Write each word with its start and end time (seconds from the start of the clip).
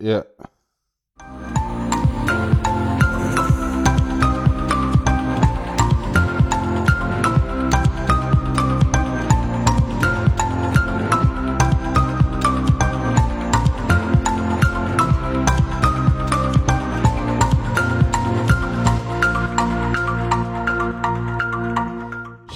Ja. 0.00 0.24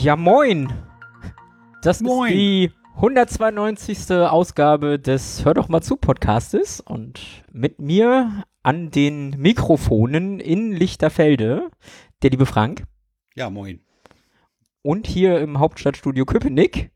Ja, 0.00 0.16
moin! 0.16 0.72
Das 1.82 2.00
Moin. 2.00 2.28
ist 2.28 2.34
die 2.34 2.72
192. 2.98 4.10
Ausgabe 4.10 4.98
des 4.98 5.44
Hör 5.44 5.54
doch 5.54 5.68
mal 5.68 5.82
zu 5.82 5.94
Podcastes 5.94 6.80
und 6.80 7.20
mit 7.52 7.78
mir 7.78 8.42
an 8.64 8.90
den 8.90 9.30
Mikrofonen 9.38 10.40
in 10.40 10.72
Lichterfelde 10.72 11.70
der 12.22 12.30
liebe 12.30 12.44
Frank 12.44 12.82
Ja, 13.36 13.50
moin. 13.50 13.78
und 14.82 15.06
hier 15.06 15.38
im 15.38 15.60
Hauptstadtstudio 15.60 16.24
Köpenick 16.24 16.90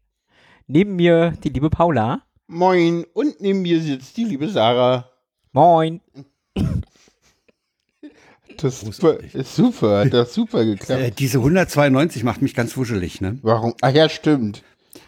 neben 0.66 0.96
mir 0.96 1.34
die 1.44 1.50
liebe 1.50 1.70
Paula. 1.70 2.22
Moin. 2.48 3.04
Und 3.14 3.40
neben 3.40 3.62
mir 3.62 3.80
sitzt 3.80 4.16
die 4.16 4.24
liebe 4.24 4.48
Sarah. 4.48 5.08
Moin! 5.52 6.00
Das 8.56 8.82
ist 8.82 8.96
super, 8.96 9.18
ist 9.20 9.54
super, 9.54 10.00
hat 10.00 10.12
das 10.12 10.34
super 10.34 10.64
geklappt. 10.64 11.00
Äh, 11.00 11.10
diese 11.12 11.38
192 11.38 12.24
macht 12.24 12.42
mich 12.42 12.54
ganz 12.54 12.76
wuschelig, 12.76 13.20
ne? 13.20 13.38
Warum? 13.42 13.74
Ach 13.80 13.92
ja, 13.92 14.08
stimmt. 14.08 14.62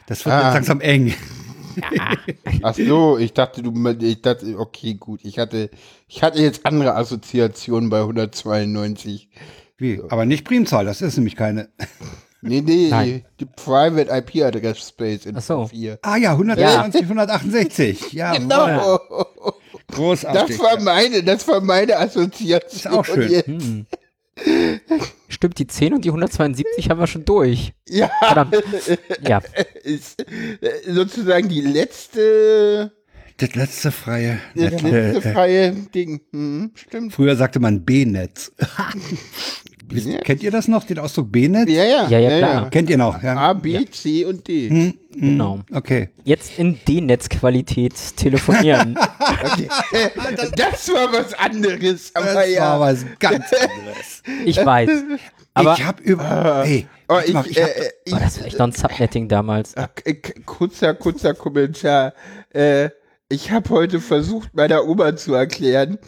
Das 0.06 0.24
wird 0.24 0.34
Ah. 0.34 0.52
langsam 0.52 0.80
eng. 0.80 1.14
Ach 2.62 2.74
so, 2.74 3.18
ich 3.18 3.32
dachte, 3.32 3.62
du, 3.62 3.72
ich 4.00 4.22
dachte, 4.22 4.58
okay, 4.58 4.94
gut. 4.94 5.20
Ich 5.24 5.38
hatte, 5.38 5.70
ich 6.08 6.22
hatte 6.22 6.40
jetzt 6.40 6.64
andere 6.66 6.94
Assoziationen 6.94 7.90
bei 7.90 8.00
192. 8.00 9.28
Wie? 9.76 10.00
Aber 10.08 10.24
nicht 10.24 10.44
Primzahl, 10.44 10.84
das 10.84 11.02
ist 11.02 11.16
nämlich 11.16 11.34
keine. 11.36 11.68
Nee, 12.42 12.60
nee, 12.60 12.88
Nein. 12.90 13.24
die 13.40 13.46
Private 13.46 14.10
IP 14.14 14.44
Address 14.44 14.86
Space 14.88 15.24
in 15.26 15.36
Ach 15.36 15.42
so. 15.42 15.66
4. 15.66 15.98
Ah 16.02 16.16
ja, 16.16 16.32
192, 16.32 17.02
168. 17.02 18.12
Ja, 18.12 18.34
Genau. 18.36 19.00
großartig. 19.90 20.58
Das 20.58 20.58
war 20.64 20.80
meine, 20.80 21.22
das 21.22 21.48
war 21.48 21.60
meine 21.60 21.98
Assoziation. 21.98 22.70
Ist 22.70 22.86
auch 22.88 23.04
schön. 23.04 23.30
jetzt. 23.30 23.46
Hm. 23.48 23.86
Stimmt, 25.28 25.58
die 25.58 25.66
10 25.66 25.94
und 25.94 26.04
die 26.04 26.08
172 26.10 26.90
haben 26.90 26.98
wir 27.00 27.06
schon 27.06 27.24
durch. 27.24 27.72
Ja, 27.88 28.10
Verdammt. 28.20 28.56
Ja, 29.26 29.40
ist 29.84 30.20
äh, 30.20 30.92
sozusagen 30.92 31.48
die 31.48 31.60
letzte, 31.60 32.92
Das 33.36 33.54
letzte 33.54 33.90
freie. 33.92 34.40
das 34.54 34.70
Netz. 34.72 34.82
letzte 34.82 34.96
Äh, 34.96 35.16
äh, 35.16 35.32
freie 35.32 35.72
Ding. 35.94 36.20
Hm, 36.32 36.70
stimmt. 36.74 37.12
früher 37.12 37.36
sagte 37.36 37.60
man 37.60 37.84
B-Netz. 37.84 38.52
Kennt 40.24 40.42
ihr 40.42 40.50
das 40.50 40.66
noch, 40.66 40.84
den 40.84 40.98
Ausdruck 40.98 41.30
B-Netz? 41.30 41.70
Ja, 41.70 41.84
ja. 41.84 42.08
Ja, 42.08 42.18
ja, 42.18 42.38
klar. 42.38 42.70
Kennt 42.70 42.90
ihr 42.90 42.96
noch? 42.98 43.22
Ja. 43.22 43.36
A, 43.36 43.52
B, 43.52 43.84
C 43.90 44.24
und 44.24 44.48
D. 44.48 44.68
Hm, 44.70 44.94
genau. 45.14 45.60
Okay. 45.72 46.10
Jetzt 46.24 46.58
in 46.58 46.78
D-Netz-Qualität 46.86 47.94
telefonieren. 48.16 48.98
Okay. 49.44 49.68
das 50.56 50.88
war 50.88 51.12
was 51.12 51.34
anderes. 51.34 52.10
Aber 52.14 52.32
Das 52.34 52.50
ja. 52.50 52.62
war 52.62 52.80
was 52.80 53.04
ganz 53.18 53.44
anderes. 53.52 54.22
Ich 54.44 54.56
weiß. 54.64 54.90
Aber 55.54 55.74
ich 55.74 55.84
habe 55.84 56.02
über. 56.02 56.62
Hey, 56.64 56.86
Oh, 57.08 57.18
ich, 57.24 57.34
mal, 57.34 57.46
ich 57.46 57.60
hab, 57.62 57.68
äh, 57.68 57.90
ich, 58.06 58.14
oh, 58.14 58.18
das 58.18 58.38
war 58.40 58.46
echt 58.46 58.58
noch 58.58 58.66
ein 58.66 58.72
Subnetting 58.72 59.28
damals. 59.28 59.74
K- 59.74 60.14
kurzer, 60.46 60.94
kurzer 60.94 61.34
Kommentar. 61.34 62.14
Äh, 62.50 62.88
ich 63.28 63.50
habe 63.50 63.68
heute 63.70 64.00
versucht, 64.00 64.54
meiner 64.54 64.84
Oma 64.86 65.14
zu 65.16 65.34
erklären, 65.34 65.98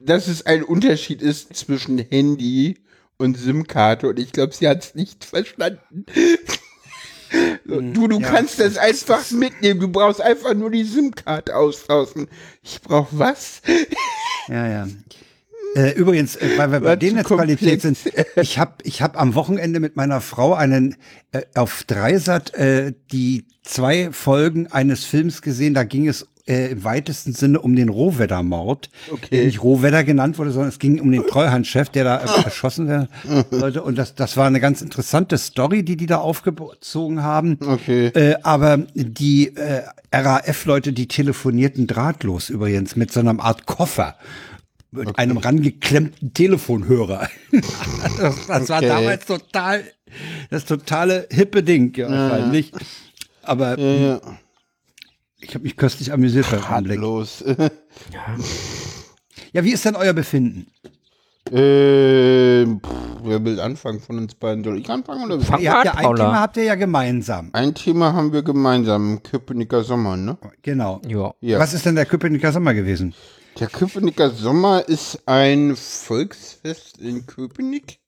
dass 0.00 0.28
es 0.28 0.46
ein 0.46 0.62
Unterschied 0.62 1.20
ist 1.20 1.54
zwischen 1.54 1.98
Handy 1.98 2.78
und 3.18 3.36
SIM-Karte 3.36 4.08
und 4.08 4.18
ich 4.18 4.32
glaube, 4.32 4.54
sie 4.54 4.66
hat 4.66 4.82
es 4.82 4.94
nicht 4.94 5.24
verstanden. 5.26 6.06
Du, 7.64 8.08
du 8.08 8.20
ja. 8.20 8.28
kannst 8.28 8.60
das 8.60 8.76
einfach 8.76 9.30
mitnehmen. 9.30 9.80
Du 9.80 9.88
brauchst 9.88 10.20
einfach 10.20 10.54
nur 10.54 10.70
die 10.70 10.84
SIM-Karte 10.84 11.54
austauschen. 11.54 12.28
Ich 12.62 12.80
brauche 12.82 13.18
was? 13.18 13.62
Ja, 14.48 14.66
ja. 14.66 14.88
Äh, 15.76 15.92
übrigens, 15.92 16.36
äh, 16.36 16.48
weil 16.56 16.72
wir 16.72 16.80
bei 16.80 16.86
War 16.86 16.96
den 16.96 17.10
zu 17.10 17.16
Netzqualität 17.16 17.82
sind, 17.82 17.98
ich 18.36 18.58
habe 18.58 18.72
ich 18.82 19.02
hab 19.02 19.20
am 19.20 19.34
Wochenende 19.34 19.80
mit 19.80 19.96
meiner 19.96 20.20
Frau 20.20 20.54
einen 20.54 20.96
äh, 21.32 21.42
auf 21.54 21.84
Dreisat 21.86 22.54
äh, 22.54 22.92
die 23.12 23.44
zwei 23.62 24.10
Folgen 24.12 24.66
eines 24.68 25.04
Films 25.04 25.42
gesehen. 25.42 25.74
Da 25.74 25.84
ging 25.84 26.08
es 26.08 26.26
äh, 26.46 26.72
im 26.72 26.82
weitesten 26.82 27.32
Sinne 27.32 27.60
um 27.60 27.76
den 27.76 27.88
Rohwedder-Mord, 27.88 28.90
Okay. 29.12 29.28
der 29.30 29.44
nicht 29.44 29.62
Rohwedder 29.62 30.02
genannt 30.02 30.38
wurde, 30.38 30.50
sondern 30.50 30.70
es 30.70 30.80
ging 30.80 31.00
um 31.00 31.12
den 31.12 31.24
Treuhandchef, 31.26 31.88
der 31.90 32.04
da 32.04 32.16
erschossen 32.44 32.88
werden 32.88 33.08
sollte. 33.50 33.82
Und 33.82 33.96
das, 33.96 34.16
das 34.16 34.36
war 34.36 34.46
eine 34.48 34.58
ganz 34.58 34.82
interessante 34.82 35.38
Story, 35.38 35.84
die 35.84 35.96
die 35.96 36.06
da 36.06 36.16
aufgezogen 36.18 37.22
haben. 37.22 37.58
Okay. 37.64 38.06
Äh, 38.08 38.36
aber 38.42 38.78
die 38.94 39.54
äh, 39.56 39.82
RAF-Leute, 40.12 40.92
die 40.92 41.06
telefonierten 41.06 41.86
drahtlos 41.86 42.50
übrigens 42.50 42.96
mit 42.96 43.12
so 43.12 43.20
einer 43.20 43.38
Art 43.38 43.66
Koffer. 43.66 44.16
Mit 44.92 45.18
einem 45.18 45.36
rangeklemmten 45.36 46.34
Telefonhörer. 46.34 47.28
das, 48.18 48.46
das 48.46 48.68
war 48.68 48.78
Okay. 48.78 48.88
damals 48.88 49.24
total, 49.26 49.84
das 50.50 50.64
totale 50.64 51.28
hippe 51.30 51.62
Ding, 51.62 51.92
ja, 51.96 52.10
wahrscheinlich. 52.10 52.72
Aber 53.42 53.78
Ja, 53.78 53.94
ja. 53.94 54.20
ich 55.40 55.54
habe 55.54 55.62
mich 55.64 55.76
köstlich 55.76 56.12
amüsiert 56.12 56.50
beim 56.50 56.64
Anblick. 56.64 56.98
Los. 57.00 57.44
Ja, 59.52 59.64
wie 59.64 59.72
ist 59.72 59.84
denn 59.84 59.96
euer 59.96 60.12
Befinden? 60.12 60.68
ähm, 61.50 62.80
pff, 62.80 62.90
wer 63.24 63.44
will 63.44 63.58
anfangen 63.60 63.98
von 64.00 64.18
uns 64.18 64.34
beiden? 64.34 64.62
Soll 64.62 64.78
ich 64.78 64.88
anfangen 64.88 65.24
oder? 65.24 65.40
Fang 65.40 65.60
Ihr 65.60 65.72
habt 65.72 65.86
ja 65.86 65.94
ein 65.94 66.04
Paula. 66.04 66.24
Thema 66.26 66.40
habt 66.40 66.56
ihr 66.56 66.64
ja 66.64 66.74
gemeinsam. 66.76 67.50
Ein 67.52 67.74
Thema 67.74 68.12
haben 68.12 68.32
wir 68.32 68.42
gemeinsam, 68.42 69.20
Köpenicker 69.22 69.82
Sommer, 69.82 70.16
ne? 70.16 70.38
Genau. 70.62 71.00
Ja. 71.08 71.34
Ja. 71.40 71.58
Was 71.58 71.74
ist 71.74 71.84
denn 71.86 71.96
der 71.96 72.06
Köpenicker 72.06 72.52
Sommer 72.52 72.74
gewesen? 72.74 73.14
Der 73.58 73.66
Köpenicker 73.66 74.30
Sommer 74.30 74.88
ist 74.88 75.20
ein 75.26 75.76
Volksfest 75.76 76.98
in 76.98 77.26
Köpenick. 77.26 77.98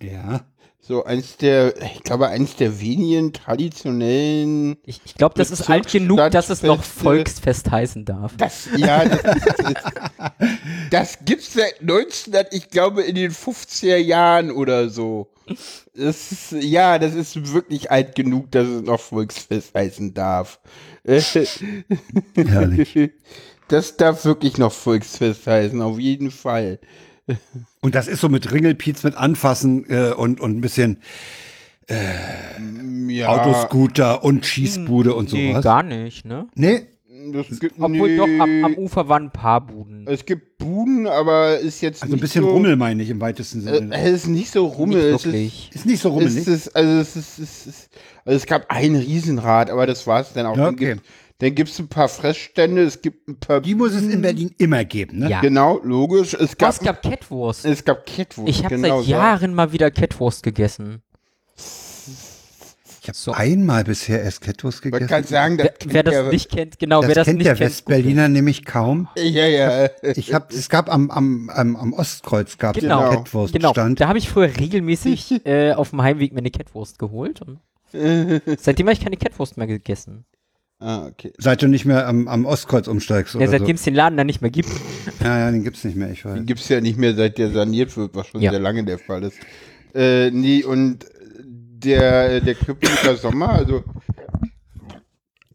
Ja. 0.00 0.46
So 0.88 1.04
eins 1.04 1.36
der, 1.36 1.74
ich 1.82 2.04
glaube, 2.04 2.28
eins 2.28 2.54
der 2.54 2.80
wenigen 2.80 3.32
traditionellen. 3.32 4.76
Ich, 4.84 5.00
ich 5.04 5.14
glaube, 5.14 5.34
das 5.36 5.50
ist 5.50 5.68
alt 5.68 5.90
genug, 5.90 6.30
dass 6.30 6.48
es 6.48 6.62
noch. 6.62 6.84
Volksfest 6.84 7.68
heißen 7.68 8.04
darf. 8.04 8.36
Das, 8.36 8.68
ja, 8.76 9.04
das, 9.04 9.20
ist, 9.24 9.82
das 10.90 11.18
gibt's 11.24 11.54
seit 11.54 11.80
1900, 11.80 12.54
ich 12.54 12.70
glaube, 12.70 13.02
in 13.02 13.16
den 13.16 13.32
50er 13.32 13.96
Jahren 13.96 14.52
oder 14.52 14.88
so. 14.88 15.28
Das 15.92 16.30
ist, 16.30 16.52
ja, 16.52 17.00
das 17.00 17.14
ist 17.14 17.52
wirklich 17.52 17.90
alt 17.90 18.14
genug, 18.14 18.52
dass 18.52 18.68
es 18.68 18.82
noch 18.82 19.00
Volksfest 19.00 19.74
heißen 19.74 20.14
darf. 20.14 20.60
Herrlich. 22.34 23.10
Das 23.68 23.96
darf 23.96 24.24
wirklich 24.24 24.58
noch 24.58 24.72
Volksfest 24.72 25.46
heißen, 25.46 25.80
auf 25.82 25.98
jeden 25.98 26.30
Fall. 26.30 26.78
Und 27.80 27.94
das 27.96 28.06
ist 28.06 28.20
so 28.20 28.28
mit 28.28 28.52
Ringelpiez, 28.52 29.02
mit 29.02 29.16
Anfassen 29.16 29.84
äh, 29.90 30.12
und, 30.12 30.40
und 30.40 30.56
ein 30.56 30.60
bisschen 30.60 30.98
Ja, 33.08 33.28
Autoscooter 33.28 34.24
und 34.24 34.44
Schießbude 34.46 35.14
und 35.14 35.32
Nee, 35.32 35.50
sowas. 35.50 35.64
gar 35.64 35.82
nicht, 35.82 36.24
ne? 36.24 36.46
Nee, 36.54 36.86
das 37.32 37.58
gibt, 37.58 37.74
Obwohl 37.80 38.08
nee, 38.10 38.16
doch, 38.16 38.28
am, 38.44 38.64
am 38.64 38.74
Ufer 38.74 39.08
waren 39.08 39.24
ein 39.24 39.32
paar 39.32 39.60
Buden. 39.66 40.06
Es 40.06 40.24
gibt 40.24 40.58
Buden, 40.58 41.06
aber 41.08 41.58
ist 41.58 41.80
jetzt 41.80 42.02
also 42.02 42.14
ein 42.14 42.20
bisschen 42.20 42.44
so, 42.44 42.50
Rummel 42.50 42.76
meine 42.76 43.02
ich 43.02 43.10
im 43.10 43.20
weitesten 43.20 43.66
Äh, 43.66 43.74
Sinne. 43.74 43.96
es 43.96 44.12
ist 44.12 44.26
nicht 44.28 44.50
so 44.52 44.66
Rummel. 44.66 44.96
Nicht 45.12 45.14
es 45.14 45.20
ist, 45.20 45.24
wirklich. 45.26 45.70
ist 45.74 45.86
nicht 45.86 46.00
so 46.00 46.08
Es 46.10 46.14
rummelig. 46.14 46.46
ist, 46.46 46.76
also, 46.76 46.90
es 47.00 47.16
ist, 47.16 47.38
es 47.38 47.66
ist, 47.66 47.88
also 48.24 48.36
es 48.36 48.46
gab 48.46 48.66
ein 48.70 48.94
Riesenrad, 48.94 49.70
aber 49.70 49.86
das 49.86 50.06
war 50.06 50.20
es 50.20 50.32
dann 50.32 50.46
auch. 50.46 50.56
Ja, 50.56 50.68
okay. 50.68 50.94
gibt- 50.94 51.06
Dann 51.38 51.54
gibt 51.54 51.68
es 51.68 51.78
ein 51.78 51.88
paar 51.88 52.08
Fressstände, 52.08 52.82
es 52.82 53.02
gibt 53.02 53.28
ein 53.28 53.38
paar. 53.38 53.60
Die 53.60 53.74
muss 53.74 53.92
es 53.92 54.02
in 54.02 54.22
Berlin 54.22 54.54
immer 54.56 54.84
geben, 54.84 55.18
ne? 55.18 55.28
Ja. 55.30 55.40
Genau, 55.42 55.80
logisch. 55.84 56.32
Es 56.32 56.52
Oh, 56.52 56.54
gab, 56.58 56.70
es 56.70 56.80
gab 56.80 57.02
Catwurst. 57.02 57.64
es 57.66 57.84
gab 57.84 58.06
Catwurst. 58.06 58.48
Ich 58.48 58.64
habe 58.64 58.76
genau 58.76 58.96
seit 58.98 59.04
so. 59.06 59.10
Jahren 59.10 59.52
mal 59.54 59.72
wieder 59.72 59.90
Catwurst 59.90 60.42
gegessen. 60.42 61.02
Ich 63.02 63.08
habe 63.08 63.16
So. 63.18 63.32
einmal 63.32 63.84
bisher 63.84 64.20
erst 64.22 64.40
Kettwurst 64.40 64.82
Man 64.84 64.92
gegessen. 64.92 65.08
kann 65.08 65.24
sagen, 65.24 65.58
das 65.58 65.68
Wer, 65.84 65.92
wer 65.92 66.02
das 66.02 66.14
ja, 66.14 66.22
nicht 66.24 66.50
kennt, 66.50 66.78
genau, 66.80 67.00
das 67.02 67.08
wer 67.08 67.14
das 67.14 67.24
kennt 67.26 67.38
nicht 67.38 67.46
der 67.46 67.54
kennt. 67.54 67.70
Westberliner 67.70 68.28
nämlich 68.28 68.64
kaum. 68.64 69.08
Ja, 69.16 69.46
ja. 69.46 69.88
Ich 70.16 70.34
hab, 70.34 70.50
es 70.52 70.68
gab 70.68 70.90
am, 70.92 71.10
am, 71.12 71.48
am, 71.50 71.76
am 71.76 71.92
Ostkreuz 71.92 72.58
gab 72.58 72.76
es 72.76 72.82
Genau. 72.82 72.98
einen 73.00 73.10
Genau, 73.10 73.22
Kettwurststand. 73.22 74.00
da 74.00 74.08
habe 74.08 74.18
ich 74.18 74.28
früher 74.28 74.56
regelmäßig 74.58 75.40
äh, 75.46 75.72
auf 75.74 75.90
dem 75.90 76.02
Heimweg 76.02 76.32
mir 76.32 76.38
eine 76.38 76.50
Catwurst 76.50 76.98
geholt. 76.98 77.42
Und 77.42 77.60
seitdem 78.58 78.86
habe 78.86 78.94
ich 78.94 79.00
keine 79.00 79.16
Catwurst 79.18 79.56
mehr 79.56 79.66
gegessen. 79.68 80.24
Ah, 80.78 81.06
okay. 81.06 81.32
Seit 81.38 81.62
du 81.62 81.68
nicht 81.68 81.86
mehr 81.86 82.06
am, 82.06 82.28
am 82.28 82.44
Ostkreuz 82.44 82.86
umsteigst 82.86 83.34
Ja, 83.34 83.48
seitdem 83.48 83.76
es 83.76 83.82
den 83.82 83.94
Laden 83.94 84.16
dann 84.18 84.26
nicht 84.26 84.42
mehr 84.42 84.50
gibt. 84.50 84.68
so. 84.68 84.76
Ja, 85.24 85.38
ja, 85.38 85.50
den 85.50 85.64
gibt's 85.64 85.84
nicht 85.84 85.96
mehr, 85.96 86.10
ich 86.10 86.24
weiß. 86.24 86.34
Den 86.34 86.44
gibt's 86.46 86.68
ja 86.68 86.80
nicht 86.82 86.98
mehr, 86.98 87.14
seit 87.14 87.38
der 87.38 87.50
saniert 87.50 87.96
wird, 87.96 88.14
was 88.14 88.26
schon 88.26 88.42
Ja. 88.42 88.50
sehr 88.50 88.60
lange 88.60 88.84
der 88.84 88.98
Fall 88.98 89.22
ist. 89.22 89.38
Äh, 89.94 90.30
nee, 90.30 90.62
und 90.64 91.06
der, 91.44 92.40
der 92.42 92.54
Köpenicker 92.54 93.16
Sommer, 93.16 93.50
also 93.50 93.84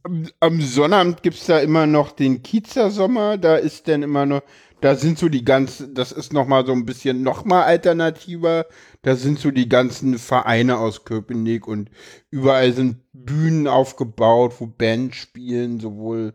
am, 0.04 0.28
am 0.40 0.62
Sonnabend 0.62 1.22
gibt's 1.22 1.46
da 1.46 1.60
immer 1.60 1.86
noch 1.86 2.12
den 2.12 2.42
Kiezer 2.42 2.90
Sommer, 2.90 3.38
da 3.38 3.56
ist 3.58 3.88
dann 3.88 4.02
immer 4.04 4.26
noch, 4.26 4.42
da 4.82 4.96
sind 4.96 5.18
so 5.20 5.30
die 5.30 5.46
ganzen, 5.46 5.94
das 5.96 6.12
ist 6.12 6.34
noch 6.34 6.48
mal 6.48 6.66
so 6.66 6.74
ein 6.74 6.86
bisschen 6.86 7.24
noch 7.24 7.46
mal 7.46 7.64
alternativer, 7.64 8.66
da 9.04 9.16
sind 9.16 9.40
so 9.40 9.52
die 9.52 9.70
ganzen 9.70 10.18
Vereine 10.20 10.78
aus 10.78 11.06
Köpenick 11.06 11.68
und 11.68 11.90
überall 12.32 12.74
sind 12.74 12.98
Bühnen 13.14 13.68
aufgebaut, 13.68 14.56
wo 14.60 14.68
Bands 14.68 15.18
spielen, 15.18 15.80
sowohl 15.80 16.34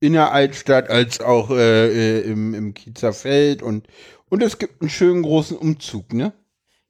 in 0.00 0.12
der 0.14 0.32
Altstadt 0.32 0.90
als 0.90 1.20
auch 1.20 1.50
äh, 1.50 2.20
äh, 2.20 2.30
im, 2.30 2.54
im 2.54 2.74
Kiezer 2.74 3.12
Feld 3.12 3.62
und, 3.62 3.88
und 4.30 4.42
es 4.42 4.58
gibt 4.58 4.80
einen 4.80 4.90
schönen 4.90 5.22
großen 5.22 5.56
Umzug, 5.56 6.12
ne? 6.12 6.32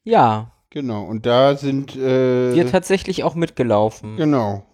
Ja, 0.05 0.53
Genau, 0.71 1.05
und 1.05 1.25
da 1.27 1.57
sind, 1.57 1.97
äh, 1.97 2.55
wir 2.55 2.67
tatsächlich 2.67 3.25
auch 3.25 3.35
mitgelaufen. 3.35 4.17
genau, 4.17 4.65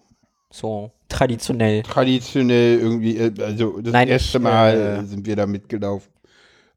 So, 0.51 0.91
traditionell. 1.09 1.83
traditionell 1.83 2.79
irgendwie, 2.79 3.17
äh, 3.17 3.33
also 3.43 3.81
das 3.81 3.93
Nein, 3.93 4.07
erste 4.07 4.37
ich, 4.37 4.43
Mal 4.43 4.73
äh, 4.75 5.05
sind 5.05 5.25
wir 5.25 5.35
da 5.35 5.45
mitgelaufen. 5.47 6.11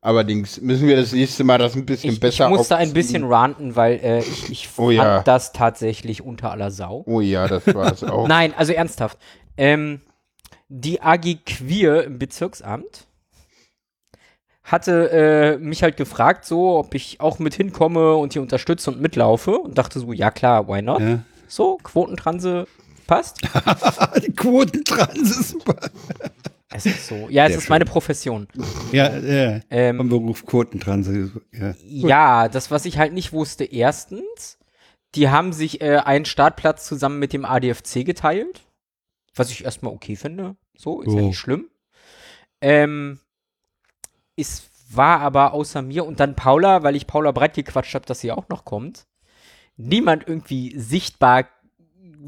Allerdings 0.01 0.61
müssen 0.61 0.87
wir 0.87 0.97
das 0.97 1.13
nächste 1.13 1.43
Mal 1.45 1.59
das 1.59 1.75
ein 1.75 1.85
bisschen 1.85 2.13
Ich, 2.15 2.21
besser 2.21 2.45
ich 2.49 2.51
musste 2.57 2.77
ein 2.77 2.83
aufziehen. 2.89 2.95
bisschen 2.95 3.25
ranten, 3.25 3.75
weil 3.77 3.95
äh, 4.03 4.21
ich, 4.21 4.49
ich 4.51 4.69
Oh 4.77 4.87
fand 4.87 4.93
ja. 4.93 5.23
das 5.23 5.53
tatsächlich 5.53 6.23
unter 6.23 6.53
aller 6.53 6.71
Sau. 6.71 7.03
Oh 7.07 7.21
ja, 7.21 7.49
das 7.49 7.67
war 7.75 7.93
es 7.93 8.05
auch. 8.05 8.29
Nein, 8.29 8.55
also 8.57 8.73
ernsthaft. 8.73 9.19
Ähm, 9.57 10.01
die 10.69 11.01
AG 11.03 11.39
Queer 11.45 12.05
im 12.05 12.19
Bezirksamt 12.19 13.07
hatte 14.63 15.11
äh, 15.11 15.59
mich 15.59 15.83
halt 15.83 15.97
gefragt, 15.97 16.45
so, 16.45 16.79
ob 16.79 16.95
ich 16.95 17.21
auch 17.21 17.39
mit 17.39 17.55
hinkomme 17.55 18.15
und 18.17 18.35
hier 18.35 18.43
unterstütze 18.43 18.91
und 18.91 19.01
mitlaufe 19.01 19.59
und 19.59 19.79
dachte 19.79 19.99
so, 19.99 20.13
ja 20.13 20.31
klar, 20.31 20.69
why 20.69 20.83
not? 20.83 21.01
Ja. 21.01 21.19
So, 21.49 21.79
Quotentranse 21.83 22.67
passt. 23.07 23.41
Die 24.25 24.33
Quotentrans 24.33 25.39
ist 25.41 25.49
super. 25.51 25.77
Es 26.71 26.85
ist 26.87 27.07
so. 27.07 27.29
Ja, 27.31 27.45
es 27.45 27.51
Sehr 27.53 27.59
ist 27.59 27.65
schön. 27.65 27.71
meine 27.71 27.85
Profession. 27.87 28.47
Ja, 28.93 29.17
ja. 29.19 29.61
Ähm, 29.71 29.97
Vom 29.97 30.09
Beruf 30.11 30.45
Quotentrans. 30.45 31.09
Ja. 31.53 31.75
Ja, 31.83 32.49
das, 32.49 32.71
was 32.71 32.85
ich 32.85 32.99
halt 32.99 33.13
nicht 33.15 33.33
wusste, 33.33 33.65
erstens, 33.65 34.59
die 35.15 35.31
haben 35.31 35.53
sich 35.55 35.81
äh, 35.81 35.97
einen 35.97 36.27
Startplatz 36.27 36.87
zusammen 36.87 37.19
mit 37.19 37.33
dem 37.33 37.45
ADFC 37.47 38.05
geteilt, 38.05 38.67
was 39.35 39.51
ich 39.51 39.65
erstmal 39.65 39.93
okay 39.95 40.15
finde. 40.17 40.57
So, 40.77 41.01
ist 41.01 41.15
ja 41.15 41.21
Oh. 41.23 41.27
nicht 41.29 41.39
schlimm. 41.39 41.69
Ähm, 42.61 43.19
es 44.37 44.65
war 44.91 45.21
aber 45.21 45.53
außer 45.55 45.81
mir 45.83 46.05
und 46.05 46.21
dann 46.21 46.35
Paula, 46.37 46.83
weil 46.83 46.97
ich 46.97 47.07
Paula 47.07 47.33
breit 47.33 47.55
gequatscht 47.55 47.95
habe, 47.95 48.07
dass 48.07 48.21
sie 48.21 48.33
auch 48.33 48.49
noch 48.49 48.65
kommt, 48.65 49.07
niemand 49.77 50.27
irgendwie 50.27 50.79
sichtbar 50.79 51.47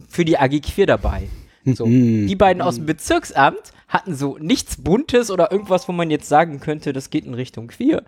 für 0.09 0.25
die 0.25 0.39
AG 0.39 0.61
Queer 0.63 0.87
dabei. 0.87 1.29
So, 1.67 1.85
Mhm. 1.87 2.27
die 2.27 2.37
beiden 2.37 2.63
aus 2.63 2.77
dem 2.77 2.87
Bezirksamt 2.87 3.73
hatten 3.91 4.15
so 4.15 4.39
nichts 4.39 4.83
Buntes 4.83 5.31
oder 5.31 5.53
irgendwas, 5.53 5.87
wo 5.89 5.93
man 5.93 6.11
jetzt 6.11 6.29
sagen 6.29 6.61
könnte, 6.61 6.93
das 6.93 7.11
geht 7.11 7.27
in 7.27 7.35
Richtung 7.35 7.69
Queer. 7.69 8.05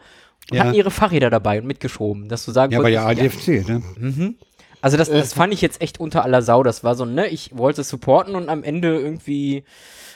Und 0.51 0.57
Ja. 0.57 0.65
hatten 0.65 0.75
ihre 0.75 0.91
Fahrräder 0.91 1.29
dabei 1.29 1.61
und 1.61 1.67
mitgeschoben, 1.67 2.29
dass 2.29 2.45
du 2.45 2.53
sagen 2.53 2.73
Ja, 2.73 2.79
aber 2.79 2.89
ja, 2.89 3.07
wolltest, 3.07 3.49
ADFC, 3.49 3.69
ne? 3.69 3.83
Mhm. 3.99 4.37
Also 4.81 4.97
das, 4.97 5.09
das 5.09 5.33
fand 5.33 5.53
ich 5.53 5.61
jetzt 5.61 5.81
echt 5.81 6.01
unter 6.01 6.25
aller 6.25 6.43
Sau. 6.43 6.63
Das 6.65 6.83
war 6.83 6.97
so, 6.97 7.05
ne, 7.05 7.29
ich 7.29 7.57
wollte 7.57 7.85
supporten 7.85 8.35
und 8.35 8.49
am 8.49 8.65
Ende 8.65 8.99
irgendwie 8.99 9.65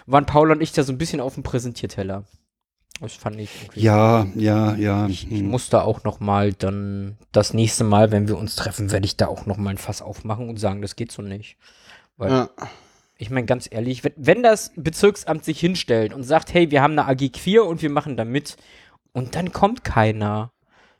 waren 0.07 0.27
Paul 0.27 0.51
und 0.51 0.61
ich 0.61 0.73
da 0.73 0.83
so 0.83 0.93
ein 0.93 0.99
bisschen 0.99 1.21
auf 1.21 1.35
dem 1.35 1.45
Präsentierteller. 1.45 2.25
Das 3.01 3.15
fand 3.15 3.39
ich 3.39 3.51
irgendwie. 3.63 3.81
Ja, 3.81 4.27
ja, 4.35 4.75
ja. 4.75 5.07
Ich 5.07 5.29
hm. 5.29 5.49
muss 5.49 5.69
da 5.69 5.83
auch 5.83 6.03
noch 6.03 6.19
mal 6.19 6.53
dann 6.53 7.19
das 7.31 7.53
nächste 7.53 7.85
Mal, 7.85 8.11
wenn 8.11 8.27
wir 8.27 8.39
uns 8.39 8.57
treffen, 8.57 8.91
werde 8.91 9.07
ich 9.07 9.17
da 9.17 9.27
auch 9.29 9.47
noch 9.47 9.59
mal 9.59 9.71
ein 9.71 9.79
Fass 9.79 10.03
aufmachen 10.03 10.49
und 10.49 10.59
sagen, 10.59 10.83
das 10.83 10.97
geht 10.97 11.13
so 11.13 11.23
nicht. 11.23 11.57
Weil 12.17 12.31
Ja. 12.31 12.51
Ich 13.19 13.31
meine 13.31 13.47
ganz 13.47 13.69
ehrlich, 13.71 14.03
wenn, 14.17 14.43
das 14.43 14.73
Bezirksamt 14.77 15.45
sich 15.45 15.59
hinstellt 15.61 16.13
und 16.13 16.23
sagt, 16.23 16.53
hey, 16.53 16.71
wir 16.71 16.83
haben 16.83 16.99
eine 16.99 17.07
AG 17.09 17.31
Queer 17.33 17.65
und 17.65 17.83
wir 17.83 17.91
machen 17.91 18.17
da 18.17 18.25
mit 18.25 18.57
und 19.13 19.35
dann 19.35 19.53
kommt 19.53 19.85
keiner. 19.85 20.53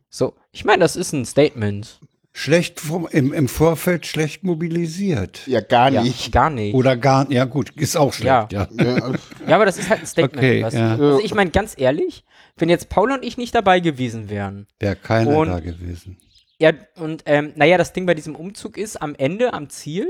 So, 0.09 0.35
ich 0.53 0.65
meine, 0.65 0.81
das 0.81 0.97
ist 0.97 1.13
ein 1.13 1.25
Statement. 1.27 2.01
Schlecht 2.33 2.81
vom, 2.81 3.09
im, 3.11 3.33
im 3.33 3.49
Vorfeld 3.49 4.05
schlecht 4.07 4.45
mobilisiert. 4.45 5.47
ja, 5.47 5.61
gar 5.61 5.91
Ja, 5.91 6.03
nicht. 6.03 6.33
gar 6.33 6.51
nicht. 6.51 6.75
Oder 6.75 6.97
gar, 6.97 7.31
ja 7.31 7.45
gut, 7.47 7.71
ist 7.77 7.97
auch 7.97 8.13
schlecht, 8.13 8.53
ja. 8.53 8.69
Ja, 8.79 9.13
Ja, 9.47 9.55
aber 9.57 9.65
das 9.65 9.79
ist 9.79 9.89
halt 9.89 10.01
ein 10.01 10.07
Statement. 10.07 10.37
Okay, 10.37 10.63
du? 10.71 10.77
ja. 10.77 10.91
Also 10.93 11.21
ich 11.21 11.35
meine, 11.35 11.51
ganz 11.51 11.75
ehrlich, 11.79 12.25
wenn 12.59 12.69
jetzt 12.69 12.89
Paul 12.91 13.13
und 13.13 13.25
ich 13.25 13.37
nicht 13.39 13.55
dabei 13.55 13.81
gewesen 13.81 14.29
wären, 14.29 14.67
Wäre 14.81 14.97
keiner 14.97 15.37
Und- 15.37 15.49
da 15.49 15.61
gewesen. 15.61 16.19
ja, 16.59 16.73
und 16.97 17.23
ähm, 17.27 17.53
naja, 17.57 17.79
das 17.79 17.93
Ding 17.95 18.05
bei 18.07 18.15
diesem 18.15 18.35
Umzug 18.37 18.77
ist, 18.77 19.01
am 19.01 19.15
Ende, 19.15 19.55
am 19.55 19.71
Ziel, 19.71 20.07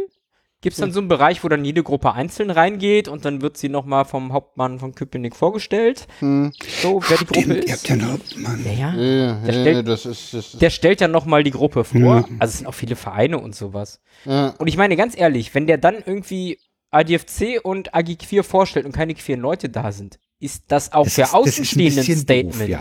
gibt 0.63 0.73
es 0.75 0.81
dann 0.81 0.91
so 0.91 1.01
einen 1.01 1.09
Bereich, 1.09 1.45
wo 1.45 1.49
dann 1.49 1.65
jede 1.65 1.83
Gruppe 1.83 2.13
einzeln 2.13 2.51
reingeht 2.51 3.09
und 3.09 3.25
dann 3.25 3.43
wird 3.43 3.57
sie 3.57 3.69
nochmal 3.69 4.05
vom 4.05 4.33
Hauptmann 4.33 4.79
von 4.79 4.95
Köpenick 4.95 5.37
vorgestellt. 5.37 6.09
Hm. 6.21 6.53
So, 6.83 7.01
wer 7.09 7.19
die 7.19 7.27
Gruppe 7.27 7.55
ihr 7.55 7.65
ist. 7.65 7.73
habt 7.73 7.89
ja 7.89 7.95
einen 7.95 8.13
Hauptmann. 8.13 8.65
Ja, 8.65 8.73
ja. 8.73 8.95
ja, 8.95 9.35
Der 9.45 9.55
ja, 9.55 9.61
stellt- 9.61 9.89
das 9.89 10.07
ist, 10.07 10.35
das 10.35 10.55
ist 10.55 10.63
Der 10.63 10.71
stellt 10.71 11.01
dann 11.01 11.11
nochmal 11.13 11.45
die 11.45 11.51
Gruppe 11.53 11.85
vor. 11.85 11.99
Ja. 12.01 12.25
Also 12.39 12.53
es 12.53 12.59
sind 12.59 12.67
auch 12.67 12.75
viele 12.75 12.97
Vereine 12.97 13.39
und 13.39 13.55
sowas. 13.55 14.01
ja. 14.25 14.55
Und 14.59 14.67
ich 14.67 14.77
meine, 14.77 14.97
ganz 14.97 15.17
ehrlich, 15.17 15.55
wenn 15.55 15.67
der 15.67 15.79
dann 15.79 15.97
irgendwie 16.05 16.59
ADFC 16.91 17.61
und 17.63 17.95
AG 17.95 18.17
Queer 18.17 18.43
vorstellt 18.45 18.87
und 18.87 18.93
keine 18.93 19.15
queeren 19.15 19.41
Leute 19.41 19.69
da 19.69 19.93
sind, 19.93 20.19
ist 20.41 20.65
das 20.69 20.93
auch 20.93 21.05
Das 21.05 21.15
für 21.15 21.23
ist- 21.23 21.35
ein 21.35 21.41
Außenstehende 21.41 21.93
ein 22.01 22.07
bisschen 22.07 22.19
Statement. 22.21 22.55
doof, 22.61 22.69
ja. 22.69 22.81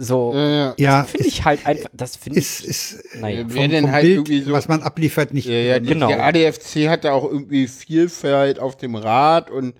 So, 0.00 0.32
Ja, 0.32 0.74
ja. 0.78 1.02
Finde 1.04 1.26
ich 1.26 1.44
halt 1.44 1.66
einfach, 1.66 1.88
das 1.92 2.14
finde 2.14 2.38
ich, 2.38 2.64
ist 2.64 3.02
naja. 3.20 3.42
Wer 3.48 3.62
vom, 3.62 3.70
denn 3.70 3.84
vom 3.84 3.92
halt 3.92 4.02
Bild, 4.04 4.14
irgendwie 4.16 4.40
so- 4.42 4.52
was 4.52 4.68
man 4.68 4.80
abliefert, 4.82 5.34
nicht. 5.34 5.46
Ja, 5.48 5.54
ja, 5.54 5.78
Genau. 5.80 6.06
der 6.06 6.24
ADFC 6.24 6.88
hat 6.88 7.02
da 7.04 7.12
auch 7.12 7.24
irgendwie 7.24 7.66
Vielfalt 7.66 8.60
auf 8.60 8.76
dem 8.76 8.94
Rad 8.94 9.50
und 9.50 9.74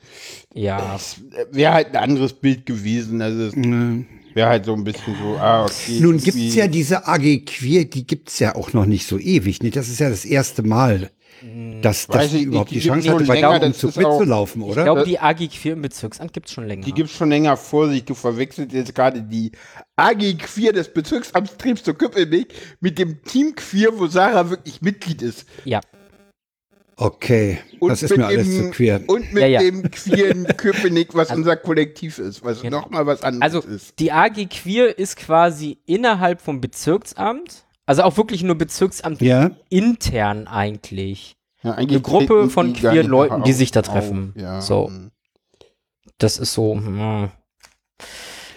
Ja, 0.55 0.97
es 0.97 1.19
wäre 1.53 1.73
halt 1.73 1.89
ein 1.91 1.97
anderes 2.03 2.33
Bild 2.33 2.67
gewesen. 2.67 3.23
Also 3.23 3.45
es 3.45 3.55
Ne. 3.55 4.07
wäre 4.35 4.49
halt 4.49 4.65
so 4.65 4.75
ein 4.75 4.83
bisschen 4.83 5.15
so, 5.23 5.37
ah, 5.37 5.67
okay. 5.67 6.01
Nun 6.01 6.17
irgendwie- 6.17 6.31
gibt's 6.41 6.55
ja 6.57 6.67
diese 6.67 7.07
AG 7.07 7.45
Queer, 7.47 7.85
die 7.85 8.05
gibt's 8.05 8.41
ja 8.41 8.57
auch 8.57 8.73
noch 8.73 8.87
nicht 8.87 9.07
so 9.07 9.19
ewig. 9.19 9.63
Nicht? 9.63 9.77
Das 9.77 9.89
ist 9.89 10.01
ja 10.01 10.11
das 10.11 10.25
erste 10.25 10.65
Mal, 10.65 11.11
dass, 11.83 12.07
dass 12.07 12.17
Weiß 12.17 12.31
die 12.31 12.37
ich 12.39 12.43
überhaupt 12.45 12.71
die 12.71 12.81
die 12.81 12.89
Chance 12.89 13.11
hatte, 13.11 13.25
bei 13.25 13.35
länger, 13.35 13.59
das 13.61 13.85
Umzug 13.85 13.97
mitzulaufen, 13.97 14.63
ich 14.63 14.69
oder? 14.69 14.85
glaube, 14.85 15.05
die 15.05 15.19
AG 15.19 15.37
Queer 15.49 15.73
im 15.75 15.83
Bezirksamt 15.83 16.33
gibt's 16.33 16.53
schon 16.53 16.67
länger. 16.67 16.85
Die 16.85 16.93
gibt's 16.93 17.13
schon 17.13 17.29
länger 17.31 17.57
Vorsicht. 17.57 18.09
Du 18.11 18.15
verwechselst 18.15 18.73
jetzt 18.73 18.95
gerade 18.95 19.23
die 19.23 19.53
AG 19.97 20.39
Queer 20.39 20.73
des 20.73 20.93
Bezirksamtstriebs 20.93 21.83
zu 21.83 21.95
Köpenick 21.95 22.55
mit 22.81 22.99
dem 22.99 23.23
Team 23.23 23.55
Queer, 23.55 23.91
wo 23.99 24.07
Sarah 24.07 24.51
wirklich 24.51 24.81
Mitglied 24.83 25.23
ist. 25.23 25.47
ja, 25.65 25.81
okay, 26.97 27.59
Und 27.79 27.91
das 27.91 28.03
ist 28.03 28.11
mit 28.11 28.19
mir 28.19 28.27
alles 28.27 28.49
dem, 28.49 28.65
zu 28.65 28.71
queer. 28.71 29.01
Und 29.07 29.33
mit 29.33 29.43
Ja, 29.43 29.49
ja. 29.49 29.61
dem 29.61 29.89
queeren 29.91 30.45
Köpenick, 30.57 31.15
was 31.15 31.31
unser 31.31 31.57
Kollektiv 31.57 32.19
ist, 32.19 32.43
was 32.45 32.61
Genau. 32.63 32.81
nochmal 32.81 33.07
was 33.07 33.23
anderes 33.23 33.55
also 33.55 33.69
ist. 33.69 33.99
die 34.01 34.11
AG 34.13 34.47
Queer 34.51 34.99
ist 34.99 35.17
quasi 35.17 35.79
innerhalb 35.87 36.41
vom 36.41 36.61
Bezirksamt, 36.61 37.65
also 37.89 38.03
auch 38.03 38.19
wirklich 38.19 38.43
nur 38.43 38.55
Bezirksamt 38.55 39.23
Ja, 39.23 39.53
intern 39.71 40.47
eigentlich. 40.47 41.39
Ja, 41.63 41.71
Eine 41.71 41.79
eigentlich 41.79 42.03
Gruppe 42.03 42.27
treten 42.27 42.51
von 42.51 42.73
queeren 42.75 43.07
Leuten, 43.07 43.43
die 43.45 43.55
sich 43.55 43.71
da 43.71 43.81
treffen. 43.81 44.35
auf, 44.37 44.43
Ja. 44.43 44.61
So. 44.61 44.93
Das 46.19 46.37
ist 46.37 46.53
so, 46.53 46.75
hm. 46.75 47.31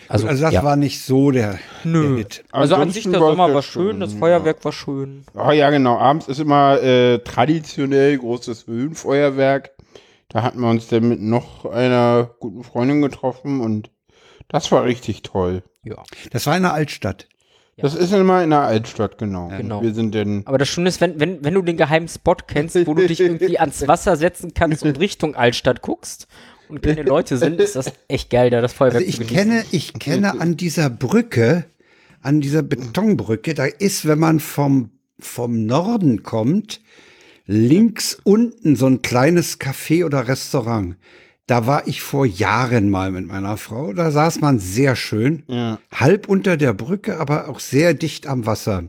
also, 0.10 0.28
also, 0.28 0.44
das 0.44 0.54
ja. 0.54 0.64
war 0.66 0.76
nicht 0.76 1.02
so 1.02 1.32
der, 1.32 1.52
der 1.54 1.60
Nö. 1.86 2.18
Hit. 2.18 2.44
Also 2.52 2.76
an 2.76 2.92
sich 2.92 3.06
der 3.06 3.20
Sommer 3.20 3.48
ja 3.48 3.54
war 3.54 3.62
schön, 3.62 4.02
das 4.02 4.12
schön, 4.12 4.20
Feuerwerk 4.20 4.66
war 4.66 4.74
schön. 4.74 5.24
Oh 5.34 5.52
ja, 5.52 5.70
genau. 5.70 5.98
Abends 5.98 6.28
ist 6.28 6.40
immer 6.40 6.82
äh, 6.82 7.20
traditionell 7.20 8.18
großes 8.18 8.68
Höhenfeuerwerk. 8.68 9.72
Da 10.28 10.44
hatten 10.44 10.60
wir 10.60 10.70
uns 10.70 10.90
dann 10.90 11.08
mit 11.08 11.22
noch 11.22 11.64
einer 11.66 12.36
guten 12.40 12.66
Freundin 12.66 13.02
getroffen 13.02 13.62
und 13.62 13.92
das 14.50 14.74
war 14.74 14.84
richtig 14.84 15.22
toll. 15.22 15.64
Ja. 15.84 16.04
Das 16.32 16.48
war 16.48 16.58
in 16.58 16.64
der 16.64 16.74
Altstadt. 16.74 17.30
Ja. 17.78 17.84
Das 17.84 17.96
ist 17.96 18.12
immer 18.14 18.44
in 18.44 18.50
der 18.50 18.62
Altstadt, 18.62 19.18
genau. 19.18 19.48
Genau. 19.48 19.82
Wir 19.82 19.94
sind 19.94 20.14
dann. 20.14 20.44
Aber 20.46 20.58
das 20.58 20.68
Schöne 20.68 20.90
ist, 20.90 21.00
wenn, 21.00 21.20
wenn, 21.20 21.44
wenn 21.44 21.54
du 21.54 21.62
den 21.62 21.78
geheimen 21.78 22.08
Spot 22.08 22.36
kennst, 22.36 22.76
wo 22.86 22.94
du 22.94 23.08
dich 23.08 23.20
irgendwie 23.20 23.60
ans 23.60 23.88
Wasser 23.88 24.18
setzen 24.18 24.54
kannst 24.54 24.84
und 24.84 25.00
Richtung 25.00 25.36
Altstadt 25.36 25.82
guckst 25.82 26.28
und 26.68 26.82
keine 26.82 27.04
Leute 27.04 27.38
sind, 27.38 27.60
ist 27.60 27.76
das 27.76 27.94
echt 28.08 28.30
geil, 28.30 28.50
da 28.50 28.62
das 28.62 28.74
Feuerwerk 28.74 29.06
Also 29.06 29.22
ich 29.22 29.28
kenne, 29.28 29.64
ich 29.72 29.94
kenne 29.94 30.40
an 30.40 30.58
dieser 30.58 30.90
Brücke, 30.90 31.66
an 32.22 32.42
dieser 32.42 32.62
Betonbrücke, 32.62 33.54
da 33.54 33.66
ist, 33.66 34.06
wenn 34.06 34.20
man 34.20 34.40
vom, 34.40 34.92
vom 35.18 35.66
Norden 35.66 36.24
kommt, 36.24 36.82
links 37.46 38.18
unten 38.24 38.76
so 38.76 38.86
ein 38.86 39.02
kleines 39.02 39.60
Café 39.60 40.06
oder 40.06 40.28
Restaurant. 40.28 40.98
Da 41.52 41.68
war 41.68 41.86
ich 41.86 42.02
vor 42.02 42.26
Jahren 42.26 42.90
mal 42.90 43.12
mit 43.12 43.28
meiner 43.28 43.58
Frau. 43.58 43.92
Da 43.92 44.10
saß 44.10 44.40
man 44.40 44.58
sehr 44.60 44.96
schön, 44.96 45.44
Ja. 45.48 45.80
halb 45.94 46.30
unter 46.30 46.56
der 46.56 46.72
Brücke, 46.72 47.20
aber 47.20 47.50
auch 47.50 47.60
sehr 47.60 47.94
dicht 47.94 48.26
am 48.26 48.46
Wasser. 48.46 48.86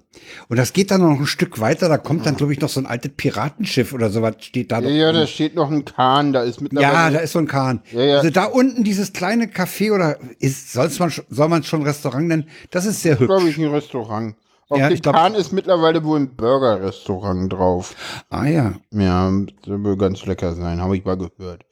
Und 0.48 0.56
das 0.58 0.72
geht 0.72 0.92
dann 0.92 1.00
noch 1.00 1.18
ein 1.18 1.26
Stück 1.26 1.58
weiter. 1.58 1.88
Da 1.88 1.98
kommt 1.98 2.24
dann, 2.24 2.36
glaube 2.36 2.52
ich, 2.52 2.60
noch 2.60 2.68
so 2.68 2.78
ein 2.78 2.86
altes 2.86 3.10
Piratenschiff 3.16 3.92
oder 3.92 4.10
sowas 4.10 4.36
steht 4.38 4.70
da. 4.70 4.76
Ja, 4.78 4.82
noch 4.88 4.90
ja, 4.90 5.12
da 5.12 5.26
steht 5.26 5.56
noch 5.56 5.72
ein 5.72 5.84
Kahn, 5.84 6.32
da 6.32 6.42
ist 6.44 6.58
Ja, 6.58 6.62
mittlerweile. 6.62 7.14
da 7.16 7.20
ist 7.20 7.32
so 7.32 7.40
ein 7.40 7.48
Kahn. 7.48 7.80
Ja, 7.90 8.00
ja. 8.04 8.16
Also 8.18 8.30
da 8.30 8.44
unten 8.44 8.84
dieses 8.84 9.12
kleine 9.12 9.46
Café 9.46 9.92
oder 9.92 10.18
ist, 10.38 10.72
soll's 10.72 11.00
man, 11.00 11.10
soll 11.30 11.48
man 11.48 11.62
es 11.62 11.66
schon 11.66 11.82
Restaurant 11.82 12.28
nennen? 12.28 12.44
Das 12.70 12.86
ist 12.86 13.02
sehr 13.02 13.16
glaube 13.16 13.42
hübsch. 13.42 13.58
ich, 13.58 13.64
ein 13.64 13.72
Restaurant. 13.72 14.36
Auf 14.68 14.78
Ja, 14.78 14.88
dem 14.88 15.02
Kahn 15.02 15.34
ist 15.34 15.52
mittlerweile 15.52 16.02
wohl 16.04 16.20
ein 16.20 16.34
Burger-Restaurant 16.36 17.52
drauf. 17.52 17.94
Ah 18.30 18.46
ja. 18.46 18.72
Ja, 18.92 19.30
soll 19.66 19.82
wohl 19.84 19.96
ganz 19.98 20.24
lecker 20.26 20.54
sein, 20.54 20.80
habe 20.80 20.96
ich 20.96 21.04
mal 21.04 21.16
gehört. 21.18 21.64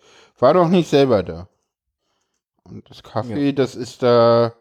War 0.43 0.55
doch 0.55 0.69
nicht 0.69 0.89
selber 0.89 1.23
da. 1.23 1.49
Und 2.65 2.89
das 2.89 3.03
Café, 3.03 3.53
das 3.53 3.75
ist 3.75 4.03
da 4.03 4.53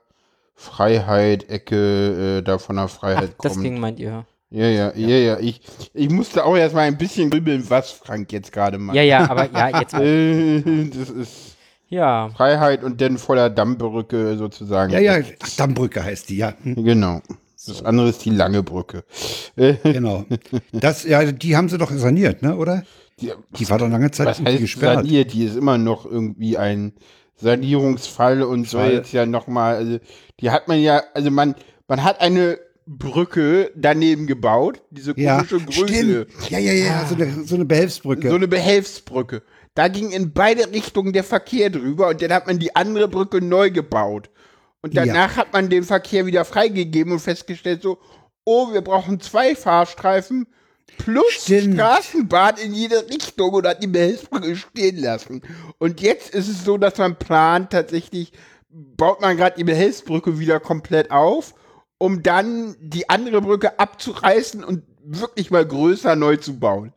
Freiheit, 0.55 1.49
Ecke, 1.49 2.39
äh, 2.39 2.41
da 2.41 2.57
von 2.57 2.75
der 2.77 2.85
Ach, 2.85 2.89
Freiheit 2.89 3.35
das 3.41 3.53
kommt. 3.53 3.65
Ding 3.65 3.79
meint 3.79 3.99
ihr. 3.99 4.25
Ja, 4.51 4.65
ja, 4.67 4.91
ja, 4.95 5.07
ja. 5.17 5.39
Ich, 5.39 5.61
ich 5.93 6.09
musste 6.09 6.43
auch 6.43 6.57
erstmal 6.57 6.85
ein 6.87 6.97
bisschen 6.97 7.29
grübeln, 7.29 7.69
was 7.69 7.91
Frank 7.91 8.31
jetzt 8.31 8.51
gerade 8.51 8.77
macht. 8.79 8.95
Ja, 8.95 9.03
ja, 9.03 9.29
aber 9.29 9.49
ja, 9.51 9.79
jetzt. 9.79 9.93
Äh, 9.99 10.89
das 10.89 11.09
ist 11.11 11.55
Ja. 11.89 12.29
Freiheit 12.35 12.83
und 12.83 12.99
dann 12.99 13.17
voller 13.19 13.49
Dammbrücke 13.51 14.37
sozusagen. 14.37 14.91
Ja, 14.91 14.99
ja, 14.99 15.19
Dammbrücke 15.57 16.03
heißt 16.03 16.29
die, 16.29 16.37
ja. 16.37 16.53
Hm, 16.63 16.83
Genau. 16.83 17.21
Das 17.67 17.83
andere 17.85 18.09
ist 18.09 18.23
die 18.25 18.29
lange 18.31 18.63
Brücke. 18.63 19.03
Genau. 19.55 20.25
Das, 20.71 21.03
ja, 21.03 21.31
die 21.31 21.55
haben 21.55 21.69
sie 21.69 21.77
doch 21.77 21.91
saniert, 21.91 22.41
ne, 22.41 22.55
oder? 22.55 22.83
Die, 23.21 23.31
Die 23.57 23.69
war 23.69 23.77
doch 23.77 23.89
lange 23.89 24.11
Zeit 24.11 24.27
was 24.27 24.41
heißt 24.41 24.59
gesperrt. 24.59 24.95
saniert? 25.05 25.33
Die 25.33 25.43
ist 25.45 25.55
immer 25.55 25.77
noch 25.77 26.05
irgendwie 26.05 26.57
ein 26.57 26.93
Sanierungsfall 27.35 28.41
und 28.43 28.67
soll 28.67 28.81
Fall. 28.81 28.93
jetzt 28.93 29.11
ja 29.13 29.25
nochmal, 29.25 29.75
also 29.75 29.99
die 30.39 30.51
hat 30.51 30.67
man 30.67 30.79
ja, 30.79 31.01
also 31.13 31.31
man, 31.31 31.55
man 31.87 32.03
hat 32.03 32.21
eine 32.21 32.59
Brücke 32.85 33.71
daneben 33.75 34.27
gebaut, 34.27 34.81
diese 34.89 35.13
Ja, 35.19 35.37
komische 35.43 35.59
Größe. 35.59 35.87
stimmt. 36.27 36.49
Ja, 36.49 36.59
ja, 36.59 36.73
ja, 36.73 37.05
so 37.05 37.15
eine, 37.15 37.43
so 37.45 37.55
eine 37.55 37.65
Behelfsbrücke. 37.65 38.29
So 38.29 38.35
eine 38.35 38.47
Behelfsbrücke. 38.47 39.43
Da 39.75 39.87
ging 39.87 40.11
in 40.11 40.33
beide 40.33 40.71
Richtungen 40.71 41.13
der 41.13 41.23
Verkehr 41.23 41.69
drüber 41.69 42.09
und 42.09 42.21
dann 42.21 42.33
hat 42.33 42.47
man 42.47 42.59
die 42.59 42.75
andere 42.75 43.07
Brücke 43.07 43.41
neu 43.41 43.69
gebaut. 43.71 44.29
Und 44.81 44.95
danach 44.97 45.35
hat 45.37 45.53
man 45.53 45.69
den 45.69 45.83
Verkehr 45.83 46.25
wieder 46.25 46.45
freigegeben 46.45 47.13
und 47.13 47.19
festgestellt 47.19 47.81
so, 47.81 47.99
oh, 48.45 48.73
wir 48.73 48.81
brauchen 48.81 49.19
zwei 49.19 49.55
Fahrstreifen 49.55 50.47
plus 50.97 51.25
Stimmt. 51.43 51.75
Straßenbahn 51.75 52.57
in 52.57 52.73
jede 52.73 53.07
Richtung 53.09 53.53
und 53.53 53.67
hat 53.67 53.83
die 53.83 53.87
Behelfsbrücke 53.87 54.55
stehen 54.55 54.97
lassen. 54.97 55.41
Und 55.77 56.01
jetzt 56.01 56.33
ist 56.33 56.47
es 56.47 56.63
so, 56.63 56.77
dass 56.77 56.97
man 56.97 57.17
plant, 57.17 57.71
tatsächlich 57.71 58.31
baut 58.69 59.21
man 59.21 59.37
gerade 59.37 59.57
die 59.57 59.63
Behelfsbrücke 59.63 60.39
wieder 60.39 60.59
komplett 60.59 61.11
auf, 61.11 61.55
um 61.97 62.23
dann 62.23 62.75
die 62.79 63.09
andere 63.09 63.41
Brücke 63.41 63.79
abzureißen 63.79 64.63
und 64.63 64.83
wirklich 65.03 65.51
mal 65.51 65.65
größer 65.65 66.15
neu 66.15 66.37
zu 66.37 66.59
bauen. 66.59 66.93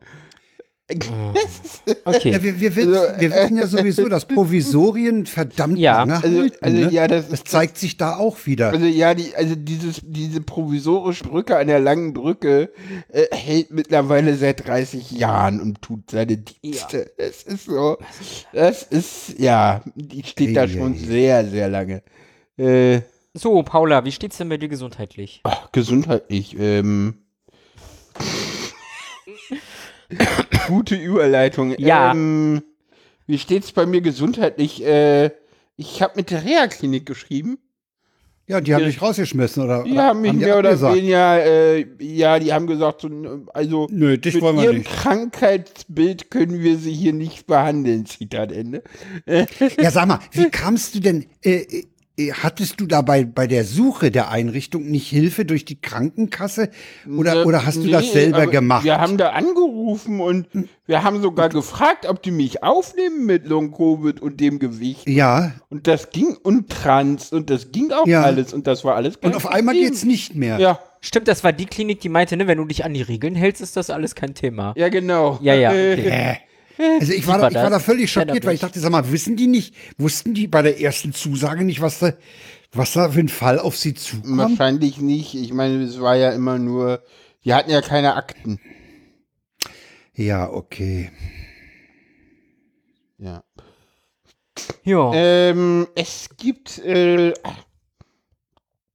Okay. 2.05 2.31
ja, 2.31 2.41
wir, 2.43 2.59
wir, 2.59 2.75
wissen, 2.75 2.93
Also, 2.95 3.19
wir 3.19 3.31
wissen 3.31 3.57
ja 3.57 3.67
sowieso, 3.67 4.07
dass 4.09 4.25
Provisorien 4.27 5.25
verdammt 5.25 5.77
Ja. 5.77 5.99
lange 6.03 6.15
Also, 6.23 6.39
halten, 6.39 6.57
also 6.61 6.77
ne? 6.77 6.91
ja, 6.91 7.07
das, 7.07 7.29
Das 7.29 7.43
zeigt 7.43 7.77
sich 7.77 7.97
da 7.97 8.15
auch 8.17 8.45
wieder. 8.45 8.69
Also 8.69 8.85
ja, 8.85 9.13
die, 9.13 9.35
also 9.35 9.55
dieses, 9.55 10.01
diese 10.03 10.41
provisorische 10.41 11.25
Brücke 11.25 11.57
an 11.57 11.67
der 11.67 11.79
langen 11.79 12.13
Brücke 12.13 12.71
äh, 13.09 13.25
hält 13.35 13.71
mittlerweile 13.71 14.35
seit 14.35 14.65
30 14.67 15.11
Jahren 15.11 15.59
und 15.61 15.81
tut 15.81 16.11
seine 16.11 16.37
Dienste. 16.37 17.11
Es 17.17 17.43
ist 17.43 17.65
so, 17.65 17.97
das 18.53 18.83
ist, 18.83 19.37
ja, 19.39 19.83
die 19.95 20.23
steht 20.23 20.55
da 20.55 20.61
Ei, 20.63 20.67
schon 20.67 20.93
ei. 20.93 20.97
sehr, 20.97 21.45
sehr 21.49 21.69
lange. 21.69 22.03
Äh, 22.57 23.01
So, 23.33 23.61
Paula, 23.63 24.05
wie 24.05 24.11
steht's 24.11 24.37
denn 24.37 24.49
bei 24.49 24.57
dir 24.57 24.69
gesundheitlich? 24.69 25.41
ach, 25.43 25.71
gesundheitlich, 25.71 26.55
ähm. 26.59 27.15
Gute 30.67 30.95
Überleitung. 30.95 31.75
Ja. 31.77 32.11
Ähm, 32.11 32.63
wie 33.27 33.37
steht's 33.37 33.71
bei 33.71 33.85
mir 33.85 34.01
gesundheitlich? 34.01 34.83
Äh, 34.85 35.31
ich 35.75 36.01
habe 36.01 36.13
mit 36.15 36.31
der 36.31 36.43
Reha-Klinik 36.43 37.05
geschrieben. 37.05 37.57
Ja, 38.45 38.59
die 38.59 38.75
haben 38.75 38.83
dich 38.83 39.01
rausgeschmissen, 39.01 39.63
oder? 39.63 39.83
Die 39.83 39.93
oder 39.93 40.03
haben 40.03 40.21
mich 40.21 40.33
mehr 40.33 40.59
oder 40.59 40.79
weniger, 40.81 41.45
äh, 41.45 41.85
ja, 41.99 42.39
die 42.39 42.51
haben 42.51 42.67
gesagt, 42.67 42.99
so, 42.99 43.09
also 43.53 43.87
Nö, 43.89 44.17
dich 44.17 44.33
mit 44.33 44.43
wollen 44.43 44.57
wir 44.57 44.63
ihrem 44.65 44.77
nicht. 44.79 44.91
Krankheitsbild 44.91 46.29
können 46.29 46.61
wir 46.61 46.77
sie 46.77 46.91
hier 46.91 47.13
nicht 47.13 47.47
behandeln, 47.47 48.05
Zitat 48.05 48.51
Ende. 48.51 48.83
Ja, 49.25 49.91
sag 49.91 50.09
mal, 50.09 50.19
wie 50.33 50.49
kamst 50.49 50.93
du 50.93 50.99
denn, 50.99 51.25
äh, 51.41 51.83
hattest 52.19 52.79
du 52.79 52.85
da 52.85 53.01
bei, 53.01 53.25
bei 53.25 53.47
der 53.47 53.63
Suche 53.63 54.11
der 54.11 54.29
Einrichtung 54.29 54.85
nicht 54.91 55.07
Hilfe 55.09 55.45
durch 55.45 55.65
die 55.65 55.81
Krankenkasse? 55.81 56.69
Oder, 57.17 57.33
Ne, 57.35 57.45
oder 57.45 57.65
hast 57.65 57.77
du 57.77 57.85
nee, 57.85 57.91
das 57.91 58.11
selber 58.11 58.45
gemacht? 58.47 58.83
Wir 58.83 58.99
haben 58.99 59.17
da 59.17 59.31
angerufen 59.31 60.19
und 60.21 60.47
wir 60.85 61.03
haben 61.03 61.21
sogar 61.23 61.49
gefragt, 61.49 62.05
ob 62.07 62.21
die 62.21 62.29
mich 62.31 62.61
aufnehmen 62.61 63.25
mit 63.25 63.47
Long-Covid 63.47 64.19
und 64.21 64.39
dem 64.39 64.59
Gewicht. 64.59 65.09
ja, 65.09 65.53
Und 65.69 65.87
das 65.87 66.11
ging 66.11 66.35
und 66.43 66.69
Trans 66.69 67.31
und 67.33 67.49
das 67.49 67.71
ging 67.71 67.91
auch 67.91 68.05
Ja. 68.05 68.21
alles 68.23 68.53
und 68.53 68.67
das 68.67 68.83
war 68.83 68.95
alles 68.95 69.19
kein 69.19 69.31
und 69.31 69.37
auf 69.37 69.47
einmal 69.47 69.73
Problem. 69.73 69.89
geht's 69.91 70.03
nicht 70.03 70.35
mehr. 70.35 70.59
Ja, 70.59 70.79
Stimmt, 71.01 71.27
das 71.27 71.43
war 71.43 71.51
die 71.51 71.65
Klinik, 71.65 71.99
die 71.99 72.07
meinte, 72.09 72.37
ne, 72.37 72.47
wenn 72.47 72.57
du 72.59 72.65
dich 72.65 72.85
an 72.85 72.93
die 72.93 73.01
Regeln 73.01 73.35
hältst, 73.35 73.61
ist 73.61 73.75
das 73.75 73.89
alles 73.89 74.15
kein 74.15 74.35
Thema. 74.35 74.73
ja 74.77 74.87
genau. 74.87 75.37
Ja, 75.41 75.53
ja. 75.53 75.73
Äh, 75.73 75.93
Okay. 75.93 76.37
Also 76.77 77.13
ich 77.13 77.27
war, 77.27 77.35
war 77.35 77.41
da, 77.41 77.47
ich 77.49 77.63
war 77.63 77.69
da 77.69 77.79
völlig 77.79 78.11
schockiert, 78.11 78.45
weil 78.45 78.55
ich 78.55 78.61
dachte, 78.61 78.79
sag 78.79 78.91
mal, 78.91 79.11
wissen 79.11 79.35
die 79.35 79.47
nicht, 79.47 79.75
wussten 79.97 80.33
die 80.33 80.47
bei 80.47 80.61
der 80.61 80.79
ersten 80.79 81.13
Zusage 81.13 81.63
nicht, 81.63 81.81
was 81.81 81.99
da, 81.99 82.13
was 82.71 82.93
da 82.93 83.09
für 83.09 83.19
ein 83.19 83.29
Fall 83.29 83.59
auf 83.59 83.77
sie 83.77 83.93
zukommt? 83.93 84.37
Wahrscheinlich 84.37 84.99
nicht. 84.99 85.35
Ich 85.35 85.53
meine, 85.53 85.83
es 85.83 85.99
war 85.99 86.15
ja 86.15 86.31
immer 86.31 86.57
nur, 86.57 87.03
die 87.45 87.53
hatten 87.53 87.69
ja 87.69 87.81
keine 87.81 88.15
Akten. 88.15 88.59
Ja, 90.15 90.49
okay. 90.49 91.11
Ja. 93.17 93.43
Ja. 94.83 95.11
Ähm, 95.13 95.87
es 95.95 96.29
gibt, 96.37 96.79
äh, 96.79 97.33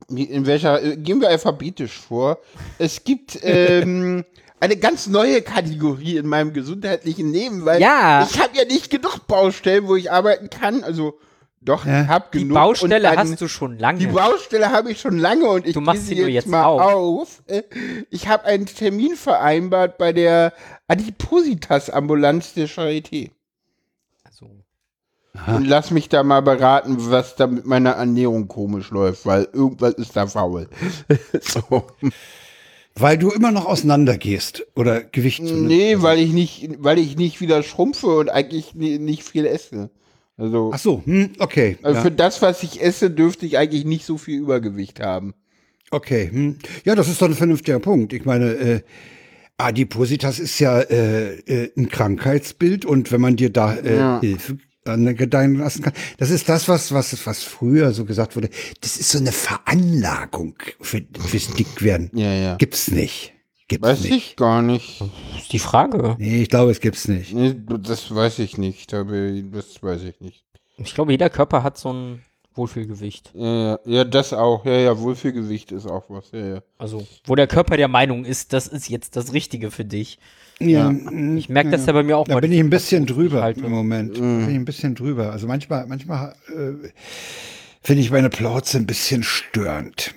in 0.09 0.47
welcher, 0.47 0.83
äh, 0.83 0.97
gehen 0.97 1.21
wir 1.21 1.29
alphabetisch 1.29 1.99
vor. 1.99 2.39
Es 2.79 3.05
gibt, 3.05 3.39
ähm, 3.43 4.25
eine 4.61 4.77
ganz 4.77 5.07
neue 5.07 5.43
Kategorie 5.43 6.17
in 6.17 6.27
meinem 6.27 6.53
gesundheitlichen 6.53 7.33
Leben, 7.33 7.65
weil 7.65 7.81
Ja. 7.81 8.23
ich 8.29 8.39
habe 8.41 8.57
ja 8.57 8.65
nicht 8.65 8.91
genug 8.91 9.27
Baustellen, 9.27 9.87
wo 9.89 9.97
ich 9.97 10.11
arbeiten 10.11 10.51
kann. 10.51 10.83
Also, 10.85 11.19
doch, 11.61 11.85
Ja. 11.87 12.03
ich 12.03 12.09
habe 12.09 12.27
die 12.33 12.39
genug. 12.41 12.55
Baustelle 12.55 13.11
und 13.11 13.19
ein- 13.19 13.31
hast 13.31 13.41
du 13.41 13.49
schon 13.49 13.79
lange. 13.79 13.99
Die 13.99 14.07
Baustelle 14.07 14.71
habe 14.71 14.91
ich 14.93 15.01
schon 15.01 15.19
lange 15.19 15.47
und 15.49 15.67
ich 15.67 15.75
Du 15.75 15.81
machst 15.81 16.07
sie 16.07 16.15
nur 16.17 16.29
jetzt 16.29 16.47
mal 16.49 16.65
auf. 16.65 16.81
auf. 16.81 17.43
Äh, 17.47 17.63
Ich 18.11 18.29
habe 18.29 18.45
einen 18.45 18.67
Termin 18.67 19.17
vereinbart 19.17 19.99
bei 19.99 20.13
der 20.13 20.53
Adipositas-Ambulanz 20.89 22.55
der 22.55 22.69
Charité. 22.69 23.31
also, 24.25 24.47
Und 25.47 25.65
lass 25.67 25.91
mich 25.91 26.09
da 26.09 26.23
mal 26.23 26.41
beraten, 26.43 26.97
was 27.11 27.37
da 27.37 27.47
mit 27.47 27.65
meiner 27.67 27.91
Ernährung 27.93 28.49
komisch 28.49 28.91
läuft, 28.91 29.25
weil 29.27 29.49
irgendwas 29.53 29.95
ist 29.95 30.17
da 30.17 30.27
faul. 30.27 30.69
so. 31.41 31.87
Weil 33.01 33.19
du 33.19 33.31
immer 33.31 33.53
noch 33.53 33.67
auseinandergehst 33.67 34.67
oder 34.75 35.03
Gewicht. 35.03 35.43
Nee, 35.43 35.97
weil 35.99 36.19
ich 36.19 36.33
nicht, 36.33 36.71
weil 36.79 36.99
ich 36.99 37.17
nicht 37.17 37.41
wieder 37.41 37.63
schrumpfe 37.63 38.07
und 38.09 38.29
eigentlich 38.29 38.75
ni- 38.75 38.99
nicht 38.99 39.23
viel 39.25 39.47
esse. 39.47 39.91
Also, 40.37 40.71
Ach 40.73 40.79
so, 40.79 41.03
hm, 41.05 41.31
okay. 41.39 41.79
also 41.83 41.97
ja. 41.97 42.03
für 42.03 42.11
das, 42.11 42.43
was 42.43 42.63
ich 42.63 42.81
esse, 42.81 43.11
dürfte 43.11 43.45
ich 43.45 43.59
eigentlich 43.59 43.85
nicht 43.85 44.05
so 44.05 44.19
viel 44.19 44.39
Übergewicht 44.39 45.01
haben. 45.01 45.35
Okay, 45.91 46.29
hm. 46.31 46.59
ja, 46.85 46.95
das 46.95 47.09
ist 47.09 47.21
doch 47.21 47.27
ein 47.29 47.35
vernünftiger 47.35 47.81
Punkt. 47.81 48.13
Ich 48.13 48.25
meine, 48.25 48.51
äh, 48.53 48.81
Adipositas 49.57 50.39
ist 50.39 50.59
ja 50.61 50.81
äh, 50.81 51.35
äh, 51.41 51.73
ein 51.77 51.89
Krankheitsbild 51.89 52.85
und 52.85 53.11
wenn 53.11 53.21
man 53.21 53.35
dir 53.37 53.51
da 53.51 53.75
äh, 53.75 53.97
Ja. 53.97 54.21
Hilfe 54.21 54.59
gedeihen 54.97 55.57
lassen 55.59 55.83
kann, 55.83 55.93
das 56.19 56.31
ist 56.31 56.49
das, 56.49 56.69
was 56.69 56.93
was 56.93 57.27
was 57.27 57.43
früher 57.43 57.93
so 57.93 58.05
gesagt 58.05 58.37
wurde. 58.37 58.51
Das 58.81 58.97
ist 58.97 59.11
so 59.11 59.19
eine 59.19 59.33
Veranlagung 59.33 60.55
für, 60.81 61.03
fürs 61.19 61.49
Dickwerden. 61.55 62.11
Ja, 62.15 62.33
ja. 62.33 62.57
Gibt's 62.57 62.91
nicht. 62.91 63.35
Gibt's 63.69 63.87
Weiß 63.87 64.01
nicht. 64.03 64.13
ich 64.13 64.37
gar 64.37 64.63
nicht. 64.63 65.03
ist 65.37 65.53
die 65.53 65.59
Frage. 65.59 66.17
Nee, 66.19 66.43
ich 66.43 66.49
glaube, 66.49 66.71
es 66.71 66.81
gibt's 66.81 67.07
nicht. 67.07 67.35
Nee, 67.35 67.55
das 67.81 68.15
weiß 68.15 68.39
ich 68.39 68.57
nicht, 68.57 68.95
aber 68.95 69.31
das 69.53 69.83
weiß 69.83 70.05
ich 70.05 70.21
nicht. 70.21 70.45
Ich 70.79 70.95
glaube, 70.95 71.13
jeder 71.13 71.29
Körper 71.29 71.63
hat 71.63 71.77
so 71.77 71.93
ein 71.93 72.23
Wohlfühlgewicht. 72.59 73.31
Ja, 73.35 73.47
ja, 73.71 73.79
ja, 73.87 74.05
das 74.05 74.35
auch. 74.35 74.67
Ja, 74.67 74.73
ja, 74.77 74.99
Wohlfühlgewicht 74.99 75.73
ist 75.73 75.87
auch 75.87 76.05
was. 76.09 76.31
Ja, 76.33 76.47
ja. 76.47 76.59
Also, 76.77 77.07
wo 77.25 77.35
der 77.35 77.47
Körper 77.47 77.79
der 77.79 77.89
Meinung 77.89 78.27
ist, 78.27 78.53
das 78.53 78.67
ist 78.69 78.89
jetzt 78.91 79.17
das 79.17 79.33
Richtige 79.33 79.71
für 79.71 79.87
dich. 79.87 80.19
Ja, 80.61 80.91
Ich 81.37 81.49
merke 81.49 81.71
das 81.71 81.87
ja 81.87 81.93
bei 81.93 82.03
mir 82.03 82.19
auch 82.19 82.27
Da 82.27 82.35
mal. 82.35 82.41
bin 82.41 82.51
ich 82.53 82.59
ein 82.59 82.69
bisschen 82.69 83.07
drüber 83.07 83.43
halte. 83.43 83.61
im 83.61 83.71
Moment. 83.71 84.17
Da 84.17 84.21
bin 84.21 84.51
ich 84.51 84.57
ein 84.57 84.65
bisschen 84.65 84.95
drüber. 84.97 85.31
Also 85.31 85.47
manchmal, 85.47 85.87
manchmal 85.87 86.35
äh, 86.49 86.89
finde 87.81 88.03
ich 88.03 88.11
meine 88.11 88.29
Plauze 88.29 88.77
ein 88.79 88.87
bisschen 88.87 89.23
störend. 89.23 90.15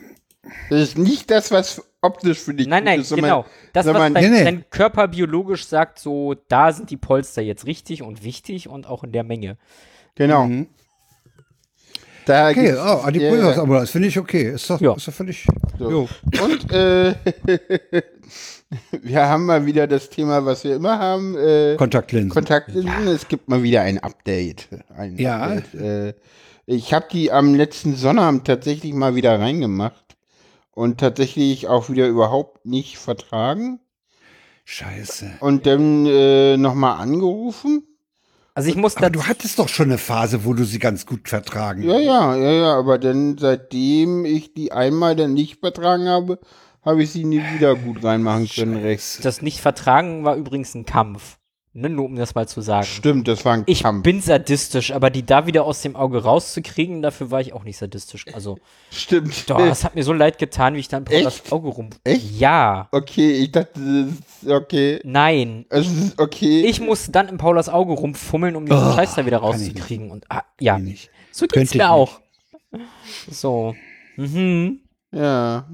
Das 0.72 0.82
ist 0.82 0.98
nicht 0.98 1.30
das, 1.30 1.52
was 1.52 1.84
optisch 2.02 2.40
für 2.40 2.56
dich 2.56 2.66
Nein, 2.68 2.84
nein, 2.84 3.02
ist, 3.02 3.10
sondern- 3.10 3.30
genau. 3.30 3.46
Das, 3.74 3.86
was 3.86 3.94
sondern- 3.94 4.16
dein, 4.16 4.32
Nee, 4.32 4.38
nee. 4.40 4.44
dein 4.44 4.70
Körper 4.72 5.08
biologisch 5.08 5.66
sagt, 5.68 6.00
so, 6.00 6.34
da 6.48 6.72
sind 6.74 6.90
die 6.90 6.98
Polster 6.98 7.44
jetzt 7.44 7.68
richtig 7.68 8.02
und 8.02 8.24
wichtig 8.24 8.68
und 8.68 8.88
auch 8.88 9.04
in 9.04 9.12
der 9.12 9.24
Menge. 9.24 9.58
Genau. 10.16 10.48
Mhm. 10.48 10.68
Da 12.26 12.50
Okay, 12.50 12.74
oh, 12.76 13.02
Adipositas, 13.04 13.56
ja, 13.56 13.62
aber 13.62 13.80
das 13.82 13.90
finde 13.90 14.08
ich 14.08 14.18
okay. 14.20 14.52
Ist 14.52 14.70
doch, 14.70 14.80
Ja. 14.80 14.94
ist 14.96 15.08
doch 15.08 15.14
völlig. 15.14 15.46
So. 15.80 15.90
Jo. 15.90 16.10
ja. 16.34 16.44
Und 16.44 16.72
äh, 16.72 17.16
wir 19.02 19.28
haben 19.28 19.46
mal 19.46 19.66
wieder 19.66 19.88
das 19.88 20.10
Thema, 20.10 20.46
was 20.46 20.64
wir 20.64 20.76
immer 20.76 21.00
haben. 21.00 21.36
Äh, 21.38 21.76
Kontaktlinsen. 21.78 22.32
Kontaktlinsen. 22.32 23.08
Es 23.08 23.28
gibt 23.28 23.50
mal 23.50 23.64
wieder 23.64 23.82
ein 23.82 24.00
Update. 24.00 24.68
Ein 24.96 25.18
Ja. 25.18 25.40
Update. 25.44 25.74
Äh, 25.82 26.14
ich 26.68 26.94
habe 26.94 27.08
die 27.12 27.32
am 27.32 27.56
letzten 27.56 27.96
Sonnabend 27.96 28.46
tatsächlich 28.46 28.94
mal 28.94 29.16
wieder 29.16 29.40
reingemacht 29.40 30.16
und 30.72 31.00
tatsächlich 31.00 31.68
auch 31.68 31.90
wieder 31.90 32.08
überhaupt 32.08 32.66
nicht 32.66 32.98
vertragen. 32.98 33.80
Scheiße. 34.64 35.32
Und 35.40 35.66
dann 35.66 36.06
äh, 36.06 36.56
nochmal 36.56 37.00
angerufen. 37.02 37.88
Also 38.54 38.70
ich 38.70 38.76
muss 38.76 38.98
Aber 38.98 39.06
da 39.06 39.10
du 39.10 39.24
hattest 39.24 39.60
doch 39.60 39.70
schon 39.70 39.88
eine 39.88 39.98
Phase, 39.98 40.44
wo 40.44 40.54
du 40.54 40.66
sie 40.66 40.80
ganz 40.80 41.06
gut 41.06 41.30
vertragen 41.30 41.84
Ja, 41.84 42.00
ja, 42.00 42.36
ja, 42.36 42.52
ja, 42.52 42.78
aber 42.78 42.98
dann, 42.98 43.38
seitdem 43.38 44.26
ich 44.26 44.54
die 44.54 44.72
einmal 44.72 45.16
dann 45.16 45.34
nicht 45.34 45.60
vertragen 45.60 46.08
habe, 46.10 46.40
habe 46.84 47.04
ich 47.04 47.12
sie 47.12 47.24
nie 47.24 47.42
wieder 47.56 47.76
gut 47.76 48.04
reinmachen 48.04 48.48
können 48.48 48.78
rechts. 48.78 49.20
das 49.22 49.42
nicht 49.42 49.62
vertragen 49.62 50.26
war 50.26 50.36
übrigens 50.36 50.76
ein 50.76 50.86
Kampf. 50.86 51.38
Ne, 51.74 51.88
nur 51.90 52.04
um 52.04 52.16
das 52.18 52.36
mal 52.36 52.50
zu 52.50 52.60
sagen. 52.60 52.86
Stimmt, 52.86 53.30
das 53.30 53.46
war 53.46 53.54
ein 53.54 53.64
Ich 53.66 53.84
Kampf. 53.84 54.04
bin 54.04 54.20
sadistisch, 54.20 54.92
aber 54.92 55.10
die 55.10 55.26
da 55.26 55.48
wieder 55.48 55.64
aus 55.64 55.82
dem 55.82 55.96
Auge 55.96 56.22
rauszukriegen, 56.22 57.02
dafür 57.02 57.32
war 57.32 57.40
ich 57.40 57.54
auch 57.54 57.64
nicht 57.64 57.78
sadistisch. 57.78 58.26
Also, 58.34 58.58
Stimmt. 58.92 59.50
doch, 59.50 59.58
es 59.62 59.86
hat 59.86 59.96
mir 59.96 60.04
so 60.04 60.12
leid 60.12 60.38
getan, 60.38 60.76
wie 60.76 60.80
ich 60.80 60.90
dann 60.90 61.06
Paul 61.06 61.24
das 61.24 61.38
Echt? 61.40 61.52
Auge 61.54 61.70
rum. 61.70 61.90
Echt? 62.04 62.38
Ja. 62.38 62.90
Okay, 62.92 63.32
ich 63.32 63.52
dachte, 63.54 63.72
das 63.80 64.14
ist 64.44 64.50
okay. 64.50 65.00
Nein. 65.06 65.66
Es 65.70 65.88
ist 65.88 66.20
okay. 66.20 66.66
Ich 66.66 66.82
musste 66.82 67.12
dann 67.14 67.30
in 67.30 67.38
Paulas 67.38 67.70
Auge 67.70 67.94
rumfummeln, 67.94 68.58
um 68.58 68.66
diesen 68.66 68.88
Oh, 68.90 68.94
Scheiß 68.94 69.16
da 69.16 69.26
wieder 69.26 69.38
ich 69.38 69.44
rauszukriegen. 69.44 70.12
Und 70.12 70.26
ah, 70.30 70.44
ja, 70.60 70.78
nicht. 70.78 71.10
so 71.32 71.46
geht's 71.46 71.54
Könnte 71.54 71.72
ich 71.76 71.78
mir 71.78 71.90
auch. 71.90 72.20
So. 73.30 73.76
Mhm. 74.18 74.82
ja. 75.14 75.66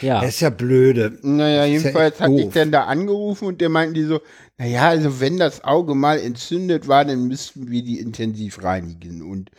Ja. 0.00 0.20
Das 0.20 0.30
ist 0.30 0.40
ja 0.40 0.50
blöde. 0.50 1.18
Naja, 1.22 1.64
ja 1.64 1.64
jedenfalls 1.64 2.14
echt 2.14 2.20
hatte 2.20 2.40
ich 2.40 2.50
dann 2.50 2.70
da 2.70 2.84
angerufen 2.84 3.46
und 3.46 3.60
der 3.60 3.68
meinten 3.68 3.94
die 3.94 4.04
so, 4.04 4.20
naja, 4.58 4.88
also 4.88 5.20
wenn 5.20 5.38
das 5.38 5.64
Auge 5.64 5.94
mal 5.94 6.18
entzündet 6.18 6.88
war, 6.88 7.04
dann 7.04 7.26
müssten 7.26 7.70
wir 7.70 7.82
die 7.82 7.98
intensiv 7.98 8.62
reinigen. 8.62 9.22
Und 9.22 9.50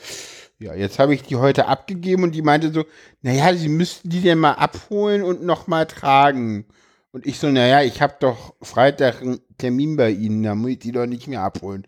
ja, 0.59 0.73
jetzt 0.75 0.99
habe 0.99 1.13
ich 1.13 1.23
die 1.23 1.37
heute 1.37 1.67
abgegeben 1.67 2.23
und 2.23 2.35
die 2.35 2.41
meinte 2.41 2.71
so, 2.71 2.85
naja, 3.21 3.53
sie 3.55 3.69
müssten 3.69 4.09
die 4.09 4.21
denn 4.21 4.39
mal 4.39 4.53
abholen 4.53 5.23
und 5.23 5.43
nochmal 5.43 5.85
tragen. 5.85 6.65
Und 7.11 7.25
ich 7.25 7.39
so, 7.39 7.49
naja, 7.49 7.81
ich 7.81 8.01
habe 8.01 8.15
doch 8.19 8.53
Freitag 8.61 9.21
einen 9.21 9.39
Termin 9.57 9.95
bei 9.95 10.11
Ihnen, 10.11 10.43
da 10.43 10.53
muss 10.53 10.71
ich 10.71 10.79
die 10.79 10.91
doch 10.91 11.07
nicht 11.07 11.27
mehr 11.27 11.41
abholen. 11.41 11.85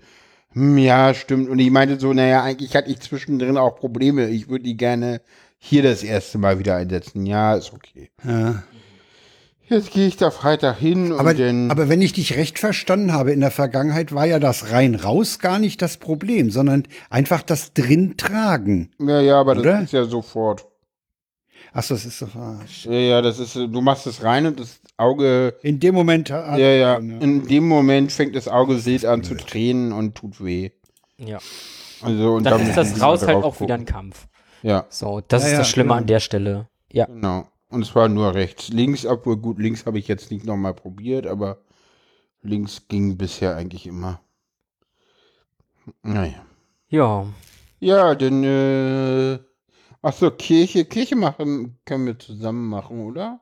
Hm, 0.54 0.78
ja, 0.78 1.14
stimmt. 1.14 1.50
Und 1.50 1.60
ich 1.60 1.70
meinte 1.70 2.00
so, 2.00 2.14
naja, 2.14 2.44
eigentlich 2.44 2.76
hatte 2.76 2.90
ich 2.90 3.00
zwischendrin 3.00 3.58
auch 3.58 3.76
Probleme. 3.76 4.30
Ich 4.30 4.50
würde 4.50 4.64
die 4.64 4.78
gerne 4.78 5.22
hier 5.64 5.84
das 5.84 6.02
erste 6.04 6.38
Mal 6.40 6.58
wieder 6.60 6.76
einsetzen. 6.76 7.26
Ja, 7.26 7.54
ist 7.56 7.72
okay. 7.72 8.10
Ja. 8.26 8.64
Jetzt 9.70 9.92
gehe 9.92 10.06
ich 10.08 10.18
da 10.18 10.32
Freitag 10.32 10.80
hin 10.80 11.14
Aber, 11.14 11.30
und 11.30 11.40
dann. 11.40 11.72
aber 11.72 11.88
wenn 11.88 12.02
ich 12.02 12.12
dich 12.12 12.36
recht 12.36 12.60
verstanden 12.60 13.14
habe, 13.14 13.32
in 13.32 13.40
der 13.40 13.52
Vergangenheit 13.52 14.14
war 14.14 14.26
ja 14.26 14.38
das 14.40 14.72
rein 14.72 14.96
raus 14.96 15.40
gar 15.40 15.60
nicht 15.60 15.82
das 15.82 15.96
Problem, 15.96 16.52
sondern 16.52 16.84
einfach 17.10 17.42
das 17.42 17.72
drin 17.74 18.16
tragen. 18.18 18.90
ja, 19.00 19.22
ja, 19.22 19.40
aber 19.40 19.54
das 19.56 19.62
Oder? 19.64 19.82
ist 19.84 19.94
ja 19.94 20.04
sofort. 20.04 20.68
Achso, 21.74 21.94
das 21.94 22.06
ist 22.06 22.22
doch. 22.22 22.36
ah, 22.36 22.60
Ja, 22.84 22.92
ja, 22.92 23.22
das 23.22 23.40
ist, 23.40 23.56
du 23.56 23.82
machst 23.82 24.06
es 24.08 24.24
rein 24.24 24.46
und 24.48 24.60
das 24.60 24.82
Auge. 24.98 25.56
In 25.62 25.80
dem 25.80 25.96
Moment. 25.96 26.30
hat- 26.32 26.58
Ja, 26.60 26.68
ja. 26.72 26.96
In 26.98 27.48
dem 27.48 27.66
Moment 27.66 28.12
fängt 28.12 28.36
das 28.36 28.50
Auge 28.50 28.84
wild 28.84 29.06
an 29.06 29.24
zu 29.24 29.36
tränen 29.36 29.94
und 29.94 30.16
tut 30.16 30.44
weh. 30.44 30.72
ja. 31.18 31.38
Also 32.02 32.34
und 32.34 32.44
Dann 32.46 32.60
muss 32.60 32.70
ist 32.70 32.78
das 32.78 32.96
wieder 32.96 33.06
raus 33.06 33.22
halt 33.28 33.38
auch 33.38 33.62
wieder 33.62 33.78
gucken. 33.78 33.82
ein 33.82 33.86
Kampf. 33.86 34.28
Ja, 34.62 34.86
So, 34.90 35.22
das 35.28 35.44
Ja, 35.44 35.48
ist 35.48 35.52
ja, 35.54 35.60
das 35.60 35.70
Schlimme 35.70 35.90
genau. 35.90 35.98
an 36.02 36.08
der 36.08 36.20
Stelle. 36.20 36.68
Ja. 36.92 37.06
genau. 37.06 37.48
Und 37.70 37.82
es 37.84 37.96
war 37.96 38.10
nur 38.10 38.34
rechts. 38.36 38.70
Links, 38.70 39.06
obwohl 39.06 39.38
gut, 39.38 39.60
links 39.60 39.86
habe 39.86 39.98
ich 40.00 40.08
jetzt 40.08 40.30
nicht 40.32 40.46
nochmal 40.46 40.74
probiert, 40.74 41.26
aber 41.26 41.58
links 42.44 42.88
ging 42.90 43.18
bisher 43.18 43.56
eigentlich 43.56 43.88
immer. 43.88 44.22
Naja. 46.04 46.46
Ja. 46.90 47.26
Ja, 47.80 48.14
denn, 48.16 48.44
äh, 48.44 49.40
ach 50.02 50.14
so, 50.14 50.30
Kirche, 50.32 50.86
Kirche 50.86 51.16
machen, 51.16 51.80
können 51.86 52.06
wir 52.06 52.20
zusammen 52.20 52.68
machen, 52.70 53.00
oder? 53.02 53.42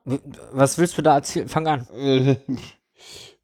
Was 0.52 0.78
willst 0.78 0.96
du 0.96 1.02
da 1.02 1.16
erzählen? 1.16 1.48
Fang 1.48 1.66
an. 1.66 1.86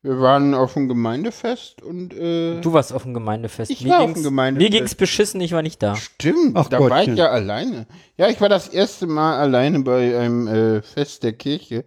Wir 0.07 0.21
waren 0.21 0.55
auf 0.55 0.75
dem 0.75 0.87
Gemeindefest 0.89 1.83
und 1.83 2.15
äh, 2.15 2.61
Du 2.61 2.73
warst 2.73 2.93
auf 2.93 3.03
dem 3.03 3.13
Gemeindefest. 3.13 3.73
Ich 3.73 3.89
war 3.89 3.99
auf 4.03 4.05
dem 4.07 4.15
ging's- 4.15 4.23
Gemeindefest. 4.23 4.73
Mir 4.73 4.79
ging's 4.79 4.95
beschissen, 4.95 5.41
ich 5.41 5.51
war 5.51 5.63
nicht 5.63 5.83
da. 5.83 5.97
stimmt, 5.97 6.53
Ach 6.55 6.69
da 6.69 6.79
war 6.79 7.01
ich 7.03 7.09
ja. 7.09 7.15
ja 7.15 7.31
alleine. 7.31 7.89
Ja, 8.17 8.29
ich 8.29 8.41
war 8.41 8.49
das 8.49 8.69
erste 8.69 9.09
Mal 9.09 9.37
alleine 9.39 9.81
bei 9.81 10.17
einem 10.17 10.47
äh, 10.47 10.83
Fest 10.83 11.25
der 11.25 11.33
Kirche. 11.33 11.85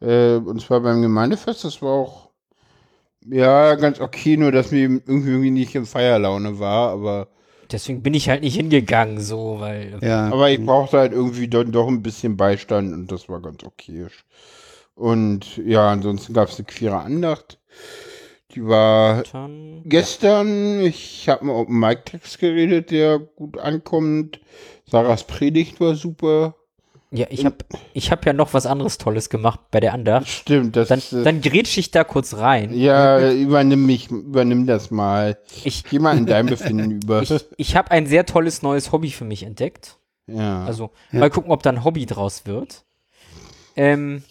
Äh, 0.00 0.34
und 0.36 0.60
zwar 0.60 0.80
beim 0.80 1.00
Gemeindefest. 1.00 1.62
Das 1.62 1.80
war 1.80 1.92
auch 1.92 2.30
ja 3.24 3.76
ganz 3.76 4.00
okay, 4.00 4.36
nur 4.36 4.50
dass 4.50 4.72
mir 4.72 4.80
irgendwie, 4.80 5.12
irgendwie 5.30 5.50
nicht 5.52 5.74
in 5.76 5.86
Feierlaune 5.86 6.58
war, 6.58 6.90
aber 6.90 7.28
Deswegen 7.70 8.02
bin 8.02 8.14
ich 8.14 8.28
halt 8.28 8.42
nicht 8.42 8.56
hingegangen, 8.56 9.20
so, 9.20 9.58
weil. 9.60 9.96
Ja. 10.02 10.26
aber 10.26 10.50
ich 10.50 10.60
brauchte 10.66 10.98
halt 10.98 11.12
irgendwie 11.12 11.46
dann 11.46 11.70
doch 11.70 11.86
ein 11.86 12.02
bisschen 12.02 12.36
Beistand 12.36 12.92
und 12.92 13.12
das 13.12 13.28
war 13.28 13.40
ganz 13.40 13.62
okay. 13.62 14.08
Und 14.96 15.56
ja, 15.58 15.88
ansonsten 15.88 16.32
gab 16.32 16.48
es 16.48 16.56
eine 16.58 16.64
queere 16.64 16.98
Andacht. 16.98 17.58
Die 18.54 18.64
war 18.66 19.22
Dann, 19.32 19.82
Gestern, 19.84 20.80
ich 20.80 21.28
habe 21.28 21.44
mit 21.44 21.54
einem 21.54 21.78
Mic-Text 21.78 22.38
geredet, 22.40 22.90
der 22.90 23.18
gut 23.20 23.58
ankommt. 23.58 24.40
Sarahs 24.86 25.22
Predigt 25.24 25.78
war 25.80 25.94
super. 25.94 26.56
ja, 27.12 27.26
ich 27.30 27.44
hab, 27.46 27.64
ich 27.92 28.10
hab 28.10 28.26
ja 28.26 28.32
noch 28.32 28.52
was 28.52 28.66
anderes 28.66 28.98
Tolles 28.98 29.30
gemacht 29.30 29.60
bei 29.70 29.78
der 29.78 29.92
Andacht. 29.94 30.26
Stimmt, 30.26 30.74
das 30.74 30.88
Dann, 30.88 30.98
ist, 30.98 31.12
äh, 31.12 31.22
dann 31.22 31.40
grätsch 31.42 31.78
ich 31.78 31.92
da 31.92 32.02
kurz 32.02 32.34
rein. 32.38 32.72
ja, 32.76 33.30
übernimm 33.32 33.86
mich, 33.86 34.10
übernimm 34.10 34.66
das 34.66 34.90
mal. 34.90 35.38
Ich, 35.62 35.84
Geh 35.84 36.00
mal 36.00 36.16
in 36.18 36.26
dein 36.26 36.46
Befinden 36.46 36.90
über. 36.90 37.22
ich, 37.22 37.32
ich 37.56 37.76
habe 37.76 37.92
ein 37.92 38.06
sehr 38.06 38.26
tolles 38.26 38.62
neues 38.62 38.90
Hobby 38.90 39.10
für 39.10 39.24
mich 39.24 39.44
entdeckt. 39.44 39.96
ja, 40.26 40.64
Also, 40.64 40.90
mal 41.12 41.30
gucken, 41.30 41.52
ob 41.52 41.62
da 41.62 41.70
ein 41.70 41.84
Hobby 41.84 42.04
draus 42.06 42.46
wird. 42.46 42.84
Ähm, 43.76 44.24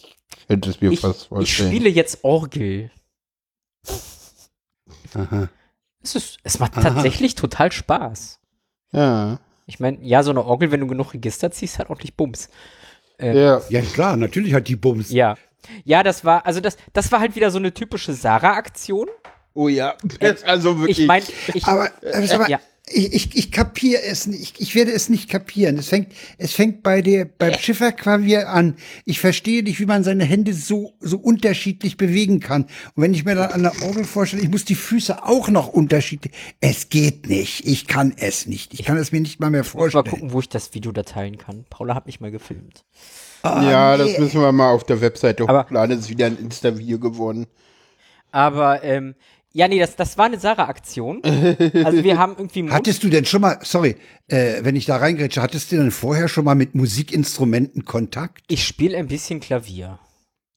es 0.48 0.80
mir 0.82 0.90
ich, 0.92 1.00
fast 1.00 1.22
ich 1.22 1.28
vorstellen. 1.28 1.70
spiele 1.70 1.88
jetzt 1.88 2.22
Orgel. 2.22 2.90
Aha. 5.14 5.48
Es, 6.02 6.14
ist, 6.14 6.38
es 6.42 6.58
macht 6.58 6.74
tatsächlich 6.74 7.34
total 7.34 7.72
Spaß. 7.72 8.38
ja, 8.92 9.38
Ich 9.66 9.80
meine, 9.80 9.98
ja, 10.02 10.22
so 10.22 10.30
eine 10.30 10.44
Orgel, 10.44 10.70
wenn 10.70 10.80
du 10.80 10.86
genug 10.86 11.14
Register 11.14 11.50
ziehst, 11.50 11.78
hat 11.78 11.90
ordentlich 11.90 12.14
Bums. 12.14 12.48
ja, 13.20 13.60
Ja, 13.68 13.82
klar, 13.82 14.16
natürlich 14.16 14.54
hat 14.54 14.68
die 14.68 14.76
Bums. 14.76 15.10
Ja. 15.10 15.36
Ja, 15.84 16.02
das 16.02 16.24
war, 16.24 16.46
also 16.46 16.60
das, 16.60 16.76
das 16.94 17.12
war 17.12 17.20
halt 17.20 17.36
wieder 17.36 17.50
so 17.50 17.58
eine 17.58 17.72
typische 17.74 18.14
Sarah-Aktion. 18.14 19.08
oh 19.54 19.68
ja, 19.68 19.94
also 20.46 20.78
wirklich. 20.78 21.00
Ich 21.00 21.06
meine, 21.06 21.26
ich, 21.52 21.64
Aber, 21.66 21.90
aber, 22.14 22.34
aber 22.34 22.48
ja. 22.48 22.60
Ich, 22.88 23.12
ich, 23.12 23.36
ich 23.36 23.52
kapiere 23.52 24.02
es 24.02 24.26
nicht. 24.26 24.40
Ich, 24.40 24.60
ich 24.60 24.74
werde 24.74 24.92
es 24.92 25.08
nicht 25.08 25.28
kapieren. 25.28 25.78
Es 25.78 25.88
fängt, 25.88 26.12
es 26.38 26.52
fängt 26.52 26.82
bei 26.82 27.02
der, 27.02 27.24
beim 27.24 27.54
Schifferklavier 27.54 28.48
an. 28.48 28.76
Ich 29.04 29.20
verstehe 29.20 29.62
nicht, 29.62 29.78
wie 29.80 29.86
man 29.86 30.02
seine 30.02 30.24
Hände 30.24 30.54
so, 30.54 30.94
so 31.00 31.18
unterschiedlich 31.18 31.96
bewegen 31.96 32.40
kann. 32.40 32.64
Und 32.94 33.02
wenn 33.02 33.14
ich 33.14 33.24
mir 33.24 33.34
dann 33.36 33.52
an 33.52 33.62
der 33.62 33.82
Orgel 33.82 34.04
vorstelle, 34.04 34.42
ich 34.42 34.50
muss 34.50 34.64
die 34.64 34.74
Füße 34.74 35.24
auch 35.24 35.48
noch 35.48 35.68
unterschiedlich. 35.68 36.34
Es 36.60 36.88
geht 36.88 37.28
nicht. 37.28 37.66
Ich 37.66 37.86
kann 37.86 38.14
es 38.16 38.46
nicht. 38.46 38.74
Ich 38.74 38.84
kann 38.84 38.96
es 38.96 39.12
mir 39.12 39.20
nicht 39.20 39.40
mal 39.40 39.50
mehr 39.50 39.60
mal 39.60 39.64
vorstellen. 39.64 40.04
gucken, 40.04 40.32
wo 40.32 40.40
ich 40.40 40.48
das 40.48 40.74
Video 40.74 40.90
da 40.90 41.02
teilen 41.02 41.38
kann. 41.38 41.64
Paula 41.70 41.94
hat 41.94 42.06
mich 42.06 42.20
mal 42.20 42.30
gefilmt. 42.30 42.84
ja, 43.44 43.96
das 43.96 44.12
nee. 44.12 44.18
müssen 44.18 44.40
wir 44.40 44.52
mal 44.52 44.72
auf 44.72 44.84
der 44.84 45.00
Webseite 45.00 45.44
Aber- 45.48 45.64
hochladen. 45.64 45.96
Das 45.96 46.06
ist 46.06 46.10
wieder 46.10 46.26
ein 46.26 46.38
Insta-Video 46.38 46.98
geworden. 46.98 47.46
Aber, 48.32 48.82
ähm, 48.84 49.14
ja, 49.52 49.66
nee, 49.68 49.78
das, 49.78 49.96
das 49.96 50.16
war 50.16 50.26
eine 50.26 50.38
Sarah-Aktion. 50.38 51.22
Also 51.24 52.04
wir 52.04 52.18
haben 52.18 52.34
irgendwie 52.38 52.62
Mond 52.62 52.74
Hattest 52.74 53.02
du 53.02 53.08
denn 53.08 53.24
schon 53.24 53.40
mal, 53.40 53.58
sorry, 53.62 53.96
äh, 54.28 54.62
wenn 54.62 54.76
ich 54.76 54.86
da 54.86 54.96
reingrätsche, 54.96 55.42
hattest 55.42 55.72
du 55.72 55.76
denn 55.76 55.90
vorher 55.90 56.28
schon 56.28 56.44
mal 56.44 56.54
mit 56.54 56.74
Musikinstrumenten 56.74 57.84
Kontakt? 57.84 58.44
Ich 58.48 58.64
spiele 58.64 58.96
ein 58.96 59.08
bisschen 59.08 59.40
Klavier. 59.40 59.98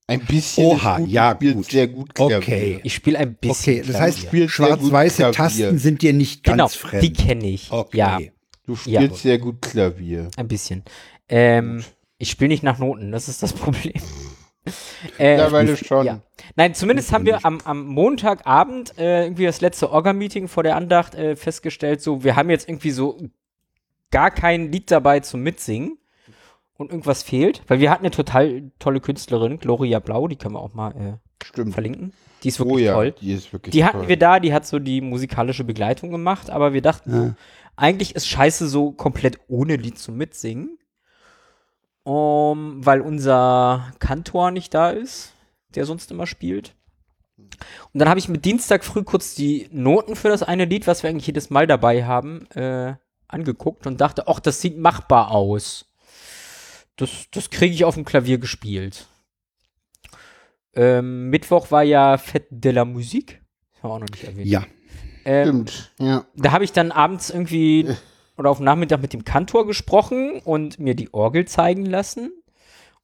Ein 0.06 0.20
bisschen. 0.26 0.66
Oha, 0.66 0.98
gut, 1.00 1.10
ja, 1.10 1.34
gut. 1.34 1.72
sehr 1.72 1.88
gut 1.88 2.14
Klavier. 2.14 2.38
Okay. 2.38 2.80
Ich 2.84 2.94
spiele 2.94 3.18
ein 3.20 3.36
bisschen 3.36 3.80
Okay, 3.82 3.92
das 3.92 4.00
heißt, 4.02 4.28
schwarz-weiße. 4.52 5.32
Tasten 5.32 5.78
sind 5.80 6.02
dir 6.02 6.14
nicht 6.14 6.44
ganz 6.44 6.56
genau, 6.56 6.68
fremd. 6.90 7.04
die 7.04 7.14
kenne 7.14 7.50
ich. 7.50 7.72
Okay. 7.72 7.98
Ja, 7.98 8.20
Du 8.66 8.78
Ja. 8.86 9.02
spielst 9.02 9.24
sehr 9.24 9.38
gut 9.40 9.62
Klavier. 9.62 10.30
ein 10.38 10.48
bisschen. 10.48 10.84
Ähm, 11.30 11.84
ich 12.18 12.30
spiele 12.32 12.50
nicht 12.50 12.64
nach 12.64 12.80
Noten, 12.80 13.12
das 13.12 13.28
ist 13.28 13.42
das 13.44 13.54
Problem. 13.54 13.94
Äh, 15.18 15.32
Mittlerweile 15.32 15.78
schon. 15.78 16.06
Ja. 16.06 16.20
Nein, 16.56 16.74
zumindest 16.74 17.12
haben 17.12 17.26
wir 17.26 17.46
am, 17.46 17.60
am 17.66 17.86
Montagabend 17.86 18.98
äh, 18.98 19.24
irgendwie 19.26 19.46
das 19.46 19.62
letzte 19.62 19.92
Orga-Meeting 19.92 20.48
vor 20.48 20.64
der 20.64 20.76
Andacht 20.76 21.16
äh, 21.16 21.36
festgestellt, 21.36 22.02
so, 22.02 22.24
wir 22.24 22.36
haben 22.36 22.50
jetzt 22.50 22.70
irgendwie 22.70 22.92
so 22.92 23.18
gar 24.12 24.32
kein 24.32 24.72
Lied 24.72 24.90
dabei 24.92 25.20
zum 25.20 25.42
Mitsingen 25.42 25.98
und 26.78 26.92
irgendwas 26.92 27.24
fehlt, 27.24 27.62
weil 27.68 27.80
wir 27.80 27.92
hatten 27.92 28.04
eine 28.06 28.12
total 28.12 28.72
tolle 28.80 29.00
Künstlerin, 29.02 29.60
Gloria 29.60 30.00
Blau, 30.00 30.28
die 30.28 30.36
können 30.38 30.56
wir 30.56 30.62
auch 30.62 30.74
mal 30.74 31.20
äh, 31.56 31.72
verlinken. 31.72 32.14
Die 32.44 32.50
ist 32.50 32.60
Oh 32.60 32.66
wirklich 32.66 32.86
ja, 32.86 32.94
toll. 32.94 33.14
die 33.20 33.34
ist 33.34 33.52
wirklich 33.54 33.72
Die 33.74 33.84
hatten 33.86 34.00
toll. 34.00 34.08
wir 34.10 34.18
da, 34.18 34.40
die 34.40 34.54
hat 34.54 34.66
so 34.66 34.80
die 34.80 35.02
musikalische 35.02 35.64
Begleitung 35.64 36.12
gemacht, 36.12 36.50
aber 36.50 36.74
wir 36.74 36.82
dachten 36.82 37.12
so, 37.12 37.34
eigentlich 37.76 38.16
ist 38.16 38.28
scheiße 38.28 38.68
so 38.68 38.92
komplett 38.92 39.40
ohne 39.48 39.76
Lied 39.78 39.98
zu 39.98 40.12
mitsingen. 40.12 40.78
Um, 42.04 42.86
weil 42.86 43.00
unser 43.00 43.94
Kantor 44.00 44.52
nicht 44.52 44.74
da 44.74 44.90
ist, 44.90 45.34
der 45.74 45.86
sonst 45.86 46.12
immer 46.12 46.28
spielt. 46.28 46.76
Und 47.38 48.00
dann 48.00 48.10
habe 48.10 48.20
ich 48.20 48.28
mit 48.28 48.44
Dienstag 48.46 48.84
früh 48.84 49.04
kurz 49.04 49.36
die 49.36 49.70
Noten 49.72 50.16
für 50.16 50.30
das 50.30 50.44
eine 50.44 50.66
Lied, 50.66 50.86
was 50.86 51.04
wir 51.04 51.10
eigentlich 51.10 51.28
jedes 51.28 51.50
Mal 51.50 51.66
dabei 51.66 52.04
haben, 52.06 52.46
äh, 52.52 52.96
angeguckt 53.28 53.88
und 53.88 54.02
dachte, 54.02 54.28
ach, 54.28 54.40
das 54.40 54.62
sieht 54.62 54.78
machbar 54.78 55.32
aus. 55.32 55.86
Das, 56.96 57.10
das 57.32 57.50
kriege 57.50 57.74
ich 57.74 57.86
auf 57.86 57.96
dem 57.96 58.06
Klavier 58.06 58.38
gespielt. 58.38 59.08
Ähm, 60.76 61.30
Mittwoch 61.30 61.72
war 61.72 61.84
ja 61.84 62.16
Fête 62.16 62.48
de 62.50 62.72
la 62.72 62.86
Musique. 62.86 63.42
Das 63.74 63.84
haben 63.84 63.90
wir 63.90 63.96
auch 63.96 64.00
noch 64.00 64.10
nicht 64.10 64.24
erwähnt. 64.24 64.48
Ja. 64.48 64.66
Ähm, 65.26 65.68
Stimmt, 65.68 65.94
ja. 66.00 66.26
da 66.36 66.52
habe 66.52 66.64
ich 66.64 66.74
dann 66.74 66.92
abends 66.92 67.30
irgendwie 67.30 67.96
oder 68.38 68.50
auf 68.50 68.60
Nachmittag 68.60 69.02
mit 69.02 69.14
dem 69.14 69.26
Kantor 69.26 69.68
gesprochen 69.68 70.42
und 70.44 70.80
mir 70.80 70.96
die 70.96 71.14
Orgel 71.14 71.46
zeigen 71.46 71.86
lassen. 71.86 72.32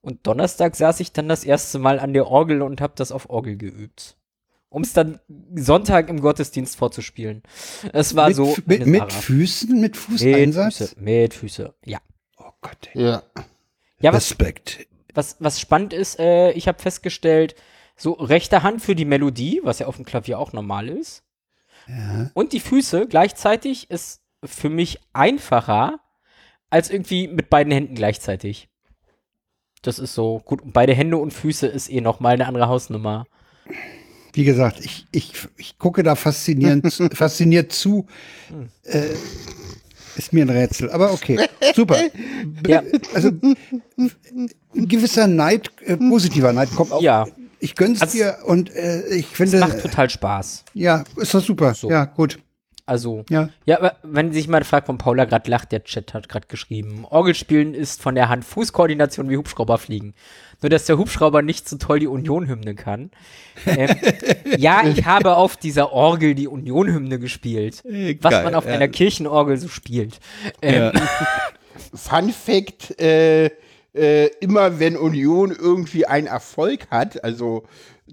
Und 0.02 0.26
Donnerstag 0.26 0.76
saß 0.76 1.00
ich 1.00 1.12
dann 1.12 1.28
das 1.28 1.44
erste 1.44 1.78
Mal 1.78 1.98
an 2.00 2.12
der 2.14 2.26
Orgel 2.26 2.62
und 2.62 2.80
habe 2.80 2.94
das 2.96 3.12
auf 3.12 3.28
Orgel 3.28 3.56
geübt. 3.56 4.16
Um 4.70 4.82
es 4.82 4.92
dann 4.92 5.18
Sonntag 5.54 6.08
im 6.08 6.20
Gottesdienst 6.20 6.76
vorzuspielen. 6.76 7.42
Es 7.92 8.14
war 8.14 8.28
mit, 8.28 8.36
so. 8.36 8.56
mit, 8.66 8.86
mit. 8.86 9.12
Füßen, 9.12 9.72
mit 9.72 9.80
mit 9.80 9.96
Fußeinsatz? 9.96 10.76
Füße, 10.76 10.94
mit 11.00 11.34
Füße, 11.34 11.74
ja. 11.84 11.98
Oh 12.38 12.52
Gott. 12.60 12.88
Ja. 12.94 13.22
Ja, 14.00 14.12
was, 14.12 14.30
Respekt. 14.30 14.86
was, 15.12 15.36
was 15.40 15.60
spannend 15.60 15.92
ist, 15.92 16.18
äh, 16.18 16.52
ich 16.52 16.68
habe 16.68 16.80
festgestellt, 16.80 17.54
so 17.96 18.12
rechte 18.12 18.62
Hand 18.62 18.80
für 18.80 18.94
die 18.94 19.04
Melodie, 19.04 19.60
was 19.62 19.80
ja 19.80 19.86
auf 19.86 19.96
dem 19.96 20.06
Klavier 20.06 20.38
auch 20.38 20.52
normal 20.54 20.88
ist, 20.88 21.22
Ja. 21.86 22.30
und 22.32 22.52
die 22.54 22.60
Füße 22.60 23.06
gleichzeitig 23.08 23.90
ist 23.90 24.22
für 24.44 24.68
mich 24.70 24.98
einfacher 25.12 26.00
als 26.70 26.90
irgendwie 26.90 27.28
mit 27.28 27.50
beiden 27.50 27.72
Händen 27.72 27.94
gleichzeitig. 27.94 28.68
Das 29.82 29.98
ist 29.98 30.14
so 30.14 30.40
gut. 30.44 30.62
Und 30.62 30.72
beide 30.72 30.94
Hände 30.94 31.16
und 31.16 31.32
Füße 31.32 31.66
ist 31.66 31.90
eh 31.90 32.00
noch 32.00 32.20
mal 32.20 32.34
eine 32.34 32.46
andere 32.46 32.68
Hausnummer. 32.68 33.26
Wie 34.32 34.44
gesagt, 34.44 34.78
ich, 34.84 35.06
ich, 35.10 35.32
ich 35.56 35.78
gucke 35.78 36.02
da 36.02 36.14
faszinierend, 36.14 36.92
fasziniert 37.14 37.72
zu. 37.72 38.06
Äh, 38.84 39.08
ist 40.16 40.32
mir 40.32 40.44
ein 40.44 40.50
Rätsel, 40.50 40.90
aber 40.90 41.12
okay. 41.12 41.38
Super. 41.74 41.96
Ja, 42.66 42.82
Also 43.14 43.30
ein 43.30 44.88
gewisser 44.88 45.26
Neid, 45.26 45.70
äh, 45.84 45.96
positiver 45.96 46.52
Neid 46.52 46.70
kommt 46.74 46.92
auch. 46.92 47.00
ja, 47.02 47.26
Ich 47.58 47.74
gönn's 47.74 48.00
Also, 48.02 48.18
dir 48.18 48.38
und 48.44 48.74
äh, 48.74 49.06
ich 49.14 49.30
es 49.30 49.36
finde, 49.36 49.58
macht 49.60 49.80
total 49.80 50.10
Spaß. 50.10 50.64
ja, 50.74 51.04
ist 51.16 51.32
doch 51.34 51.42
super. 51.42 51.74
So. 51.74 51.90
Ja, 51.90 52.04
gut. 52.04 52.38
Also, 52.90 53.24
Ja. 53.30 53.50
ja, 53.66 53.78
aber 53.78 53.94
wenn 54.02 54.32
sich 54.32 54.48
mal 54.48 54.64
fragt, 54.64 54.86
von 54.86 54.98
Paula 54.98 55.24
gerade 55.24 55.48
lacht, 55.48 55.70
der 55.70 55.84
Chat 55.84 56.12
hat 56.12 56.28
gerade 56.28 56.48
geschrieben, 56.48 57.06
Orgelspielen 57.08 57.72
ist 57.72 58.02
von 58.02 58.16
der 58.16 58.28
Hand 58.28 58.44
Fußkoordination 58.44 59.30
wie 59.30 59.36
Hubschrauber 59.36 59.78
fliegen. 59.78 60.12
Nur, 60.60 60.70
dass 60.70 60.86
der 60.86 60.98
Hubschrauber 60.98 61.40
nicht 61.40 61.68
so 61.68 61.78
toll 61.78 62.00
die 62.00 62.08
Union-Hymne 62.08 62.74
kann. 62.74 63.12
Ähm, 63.64 63.90
ja, 64.58 64.82
ich 64.88 65.04
habe 65.04 65.36
auf 65.36 65.56
dieser 65.56 65.92
Orgel 65.92 66.34
die 66.34 66.48
Union-Hymne 66.48 67.20
gespielt. 67.20 67.84
was 67.84 68.32
geil, 68.32 68.42
man 68.42 68.56
auf 68.56 68.66
ja. 68.66 68.72
einer 68.72 68.88
Kirchenorgel 68.88 69.56
so 69.56 69.68
spielt. 69.68 70.18
Ähm, 70.60 70.90
Fun 71.94 72.30
Fact, 72.30 73.00
äh, 73.00 73.50
äh, 73.94 74.26
immer 74.40 74.80
wenn 74.80 74.96
Union 74.96 75.54
irgendwie 75.56 76.06
einen 76.06 76.26
Erfolg 76.26 76.88
hat, 76.90 77.22
also 77.22 77.62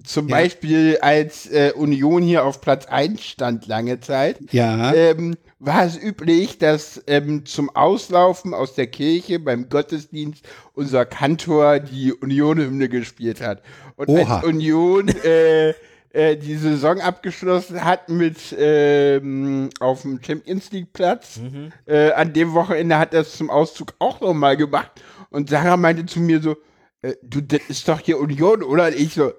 zum 0.04 0.28
Ja. 0.28 0.36
Beispiel 0.38 0.98
als 1.02 1.48
äh, 1.52 1.72
Union 1.76 2.22
hier 2.24 2.44
auf 2.46 2.62
Platz 2.62 2.86
1 2.86 3.24
stand 3.24 3.68
lange 3.68 4.00
Zeit, 4.00 4.38
Ja. 4.52 4.94
ähm, 4.94 5.36
war 5.60 5.86
es 5.86 5.98
üblich, 6.02 6.58
dass 6.60 7.02
ähm, 7.08 7.46
zum 7.46 7.70
Auslaufen 7.76 8.54
aus 8.54 8.76
der 8.76 8.88
Kirche 8.88 9.40
beim 9.40 9.70
Gottesdienst 9.70 10.46
unser 10.74 11.06
Kantor 11.06 11.80
die 11.80 12.14
Union-Hymne 12.14 12.90
gespielt 12.90 13.42
hat. 13.42 13.62
Und 13.96 14.10
Oha. 14.10 14.38
als 14.38 14.46
Union 14.46 15.08
äh, 15.24 15.74
äh, 16.12 16.36
die 16.38 16.56
Saison 16.56 17.00
abgeschlossen 17.02 17.84
hat 17.84 18.10
mit 18.10 18.38
ähm, 18.58 19.70
auf 19.80 20.04
dem 20.04 20.20
Champions 20.24 20.72
League 20.72 20.94
Platz, 20.94 21.40
äh, 21.86 22.12
an 22.12 22.34
dem 22.34 22.54
Wochenende 22.54 22.98
hat 22.98 23.14
er 23.14 23.22
es 23.22 23.36
zum 23.38 23.50
Auszug 23.50 23.94
auch 24.00 24.22
nochmal 24.22 24.58
gemacht. 24.58 24.92
Und 25.30 25.50
Sarah 25.50 25.78
meinte 25.78 26.06
zu 26.06 26.20
mir 26.20 26.40
so, 26.42 26.56
äh, 27.02 27.14
du, 27.24 27.42
das 27.42 27.62
ist 27.68 27.88
doch 27.88 28.00
hier 28.00 28.20
Union, 28.20 28.64
oder? 28.64 28.88
Und 28.88 28.96
ich 28.96 29.14
so, 29.14 29.32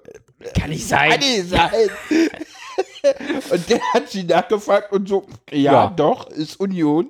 kann 0.53 0.69
nicht 0.69 0.87
sein. 0.87 1.11
kann 1.11 1.19
nicht 1.19 1.49
sein. 1.49 1.89
und 3.51 3.69
der 3.69 3.79
hat 3.93 4.09
sie 4.09 4.23
nachgefragt 4.23 4.91
und 4.91 5.07
so, 5.09 5.25
ja, 5.51 5.57
Ja. 5.73 5.93
doch, 5.95 6.29
ist 6.29 6.59
Union. 6.59 7.09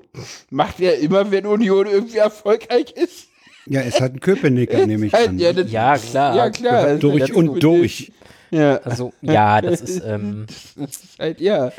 Macht 0.50 0.80
er 0.80 1.00
immer, 1.00 1.30
wenn 1.32 1.46
Union 1.46 1.88
irgendwie 1.88 2.18
erfolgreich 2.18 2.92
ist. 2.92 3.28
Ja, 3.66 3.82
es 3.82 4.00
hat 4.02 4.14
ein 4.14 4.20
Köpenicker, 4.20 4.86
nehme 4.88 5.08
ich 5.08 5.14
an. 5.14 5.38
ja, 5.38 5.54
das, 5.54 5.72
Ja, 5.72 5.98
klar. 5.98 6.36
ja, 6.36 6.50
klar. 6.50 6.96
Durch 6.96 7.34
und 7.34 7.62
durch. 7.64 8.12
Ja, 8.52 8.78
Also, 8.78 9.14
ja, 9.22 9.62
das 9.62 9.82
ist, 9.82 10.02
ähm, 10.04 10.48
das 10.76 10.90
ist 11.04 11.20
halt, 11.20 11.40
ja. 11.40 11.72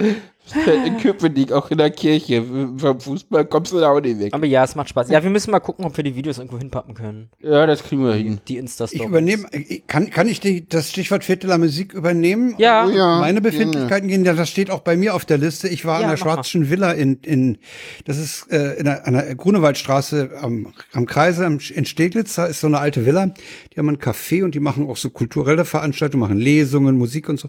In 0.54 0.96
Köpenick, 0.98 1.52
auch 1.52 1.70
in 1.70 1.78
der 1.78 1.90
Kirche. 1.90 2.44
Vom 2.76 3.00
Fußball 3.00 3.44
kommst 3.46 3.72
du 3.72 3.78
da 3.80 3.90
auch 3.90 4.00
nicht 4.00 4.18
weg. 4.18 4.32
aber 4.34 4.46
ja, 4.46 4.64
es 4.64 4.74
macht 4.74 4.88
Spaß. 4.88 5.08
Ja, 5.10 5.22
wir 5.22 5.30
müssen 5.30 5.50
mal 5.50 5.60
gucken, 5.60 5.84
ob 5.84 5.96
wir 5.96 6.04
die 6.04 6.14
Videos 6.16 6.38
irgendwo 6.38 6.58
hinpappen 6.58 6.94
können. 6.94 7.28
Ja, 7.40 7.66
das 7.66 7.82
kriegen 7.82 8.04
wir 8.04 8.14
hin. 8.14 8.40
Die 8.48 8.56
Insta-Stories. 8.56 9.02
Ich 9.02 9.08
übernehme, 9.08 9.46
kann, 9.86 10.10
kann 10.10 10.28
ich 10.28 10.40
die, 10.40 10.68
das 10.68 10.90
Stichwort 10.90 11.24
Vierteler 11.24 11.58
Musik 11.58 11.92
übernehmen? 11.94 12.54
Ja. 12.58 12.86
Oh 12.86 12.90
ja, 12.90 13.18
Meine 13.20 13.40
Befindlichkeiten 13.40 14.08
gehen, 14.08 14.24
ja, 14.24 14.32
das 14.34 14.48
steht 14.50 14.70
auch 14.70 14.80
bei 14.80 14.96
mir 14.96 15.14
auf 15.14 15.24
der 15.24 15.38
Liste. 15.38 15.68
Ich 15.68 15.84
war 15.84 16.00
Ja, 16.00 16.08
an 16.08 16.16
der 16.16 16.26
mach 16.26 16.36
mal. 16.36 16.70
Villa 16.70 16.92
in, 16.92 17.18
in 17.22 17.58
das 18.04 18.18
ist 18.18 18.50
äh, 18.50 18.74
in 18.78 18.84
der, 18.84 19.06
an 19.06 19.14
der 19.14 19.34
Grunewaldstraße 19.34 20.30
am, 20.40 20.72
am 20.92 21.06
Kreise 21.06 21.44
in 21.44 21.84
Steglitz. 21.84 22.34
Da 22.34 22.46
ist 22.46 22.60
so 22.60 22.66
eine 22.66 22.78
alte 22.78 23.06
Villa. 23.06 23.26
Die 23.26 23.78
haben 23.78 23.88
ein 23.88 23.98
Café 23.98 24.44
und 24.44 24.54
die 24.54 24.60
machen 24.60 24.88
auch 24.88 24.96
so 24.96 25.10
kulturelle 25.10 25.64
Veranstaltungen, 25.64 26.20
machen 26.20 26.38
Lesungen, 26.38 26.96
Musik 26.98 27.28
und 27.28 27.38
so. 27.38 27.48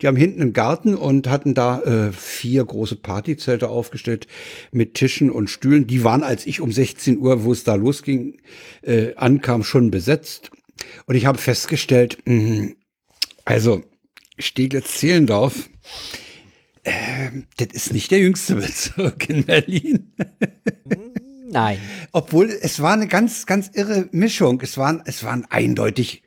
Die 0.00 0.06
haben 0.06 0.16
hinten 0.16 0.42
einen 0.42 0.52
Garten 0.52 0.94
und 0.94 1.28
hatten 1.28 1.54
da 1.54 1.80
äh, 1.82 2.12
vier 2.42 2.64
große 2.64 2.96
Partyzelte 2.96 3.68
aufgestellt 3.68 4.26
mit 4.72 4.94
Tischen 4.94 5.30
und 5.30 5.48
Stühlen. 5.48 5.86
Die 5.86 6.02
waren, 6.02 6.24
als 6.24 6.44
ich 6.44 6.60
um 6.60 6.72
16 6.72 7.18
Uhr, 7.18 7.44
wo 7.44 7.52
es 7.52 7.62
da 7.62 7.76
losging, 7.76 8.40
äh, 8.82 9.14
ankam, 9.14 9.62
schon 9.62 9.92
besetzt. 9.92 10.50
Und 11.06 11.14
ich 11.14 11.24
habe 11.26 11.38
festgestellt, 11.38 12.18
mh, 12.24 12.70
also 13.44 13.82
Steglitz-Zehlendorf, 14.40 15.70
ähm, 16.84 17.46
das 17.58 17.68
ist 17.74 17.92
nicht 17.92 18.10
der 18.10 18.18
jüngste 18.18 18.56
Bezirk 18.56 19.28
in 19.28 19.44
Berlin. 19.44 20.12
Nein. 21.48 21.78
Obwohl 22.10 22.50
es 22.50 22.82
war 22.82 22.94
eine 22.94 23.06
ganz, 23.06 23.46
ganz 23.46 23.70
irre 23.72 24.08
Mischung. 24.10 24.60
Es 24.62 24.76
waren, 24.78 25.00
es 25.04 25.22
waren 25.22 25.46
eindeutig 25.48 26.24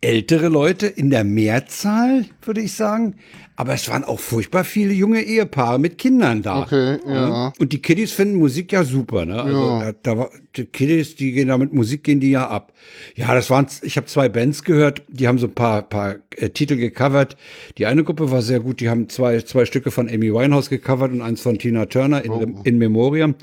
ältere 0.00 0.48
Leute 0.48 0.88
in 0.88 1.10
der 1.10 1.22
Mehrzahl, 1.22 2.26
würde 2.42 2.60
ich 2.60 2.72
sagen. 2.72 3.16
Aber 3.56 3.72
es 3.74 3.88
waren 3.88 4.02
auch 4.02 4.18
furchtbar 4.18 4.64
viele 4.64 4.92
junge 4.92 5.22
Ehepaare 5.22 5.78
mit 5.78 5.96
Kindern 5.96 6.42
da. 6.42 6.62
Okay, 6.62 6.98
ja. 7.06 7.52
Und 7.58 7.72
die 7.72 7.80
Kiddies 7.80 8.10
finden 8.10 8.36
Musik 8.36 8.72
ja 8.72 8.82
super, 8.82 9.24
ne? 9.26 9.40
Also 9.40 9.60
Ja. 9.60 9.92
da, 9.92 10.14
da 10.14 10.28
die 10.56 10.64
Kiddies, 10.64 11.14
die 11.14 11.32
gehen 11.32 11.48
da 11.48 11.58
mit 11.58 11.72
Musik, 11.72 12.02
gehen 12.02 12.18
die 12.18 12.30
ja 12.30 12.48
ab. 12.48 12.72
Ja, 13.14 13.32
das 13.32 13.50
waren, 13.50 13.66
ich 13.82 13.96
habe 13.96 14.06
zwei 14.08 14.28
Bands 14.28 14.64
gehört, 14.64 15.02
die 15.08 15.28
haben 15.28 15.38
so 15.38 15.46
ein 15.46 15.54
paar, 15.54 15.82
paar 15.82 16.16
äh, 16.36 16.50
Titel 16.50 16.76
gecovert. 16.76 17.36
Die 17.78 17.86
eine 17.86 18.02
Gruppe 18.02 18.30
war 18.32 18.42
sehr 18.42 18.58
gut, 18.58 18.80
die 18.80 18.88
haben 18.88 19.08
zwei, 19.08 19.40
zwei 19.42 19.66
Stücke 19.66 19.92
von 19.92 20.08
Amy 20.08 20.32
Winehouse 20.32 20.68
gecovert 20.68 21.12
und 21.12 21.22
eins 21.22 21.40
von 21.40 21.56
Tina 21.58 21.86
Turner 21.86 22.24
in, 22.24 22.58
in 22.64 22.78
Memoriam. 22.78 23.36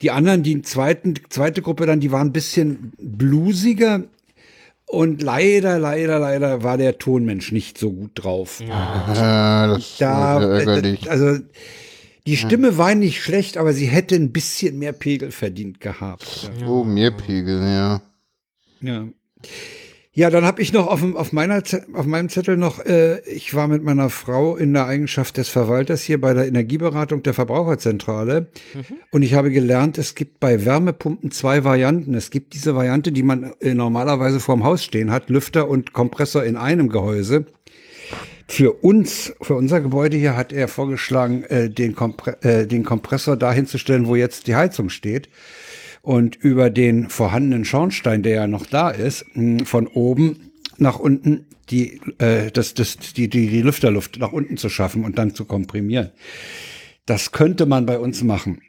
Die 0.00 0.12
anderen, 0.12 0.44
die 0.44 0.62
zweiten, 0.62 1.14
zweite 1.28 1.60
Gruppe 1.62 1.86
dann, 1.86 1.98
die 1.98 2.12
waren 2.12 2.28
ein 2.28 2.32
bisschen 2.32 2.92
bluesiger. 2.98 4.04
Und 4.88 5.20
leider, 5.20 5.78
leider, 5.78 6.20
leider 6.20 6.62
war 6.62 6.78
der 6.78 6.98
Tonmensch 6.98 7.50
nicht 7.50 7.76
so 7.76 7.92
gut 7.92 8.12
drauf. 8.14 8.60
Ja, 8.60 9.66
das 9.66 9.96
Da, 9.98 10.58
ist 10.58 10.66
äh, 10.66 11.08
also 11.08 11.40
die 12.26 12.36
Stimme 12.36 12.76
war 12.76 12.94
nicht 12.94 13.22
schlecht, 13.22 13.56
aber 13.56 13.72
sie 13.72 13.86
hätte 13.86 14.16
ein 14.16 14.32
bisschen 14.32 14.78
mehr 14.78 14.92
Pegel 14.92 15.30
verdient 15.30 15.80
gehabt. 15.80 16.50
Oh, 16.66 16.82
mehr 16.82 17.12
Pegel, 17.12 17.60
ja. 17.62 18.02
Ja. 18.80 19.06
Ja, 20.16 20.30
dann 20.30 20.46
habe 20.46 20.62
ich 20.62 20.72
noch 20.72 20.86
auf, 20.86 21.02
auf, 21.14 21.34
meiner, 21.34 21.62
auf 21.92 22.06
meinem 22.06 22.30
Zettel 22.30 22.56
noch, 22.56 22.82
äh, 22.82 23.20
ich 23.28 23.52
war 23.52 23.68
mit 23.68 23.84
meiner 23.84 24.08
Frau 24.08 24.56
in 24.56 24.72
der 24.72 24.86
Eigenschaft 24.86 25.36
des 25.36 25.50
Verwalters 25.50 26.00
hier 26.00 26.18
bei 26.18 26.32
der 26.32 26.48
Energieberatung 26.48 27.22
der 27.22 27.34
Verbraucherzentrale 27.34 28.46
und 29.10 29.20
ich 29.20 29.34
habe 29.34 29.50
gelernt, 29.50 29.98
es 29.98 30.14
gibt 30.14 30.40
bei 30.40 30.64
Wärmepumpen 30.64 31.32
zwei 31.32 31.64
Varianten. 31.64 32.14
Es 32.14 32.30
gibt 32.30 32.54
diese 32.54 32.74
Variante, 32.74 33.12
die 33.12 33.22
man 33.22 33.52
äh, 33.60 33.74
normalerweise 33.74 34.40
vorm 34.40 34.64
Haus 34.64 34.82
stehen 34.82 35.10
hat, 35.10 35.28
Lüfter 35.28 35.68
und 35.68 35.92
Kompressor 35.92 36.44
in 36.44 36.56
einem 36.56 36.88
Gehäuse. 36.88 37.44
Für 38.48 38.72
uns, 38.72 39.34
für 39.42 39.54
unser 39.54 39.82
Gebäude 39.82 40.16
hier 40.16 40.34
hat 40.34 40.50
er 40.50 40.68
vorgeschlagen, 40.68 41.42
äh, 41.42 41.68
den, 41.68 41.94
Kompre 41.94 42.42
äh, 42.42 42.66
den 42.66 42.84
Kompressor 42.84 43.36
dahin 43.36 43.66
zu 43.66 43.76
stellen, 43.76 44.06
wo 44.06 44.16
jetzt 44.16 44.46
die 44.46 44.56
Heizung 44.56 44.88
steht. 44.88 45.28
Und 46.06 46.36
über 46.36 46.70
den 46.70 47.08
vorhandenen 47.08 47.64
Schornstein, 47.64 48.22
der 48.22 48.34
ja 48.36 48.46
noch 48.46 48.64
da 48.64 48.90
ist, 48.90 49.24
mh, 49.34 49.64
von 49.64 49.88
oben 49.88 50.52
nach 50.78 51.00
unten 51.00 51.46
die, 51.68 52.00
äh, 52.18 52.52
das, 52.52 52.74
das, 52.74 52.96
die, 52.96 53.28
die, 53.28 53.48
die 53.48 53.60
Lüfterluft 53.60 54.16
nach 54.20 54.30
unten 54.30 54.56
zu 54.56 54.68
schaffen 54.68 55.04
und 55.04 55.18
dann 55.18 55.34
zu 55.34 55.46
komprimieren. 55.46 56.10
Das 57.06 57.32
könnte 57.32 57.66
man 57.66 57.86
bei 57.86 57.98
uns 57.98 58.22
machen. 58.22 58.60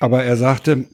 Aber 0.00 0.22
er 0.22 0.36
sagte, 0.36 0.84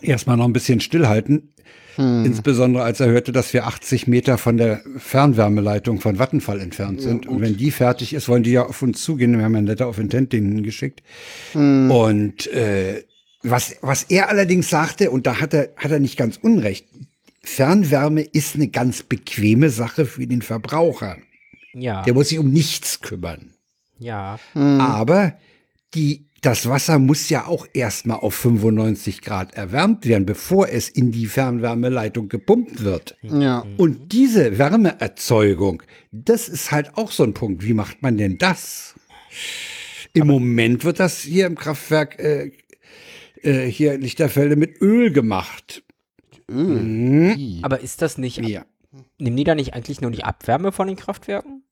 erstmal 0.00 0.38
noch 0.38 0.46
ein 0.46 0.54
bisschen 0.54 0.80
stillhalten. 0.80 1.52
Insbesondere 1.98 2.84
als 2.84 3.00
er 3.00 3.08
hörte, 3.08 3.32
dass 3.32 3.52
wir 3.52 3.66
80 3.66 4.06
Meter 4.06 4.38
von 4.38 4.56
der 4.56 4.80
Fernwärmeleitung 4.96 6.00
von 6.00 6.16
Vattenfall 6.16 6.60
entfernt 6.60 7.02
sind. 7.02 7.26
und 7.26 7.42
wenn 7.42 7.58
die 7.58 7.70
fertig 7.70 8.14
ist, 8.14 8.28
wollen 8.28 8.44
die 8.44 8.52
ja 8.52 8.64
auf 8.64 8.80
uns 8.80 9.02
zugehen. 9.02 9.36
Wir 9.36 9.44
haben 9.44 9.56
ein 9.56 9.66
Letter 9.66 9.88
of 9.90 9.98
Intent 9.98 10.32
denen 10.32 10.62
geschickt. 10.62 11.02
Und 11.90 12.46
äh, 12.46 13.02
was, 13.42 13.76
was 13.80 14.04
er 14.04 14.28
allerdings 14.28 14.68
sagte, 14.68 15.10
und 15.10 15.26
da 15.26 15.40
hat 15.40 15.54
er, 15.54 15.70
hat 15.76 15.90
er 15.90 16.00
nicht 16.00 16.16
ganz 16.16 16.36
unrecht, 16.36 16.86
Fernwärme 17.42 18.22
ist 18.22 18.56
eine 18.56 18.68
ganz 18.68 19.02
bequeme 19.02 19.70
Sache 19.70 20.06
für 20.06 20.26
den 20.26 20.42
Verbraucher. 20.42 21.16
Ja. 21.72 22.02
Der 22.02 22.14
muss 22.14 22.28
sich 22.28 22.38
um 22.38 22.50
nichts 22.50 23.00
kümmern. 23.00 23.54
Ja. 23.98 24.38
Aber 24.54 25.34
die, 25.94 26.26
das 26.40 26.68
Wasser 26.68 26.98
muss 26.98 27.28
ja 27.30 27.46
auch 27.46 27.66
erstmal 27.72 28.18
auf 28.18 28.34
95 28.34 29.22
Grad 29.22 29.54
erwärmt 29.54 30.06
werden, 30.06 30.26
bevor 30.26 30.68
es 30.68 30.88
in 30.88 31.10
die 31.10 31.26
Fernwärmeleitung 31.26 32.28
gepumpt 32.28 32.84
wird. 32.84 33.16
Ja. 33.22 33.64
Und 33.76 34.12
diese 34.12 34.58
Wärmeerzeugung, 34.58 35.82
das 36.12 36.48
ist 36.48 36.70
halt 36.70 36.96
auch 36.96 37.10
so 37.10 37.24
ein 37.24 37.34
Punkt. 37.34 37.64
Wie 37.64 37.74
macht 37.74 38.02
man 38.02 38.16
denn 38.18 38.38
das? 38.38 38.94
Im 40.12 40.26
Moment 40.26 40.84
wird 40.84 41.00
das 41.00 41.20
hier 41.20 41.46
im 41.46 41.56
Kraftwerk 41.56 42.18
äh, 42.18 42.52
äh, 43.42 43.66
hier 43.66 43.94
in 43.94 44.00
Lichterfelde 44.02 44.56
mit 44.56 44.80
Öl 44.80 45.12
gemacht. 45.12 45.82
Öl. 46.50 47.58
Aber 47.62 47.80
ist 47.80 48.00
das 48.02 48.16
nicht, 48.18 48.38
Ja. 48.38 48.64
nehmen 49.18 49.36
die 49.36 49.44
da 49.44 49.54
nicht 49.54 49.74
eigentlich 49.74 50.00
nur 50.00 50.10
die 50.10 50.24
Abwärme 50.24 50.72
von 50.72 50.86
den 50.88 50.96
Kraftwerken? 50.96 51.62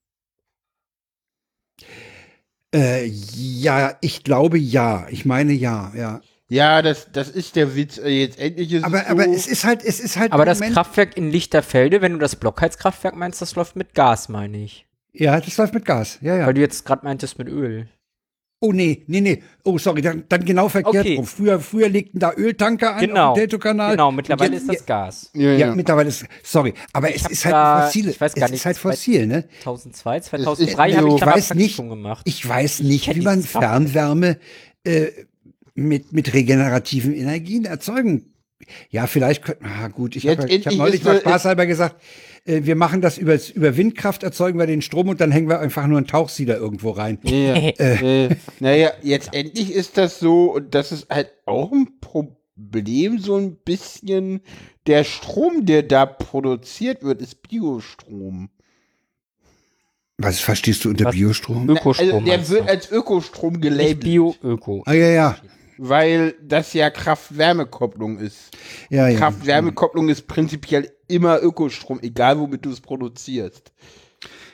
Äh, 2.73 3.05
ja, 3.05 3.97
ich 4.01 4.23
glaube 4.23 4.57
ja. 4.57 5.07
Ich 5.09 5.25
meine 5.25 5.53
ja, 5.53 5.91
ja. 5.95 6.21
Ja, 6.49 6.81
das, 6.81 7.11
das 7.11 7.29
ist 7.29 7.55
der 7.55 7.75
Witz. 7.75 7.97
Äh, 7.97 8.09
Jetzt 8.09 8.39
endlich 8.39 8.71
ist 8.71 8.83
Aber, 8.83 8.99
es 9.01 9.05
so. 9.05 9.11
aber 9.11 9.27
es 9.27 9.47
ist 9.47 9.63
halt, 9.65 9.83
es 9.83 9.99
ist 9.99 10.17
halt. 10.17 10.31
Aber 10.31 10.45
das 10.45 10.59
Moment- 10.59 10.75
Kraftwerk 10.75 11.17
in 11.17 11.29
Lichterfelde, 11.31 12.01
wenn 12.01 12.13
du 12.13 12.19
das 12.19 12.35
Blockheizkraftwerk 12.35 13.15
meinst, 13.15 13.41
das 13.41 13.55
läuft 13.55 13.75
mit 13.75 13.93
Gas, 13.93 14.29
meine 14.29 14.63
ich. 14.63 14.85
Ja, 15.13 15.39
das 15.41 15.57
läuft 15.57 15.73
mit 15.73 15.85
Gas. 15.85 16.19
Ja, 16.21 16.37
ja. 16.37 16.45
Weil 16.45 16.53
du 16.53 16.61
jetzt 16.61 16.85
gerade 16.85 17.03
meintest 17.05 17.37
mit 17.39 17.47
Öl. 17.49 17.87
Oh 18.59 18.71
nee, 18.73 19.03
nee, 19.05 19.21
nee. 19.21 19.43
Oh, 19.63 19.77
sorry, 19.77 20.01
dann, 20.01 20.23
dann 20.29 20.43
genau 20.43 20.67
verkehrt 20.67 21.05
Okay. 21.05 21.15
rum. 21.17 21.25
Früher, 21.27 21.59
früher 21.59 21.89
legten 21.89 22.19
da 22.19 22.33
Öltanker 22.33 22.95
an 22.95 23.01
Genau. 23.01 23.29
auf 23.29 23.35
dem 23.35 23.41
Delta-Kanal. 23.41 23.91
Genau, 23.91 24.11
mittlerweile 24.11 24.53
Jetzt- 24.53 24.63
ist 24.63 24.79
das 24.79 24.85
Gas. 24.87 25.29
ja, 25.35 25.51
Ja, 25.51 25.57
ja. 25.67 25.75
mittlerweile 25.75 26.09
ist, 26.09 26.25
sorry, 26.41 26.73
aber 26.91 27.13
es 27.13 27.23
hab 27.25 27.31
ist 27.31 27.45
halt 27.45 27.53
da- 27.53 27.85
fossil. 27.85 28.09
ich 28.09 28.19
weiß 28.19 28.33
gar 28.33 28.45
es 28.45 28.51
nicht, 28.51 28.59
ist 28.61 28.65
halt 28.65 28.77
fossil, 28.77 29.27
ne? 29.27 29.47
2002, 29.61 30.17
ist 30.17 30.25
2003 30.25 30.93
habe 30.93 31.09
so, 31.09 31.15
ich 31.15 31.19
da 31.19 31.25
mal 31.27 31.35
weiß 31.35 31.53
nicht, 31.53 31.77
gemacht. 31.77 32.21
Ich 32.27 32.47
weiß 32.49 32.79
Ich 32.79 32.87
nicht, 32.87 33.05
kenn 33.05 33.15
wie 33.17 33.21
man. 33.21 33.43
Fernwärme 33.43 34.37
äh, 34.83 35.07
mit, 35.75 36.11
mit 36.13 36.33
regenerativen 36.33 37.13
Energien 37.13 37.65
erzeugen. 37.65 38.33
Ja, 38.89 39.05
vielleicht 39.05 39.43
könnte, 39.43 39.63
ah 39.65 39.87
gut, 39.89 40.15
ich 40.15 40.27
habe 40.27 40.49
ich 40.49 40.65
hab 40.65 40.73
neulich 40.73 41.03
mal 41.03 41.19
spaßhalber 41.19 41.67
gesagt, 41.67 42.01
äh, 42.47 42.65
wir 42.65 42.75
machen 42.75 43.01
das 43.01 43.17
über, 43.17 43.37
über 43.53 43.77
Windkraft, 43.77 44.23
erzeugen 44.23 44.57
wir 44.57 44.67
den 44.67 44.81
Strom 44.81 45.09
und 45.09 45.21
dann 45.21 45.31
hängen 45.31 45.49
wir 45.49 45.59
einfach 45.59 45.85
nur 45.87 45.97
einen 45.97 46.07
Tauchsieder 46.07 46.57
irgendwo 46.57 46.91
rein. 46.91 47.19
Ja, 47.23 47.55
äh, 47.55 48.35
naja, 48.59 48.91
jetzt 49.03 49.33
endlich 49.33 49.71
ist 49.73 49.97
das 49.97 50.19
so, 50.19 50.53
und 50.53 50.73
das 50.73 50.91
ist 50.91 51.09
halt 51.09 51.31
auch 51.45 51.71
ein 51.71 51.99
Problem, 51.99 53.19
so 53.19 53.35
ein 53.35 53.57
bisschen. 53.57 54.41
Der 54.87 55.03
Strom, 55.03 55.65
der 55.65 55.83
da 55.83 56.05
produziert 56.05 57.03
wird, 57.03 57.21
ist 57.21 57.41
Biostrom. 57.47 58.49
Was 60.17 60.39
verstehst 60.39 60.83
du 60.85 60.89
unter 60.89 61.05
Was? 61.05 61.15
Biostrom? 61.15 61.69
Ökostrom. 61.69 62.09
also 62.09 62.25
der 62.25 62.49
wird 62.49 62.69
als 62.69 62.91
Ökostrom 62.91 63.61
gelabelt, 63.61 63.99
Bio-Öko. 63.99 64.81
Ah, 64.85 64.93
ja, 64.93 65.09
ja. 65.09 65.37
Weil 65.77 66.35
das 66.41 66.73
ja 66.73 66.89
Kraft-Wärme-Kopplung 66.89 68.19
ist. 68.19 68.55
ja, 68.89 69.07
ja. 69.07 69.17
Kraft-Wärme-Kopplung 69.17 70.09
ist 70.09 70.27
prinzipiell 70.27 70.91
immer 71.07 71.41
Ökostrom, 71.41 71.99
egal 72.01 72.39
womit 72.39 72.65
du 72.65 72.71
es 72.71 72.81
produzierst. 72.81 73.71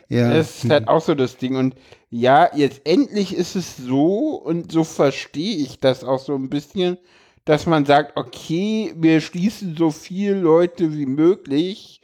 ja. 0.10 0.34
Das 0.34 0.64
ist 0.64 0.70
halt 0.70 0.88
auch 0.88 1.02
so 1.02 1.16
das 1.16 1.38
Ding. 1.38 1.56
Und 1.56 1.76
ja, 2.10 2.50
jetzt 2.56 2.82
endlich 2.86 3.36
ist 3.36 3.56
es 3.56 3.78
so, 3.78 4.36
und 4.36 4.72
so 4.72 4.84
verstehe 4.84 5.58
ich 5.58 5.80
das 5.80 6.04
auch 6.04 6.20
so 6.20 6.36
ein 6.36 6.50
bisschen, 6.50 6.98
dass 7.46 7.66
man 7.66 7.86
sagt, 7.86 8.18
okay, 8.18 8.94
wir 8.96 9.20
schließen 9.20 9.76
so 9.78 9.92
viele 9.92 10.36
Leute 10.40 10.96
wie 10.96 11.06
möglich 11.06 12.02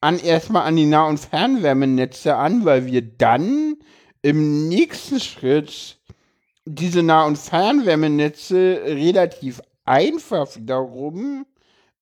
an 0.00 0.18
erstmal 0.18 0.66
an 0.66 0.76
die 0.76 0.86
Nah- 0.86 1.08
und 1.08 1.20
Fernwärmenetze 1.20 2.36
an, 2.36 2.64
weil 2.64 2.86
wir 2.86 3.02
dann 3.02 3.76
im 4.20 4.68
nächsten 4.68 5.20
Schritt 5.20 5.98
diese 6.64 7.02
Nah- 7.02 7.26
und 7.26 7.38
Fernwärmenetze 7.38 8.80
relativ 8.84 9.60
einfach 9.84 10.54
wiederum 10.56 11.46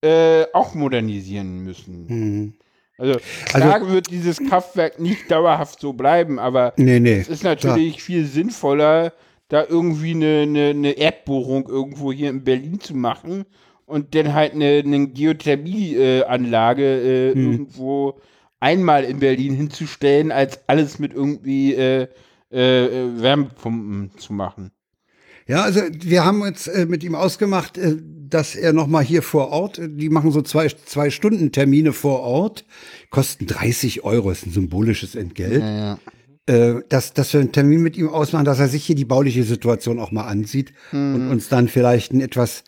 äh, 0.02 0.44
auch 0.52 0.74
modernisieren 0.74 1.60
müssen. 1.60 2.08
Hm. 2.08 2.52
Also 2.98 3.18
klar 3.46 3.88
wird 3.88 4.10
dieses 4.10 4.38
Kraftwerk 4.38 5.00
nicht 5.00 5.30
dauerhaft 5.30 5.80
so 5.80 5.94
bleiben, 5.94 6.38
aber 6.38 6.74
Nee, 6.76 7.00
nee. 7.00 7.14
es 7.18 7.28
ist 7.28 7.44
natürlich 7.44 8.02
viel 8.02 8.26
sinnvoller, 8.26 9.14
da 9.48 9.64
irgendwie 9.66 10.10
eine, 10.10 10.42
eine, 10.42 10.66
eine 10.68 10.92
Erdbohrung 10.92 11.66
irgendwo 11.68 12.12
hier 12.12 12.28
in 12.28 12.44
Berlin 12.44 12.78
zu 12.78 12.94
machen 12.94 13.46
und 13.86 14.14
dann 14.14 14.34
halt 14.34 14.52
eine, 14.52 14.82
eine 14.84 15.08
Geothermieanlage 15.08 17.30
äh, 17.30 17.34
Hm. 17.34 17.52
irgendwo 17.52 18.20
einmal 18.60 19.04
in 19.04 19.18
Berlin 19.20 19.54
hinzustellen, 19.54 20.30
als 20.32 20.60
alles 20.68 20.98
mit 20.98 21.14
irgendwie 21.14 21.74
äh, 21.74 22.08
äh, 22.52 22.86
äh, 22.86 23.22
Wärmepumpen 23.22 24.10
zu 24.16 24.32
machen. 24.32 24.70
Ja, 25.46 25.62
also 25.62 25.80
wir 25.92 26.24
haben 26.24 26.42
uns 26.42 26.66
äh, 26.68 26.86
mit 26.86 27.02
ihm 27.02 27.14
ausgemacht, 27.14 27.76
äh, 27.78 27.96
dass 28.28 28.54
er 28.54 28.72
noch 28.72 28.86
mal 28.86 29.02
hier 29.02 29.22
vor 29.22 29.48
Ort, 29.48 29.78
äh, 29.78 29.88
die 29.88 30.08
machen 30.08 30.30
so 30.30 30.42
zwei, 30.42 30.68
zwei 30.68 31.10
Stunden 31.10 31.50
Termine 31.50 31.92
vor 31.92 32.20
Ort, 32.20 32.64
kosten 33.10 33.46
30 33.46 34.04
Euro, 34.04 34.30
ist 34.30 34.46
ein 34.46 34.52
symbolisches 34.52 35.14
Entgelt. 35.14 35.62
Ja, 35.62 35.98
Äh, 36.46 36.82
dass, 36.88 37.12
dass 37.12 37.32
wir 37.32 37.40
einen 37.40 37.52
Termin 37.52 37.82
mit 37.82 37.96
ihm 37.96 38.08
ausmachen, 38.08 38.44
dass 38.44 38.58
er 38.58 38.68
sich 38.68 38.84
hier 38.84 38.96
die 38.96 39.04
bauliche 39.04 39.44
Situation 39.44 39.98
auch 39.98 40.10
mal 40.10 40.26
ansieht 40.26 40.72
und 40.90 41.30
uns 41.30 41.48
dann 41.48 41.68
vielleicht 41.68 42.12
einen 42.12 42.20
etwas 42.22 42.64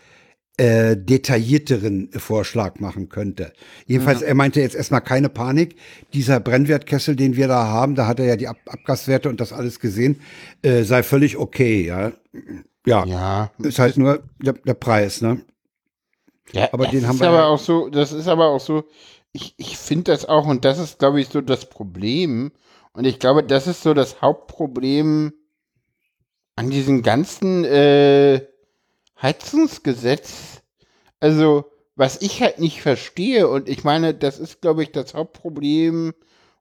äh, 0.58 0.96
detaillierteren 0.96 2.10
Vorschlag 2.12 2.78
machen 2.78 3.08
könnte. 3.08 3.52
Jedenfalls, 3.86 4.20
er 4.22 4.34
meinte 4.34 4.60
jetzt 4.60 4.74
erstmal 4.74 5.00
keine 5.00 5.28
Panik. 5.30 5.76
Dieser 6.12 6.40
Brennwertkessel, 6.40 7.16
den 7.16 7.36
wir 7.36 7.48
da 7.48 7.66
haben, 7.66 7.94
da 7.94 8.06
hat 8.06 8.20
er 8.20 8.26
ja 8.26 8.36
die 8.36 8.48
Ab 8.48 8.58
Abgaswerte 8.66 9.28
und 9.30 9.40
das 9.40 9.52
alles 9.52 9.80
gesehen, 9.80 10.20
äh, 10.62 10.82
sei 10.82 11.02
völlig 11.02 11.36
okay, 11.38 11.86
ja. 11.86 12.12
Ja, 12.84 13.04
ja. 13.06 13.50
ist 13.58 13.78
halt 13.78 13.96
nur 13.96 14.22
der, 14.40 14.52
der 14.54 14.74
Preis, 14.74 15.22
ne? 15.22 15.40
Ja, 16.52 16.68
Aber 16.72 16.86
den 16.86 17.06
haben 17.06 17.14
ist 17.14 17.20
wir 17.20 17.28
aber 17.28 17.38
ja- 17.38 17.46
auch 17.46 17.58
so, 17.58 17.88
das 17.88 18.12
ist 18.12 18.28
aber 18.28 18.48
auch 18.48 18.60
so, 18.60 18.84
ich, 19.32 19.54
ich 19.56 19.78
finde 19.78 20.12
das 20.12 20.26
auch, 20.26 20.46
und 20.46 20.64
das 20.66 20.78
ist, 20.78 20.98
glaube 20.98 21.20
ich, 21.20 21.28
so 21.28 21.40
das 21.40 21.66
Problem. 21.66 22.52
Und 22.92 23.06
ich 23.06 23.18
glaube, 23.18 23.42
das 23.42 23.66
ist 23.66 23.82
so 23.82 23.94
das 23.94 24.20
Hauptproblem 24.20 25.32
an 26.56 26.68
diesem 26.70 27.02
ganzen 27.02 27.64
äh, 27.64 28.42
Heizungsgesetz. 29.22 30.62
Also, 31.20 31.64
was 31.94 32.20
ich 32.20 32.42
halt 32.42 32.58
nicht 32.58 32.82
verstehe, 32.82 33.48
und 33.48 33.68
ich 33.68 33.84
meine, 33.84 34.14
das 34.14 34.38
ist, 34.38 34.60
glaube 34.60 34.82
ich, 34.82 34.92
das 34.92 35.14
Hauptproblem, 35.14 36.12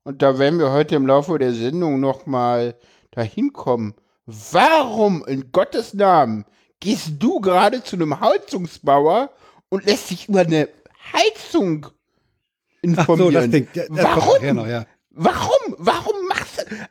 und 0.04 0.21
da 0.21 0.39
werden 0.39 0.60
wir 0.60 0.71
heute 0.71 0.95
im 0.95 1.08
Laufe 1.08 1.38
der 1.38 1.54
Sendung 1.54 2.00
nochmal 2.00 2.76
dahin 3.12 3.54
kommen. 3.54 3.95
Warum 4.26 5.26
in 5.26 5.52
Gottes 5.52 5.93
Namen 5.93 6.45
gehst 6.80 7.13
du 7.19 7.39
gerade 7.39 7.84
zu 7.84 7.95
einem 7.95 8.19
Heizungsbauer 8.19 9.32
und 9.69 9.86
lässt 9.86 10.10
dich 10.12 10.30
über 10.30 10.41
eine 10.41 10.69
Heizung 11.13 11.86
Ach 11.86 11.89
so, 11.89 12.88
informieren? 12.89 13.34
das 13.34 13.50
Ding. 13.50 13.67
Kommt 13.74 14.04
Warum? 14.04 14.56
noch, 14.56 14.67
ja. 14.67 14.86
Warum? 15.12 15.76
Warum? 15.78 16.30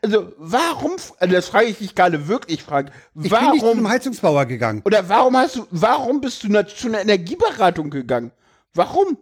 Also, 0.03 0.33
warum? 0.39 0.93
Also 1.19 1.35
das 1.35 1.49
frage 1.49 1.67
ich 1.67 1.79
dich 1.79 1.95
gerade 1.95 2.29
wirklich, 2.29 2.63
Frank. 2.63 2.91
Ich 3.15 3.31
bin 3.31 3.51
nicht 3.51 3.61
zu 3.61 3.67
Warum? 3.67 3.79
einem 3.79 3.89
Heizungsbauer 3.89 4.47
gegangen. 4.47 4.83
Oder 4.85 5.09
warum 5.09 5.37
hast 5.37 5.57
du? 5.57 5.67
Warum 5.71 6.21
bist 6.21 6.43
du 6.43 6.67
zu 6.67 6.89
einer 6.89 7.01
Energieberatung 7.01 7.91
gegangen? 7.91 8.31
Warum? 8.75 9.19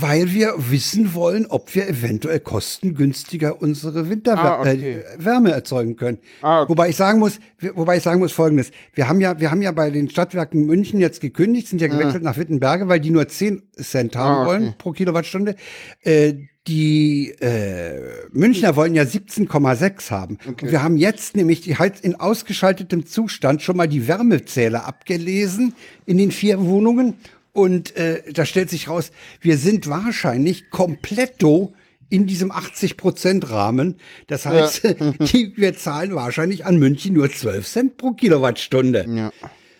Weil 0.00 0.32
wir 0.32 0.54
wissen 0.70 1.12
wollen, 1.14 1.46
ob 1.46 1.74
wir 1.74 1.86
eventuell 1.88 2.40
kostengünstiger 2.40 3.60
unsere 3.60 4.08
Winterwärme 4.08 4.48
Ah, 4.48 4.60
okay. 4.60 5.02
äh, 5.48 5.50
erzeugen 5.50 5.96
können. 5.96 6.18
Ah, 6.40 6.62
okay. 6.62 6.70
Wobei 6.70 6.88
ich 6.88 6.96
sagen 6.96 7.18
muss, 7.18 7.38
wobei 7.74 7.98
ich 7.98 8.02
sagen 8.02 8.18
muss 8.20 8.32
Folgendes: 8.32 8.70
Wir 8.94 9.08
haben 9.08 9.20
ja, 9.20 9.38
wir 9.38 9.50
haben 9.50 9.60
ja 9.60 9.70
bei 9.72 9.90
den 9.90 10.08
Stadtwerken 10.08 10.64
München 10.64 10.98
jetzt 11.00 11.20
gekündigt, 11.20 11.68
sind 11.68 11.80
ja 11.80 11.88
gewechselt 11.88 12.22
nach 12.22 12.38
Wittenberge, 12.38 12.88
weil 12.88 13.00
die 13.00 13.10
nur 13.10 13.28
10 13.28 13.62
Cent 13.80 14.16
haben 14.16 14.34
Ah, 14.34 14.40
okay. 14.42 14.48
wollen 14.50 14.74
pro 14.78 14.92
Kilowattstunde. 14.92 15.56
Äh, 16.02 16.34
die 16.68 17.30
äh, 17.40 18.00
Münchner 18.30 18.76
wollen 18.76 18.94
ja 18.94 19.02
17,6 19.02 20.10
haben. 20.10 20.38
Und 20.46 20.62
wir 20.62 20.82
haben 20.82 20.96
jetzt 20.96 21.34
nämlich 21.36 21.60
die 21.60 21.76
Heiz 21.76 21.98
in 22.00 22.14
ausgeschaltetem 22.14 23.04
Zustand 23.04 23.62
schon 23.62 23.76
mal 23.76 23.88
die 23.88 24.06
Wärmezähler 24.06 24.86
abgelesen 24.86 25.74
in 26.06 26.18
den 26.18 26.30
vier 26.30 26.64
Wohnungen. 26.64 27.14
Und 27.52 27.94
äh, 27.96 28.22
da 28.32 28.46
stellt 28.46 28.70
sich 28.70 28.88
raus, 28.88 29.10
wir 29.40 29.58
sind 29.58 29.86
wahrscheinlich 29.88 30.70
kompletto 30.70 31.74
in 32.08 32.26
diesem 32.26 32.50
80-Prozent-Rahmen. 32.52 33.96
Das 34.26 34.46
heißt, 34.46 34.82
die, 35.32 35.52
wir 35.56 35.76
zahlen 35.76 36.14
wahrscheinlich 36.14 36.64
an 36.64 36.78
München 36.78 37.14
nur 37.14 37.30
12 37.30 37.66
Cent 37.66 37.96
pro 37.96 38.12
Kilowattstunde. 38.12 39.06
Ja. 39.08 39.32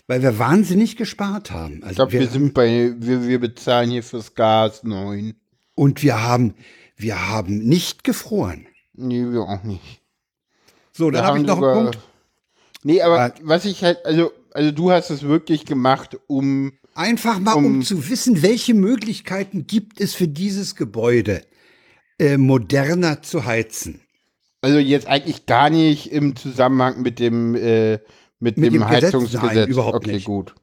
Weil 0.07 0.23
wir 0.23 0.39
wahnsinnig 0.39 0.97
gespart 0.97 1.51
haben. 1.51 1.83
Also 1.83 1.91
Ich 1.91 1.97
glaube, 1.97 2.13
wir 2.13 2.27
sind 2.29 2.55
bei, 2.55 2.93
wir, 2.99 3.27
wir 3.27 3.39
bezahlen 3.41 3.91
hier 3.91 4.03
fürs 4.03 4.35
Gas 4.35 4.83
neun. 4.83 5.35
und 5.75 6.03
wir 6.03 6.23
haben, 6.23 6.55
wir 6.97 7.29
haben 7.31 7.59
nicht 7.59 8.05
gefroren. 8.05 8.67
Nee, 8.95 9.25
wir 9.31 9.41
auch 9.43 9.63
nicht. 9.63 10.03
So, 10.93 11.11
dann 11.11 11.23
Wir 11.23 11.27
habe 11.27 11.39
ich 11.39 11.47
noch 11.47 11.63
einen 11.63 11.73
Punkt. 11.85 11.99
Nee, 12.83 13.01
aber 13.01 13.21
Ah. 13.21 13.35
was 13.43 13.65
ich 13.65 13.83
halt, 13.85 14.05
also, 14.05 14.33
also 14.53 14.71
du 14.73 14.91
hast 14.91 15.09
es 15.11 15.23
wirklich 15.23 15.65
gemacht, 15.65 16.19
um 16.27 16.73
Einfach 16.95 17.39
mal, 17.39 17.55
um, 17.55 17.83
zu 17.83 18.09
wissen, 18.11 18.43
welche 18.43 18.75
Möglichkeiten 18.75 19.67
gibt 19.67 20.01
es 20.01 20.15
für 20.15 20.29
dieses 20.29 20.77
Gebäude, 20.77 21.43
äh, 22.19 22.37
moderner 22.37 23.23
zu 23.23 23.45
heizen. 23.47 24.01
Also 24.61 24.79
jetzt 24.79 25.07
eigentlich 25.07 25.47
gar 25.47 25.71
nicht 25.71 26.13
im 26.13 26.37
Zusammenhang 26.37 27.03
mit 27.03 27.19
dem, 27.19 27.55
äh, 27.55 27.99
Mit, 28.39 28.57
Mit 28.59 28.73
dem, 28.73 28.81
dem 28.81 28.89
Gesetz? 28.89 29.05
Heizungsgesetz. 29.05 29.55
Nein, 29.55 29.69
überhaupt 29.69 29.97
okay, 29.97 30.13
nicht. 30.13 30.25
gut. 30.25 30.55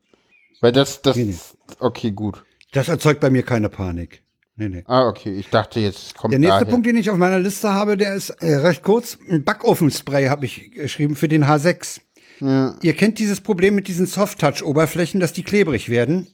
Weil 0.62 0.72
das, 0.74 1.02
das, 1.02 1.16
Nee, 1.16 1.34
okay, 1.80 2.12
gut. 2.12 2.44
Das 2.74 2.90
erzeugt 2.90 3.22
bei 3.22 3.30
mir 3.30 3.44
keine 3.44 3.70
Panik. 3.70 4.22
Nee, 4.58 4.68
nee. 4.68 4.84
Ah, 4.86 5.08
okay. 5.08 5.32
Ich 5.34 5.50
dachte 5.50 5.80
jetzt, 5.80 6.16
kommt 6.16 6.34
Der 6.34 6.40
nächste 6.40 6.60
daher. 6.60 6.72
Punkt, 6.72 6.86
den 6.86 6.98
ich 6.98 7.10
auf 7.10 7.18
meiner 7.18 7.40
Liste 7.40 7.74
habe, 7.74 7.96
der 7.96 8.14
ist 8.16 8.30
äh, 8.42 8.56
recht 8.56 8.84
kurz. 8.84 9.18
Ein 9.30 9.46
Backofenspray 9.46 10.28
habe 10.28 10.46
ich 10.46 10.72
geschrieben 10.74 11.16
für 11.16 11.30
den 11.30 11.46
H6. 11.46 12.02
Ja. 12.40 12.78
Ihr 12.82 12.94
kennt 12.94 13.20
dieses 13.20 13.42
Problem 13.42 13.76
mit 13.76 13.88
diesen 13.88 14.06
Soft-Touch-Oberflächen, 14.06 15.20
dass 15.20 15.34
die 15.34 15.44
klebrig 15.44 15.90
werden. 15.90 16.28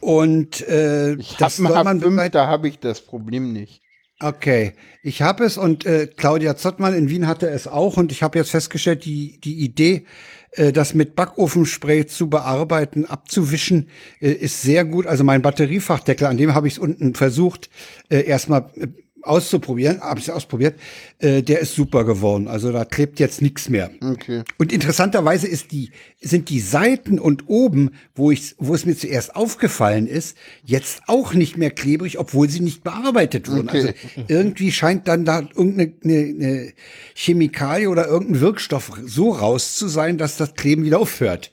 Und 0.00 0.66
äh, 0.68 1.14
Ich 1.14 1.36
das 1.36 1.56
soll 1.56 1.82
man 1.84 2.00
H5, 2.00 2.14
seit- 2.16 2.34
da 2.34 2.46
habe 2.46 2.68
ich 2.68 2.78
das 2.78 3.00
Problem 3.00 3.52
nicht. 3.52 3.82
Okay, 4.18 4.72
ich 5.02 5.20
habe 5.20 5.44
es 5.44 5.58
und 5.58 5.84
äh, 5.84 6.06
Claudia 6.06 6.56
Zottmann 6.56 6.94
in 6.94 7.10
Wien 7.10 7.26
hatte 7.26 7.50
es 7.50 7.66
auch 7.68 7.98
und 7.98 8.10
ich 8.12 8.22
habe 8.22 8.38
jetzt 8.38 8.50
festgestellt, 8.50 9.04
die, 9.04 9.38
die 9.40 9.56
Idee, 9.60 10.06
äh, 10.52 10.72
das 10.72 10.94
mit 10.94 11.16
Backofenspray 11.16 12.06
zu 12.06 12.30
bearbeiten, 12.30 13.04
abzuwischen, 13.04 13.90
äh, 14.20 14.30
ist 14.30 14.62
sehr 14.62 14.86
gut. 14.86 15.06
Also 15.06 15.22
mein 15.22 15.42
Batteriefachdeckel, 15.42 16.26
an 16.26 16.38
dem 16.38 16.54
habe 16.54 16.66
ich 16.66 16.74
es 16.74 16.78
unten 16.78 17.14
versucht, 17.14 17.68
äh, 18.08 18.22
erstmal 18.22 18.70
äh, 18.76 18.86
auszuprobieren, 19.26 20.00
habe 20.00 20.20
ich 20.20 20.30
ausprobiert, 20.30 20.78
äh, 21.18 21.42
der 21.42 21.60
ist 21.60 21.74
super 21.74 22.04
geworden. 22.04 22.48
Also 22.48 22.72
da 22.72 22.84
klebt 22.84 23.20
jetzt 23.20 23.42
nichts 23.42 23.68
mehr. 23.68 23.90
Okay. 24.00 24.42
Und 24.58 24.72
interessanterweise 24.72 25.46
ist 25.46 25.72
die, 25.72 25.90
sind 26.20 26.48
die 26.48 26.60
Seiten 26.60 27.18
und 27.18 27.48
oben, 27.48 27.92
wo 28.14 28.30
ich, 28.30 28.54
wo 28.58 28.74
es 28.74 28.86
mir 28.86 28.96
zuerst 28.96 29.36
aufgefallen 29.36 30.06
ist, 30.06 30.36
jetzt 30.64 31.02
auch 31.06 31.34
nicht 31.34 31.56
mehr 31.56 31.70
klebrig, 31.70 32.18
obwohl 32.18 32.48
sie 32.48 32.60
nicht 32.60 32.84
bearbeitet 32.84 33.50
wurden. 33.50 33.68
Okay. 33.68 33.78
Also 33.78 33.92
irgendwie 34.28 34.72
scheint 34.72 35.08
dann 35.08 35.24
da 35.24 35.40
irgendeine 35.40 35.92
eine, 36.04 36.72
Chemikalie 37.14 37.88
oder 37.88 38.06
irgendein 38.06 38.40
Wirkstoff 38.40 38.92
so 39.04 39.30
raus 39.30 39.76
zu 39.76 39.88
sein, 39.88 40.18
dass 40.18 40.36
das 40.36 40.54
Kleben 40.54 40.84
wieder 40.84 40.98
aufhört. 40.98 41.52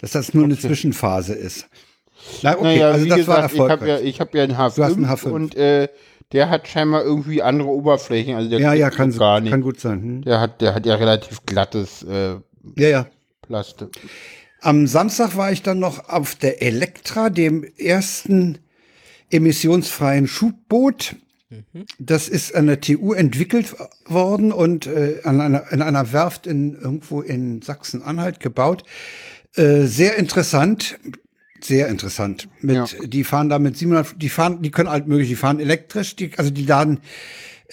Dass 0.00 0.12
das 0.12 0.34
nur 0.34 0.44
eine 0.44 0.58
Zwischenphase 0.58 1.34
ist. 1.34 1.68
Na, 2.42 2.56
okay, 2.56 2.64
naja, 2.64 2.90
also 2.90 3.06
das 3.06 3.26
war 3.26 3.42
gesagt, 3.42 3.52
ich 3.54 3.60
habe 3.60 3.70
erfolgreich. 3.70 3.88
ja, 3.88 4.08
ich 4.08 4.20
hab 4.20 4.34
ja 4.34 4.42
einen 4.44 4.56
H5, 4.56 4.76
Du 4.76 4.84
hast 4.84 4.96
einen 4.96 5.06
H5. 5.06 5.30
und 5.30 5.54
äh, 5.56 5.88
der 6.32 6.50
hat 6.50 6.68
scheinbar 6.68 7.04
irgendwie 7.04 7.42
andere 7.42 7.68
Oberflächen. 7.68 8.34
Also 8.34 8.50
der 8.50 8.60
ja, 8.60 8.72
ja, 8.72 8.90
kann, 8.90 9.12
so 9.12 9.18
gar 9.18 9.40
nicht. 9.40 9.50
kann 9.50 9.62
gut 9.62 9.80
sein. 9.80 10.02
Hm? 10.02 10.22
Der 10.22 10.40
hat, 10.40 10.60
der 10.60 10.74
hat 10.74 10.86
ja 10.86 10.94
relativ 10.94 11.44
glattes 11.46 12.02
äh, 12.02 12.36
Ja, 12.76 12.88
ja. 12.88 13.06
Plastik. 13.42 13.88
Am 14.60 14.86
Samstag 14.86 15.36
war 15.36 15.50
ich 15.50 15.62
dann 15.62 15.80
noch 15.80 16.08
auf 16.08 16.36
der 16.36 16.62
Elektra, 16.62 17.30
dem 17.30 17.64
ersten 17.76 18.58
emissionsfreien 19.30 20.28
Schubboot. 20.28 21.16
Das 21.98 22.28
ist 22.28 22.54
an 22.54 22.66
der 22.66 22.80
TU 22.80 23.12
entwickelt 23.12 23.74
worden 24.06 24.52
und 24.52 24.86
äh, 24.86 25.20
an 25.24 25.40
einer, 25.40 25.70
in 25.70 25.82
einer 25.82 26.12
Werft 26.12 26.46
in, 26.46 26.74
irgendwo 26.74 27.20
in 27.20 27.60
Sachsen-Anhalt 27.60 28.40
gebaut. 28.40 28.84
Äh, 29.54 29.82
sehr 29.82 30.16
interessant, 30.16 30.98
sehr 31.64 31.88
interessant. 31.88 32.48
Mit, 32.60 32.76
Ja. 32.76 32.86
Die 33.04 33.24
fahren 33.24 33.48
da 33.48 33.58
mit 33.58 33.76
700, 33.76 34.20
die 34.20 34.28
fahren, 34.28 34.62
die 34.62 34.70
können 34.70 34.88
alt 34.88 35.06
möglich, 35.06 35.28
die 35.28 35.36
fahren 35.36 35.60
elektrisch, 35.60 36.16
die, 36.16 36.30
also 36.36 36.50
die 36.50 36.64
laden 36.64 37.00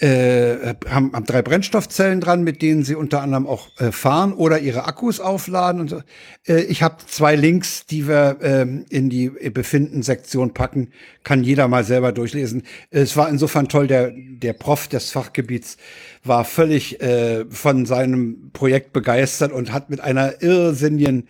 äh, 0.00 0.74
haben, 0.88 1.12
haben 1.12 1.24
drei 1.26 1.42
Brennstoffzellen 1.42 2.20
dran, 2.20 2.42
mit 2.42 2.62
denen 2.62 2.84
sie 2.84 2.94
unter 2.94 3.20
anderem 3.20 3.46
auch 3.46 3.68
äh, 3.78 3.92
fahren 3.92 4.32
oder 4.32 4.58
ihre 4.58 4.86
Akkus 4.86 5.20
aufladen. 5.20 5.82
Und 5.82 5.90
so. 5.90 6.02
Äh, 6.48 6.62
ich 6.62 6.82
habe 6.82 6.96
zwei 7.06 7.36
Links, 7.36 7.84
die 7.84 8.08
wir 8.08 8.38
ähm, 8.40 8.86
in 8.88 9.10
die 9.10 9.28
Befinden-Sektion 9.28 10.54
packen. 10.54 10.92
Kann 11.22 11.44
jeder 11.44 11.68
mal 11.68 11.84
selber 11.84 12.12
durchlesen. 12.12 12.62
Es 12.90 13.16
war 13.16 13.28
insofern 13.28 13.68
toll, 13.68 13.88
der, 13.88 14.12
der 14.14 14.54
Prof 14.54 14.88
des 14.88 15.10
Fachgebiets 15.10 15.76
war 16.24 16.44
völlig 16.46 17.02
äh, 17.02 17.44
von 17.50 17.84
seinem 17.84 18.50
Projekt 18.52 18.94
begeistert 18.94 19.52
und 19.52 19.70
hat 19.72 19.90
mit 19.90 20.00
einer 20.00 20.42
irrsinnigen 20.42 21.28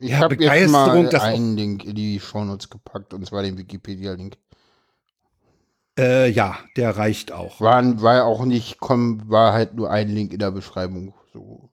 Ich 0.00 0.10
ja, 0.10 0.18
habe 0.18 0.36
jetzt 0.36 0.70
mal 0.70 1.14
einen 1.14 1.56
Link 1.56 1.84
in 1.84 1.94
die 1.94 2.20
Shownotes 2.20 2.70
gepackt, 2.70 3.14
und 3.14 3.26
zwar 3.26 3.42
den 3.42 3.58
Wikipedia-Link. 3.58 4.36
äh, 5.98 6.28
ja, 6.30 6.58
der 6.76 6.96
reicht 6.96 7.32
auch. 7.32 7.60
War, 7.60 8.02
war 8.02 8.24
auch 8.24 8.44
nicht, 8.44 8.78
komm, 8.80 9.28
war 9.28 9.52
halt 9.52 9.74
nur 9.74 9.90
ein 9.90 10.08
Link 10.08 10.32
in 10.32 10.38
der 10.38 10.50
Beschreibung. 10.50 11.14
So 11.32 11.70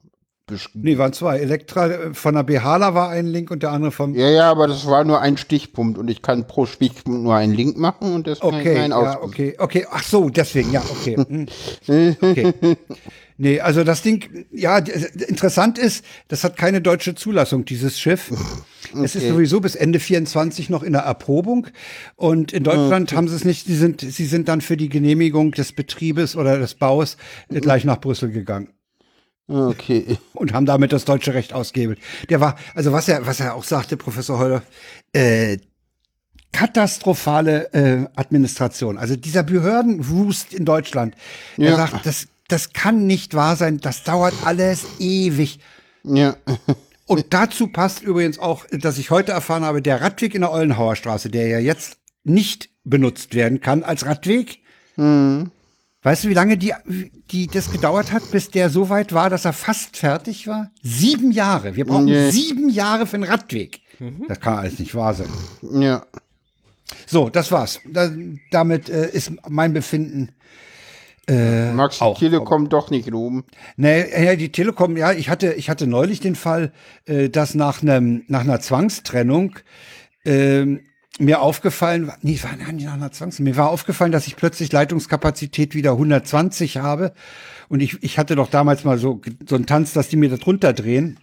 beschrieben. 0.51 0.83
Nee, 0.83 0.97
waren 0.97 1.13
zwei. 1.13 1.39
Elektra 1.39 1.87
äh, 1.87 2.13
von 2.13 2.35
der 2.35 2.43
Behala 2.43 2.93
war 2.93 3.09
ein 3.09 3.25
Link 3.25 3.49
und 3.49 3.63
der 3.63 3.71
andere 3.71 3.91
vom 3.91 4.13
Ja, 4.13 4.29
ja, 4.29 4.51
aber 4.51 4.67
das 4.67 4.85
war 4.85 5.03
nur 5.03 5.19
ein 5.19 5.37
Stichpunkt 5.37 5.97
und 5.97 6.09
ich 6.09 6.21
kann 6.21 6.45
pro 6.45 6.65
Stichpunkt 6.67 7.23
nur 7.23 7.35
einen 7.35 7.53
Link 7.53 7.77
machen 7.77 8.13
und 8.13 8.27
das 8.27 8.39
kann 8.39 8.59
ich 8.59 8.67
Okay, 8.67 8.89
ja, 8.89 9.21
okay, 9.21 9.55
okay. 9.57 9.87
Ach 9.89 10.03
so, 10.03 10.29
deswegen, 10.29 10.71
ja, 10.71 10.83
okay. 10.87 11.17
Hm. 11.17 11.47
okay. 12.21 12.53
Nee, 13.43 13.59
also 13.59 13.83
das 13.83 14.03
Ding, 14.03 14.45
ja, 14.51 14.77
interessant 14.77 15.79
ist, 15.79 16.05
das 16.27 16.43
hat 16.43 16.57
keine 16.57 16.79
deutsche 16.79 17.15
Zulassung, 17.15 17.65
dieses 17.65 17.99
Schiff. 17.99 18.31
Es 19.01 19.15
ist 19.15 19.23
Okay. 19.23 19.29
sowieso 19.29 19.61
bis 19.61 19.73
Ende 19.73 19.99
24 19.99 20.69
noch 20.69 20.83
in 20.83 20.93
der 20.93 21.01
Erprobung. 21.01 21.65
Und 22.15 22.53
in 22.53 22.63
Deutschland 22.63 23.13
haben 23.13 23.27
sie 23.27 23.35
es 23.35 23.43
nicht, 23.43 23.65
sie 23.65 23.75
sind, 23.75 24.01
sie 24.01 24.25
sind 24.27 24.47
dann 24.47 24.61
für 24.61 24.77
die 24.77 24.89
Genehmigung 24.89 25.53
des 25.53 25.71
Betriebes 25.71 26.35
oder 26.35 26.59
des 26.59 26.75
Baus 26.75 27.17
äh, 27.49 27.59
gleich 27.61 27.83
nach 27.83 27.99
Brüssel 27.99 28.29
gegangen 28.29 28.69
Okay. 29.47 30.19
und 30.33 30.53
haben 30.53 30.67
damit 30.67 30.93
das 30.93 31.05
deutsche 31.05 31.33
Recht 31.33 31.51
ausgehebelt. 31.51 31.97
Der 32.29 32.41
war, 32.41 32.57
also 32.75 32.91
was 32.91 33.07
er, 33.07 33.25
was 33.25 33.39
er 33.39 33.55
auch 33.55 33.63
sagte, 33.63 33.97
Professor 33.97 34.37
Heuler, 34.37 34.61
äh, 35.13 35.57
katastrophale 36.51 37.73
äh, 37.73 38.05
Administration. 38.15 38.99
Also 38.99 39.15
dieser 39.15 39.41
Behördenwust 39.41 40.53
in 40.53 40.65
Deutschland. 40.65 41.15
Er 41.57 41.69
Ja. 41.71 41.75
sagt, 41.77 42.05
das, 42.05 42.27
das 42.51 42.73
kann 42.73 43.07
nicht 43.07 43.33
wahr 43.33 43.55
sein. 43.55 43.79
Das 43.79 44.03
dauert 44.03 44.33
alles 44.45 44.85
ewig. 44.99 45.59
Ja. 46.03 46.35
Und 47.05 47.25
dazu 47.33 47.67
passt 47.67 48.01
übrigens 48.01 48.39
auch, 48.39 48.65
dass 48.71 48.97
ich 48.97 49.11
heute 49.11 49.31
erfahren 49.33 49.63
habe, 49.63 49.81
der 49.81 50.01
Radweg 50.01 50.33
in 50.35 50.41
der 50.41 50.51
Ollenhauer 50.51 50.95
Straße, 50.95 51.29
der 51.29 51.47
ja 51.47 51.59
jetzt 51.59 51.97
nicht 52.23 52.69
benutzt 52.83 53.33
werden 53.35 53.59
kann 53.61 53.83
als 53.83 54.05
Radweg. 54.05 54.59
Weißt 56.03 56.23
du, 56.23 56.29
wie 56.29 56.33
lange 56.33 56.57
die, 56.57 56.73
die 57.31 57.47
das 57.47 57.71
gedauert 57.71 58.11
hat, 58.11 58.29
bis 58.31 58.49
der 58.49 58.69
so 58.69 58.89
weit 58.89 59.13
war, 59.13 59.29
dass 59.29 59.45
er 59.45 59.53
fast 59.53 59.97
fertig 59.97 60.47
war? 60.47 60.71
Sieben 60.81 61.31
Jahre. 61.31 61.75
Wir 61.75 61.85
brauchen 61.85 62.05
Nee. 62.05 62.31
sieben 62.31 62.69
Jahre 62.69 63.05
für 63.05 63.15
einen 63.17 63.23
Radweg. 63.25 63.81
Das 64.27 64.39
kann 64.39 64.57
alles 64.57 64.79
nicht 64.79 64.95
wahr 64.95 65.13
sein. 65.13 65.29
Ja. 65.79 66.05
So, 67.05 67.29
das 67.29 67.51
war's. 67.51 67.79
Da, 67.87 68.11
damit 68.49 68.89
äh, 68.89 69.09
ist 69.11 69.31
mein 69.47 69.73
Befinden. 69.73 70.29
Äh, 71.27 71.71
Magst 71.73 71.99
die 71.99 72.03
auch. 72.03 72.17
Telekom 72.17 72.69
doch 72.69 72.89
nicht 72.89 73.09
loben? 73.09 73.43
Nee, 73.77 74.05
ja, 74.23 74.35
die 74.35 74.51
Telekom, 74.51 74.97
ja, 74.97 75.11
ich 75.11 75.29
hatte, 75.29 75.53
ich 75.53 75.69
hatte 75.69 75.87
neulich 75.87 76.19
den 76.19 76.35
Fall, 76.35 76.71
äh, 77.05 77.29
dass 77.29 77.53
nach 77.53 77.81
einem, 77.81 78.23
nach 78.27 78.41
einer 78.41 78.59
Zwangstrennung 78.59 79.59
ähm, 80.25 80.81
mir 81.19 81.41
aufgefallen 81.41 82.07
war, 82.07 82.17
nee, 82.21 82.39
war 82.41 82.55
nicht 82.55 82.85
nach 82.85 82.93
einer 82.93 83.11
Zwangstrennung, 83.11 83.51
mir 83.51 83.57
war 83.57 83.69
aufgefallen, 83.69 84.11
dass 84.11 84.27
ich 84.27 84.35
plötzlich 84.35 84.71
Leitungskapazität 84.71 85.75
wieder 85.75 85.91
120 85.91 86.77
habe. 86.77 87.13
Und 87.69 87.81
ich, 87.81 88.01
ich 88.01 88.17
hatte 88.17 88.35
doch 88.35 88.49
damals 88.49 88.83
mal 88.83 88.97
so, 88.97 89.21
so 89.47 89.55
einen 89.55 89.67
Tanz, 89.67 89.93
dass 89.93 90.09
die 90.09 90.17
mir 90.17 90.29
das 90.29 90.45
runterdrehen, 90.45 91.19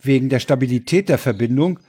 wegen 0.00 0.28
der 0.28 0.40
Stabilität 0.40 1.08
der 1.08 1.18
Verbindung. 1.18 1.80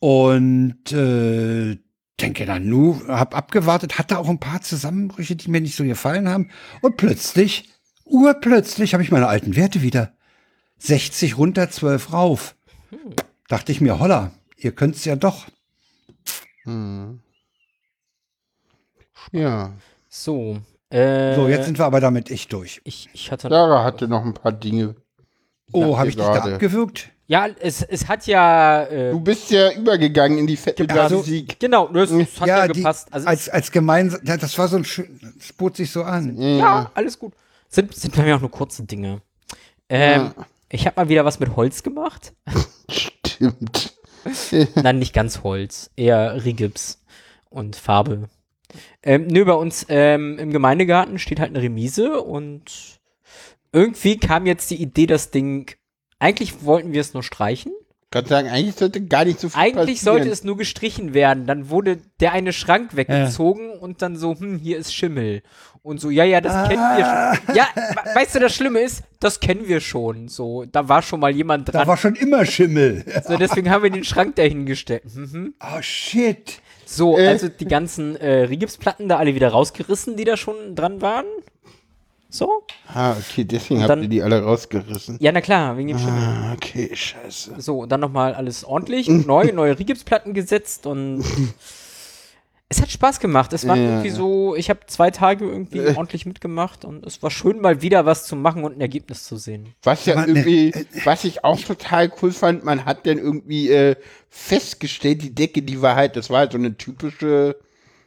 Und 0.00 0.90
äh, 0.92 1.78
denke 2.22 2.46
dann, 2.46 2.68
nu, 2.68 3.00
hab 3.08 3.36
abgewartet, 3.36 3.98
hatte 3.98 4.18
auch 4.18 4.28
ein 4.28 4.38
paar 4.40 4.60
Zusammenbrüche, 4.62 5.36
die 5.36 5.50
mir 5.50 5.60
nicht 5.60 5.76
so 5.76 5.84
gefallen 5.84 6.28
haben. 6.28 6.50
Und 6.80 6.96
plötzlich, 6.96 7.68
urplötzlich, 8.04 8.94
habe 8.94 9.02
ich 9.02 9.10
meine 9.10 9.28
alten 9.28 9.56
Werte 9.56 9.82
wieder. 9.82 10.12
60 10.78 11.36
runter, 11.38 11.70
12 11.70 12.12
rauf. 12.12 12.56
Dachte 13.48 13.72
ich 13.72 13.80
mir, 13.80 13.98
holla, 13.98 14.32
ihr 14.56 14.72
könnt's 14.72 15.04
ja 15.04 15.16
doch. 15.16 15.46
Ja. 19.32 19.72
So. 20.08 20.58
Äh, 20.90 21.34
So, 21.34 21.48
jetzt 21.48 21.66
sind 21.66 21.78
wir 21.78 21.84
aber 21.86 22.00
damit 22.00 22.30
echt 22.30 22.52
durch. 22.52 22.80
ich, 22.84 23.08
ich 23.12 23.30
hatte 23.32 23.48
Sarah 23.48 23.84
hatte 23.84 24.08
noch 24.08 24.24
ein 24.24 24.34
paar 24.34 24.52
Dinge. 24.52 24.96
Oh, 25.72 25.96
habe 25.96 26.08
ich 26.10 26.16
dich 26.16 26.24
da 26.24 26.34
gerade. 26.34 26.54
abgewürgt? 26.54 27.11
Ja, 27.32 27.48
es, 27.60 27.80
es 27.82 28.08
hat 28.08 28.26
ja. 28.26 28.82
Äh, 28.84 29.10
Du 29.12 29.20
bist 29.20 29.50
ja 29.50 29.72
übergegangen 29.72 30.36
in 30.36 30.46
die 30.46 30.56
fette 30.58 30.86
Also- 30.90 31.16
Musik. 31.16 31.58
genau, 31.58 31.88
das, 31.88 32.10
das 32.10 32.40
hat 32.42 32.46
ja, 32.48 32.68
die, 32.68 32.74
gepasst. 32.80 33.08
Also 33.10 33.26
als, 33.26 33.48
als 33.48 33.70
gemeinsam, 33.72 34.20
ja, 34.24 34.36
das 34.36 34.58
war 34.58 34.68
so 34.68 34.76
ein 34.76 34.84
schön, 34.84 35.18
das 35.38 35.50
bot 35.54 35.74
sich 35.76 35.90
so 35.90 36.02
an. 36.02 36.36
Ja, 36.58 36.90
alles 36.92 37.18
gut. 37.18 37.32
Sind, 37.70 37.94
sind 37.94 38.14
bei 38.14 38.24
mir 38.24 38.36
auch 38.36 38.40
nur 38.40 38.50
kurze 38.50 38.82
Dinge. 38.84 39.22
Ähm, 39.88 40.32
Ich 40.68 40.84
habe 40.86 41.00
mal 41.00 41.08
wieder 41.08 41.24
was 41.24 41.40
mit 41.40 41.56
Holz 41.56 41.82
gemacht. 41.82 42.34
Stimmt. 42.90 43.94
Nein, 44.74 44.98
nicht 44.98 45.14
ganz 45.14 45.42
Holz, 45.42 45.90
eher 45.96 46.44
Rigips 46.44 47.02
und 47.48 47.76
Farbe. 47.76 48.28
Ähm, 49.02 49.26
nö, 49.26 49.44
bei 49.46 49.54
uns 49.54 49.86
ähm, 49.88 50.38
im 50.38 50.50
Gemeindegarten 50.50 51.18
steht 51.18 51.40
halt 51.40 51.50
eine 51.50 51.62
Remise 51.62 52.20
und 52.20 52.64
irgendwie 53.72 54.18
kam 54.18 54.44
jetzt 54.46 54.70
die 54.70 54.80
Idee, 54.82 55.06
das 55.06 55.30
Ding, 55.30 55.70
eigentlich 56.22 56.64
wollten 56.64 56.92
wir 56.92 57.00
es 57.00 57.12
nur 57.14 57.22
streichen, 57.22 57.72
Kann 58.10 58.26
sagen, 58.26 58.48
eigentlich 58.48 58.76
sollte 58.76 59.00
gar 59.06 59.24
nicht 59.24 59.40
so 59.40 59.48
viel 59.48 59.60
Eigentlich 59.60 59.96
passieren. 59.98 60.16
sollte 60.16 60.28
es 60.30 60.44
nur 60.44 60.56
gestrichen 60.56 61.14
werden. 61.14 61.46
Dann 61.46 61.70
wurde 61.70 61.98
der 62.20 62.32
eine 62.32 62.52
Schrank 62.52 62.94
weggezogen 62.96 63.70
und 63.72 64.02
dann 64.02 64.16
so, 64.16 64.34
hm, 64.38 64.58
hier 64.58 64.78
ist 64.78 64.94
Schimmel. 64.94 65.42
Und 65.82 66.00
so, 66.00 66.10
ja, 66.10 66.22
ja, 66.24 66.40
das 66.40 66.68
kennen 66.68 66.80
wir 66.96 67.04
schon. 67.44 67.56
Ja, 67.56 67.66
we- 67.74 68.14
weißt 68.14 68.36
du, 68.36 68.38
das 68.38 68.54
Schlimme 68.54 68.80
ist, 68.80 69.02
das 69.18 69.40
kennen 69.40 69.66
wir 69.66 69.80
schon. 69.80 70.28
So, 70.28 70.64
da 70.70 70.88
war 70.88 71.02
schon 71.02 71.18
mal 71.18 71.32
jemand 71.34 71.68
Da 71.68 71.72
dran. 71.72 71.88
war 71.88 71.96
schon 71.96 72.14
immer 72.14 72.44
Schimmel. 72.46 73.04
So, 73.26 73.36
deswegen 73.36 73.68
haben 73.70 73.82
wir 73.82 73.90
den 73.90 74.04
Schrank 74.04 74.36
dahingestellt. 74.36 75.02
Mhm. 75.14 75.54
Oh 75.60 75.82
shit. 75.82 76.60
So, 76.86 77.18
Äh. 77.18 77.26
also 77.28 77.48
die 77.48 77.64
ganzen 77.64 78.14
äh, 78.16 78.42
Rigipsplatten 78.44 79.08
da 79.08 79.16
alle 79.16 79.34
wieder 79.34 79.48
rausgerissen, 79.48 80.16
die 80.16 80.24
da 80.24 80.36
schon 80.36 80.76
dran 80.76 81.00
waren. 81.00 81.24
So? 82.34 82.62
Ah, 82.88 83.12
okay, 83.12 83.44
deswegen 83.44 83.76
Und 83.76 83.82
habt 83.82 83.90
dann- 83.90 84.02
ihr 84.04 84.08
die 84.08 84.22
alle 84.22 84.42
rausgerissen. 84.42 85.18
Ja, 85.20 85.32
na 85.32 85.42
klar, 85.42 85.76
wegen 85.76 85.88
dem 85.88 85.98
Schimmel. 85.98 86.14
Ah, 86.18 86.54
okay, 86.54 86.90
scheiße. 86.94 87.56
So, 87.58 87.84
dann 87.84 88.00
nochmal 88.00 88.32
alles 88.34 88.64
ordentlich, 88.64 89.06
neu, 89.06 89.52
neue 89.52 89.78
Rigipsplatten 89.78 90.32
gesetzt 90.32 90.86
und 90.86 91.22
es 92.70 92.80
hat 92.80 92.90
Spaß 92.90 93.20
gemacht. 93.20 93.52
Es 93.52 93.68
war 93.68 93.76
Ja. 93.76 93.82
irgendwie 93.82 94.08
so, 94.10 94.56
ich 94.56 94.70
habe 94.70 94.80
zwei 94.86 95.10
Tage 95.10 95.44
irgendwie 95.44 95.80
Äh. 95.80 95.94
ordentlich 95.94 96.24
mitgemacht 96.24 96.86
und 96.86 97.04
es 97.04 97.22
war 97.22 97.30
schön, 97.30 97.60
mal 97.60 97.82
wieder 97.82 98.06
was 98.06 98.24
zu 98.24 98.34
machen 98.34 98.64
und 98.64 98.78
ein 98.78 98.80
Ergebnis 98.80 99.24
zu 99.24 99.36
sehen. 99.36 99.74
Was 99.82 100.06
ja 100.06 100.14
ne- 100.18 100.26
irgendwie, 100.28 100.72
was 101.04 101.24
ich 101.24 101.44
auch 101.44 101.60
total 101.60 102.10
cool 102.22 102.32
fand, 102.32 102.64
man 102.64 102.86
hat 102.86 103.06
dann 103.06 103.18
irgendwie 103.18 103.68
äh, 103.70 103.96
festgestellt, 104.30 105.20
die 105.22 105.34
Decke, 105.34 105.60
die 105.60 105.82
war 105.82 105.96
halt, 105.96 106.16
das 106.16 106.30
war 106.30 106.38
halt 106.38 106.52
so 106.52 106.58
eine 106.58 106.74
typische, 106.78 107.56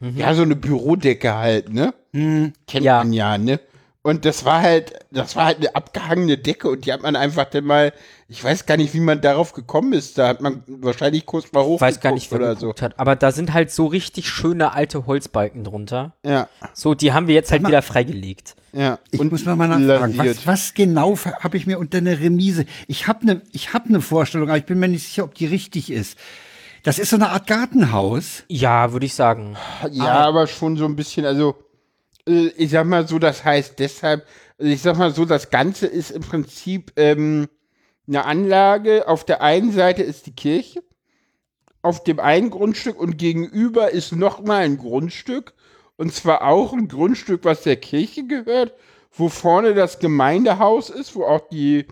ja, 0.00 0.34
so 0.34 0.42
eine 0.42 0.56
Bürodecke 0.56 1.32
halt, 1.34 1.72
ne? 1.72 1.94
Kennt 2.12 2.84
Ja. 2.84 2.98
man 2.98 3.12
ja, 3.12 3.38
ne? 3.38 3.60
Und 4.06 4.24
das 4.24 4.44
war 4.44 4.62
halt, 4.62 4.92
das 5.10 5.34
war 5.34 5.46
halt 5.46 5.56
eine 5.56 5.74
abgehangene 5.74 6.38
Decke 6.38 6.68
und 6.70 6.86
die 6.86 6.92
hat 6.92 7.02
man 7.02 7.16
einfach 7.16 7.46
dann 7.46 7.64
mal, 7.64 7.92
ich 8.28 8.42
weiß 8.44 8.64
gar 8.64 8.76
nicht, 8.76 8.94
wie 8.94 9.00
man 9.00 9.20
darauf 9.20 9.52
gekommen 9.52 9.92
ist, 9.94 10.16
da 10.16 10.28
hat 10.28 10.40
man 10.40 10.62
wahrscheinlich 10.68 11.26
kurz 11.26 11.50
mal 11.50 11.62
Ich 11.62 11.66
hochgeguckt 11.66 11.80
weiß 11.80 12.00
gar 12.00 12.12
nicht, 12.12 12.30
wer 12.30 12.38
oder 12.38 12.54
so. 12.54 12.72
hat, 12.80 13.00
aber 13.00 13.16
da 13.16 13.32
sind 13.32 13.52
halt 13.52 13.72
so 13.72 13.86
richtig 13.86 14.28
schöne 14.28 14.72
alte 14.74 15.06
Holzbalken 15.06 15.64
drunter. 15.64 16.14
Ja, 16.24 16.48
So, 16.72 16.94
die 16.94 17.12
haben 17.12 17.26
wir 17.26 17.34
jetzt 17.34 17.50
halt 17.50 17.66
wieder 17.66 17.82
freigelegt. 17.82 18.54
ja. 18.72 19.00
Ich 19.10 19.18
Und 19.18 19.32
muss 19.32 19.44
mal 19.44 19.56
mal 19.56 19.66
nachfragen, 19.66 20.16
was, 20.18 20.46
was 20.46 20.74
genau 20.74 21.18
habe 21.18 21.56
ich 21.56 21.66
mir 21.66 21.76
unter 21.80 21.98
einer 21.98 22.20
Remise? 22.20 22.64
Ich 22.86 23.08
habe 23.08 23.22
eine 23.22 23.42
ich 23.50 23.74
hab 23.74 23.90
ne 23.90 24.00
Vorstellung, 24.00 24.48
aber 24.50 24.58
ich 24.58 24.66
bin 24.66 24.78
mir 24.78 24.86
nicht 24.86 25.04
sicher, 25.04 25.24
ob 25.24 25.34
die 25.34 25.46
richtig 25.46 25.90
ist. 25.90 26.16
Das 26.84 27.00
ist 27.00 27.10
so 27.10 27.16
eine 27.16 27.30
Art 27.30 27.48
Gartenhaus. 27.48 28.44
Ja, 28.46 28.92
würde 28.92 29.06
ich 29.06 29.14
sagen. 29.14 29.56
Ja, 29.90 30.18
aber 30.28 30.46
schon 30.46 30.76
so 30.76 30.84
ein 30.84 30.94
bisschen, 30.94 31.26
also 31.26 31.56
äh, 32.28 32.48
ich 32.56 32.70
sag 32.70 32.86
mal 32.86 33.06
so, 33.06 33.18
das 33.18 33.44
heißt 33.44 33.78
deshalb, 33.78 34.26
also 34.58 34.70
ich 34.70 34.82
sag 34.82 34.96
mal 34.96 35.12
so, 35.12 35.24
das 35.24 35.50
Ganze 35.50 35.86
ist 35.86 36.10
im 36.10 36.22
Prinzip 36.22 36.92
ähm, 36.96 37.48
eine 38.08 38.24
Anlage. 38.24 39.08
Auf 39.08 39.24
der 39.24 39.42
einen 39.42 39.72
Seite 39.72 40.02
ist 40.02 40.26
die 40.26 40.34
Kirche, 40.34 40.82
auf 41.82 42.04
dem 42.04 42.20
einen 42.20 42.50
Grundstück 42.50 42.98
und 42.98 43.18
gegenüber 43.18 43.90
ist 43.90 44.12
noch 44.12 44.42
mal 44.42 44.58
ein 44.58 44.78
Grundstück 44.78 45.54
und 45.96 46.12
zwar 46.12 46.42
auch 46.42 46.72
ein 46.72 46.88
Grundstück, 46.88 47.44
was 47.44 47.62
der 47.62 47.76
Kirche 47.76 48.26
gehört, 48.26 48.74
wo 49.12 49.28
vorne 49.28 49.74
das 49.74 49.98
Gemeindehaus 49.98 50.90
ist, 50.90 51.14
wo 51.14 51.24
auch 51.24 51.48
die 51.48 51.86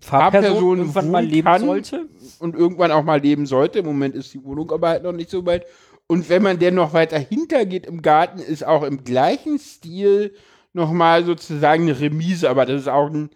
Fahrperson 0.00 0.78
irgendwann 0.78 1.10
mal 1.10 1.24
leben 1.24 1.46
kann. 1.46 1.64
sollte. 1.64 2.08
und 2.40 2.56
irgendwann 2.56 2.90
auch 2.90 3.04
mal 3.04 3.20
leben 3.20 3.46
sollte. 3.46 3.78
Im 3.80 3.86
Moment 3.86 4.14
ist 4.14 4.34
die 4.34 4.42
Wohnung 4.44 4.70
aber 4.72 4.88
halt 4.88 5.04
noch 5.04 5.12
nicht 5.12 5.30
so 5.30 5.46
weit. 5.46 5.64
Und 6.08 6.28
wenn 6.28 6.42
man 6.42 6.58
denn 6.58 6.74
noch 6.74 6.92
weiter 6.92 7.18
hintergeht 7.18 7.86
im 7.86 8.02
Garten, 8.02 8.38
ist 8.38 8.64
auch 8.64 8.82
im 8.84 9.02
gleichen 9.02 9.58
Stil 9.58 10.34
nochmal 10.72 11.24
sozusagen 11.24 11.84
eine 11.84 11.98
Remise, 11.98 12.48
aber 12.48 12.66
das 12.66 12.82
ist 12.82 12.88
auch 12.88 13.10
ein 13.10 13.30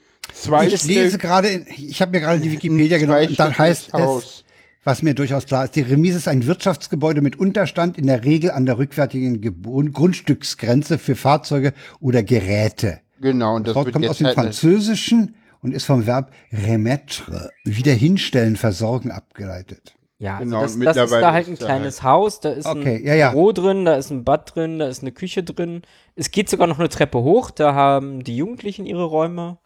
Ich 0.73 0.85
lese 0.85 1.19
gerade, 1.19 1.65
ich 1.77 2.01
habe 2.01 2.13
mir 2.13 2.21
gerade 2.21 2.41
die 2.41 2.53
Wikipedia 2.53 2.99
genommen, 2.99 3.29
und 3.29 3.39
dann 3.39 3.59
heißt 3.59 3.89
es, 3.89 3.93
Haus. 3.93 4.45
was 4.85 5.03
mir 5.03 5.15
durchaus 5.15 5.47
klar 5.47 5.65
ist, 5.65 5.75
die 5.75 5.81
Remise 5.81 6.19
ist 6.19 6.29
ein 6.29 6.47
Wirtschaftsgebäude 6.47 7.23
mit 7.23 7.37
Unterstand, 7.37 7.99
in 7.99 8.07
der 8.07 8.25
Regel 8.25 8.53
an 8.53 8.67
der 8.67 8.79
rückwärtigen 8.79 9.41
Gebun- 9.41 9.93
Grundstücksgrenze 9.93 10.99
für 10.99 11.17
Fahrzeuge 11.17 11.73
oder 11.99 12.23
Geräte. 12.23 13.01
Genau, 13.21 13.57
und 13.57 13.67
das 13.67 13.75
Das 13.75 13.85
Wort 13.85 13.93
kommt 13.93 14.09
aus 14.09 14.19
dem 14.19 14.29
halt 14.29 14.37
Französischen 14.37 15.35
und 15.61 15.75
ist 15.75 15.85
vom 15.85 16.07
Verb 16.07 16.33
remettre, 16.53 17.51
wiederhinstellen, 17.65 18.57
versorgen 18.57 19.11
abgeleitet. 19.11 19.95
Ja, 20.21 20.37
also 20.37 20.45
Genau, 20.45 20.63
das, 20.63 20.79
das 20.79 20.97
ist 21.11 21.13
da 21.21 21.33
halt 21.33 21.49
ein 21.49 21.57
da 21.59 21.65
kleines 21.67 22.03
Haus, 22.03 22.41
da 22.41 22.51
ist 22.51 22.67
Okay, 22.67 22.97
ein 22.99 23.07
ja, 23.07 23.15
ja. 23.15 23.31
Büro 23.31 23.53
drin, 23.53 23.87
da 23.87 23.95
ist 23.97 24.11
ein 24.11 24.23
Bad 24.23 24.55
drin, 24.55 24.79
da 24.79 24.87
ist 24.87 25.01
eine 25.03 25.13
Küche 25.13 25.43
drin. 25.43 25.83
Es 26.15 26.31
geht 26.31 26.49
sogar 26.51 26.67
noch 26.67 26.79
eine 26.79 26.91
Treppe 26.91 27.23
hoch, 27.23 27.51
da 27.51 27.75
haben 27.75 28.23
die 28.23 28.37
Jugendlichen 28.37 28.85
ihre 28.87 29.05
Räume. 29.05 29.59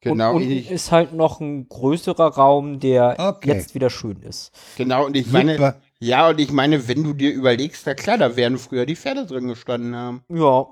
Genau, 0.00 0.34
und 0.36 0.36
unten 0.42 0.50
ich, 0.52 0.70
ist 0.70 0.92
halt 0.92 1.12
noch 1.14 1.40
ein 1.40 1.68
größerer 1.68 2.34
Raum, 2.34 2.80
der 2.80 3.16
Okay. 3.18 3.48
jetzt 3.48 3.74
wieder 3.74 3.90
schön 3.90 4.22
ist. 4.22 4.52
genau, 4.76 5.06
und 5.06 5.16
ich 5.16 5.26
meine, 5.32 5.54
Super. 5.56 5.80
ja, 6.00 6.28
und 6.28 6.38
ich 6.38 6.52
meine, 6.52 6.86
wenn 6.86 7.02
du 7.02 7.14
dir 7.14 7.32
überlegst, 7.32 7.84
na 7.86 7.94
klar, 7.94 8.18
da 8.18 8.36
werden 8.36 8.58
früher 8.58 8.86
die 8.86 8.94
Pferde 8.94 9.26
drin 9.26 9.48
gestanden 9.48 9.96
haben. 9.96 10.22
Ja, 10.28 10.66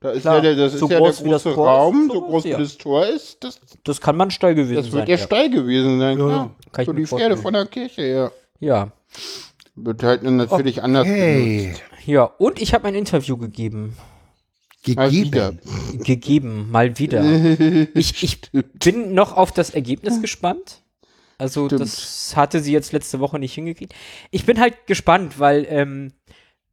Da 0.00 0.10
ist 0.12 0.22
Klar, 0.22 0.36
ja 0.36 0.40
der, 0.42 0.54
das 0.56 0.74
so 0.74 0.86
ist 0.86 0.92
ja 0.92 0.98
groß 0.98 1.16
der 1.18 1.26
wie 1.26 1.30
das 1.30 1.42
große 1.42 1.54
Tor 1.54 1.64
ist, 1.74 1.78
Raum, 1.78 2.08
so 2.08 2.14
so 2.14 2.20
groß, 2.22 2.44
wie 2.44 2.48
ja. 2.50 2.58
das 2.58 2.76
Tor 2.78 3.06
ist, 3.06 3.42
das, 3.42 3.60
das 3.82 4.00
kann 4.00 4.16
man 4.16 4.30
Stall 4.30 4.54
gewesen 4.54 4.76
das 4.76 4.92
sein. 4.92 4.92
wird 4.92 5.08
der 5.08 5.16
ja. 5.16 5.24
Stall 5.24 5.50
gewesen 5.50 5.98
sein, 5.98 6.16
klar. 6.16 6.54
Kann 6.70 6.84
so 6.84 6.92
die 6.92 7.06
Pferde 7.06 7.36
vorstellen. 7.36 7.38
von 7.38 7.52
der 7.54 7.66
Kirche, 7.66 8.02
ja. 8.06 8.30
Ja. 8.60 8.92
Wird 9.74 10.02
halt 10.02 10.22
natürlich 10.22 10.82
anders 10.82 11.06
benutzt. 11.06 11.82
Ja, 12.04 12.24
und 12.24 12.60
ich 12.60 12.74
habe 12.74 12.88
ein 12.88 12.94
Wieder 12.94 13.36
gegeben. 13.36 13.96
Mal 14.94 15.10
gegeben. 15.10 15.58
Gegeben, 16.04 16.70
mal 16.70 16.98
wieder. 16.98 17.22
ich, 17.94 18.22
ich 18.22 18.40
bin 18.52 19.14
noch 19.14 19.36
auf 19.36 19.52
das 19.52 19.70
Ergebnis 19.70 20.20
gespannt. 20.20 20.82
Also, 21.36 21.66
Stimmt. 21.66 21.82
das 21.82 22.34
hatte 22.36 22.60
sie 22.60 22.72
jetzt 22.72 22.92
letzte 22.92 23.20
Woche 23.20 23.38
nicht 23.38 23.54
hingekriegt. 23.54 23.94
Ich 24.30 24.44
bin 24.44 24.58
halt 24.58 24.86
gespannt, 24.86 25.38
weil 25.38 25.66
ähm, 25.68 26.12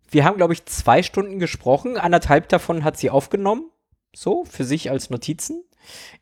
wir 0.09 0.23
haben, 0.23 0.37
glaube 0.37 0.53
ich, 0.53 0.65
zwei 0.65 1.03
Stunden 1.03 1.39
gesprochen. 1.39 1.97
Anderthalb 1.97 2.49
davon 2.49 2.83
hat 2.83 2.97
sie 2.97 3.09
aufgenommen. 3.09 3.69
So, 4.15 4.45
für 4.45 4.63
sich 4.63 4.89
als 4.89 5.09
Notizen. 5.09 5.63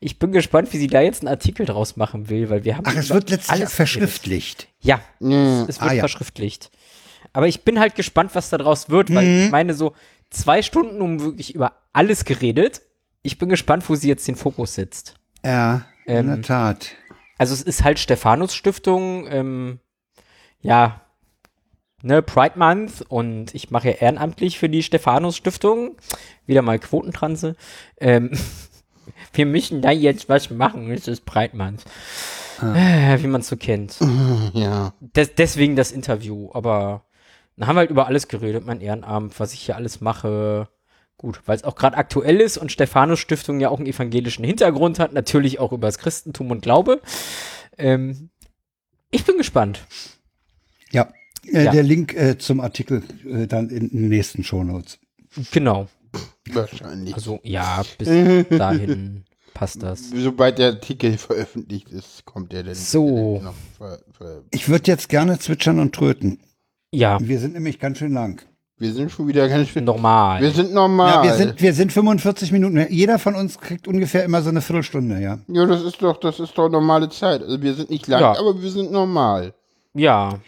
Ich 0.00 0.18
bin 0.18 0.32
gespannt, 0.32 0.72
wie 0.72 0.78
sie 0.78 0.86
da 0.86 1.00
jetzt 1.00 1.22
einen 1.22 1.28
Artikel 1.28 1.66
draus 1.66 1.96
machen 1.96 2.28
will, 2.28 2.50
weil 2.50 2.64
wir 2.64 2.76
haben. 2.76 2.84
Ach, 2.86 2.94
es 2.96 3.10
wird 3.10 3.30
letztlich 3.30 3.50
alles 3.52 3.74
verschriftlicht. 3.74 4.68
Ja, 4.80 5.00
Ja. 5.20 5.62
es 5.62 5.80
wird 5.80 5.82
Ah, 5.82 5.92
ja. 5.92 6.00
verschriftlicht. 6.00 6.70
Aber 7.32 7.48
ich 7.48 7.62
bin 7.64 7.80
halt 7.80 7.94
gespannt, 7.94 8.34
was 8.34 8.50
da 8.50 8.58
draus 8.58 8.90
wird, 8.90 9.12
weil 9.14 9.24
Mhm. 9.26 9.44
ich 9.46 9.50
meine, 9.50 9.74
so 9.74 9.94
zwei 10.30 10.62
Stunden 10.62 11.00
um 11.00 11.20
wirklich 11.20 11.54
über 11.54 11.72
alles 11.92 12.24
geredet. 12.24 12.82
Ich 13.22 13.38
bin 13.38 13.48
gespannt, 13.48 13.88
wo 13.88 13.94
sie 13.94 14.08
jetzt 14.08 14.28
den 14.28 14.36
Fokus 14.36 14.74
setzt. 14.74 15.14
Ja, 15.44 15.86
in 16.06 16.16
Ähm, 16.16 16.26
der 16.26 16.42
Tat. 16.42 16.90
Also 17.38 17.54
es 17.54 17.62
ist 17.62 17.82
halt 17.82 17.98
Stephanus 17.98 18.54
Stiftung, 18.54 19.26
ähm, 19.28 19.80
ja, 20.60 21.00
ne, 22.02 22.22
Pride 22.22 22.58
Month 22.58 23.02
und 23.08 23.54
ich 23.54 23.70
mache 23.70 23.88
ja 23.88 23.94
ehrenamtlich 23.96 24.58
für 24.58 24.68
die 24.68 24.82
Stephanus 24.82 25.36
Stiftung. 25.36 25.96
Wieder 26.46 26.62
mal 26.62 26.78
Quotentranse. 26.78 27.56
Ähm, 28.00 28.30
wir 29.34 29.46
müssen 29.46 29.82
da 29.82 29.90
jetzt 29.90 30.28
was 30.28 30.50
machen, 30.50 30.90
es 30.90 31.08
ist 31.08 31.24
Pride 31.24 31.56
Month. 31.56 31.84
Äh, 32.62 33.20
wie 33.22 33.26
man 33.26 33.40
es 33.40 33.48
so 33.48 33.56
kennt. 33.56 33.98
ja. 34.54 34.94
Des, 35.00 35.34
deswegen 35.34 35.76
das 35.76 35.92
Interview, 35.92 36.50
aber 36.54 37.04
dann 37.56 37.66
haben 37.68 37.76
wir 37.76 37.80
halt 37.80 37.90
über 37.90 38.06
alles 38.06 38.28
geredet, 38.28 38.64
mein 38.64 38.80
Ehrenamt, 38.80 39.38
was 39.40 39.52
ich 39.52 39.60
hier 39.60 39.76
alles 39.76 40.00
mache. 40.00 40.68
Gut, 41.16 41.40
weil 41.46 41.56
es 41.56 41.64
auch 41.64 41.76
gerade 41.76 41.96
aktuell 41.96 42.40
ist 42.40 42.56
und 42.56 42.72
Stephanus 42.72 43.20
Stiftung 43.20 43.60
ja 43.60 43.68
auch 43.70 43.78
einen 43.78 43.86
evangelischen 43.86 44.44
Hintergrund 44.44 44.98
hat, 44.98 45.12
natürlich 45.12 45.58
auch 45.60 45.72
über 45.72 45.86
das 45.88 45.98
Christentum 45.98 46.50
und 46.50 46.62
Glaube. 46.62 47.00
Ähm, 47.78 48.30
ich 49.10 49.24
bin 49.24 49.36
gespannt. 49.36 49.80
Ja, 50.90 51.08
äh, 51.46 51.64
Ja. 51.64 51.72
der 51.72 51.82
Link 51.84 52.14
äh, 52.14 52.36
zum 52.38 52.60
Artikel 52.60 53.02
äh, 53.28 53.46
dann 53.46 53.68
in 53.68 53.90
den 53.90 54.08
nächsten 54.08 54.42
Shownotes. 54.42 54.98
Genau. 55.52 55.88
Wahrscheinlich. 56.52 57.14
Also 57.14 57.40
ja, 57.42 57.82
bis 57.98 58.08
dahin 58.58 59.24
passt 59.54 59.82
das. 59.82 60.10
Sobald 60.10 60.58
der 60.58 60.68
Artikel 60.72 61.16
veröffentlicht 61.16 61.88
ist, 61.88 62.24
kommt 62.24 62.52
der 62.52 62.64
dann 62.64 62.74
So. 62.74 63.40
noch 63.42 63.54
ver, 63.78 63.98
ver, 64.12 64.42
Ich 64.50 64.68
würde 64.68 64.90
jetzt 64.90 65.08
gerne 65.08 65.38
zwitschern 65.38 65.78
und 65.78 65.94
tröten. 65.94 66.40
Ja, 66.92 67.18
Wir 67.20 67.38
sind 67.40 67.54
nämlich 67.54 67.78
ganz 67.78 67.98
schön 67.98 68.12
lang. 68.12 68.42
Wir 68.76 68.92
sind 68.92 69.10
schon 69.10 69.28
wieder 69.28 69.48
ganz 69.48 69.68
schön. 69.68 69.84
normal. 69.84 70.42
Wir 70.42 70.50
sind 70.50 70.72
normal. 70.74 71.14
Ja, 71.14 71.22
wir 71.22 71.34
sind, 71.34 71.62
wir 71.62 71.72
sind 71.72 71.92
45 71.92 72.50
Minuten. 72.52 72.84
Jeder 72.90 73.18
von 73.20 73.36
uns 73.36 73.58
kriegt 73.58 73.86
ungefähr 73.86 74.24
immer 74.24 74.42
so 74.42 74.50
eine 74.50 74.60
Viertelstunde, 74.60 75.20
ja. 75.20 75.38
ja, 75.46 75.66
das 75.66 75.82
ist 75.82 76.02
doch, 76.02 76.18
das 76.18 76.40
ist 76.40 76.58
doch 76.58 76.68
normale 76.68 77.08
Zeit. 77.08 77.42
Also 77.42 77.62
wir 77.62 77.74
sind 77.74 77.90
nicht 77.90 78.06
lang, 78.08 78.20
Ja. 78.20 78.38
aber 78.38 78.60
wir 78.60 78.70
sind 78.70 78.90
normal. 78.90 79.54
Ja. 79.94 80.40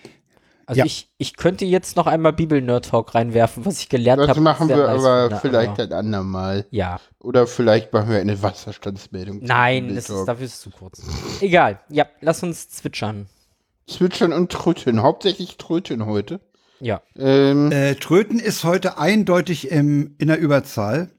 Also 0.69 0.81
Ja. 0.81 0.85
ich, 0.85 1.09
ich 1.17 1.37
könnte 1.37 1.64
jetzt 1.64 1.97
noch 1.97 2.07
einmal 2.09 2.33
Bibel-Nerd-Talk 2.33 3.14
reinwerfen, 3.14 3.64
was 3.64 3.79
ich 3.81 3.89
gelernt 3.89 4.21
habe. 4.21 4.29
Das 4.29 4.39
machen 4.41 4.67
sehr 4.67 4.77
wir 4.79 4.87
nice 4.89 5.05
aber 5.05 5.25
finde, 5.27 5.41
vielleicht 5.41 5.71
aber- 5.81 5.83
ein 5.85 5.93
andermal. 5.93 6.67
Ja. 6.71 7.01
Oder 7.21 7.47
vielleicht 7.47 7.93
machen 7.93 8.11
wir 8.11 8.19
eine 8.19 8.43
Wasserstandsmeldung. 8.43 9.39
Nein, 9.43 9.95
das 9.95 10.11
ist, 10.11 10.25
dafür 10.27 10.45
ist 10.47 10.55
es 10.55 10.61
zu 10.61 10.71
kurz. 10.71 11.03
Egal. 11.41 11.81
Ja, 11.89 12.07
lass 12.21 12.43
uns 12.43 12.69
zwitschern. 12.69 13.27
Zwitschern 13.87 14.33
und 14.33 14.51
Tröten. 14.51 15.01
Hauptsächlich 15.03 15.57
Tröten 15.57 16.05
heute. 16.07 16.41
Ja. 16.81 17.01
Ähm, 17.17 17.71
Äh, 17.71 17.95
tröten 17.95 18.39
ist 18.41 18.64
heute 18.64 18.99
eindeutig 18.99 19.71
im, 19.71 20.17
in 20.19 20.27
der 20.29 20.39
Überzahl. 20.41 21.12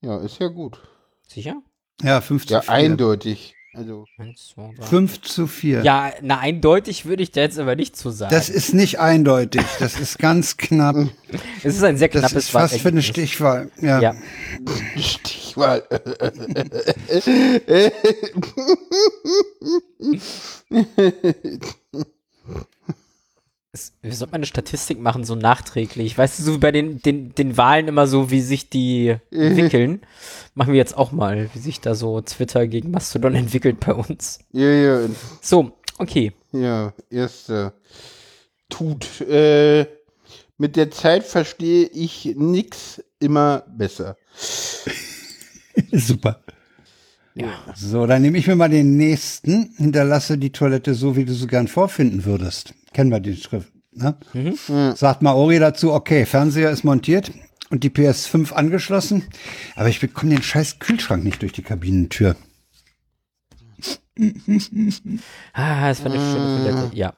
ja, 0.00 0.18
ist 0.20 0.38
ja 0.38 0.46
gut. 0.46 0.80
Sicher? 1.26 1.56
Ja, 2.00 2.20
50. 2.20 2.50
Ja, 2.52 2.60
eindeutig. 2.68 3.54
Also, 3.74 4.04
Eins, 4.18 4.48
zwei, 4.48 4.70
drei. 4.76 4.84
5 4.84 5.22
zu 5.22 5.46
4. 5.46 5.82
Ja, 5.82 6.12
na, 6.20 6.38
eindeutig 6.38 7.06
würde 7.06 7.22
ich 7.22 7.30
da 7.30 7.40
jetzt 7.40 7.58
aber 7.58 7.74
nicht 7.74 7.96
zu 7.96 8.10
sagen. 8.10 8.30
Das 8.30 8.50
ist 8.50 8.74
nicht 8.74 9.00
eindeutig. 9.00 9.62
Das 9.78 9.98
ist 9.98 10.18
ganz 10.18 10.58
knapp. 10.58 10.94
es 11.62 11.76
ist 11.76 11.82
ein 11.82 11.96
sehr 11.96 12.08
Das 12.08 12.20
knappes 12.20 12.44
ist 12.44 12.50
fast 12.50 12.78
für 12.78 12.88
eine. 12.88 13.00
Stichwahl. 13.00 13.70
Ja. 13.80 13.98
Ja. 14.00 14.14
Stichwahl. 14.98 15.84
Es, 23.74 23.94
wir 24.02 24.12
sollten 24.12 24.32
mal 24.32 24.36
eine 24.36 24.44
Statistik 24.44 25.00
machen, 25.00 25.24
so 25.24 25.34
nachträglich. 25.34 26.18
Weißt 26.18 26.38
du, 26.38 26.42
so 26.42 26.54
wie 26.54 26.58
bei 26.58 26.72
den, 26.72 27.00
den, 27.00 27.34
den 27.34 27.56
Wahlen 27.56 27.88
immer 27.88 28.06
so, 28.06 28.30
wie 28.30 28.42
sich 28.42 28.68
die 28.68 29.16
entwickeln. 29.30 30.02
Machen 30.54 30.74
wir 30.74 30.78
jetzt 30.78 30.94
auch 30.94 31.10
mal, 31.10 31.48
wie 31.54 31.58
sich 31.58 31.80
da 31.80 31.94
so 31.94 32.20
Twitter 32.20 32.66
gegen 32.66 32.90
Mastodon 32.90 33.34
entwickelt 33.44 33.80
bei 33.80 33.94
uns. 33.94 34.40
Ja, 34.52 34.68
ja, 34.68 35.08
So, 35.40 35.72
okay. 35.96 36.32
ja, 36.52 36.92
erster. 37.08 37.72
Tut. 38.68 39.22
Äh, 39.22 39.86
mit 40.58 40.76
der 40.76 40.90
Zeit 40.90 41.24
verstehe 41.24 41.86
ich 41.86 42.34
nix 42.36 43.02
immer 43.20 43.64
besser. 43.74 44.18
Super. 45.92 46.42
So, 47.74 48.04
dann 48.06 48.20
nehme 48.20 48.36
ich 48.36 48.46
mir 48.46 48.56
mal 48.56 48.68
den 48.68 48.98
nächsten. 48.98 49.72
Hinterlasse 49.78 50.36
die 50.36 50.52
Toilette 50.52 50.92
so, 50.92 51.16
wie 51.16 51.24
du 51.24 51.32
sie 51.32 51.46
gern 51.46 51.68
vorfinden 51.68 52.26
würdest. 52.26 52.74
Kennen 52.92 53.10
wir 53.10 53.20
die 53.20 53.36
Schrift. 53.36 53.72
Ne? 53.92 54.16
Sagt 54.96 55.22
Maori 55.22 55.58
dazu, 55.58 55.92
okay, 55.92 56.24
Fernseher 56.24 56.70
ist 56.70 56.82
montiert 56.84 57.30
und 57.70 57.84
die 57.84 57.90
PS5 57.90 58.52
angeschlossen, 58.52 59.24
aber 59.76 59.88
ich 59.88 60.00
bekomme 60.00 60.34
den 60.34 60.42
scheiß 60.42 60.78
Kühlschrank 60.78 61.22
nicht 61.24 61.42
durch 61.42 61.52
die 61.52 61.62
Kabinentür. 61.62 62.36
Ah, 65.52 65.88
das 65.88 66.04
war 66.04 66.12
eine 66.12 66.20
schöne 66.20 66.58
Toilette. 66.72 66.96
Ja. 66.96 67.14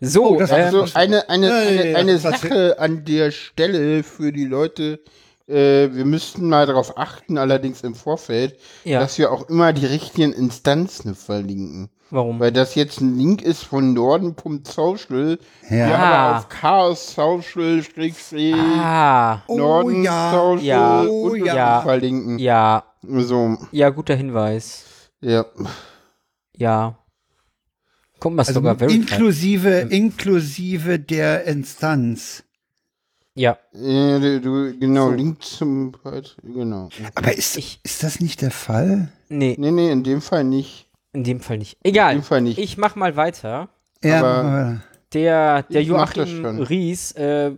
So, 0.00 0.30
Oh, 0.34 0.38
das- 0.38 0.50
ähm, 0.50 0.56
Also 0.56 0.86
eine, 0.94 1.28
eine, 1.28 1.52
eine, 1.52 1.90
ja, 1.92 1.98
eine 1.98 2.18
Sache 2.18 2.78
an 2.78 3.04
der 3.04 3.30
Stelle 3.30 4.02
für 4.02 4.32
die 4.32 4.44
Leute, 4.44 5.00
äh, 5.48 5.90
wir 5.92 6.04
müssten 6.04 6.48
mal 6.48 6.66
darauf 6.66 6.96
achten, 6.96 7.38
allerdings 7.38 7.82
im 7.82 7.94
Vorfeld, 7.94 8.56
Ja. 8.84 9.00
dass 9.00 9.18
wir 9.18 9.32
auch 9.32 9.48
immer 9.48 9.72
die 9.72 9.86
richtigen 9.86 10.32
Instanzen 10.32 11.14
verlinken. 11.14 11.88
Warum? 12.10 12.38
Weil 12.40 12.52
das 12.52 12.74
jetzt 12.74 13.00
ein 13.00 13.16
Link 13.18 13.42
ist 13.42 13.64
von 13.64 13.92
norden.social, 13.92 15.38
Ja. 15.68 15.70
wir 15.70 15.98
Ah. 15.98 16.28
aber 16.28 16.38
auf 16.38 16.48
Chaos 16.48 17.14
Social, 17.14 17.82
Schrägstrich, 17.82 18.54
Ah, 18.54 19.42
Norden 19.48 20.02
ja. 20.04 20.30
Social 20.32 20.64
Ja. 20.64 21.00
und 21.00 21.08
Oh, 21.08 21.34
ja. 21.34 21.54
ja. 21.56 21.80
verlinken. 21.82 22.38
ja, 22.38 22.84
So, 23.02 23.58
ja, 23.72 23.90
guter 23.90 24.14
Hinweis. 24.14 24.84
ja. 25.20 25.44
Ja. 26.56 26.96
Guck 28.20 28.32
mal, 28.32 28.40
Also 28.42 28.54
sogar 28.54 28.76
verified. 28.76 29.00
inklusive, 29.10 29.70
inklusive 29.90 30.98
der 30.98 31.44
Instanz. 31.44 32.42
Ja, 33.34 33.58
Äh, 33.74 34.20
du- 34.20 34.40
du, 34.40 34.78
genau, 34.78 35.08
So. 35.08 35.14
Link 35.16 35.42
zum, 35.42 35.92
genau. 36.44 36.88
Aber 37.16 37.36
ist, 37.36 37.56
Ich- 37.58 37.80
ist 37.82 38.04
das 38.04 38.20
nicht 38.20 38.40
der 38.42 38.52
Fall? 38.52 39.08
nee, 39.28 39.56
Nee, 39.58 39.72
nee, 39.72 39.90
in 39.90 40.04
dem 40.04 40.22
Fall 40.22 40.44
nicht. 40.44 40.83
In 41.14 41.24
dem 41.24 41.40
Fall 41.40 41.58
nicht. 41.58 41.78
In 41.82 41.90
Egal. 41.90 42.14
dem 42.14 42.22
Fall 42.22 42.40
nicht. 42.42 42.58
Ich 42.58 42.76
mach 42.76 42.96
mal 42.96 43.16
weiter. 43.16 43.68
Ja, 44.02 44.18
Aber-. 44.18 44.82
Der, 45.12 45.62
der 45.62 45.82
Joachim. 45.82 46.44
Ries, 46.44 47.12
äh, 47.12 47.52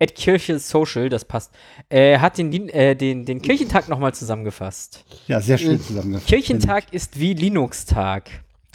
at 0.00 0.14
Kirche 0.14 0.58
Social, 0.58 1.08
das 1.08 1.24
passt, 1.24 1.52
äh, 1.88 2.18
hat 2.18 2.38
den, 2.38 2.68
äh, 2.68 2.96
den, 2.96 3.24
den 3.24 3.40
Kirchentag 3.42 3.88
nochmal 3.88 4.14
zusammengefasst. 4.14 5.04
ja, 5.26 5.40
sehr 5.40 5.58
schön 5.58 5.80
zusammengefasst. 5.80 6.28
Kirchentag 6.28 6.92
ist 6.92 7.18
wie 7.18 7.34
Linux-Tag. 7.34 8.30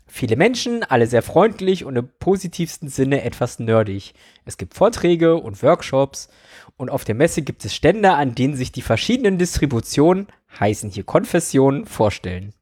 Viele 0.07 0.35
Menschen, 0.35 0.83
alle 0.83 1.07
sehr 1.07 1.23
freundlich 1.23 1.85
und 1.85 1.95
im 1.95 2.07
positivsten 2.19 2.87
Sinne 2.87 3.23
etwas 3.23 3.57
nerdig. 3.59 4.13
Es 4.45 4.57
gibt 4.57 4.75
Vorträge 4.75 5.35
und 5.35 5.63
Workshops 5.63 6.29
und 6.77 6.91
auf 6.91 7.03
der 7.03 7.15
Messe 7.15 7.41
gibt 7.41 7.65
es 7.65 7.73
Stände, 7.73 8.13
an 8.13 8.35
denen 8.35 8.55
sich 8.55 8.71
die 8.71 8.83
verschiedenen 8.83 9.37
Distributionen, 9.37 10.27
heißen 10.59 10.89
hier 10.91 11.03
Konfessionen, 11.03 11.85
vorstellen. 11.85 12.53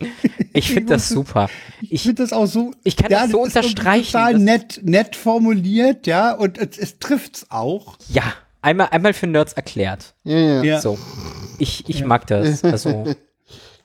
Ich 0.52 0.72
finde 0.72 0.94
das 0.94 1.08
super. 1.08 1.48
Ich 1.80 2.02
finde 2.02 2.22
das 2.24 2.32
auch 2.32 2.46
so. 2.46 2.72
ich 2.82 2.96
kann 2.96 3.08
das 3.08 3.30
so 3.30 3.44
ist 3.44 3.56
unterstreichen, 3.56 4.10
Total 4.12 4.32
das- 4.32 4.42
nett, 4.42 4.80
nett 4.82 5.14
formuliert, 5.16 6.08
ja, 6.08 6.32
und 6.34 6.58
es, 6.58 6.76
es 6.76 6.98
trifft's 6.98 7.46
auch. 7.50 7.96
ja, 8.08 8.24
einmal, 8.60 8.88
einmal 8.90 9.12
für 9.12 9.28
Nerds 9.28 9.52
erklärt. 9.52 10.14
Ja, 10.24 10.36
ja. 10.38 10.62
Ja. 10.64 10.80
So. 10.80 10.98
Ich, 11.58 11.88
ich 11.88 12.04
mag 12.04 12.26
das. 12.26 12.64
Also, 12.64 13.04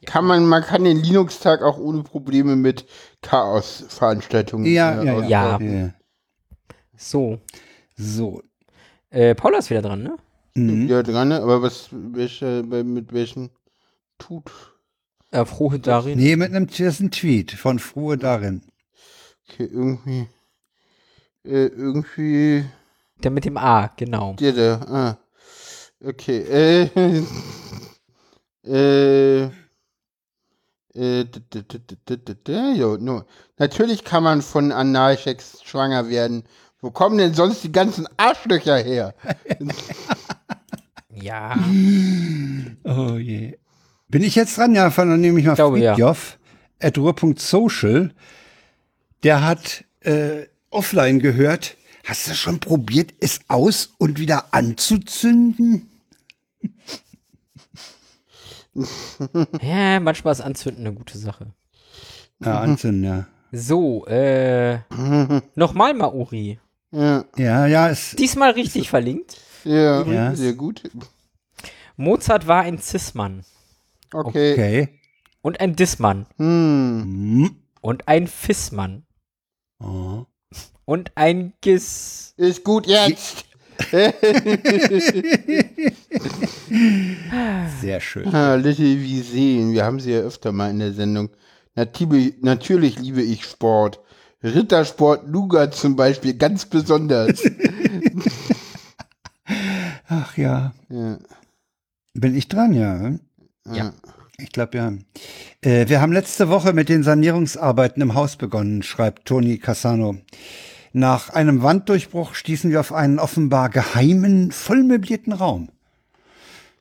Kann 0.06 0.26
man, 0.26 0.46
man 0.48 0.64
kann 0.64 0.84
den 0.84 0.98
Linux-Tag 0.98 1.62
auch 1.62 1.78
ohne 1.78 2.02
Probleme 2.04 2.56
mit 2.56 2.86
Chaos-Veranstaltungen 3.22 4.66
Ja, 4.66 5.02
äh, 5.02 5.06
ja, 5.06 5.22
ja. 5.28 5.60
ja. 5.60 5.94
so. 6.98 7.40
So. 7.96 8.42
Äh, 9.10 9.36
Paula 9.36 9.60
ist 9.60 9.70
wieder 9.70 9.82
dran, 9.82 10.04
ne? 10.04 10.18
Mhm. 10.56 10.88
Ja, 10.88 11.04
dran, 11.04 11.30
ne? 11.30 11.42
aber 11.42 11.62
was, 11.62 11.90
welche, 11.92 12.64
mit 12.64 13.14
welchen 13.14 13.50
tut? 14.18 14.52
Äh, 15.36 15.46
Frohe 15.46 15.80
darin. 15.80 16.18
Nee, 16.18 16.38
mit 16.38 16.52
einem, 16.52 16.68
das 16.68 16.80
ist 16.80 17.00
ein 17.02 17.12
Tweet 17.12 17.52
von 17.52 17.80
Frohe 17.80 18.18
darin. 18.18 18.62
Okay, 19.50 19.66
irgendwie, 19.72 20.28
äh, 21.44 21.68
irgendwie, 21.68 22.66
Der 23.22 23.32
mit 23.32 23.44
dem 23.44 23.58
A, 23.58 23.88
genau. 23.98 24.34
der 24.40 24.54
da, 24.54 24.82
ah, 24.88 25.18
okay, 26.04 26.40
äh, 26.40 26.90
äh, 28.66 29.50
äh, 30.96 31.26
jo, 32.76 32.98
no. 32.98 33.24
Natürlich 33.58 34.06
kann 34.06 34.24
man 34.24 34.42
von 34.42 34.72
Analsex 34.72 35.60
schwanger 35.64 36.08
werden. 36.10 36.44
Wo 36.80 36.92
kommen 36.92 37.18
denn 37.18 37.34
sonst 37.34 37.62
die 37.64 37.72
ganzen 37.74 38.08
Arschlöcher 38.16 38.78
her? 38.78 39.14
Ja. 41.18 41.56
Oh 42.84 43.16
je. 43.18 43.58
Bin 44.08 44.24
ich 44.24 44.36
jetzt 44.36 44.58
dran? 44.58 44.76
Ja, 44.76 44.92
von 44.92 45.10
dann 45.10 45.22
nehme 45.22 45.40
ich 45.40 45.46
mal 45.46 45.56
glaube, 45.56 45.80
ja. 45.80 45.96
At 46.80 46.98
ruhr.social. 46.98 48.12
Der 49.24 49.44
hat 49.44 49.84
äh, 50.02 50.46
offline 50.70 51.20
gehört. 51.20 51.76
Hast 52.06 52.28
du 52.28 52.36
schon 52.36 52.60
probiert, 52.60 53.14
es 53.20 53.40
aus 53.48 53.94
und 53.98 54.20
wieder 54.20 54.54
anzuzünden? 54.54 55.90
ja, 59.62 60.00
manchmal 60.00 60.34
ist 60.34 60.42
Anzünden 60.42 60.86
eine 60.86 60.96
gute 60.96 61.18
Sache. 61.18 61.48
Ja, 62.44 62.60
anzünden, 62.60 63.04
ja. 63.04 63.26
So, 63.52 64.06
äh, 64.08 64.80
nochmal 65.56 65.94
Maori. 65.94 66.60
Ja, 66.92 67.26
Ja, 67.38 67.66
ja, 67.66 67.90
es, 67.90 68.12
Diesmal 68.12 68.52
richtig 68.52 68.90
verlinkt. 68.90 69.38
ja, 69.64 70.04
Ja. 70.04 70.36
sehr 70.36 70.54
gut. 70.54 70.84
Mozart 71.96 72.48
war 72.48 72.64
ein 72.64 72.78
Cis-Mann 72.80 73.44
Okay. 74.16 74.54
okay. 74.54 74.90
und 75.42 75.60
ein 75.60 75.76
Dis-Mann 75.76 76.26
Hm. 76.38 77.02
Hm. 77.04 77.56
und 77.82 78.08
ein 78.08 78.28
Fis-Mann 78.28 79.04
Oh. 79.84 80.26
und 80.86 81.12
ein 81.16 81.54
Gis. 81.62 82.34
Ist 82.38 82.64
gut 82.64 82.88
jetzt. 82.88 83.46
Sehr 87.82 88.00
schön. 88.00 88.34
Ah, 88.34 88.56
Little 88.56 89.02
wie 89.02 89.22
sehen. 89.22 89.74
Wir 89.74 89.84
haben 89.84 90.00
sie 90.00 90.12
ja 90.14 90.20
öfter 90.20 90.52
mal 90.54 90.70
in 90.72 90.80
der 90.80 90.94
Sendung. 90.94 91.30
Natürlich, 91.76 92.36
natürlich 92.42 92.98
liebe 93.00 93.22
ich 93.22 93.44
Sport. 93.44 94.00
Rittersport, 94.44 95.28
Luga 95.28 95.72
zum 95.72 95.96
Beispiel, 95.98 96.36
ganz 96.36 96.66
besonders. 96.66 97.42
Ach 100.08 100.38
ja. 100.38 100.74
ja, 100.90 101.18
Bin 102.14 102.36
ich 102.36 102.48
dran, 102.48 102.74
ja? 102.74 103.12
Ja. 103.72 103.94
Ich 104.38 104.52
glaube 104.52 104.78
ja. 104.78 104.94
Äh, 105.62 105.88
wir 105.88 106.02
haben 106.02 106.12
letzte 106.12 106.50
Woche 106.50 106.74
mit 106.74 106.90
den 106.90 107.04
Sanierungsarbeiten 107.04 108.02
im 108.02 108.16
Haus 108.16 108.36
begonnen, 108.36 108.84
schreibt 108.84 109.26
Toni 109.26 109.58
Cassano. 109.58 110.18
Nach 110.92 111.30
einem 111.30 111.62
Wanddurchbruch 111.62 112.36
stießen 112.36 112.72
wir 112.72 112.80
auf 112.80 112.94
einen 112.94 113.20
offenbar 113.20 113.70
geheimen, 113.70 114.52
vollmöblierten 114.52 115.34
Raum. 115.34 115.70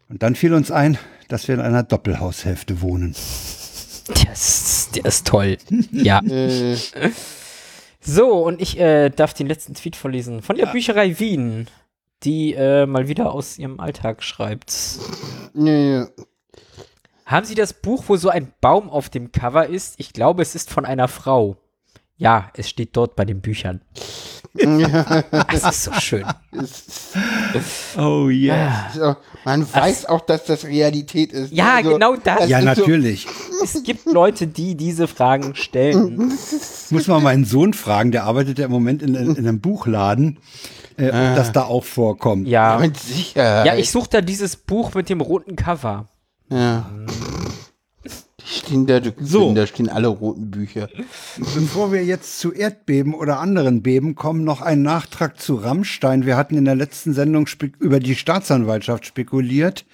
Und 0.08 0.22
dann 0.22 0.34
fiel 0.34 0.54
uns 0.54 0.70
ein, 0.70 0.98
dass 1.28 1.48
wir 1.48 1.54
in 1.54 1.60
einer 1.60 1.82
Doppelhaushälfte 1.82 2.80
wohnen. 2.80 3.14
Der 4.08 4.32
ist, 4.32 4.96
der 4.96 5.06
ist 5.06 5.26
toll. 5.26 5.56
Ja. 5.90 6.20
So, 8.06 8.44
und 8.44 8.60
ich 8.60 8.78
äh, 8.78 9.08
darf 9.08 9.32
den 9.32 9.46
letzten 9.46 9.72
Tweet 9.72 9.96
vorlesen. 9.96 10.42
Von 10.42 10.56
der 10.56 10.66
Bücherei 10.66 11.18
Wien, 11.18 11.68
die 12.22 12.52
äh, 12.52 12.84
mal 12.84 13.08
wieder 13.08 13.32
aus 13.32 13.58
ihrem 13.58 13.80
Alltag 13.80 14.22
schreibt. 14.22 14.98
ja, 15.54 15.72
ja. 15.72 16.08
Haben 17.34 17.46
Sie 17.46 17.56
das 17.56 17.72
Buch, 17.72 18.04
wo 18.06 18.16
so 18.16 18.28
ein 18.28 18.52
Baum 18.60 18.88
auf 18.88 19.08
dem 19.08 19.32
Cover 19.32 19.66
ist? 19.66 19.94
Ich 19.98 20.12
glaube, 20.12 20.40
es 20.40 20.54
ist 20.54 20.70
von 20.70 20.84
einer 20.84 21.08
Frau. 21.08 21.56
Ja, 22.16 22.52
es 22.56 22.68
steht 22.68 22.90
dort 22.96 23.16
bei 23.16 23.24
den 23.24 23.40
Büchern. 23.40 23.80
Das 24.52 25.64
ist 25.64 25.82
so 25.82 25.92
schön. 25.94 26.24
Oh 27.98 28.28
yeah. 28.28 28.86
Ah. 28.94 29.10
auch, 29.10 29.16
man 29.44 29.66
weiß 29.74 30.06
auch, 30.06 30.20
dass 30.20 30.44
das 30.44 30.64
Realität 30.64 31.32
ist. 31.32 31.52
Ja, 31.52 31.74
Also, 31.78 31.94
genau 31.94 32.14
das. 32.14 32.38
das 32.38 32.48
Ja, 32.50 32.58
ist 32.60 32.76
so- 32.76 32.82
natürlich. 32.82 33.26
es 33.64 33.82
gibt 33.82 34.06
Leute, 34.06 34.46
die 34.46 34.76
diese 34.76 35.08
Fragen 35.08 35.56
stellen. 35.56 36.32
Ich 36.86 36.92
muss 36.92 37.08
mal 37.08 37.20
meinen 37.20 37.44
Sohn 37.44 37.72
fragen, 37.74 38.12
der 38.12 38.22
arbeitet 38.24 38.60
ja 38.60 38.66
im 38.66 38.70
Moment 38.70 39.02
in, 39.02 39.16
in 39.16 39.36
einem 39.36 39.60
Buchladen, 39.60 40.38
äh, 40.98 41.08
ob 41.08 41.34
das 41.34 41.50
da 41.50 41.64
auch 41.64 41.82
vorkommt. 41.82 42.46
Ja. 42.46 42.78
Mit 42.78 42.96
Sicherheit. 42.96 43.66
Ja, 43.66 43.74
ich 43.74 43.90
suche 43.90 44.08
da 44.08 44.20
dieses 44.20 44.54
Buch 44.54 44.94
mit 44.94 45.08
dem 45.08 45.20
roten 45.20 45.56
Cover. 45.56 46.06
Ja. 46.50 46.90
Die 48.40 48.46
stehen 48.46 48.86
da, 48.86 49.00
So. 49.02 49.12
so. 49.48 49.54
da 49.54 49.66
stehen 49.66 49.88
alle 49.88 50.08
roten 50.08 50.50
Bücher. 50.50 50.88
Bevor 51.36 51.92
wir 51.92 52.04
jetzt 52.04 52.38
zu 52.38 52.52
Erdbeben 52.52 53.14
oder 53.14 53.40
anderen 53.40 53.82
Beben 53.82 54.14
kommen, 54.14 54.44
noch 54.44 54.60
ein 54.60 54.82
Nachtrag 54.82 55.40
zu 55.40 55.54
Rammstein. 55.56 56.26
Wir 56.26 56.36
hatten 56.36 56.56
in 56.56 56.64
der 56.66 56.74
letzten 56.74 57.14
Sendung 57.14 57.48
über 57.80 58.00
die 58.00 58.14
Staatsanwaltschaft 58.14 59.06
spekuliert. 59.06 59.86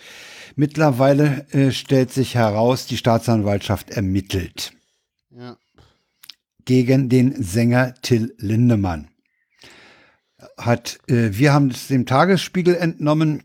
Mittlerweile 0.56 1.46
äh, 1.52 1.70
stellt 1.70 2.12
sich 2.12 2.34
heraus, 2.34 2.86
die 2.86 2.96
Staatsanwaltschaft 2.96 3.90
ermittelt 3.90 4.72
Ja. 5.30 5.56
gegen 6.64 7.08
den 7.08 7.40
Sänger 7.42 7.94
Till 8.02 8.34
Lindemann. 8.38 9.08
Hat, 10.58 10.98
äh, 11.06 11.30
wir 11.32 11.52
haben 11.52 11.70
es 11.70 11.86
dem 11.86 12.04
Tagesspiegel 12.04 12.74
entnommen 12.74 13.44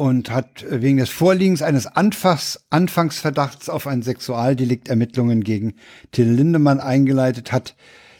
und 0.00 0.30
hat 0.30 0.64
wegen 0.66 0.96
des 0.96 1.10
Vorliegens 1.10 1.60
eines 1.60 1.86
Anfangs, 1.86 2.58
Anfangsverdachts 2.70 3.68
auf 3.68 3.86
ein 3.86 4.00
Sexualdelikt 4.00 4.88
Ermittlungen 4.88 5.44
gegen 5.44 5.74
Till 6.10 6.30
Lindemann 6.30 6.80
eingeleitet 6.80 7.52
hat. 7.52 7.76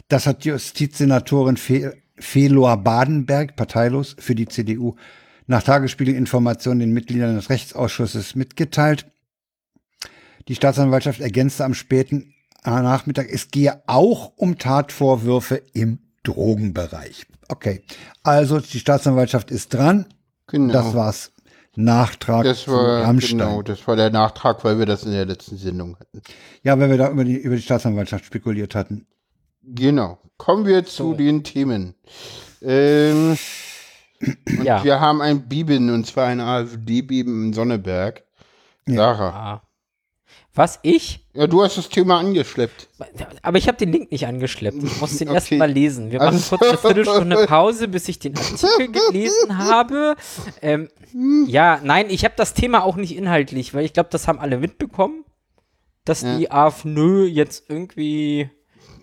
Das 0.09 0.26
hat 0.26 0.45
Justizsenatorin 0.45 1.57
Fe 1.57 1.97
Felor 2.18 2.76
Badenberg, 2.76 3.57
parteilos 3.57 4.14
für 4.18 4.35
die 4.35 4.47
CDU, 4.47 4.97
nach 5.47 5.62
Tagesspiegelinformationen 5.62 6.81
den 6.81 6.93
Mitgliedern 6.93 7.37
des 7.37 7.49
Rechtsausschusses 7.49 8.35
mitgeteilt. 8.35 9.07
Die 10.49 10.57
Staatsanwaltschaft 10.57 11.22
ergänzte 11.22 11.64
am 11.64 11.72
späten 11.72 12.35
Nachmittag, 12.62 13.31
es 13.33 13.51
gehe 13.51 13.83
auch 13.87 14.35
um 14.37 14.59
Tatvorwürfe 14.59 15.62
im 15.72 16.01
Drogenbereich. 16.24 17.24
Okay, 17.49 17.81
also 18.22 18.61
die 18.61 18.81
Staatsanwaltschaft 18.81 19.51
ist 19.51 19.72
dran. 19.72 20.05
Genau. 20.47 20.74
Das 20.74 20.93
war's. 20.93 21.33
Nachtrag 21.76 22.44
Das 22.44 22.62
zu 22.64 22.72
war, 22.72 23.04
Rammstein. 23.04 23.38
genau, 23.38 23.62
das 23.62 23.86
war 23.86 23.96
der 23.96 24.10
Nachtrag, 24.10 24.64
weil 24.64 24.78
wir 24.78 24.86
das 24.86 25.04
in 25.04 25.12
der 25.12 25.24
letzten 25.26 25.56
Sendung 25.56 25.96
hatten. 25.98 26.20
Ja, 26.62 26.78
weil 26.78 26.90
wir 26.90 26.98
da 26.98 27.10
über 27.10 27.24
die, 27.24 27.36
über 27.36 27.56
die 27.56 27.62
Staatsanwaltschaft 27.62 28.24
spekuliert 28.24 28.74
hatten. 28.74 29.06
Genau. 29.62 30.18
Kommen 30.36 30.66
wir 30.66 30.84
zu 30.84 31.14
den 31.14 31.44
Themen. 31.44 31.94
Ähm, 32.62 33.36
Ja. 34.62 34.84
Wir 34.84 35.00
haben 35.00 35.22
ein 35.22 35.48
Beben, 35.48 35.88
und 35.94 36.06
zwar 36.06 36.26
ein 36.26 36.40
AfD-Beben 36.40 37.46
in 37.46 37.52
Sonneberg. 37.54 38.24
Sarah. 38.86 39.30
Ah. 39.54 39.62
Was? 40.61 40.78
Ich? 40.82 41.24
Ja, 41.32 41.46
du 41.46 41.62
hast 41.62 41.78
das 41.78 41.88
Thema 41.88 42.18
angeschleppt. 42.18 42.88
Aber 43.40 43.56
ich 43.56 43.66
habe 43.66 43.78
den 43.78 43.92
Link 43.92 44.12
nicht 44.12 44.26
angeschleppt. 44.26 44.82
Ich 44.82 45.00
muss 45.00 45.16
den 45.16 45.28
Okay. 45.30 45.34
erst 45.36 45.52
mal 45.52 45.70
lesen. 45.72 46.11
Wir 46.11 46.18
machen 46.18 46.34
Also- 46.34 46.58
kurz 46.58 46.68
eine 46.68 46.78
Viertelstunde 46.78 47.36
Pause, 47.46 47.88
bis 47.88 48.06
ich 48.08 48.18
den 48.18 48.36
Artikel 48.36 48.88
gelesen 48.92 49.56
habe. 49.56 50.16
Ähm, 50.61 50.88
ja, 51.46 51.80
nein, 51.82 52.11
ich 52.11 52.24
habe 52.26 52.34
das 52.36 52.52
Thema 52.52 52.84
auch 52.84 52.96
nicht 52.96 53.16
inhaltlich, 53.16 53.72
weil 53.72 53.86
ich 53.86 53.94
glaube, 53.94 54.11
das 54.12 54.28
haben 54.28 54.38
alle 54.38 54.58
mitbekommen, 54.58 55.24
dass 56.04 56.20
Ja. 56.22 56.36
die 56.36 56.50
AfNö 56.50 57.24
jetzt 57.24 57.64
irgendwie 57.70 58.50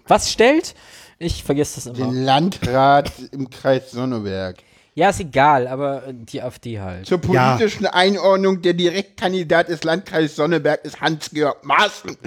was 0.07 0.31
stellt. 0.31 0.75
Ich 1.17 1.43
vergesse 1.43 1.75
das 1.75 1.87
immer. 1.87 2.11
Den 2.11 2.23
Landrat 2.23 3.11
im 3.31 3.49
Kreis 3.49 3.89
Sonneberg. 3.89 4.57
Ja, 4.97 5.11
ist 5.11 5.19
egal, 5.19 5.67
aber 5.67 6.07
äh, 6.07 6.13
die 6.15 6.41
AfD 6.41 6.79
halt. 6.79 7.05
Zur 7.05 7.21
politischen 7.21 7.85
Einordnung, 7.85 8.63
der 8.63 8.73
Direktkandidat 8.73 9.69
des 9.69 9.83
Landkreises 9.83 10.35
Sonneberg 10.35 10.83
ist 10.83 10.99
Hans-Georg 10.99 11.63
Maaßen. 11.63 12.17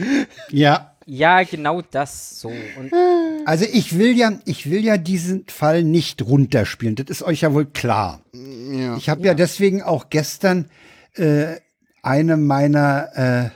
Ja. 0.50 0.94
Ja, 1.04 1.42
genau 1.42 1.82
das 1.82 2.38
so. 2.38 2.48
Und 2.48 2.92
Also 3.44 3.64
ich 3.72 3.98
will 3.98 4.16
ja, 4.16 4.34
ich 4.44 4.70
will 4.70 4.84
ja 4.84 4.98
diesen 4.98 5.46
Fall 5.48 5.82
nicht 5.82 6.22
runterspielen. 6.22 6.94
Das 6.94 7.08
ist 7.08 7.24
euch 7.24 7.40
ja 7.40 7.52
wohl 7.52 7.66
klar. 7.66 8.20
Ja. 8.32 8.96
Ich 8.96 9.08
habe 9.08 9.26
ja. 9.26 9.34
deswegen 9.34 9.82
auch 9.82 10.08
gestern 10.08 10.70
äh, 11.14 11.56
eine 12.02 12.36
meiner 12.36 13.08
äh, 13.16 13.50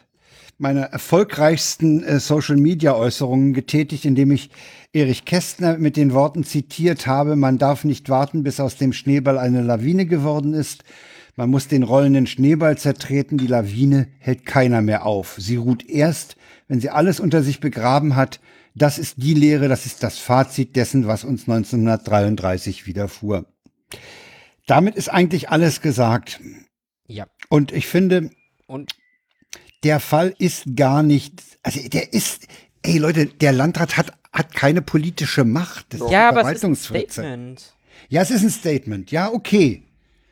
meiner 0.58 0.86
erfolgreichsten 0.86 2.02
äh, 2.02 2.18
Social 2.18 2.56
Media 2.56 2.96
Äußerungen 2.96 3.52
getätigt, 3.52 4.06
indem 4.06 4.32
ich 4.32 4.50
Erich 4.94 5.24
Kästner 5.24 5.76
mit 5.76 5.96
den 5.96 6.12
Worten 6.12 6.44
zitiert 6.44 7.08
habe, 7.08 7.34
man 7.34 7.58
darf 7.58 7.82
nicht 7.82 8.08
warten, 8.08 8.44
bis 8.44 8.60
aus 8.60 8.76
dem 8.76 8.92
Schneeball 8.92 9.38
eine 9.38 9.60
Lawine 9.60 10.06
geworden 10.06 10.54
ist. 10.54 10.84
Man 11.34 11.50
muss 11.50 11.66
den 11.66 11.82
rollenden 11.82 12.28
Schneeball 12.28 12.78
zertreten, 12.78 13.36
die 13.36 13.48
Lawine 13.48 14.06
hält 14.20 14.46
keiner 14.46 14.82
mehr 14.82 15.04
auf. 15.04 15.34
Sie 15.36 15.56
ruht 15.56 15.84
erst, 15.88 16.36
wenn 16.68 16.80
sie 16.80 16.90
alles 16.90 17.18
unter 17.18 17.42
sich 17.42 17.58
begraben 17.58 18.14
hat. 18.14 18.38
Das 18.76 18.98
ist 18.98 19.16
die 19.16 19.34
Lehre, 19.34 19.66
das 19.66 19.84
ist 19.84 20.04
das 20.04 20.18
Fazit 20.18 20.76
dessen, 20.76 21.08
was 21.08 21.24
uns 21.24 21.48
1933 21.48 22.86
widerfuhr. 22.86 23.46
Damit 24.68 24.94
ist 24.94 25.08
eigentlich 25.08 25.50
alles 25.50 25.80
gesagt. 25.80 26.40
ja. 27.08 27.26
Und 27.48 27.72
ich 27.72 27.88
finde, 27.88 28.30
Und 28.66 28.94
der 29.82 29.98
Fall 29.98 30.34
ist 30.38 30.76
gar 30.76 31.02
nicht, 31.02 31.42
also 31.62 31.80
der 31.88 32.12
ist, 32.12 32.46
ey 32.82 32.98
Leute, 32.98 33.26
der 33.26 33.52
Landrat 33.52 33.96
hat, 33.96 34.12
hat 34.34 34.52
keine 34.52 34.82
politische 34.82 35.44
Macht. 35.44 35.86
Das 35.90 36.00
ist 36.00 36.10
ja, 36.10 36.28
eine 36.28 36.40
aber 36.40 36.50
es 36.50 36.58
ist 36.58 36.64
ein. 36.64 36.74
Statement. 36.74 37.74
Ja, 38.08 38.20
es 38.20 38.30
ist 38.30 38.42
ein 38.42 38.50
Statement. 38.50 39.10
Ja, 39.12 39.32
okay. 39.32 39.83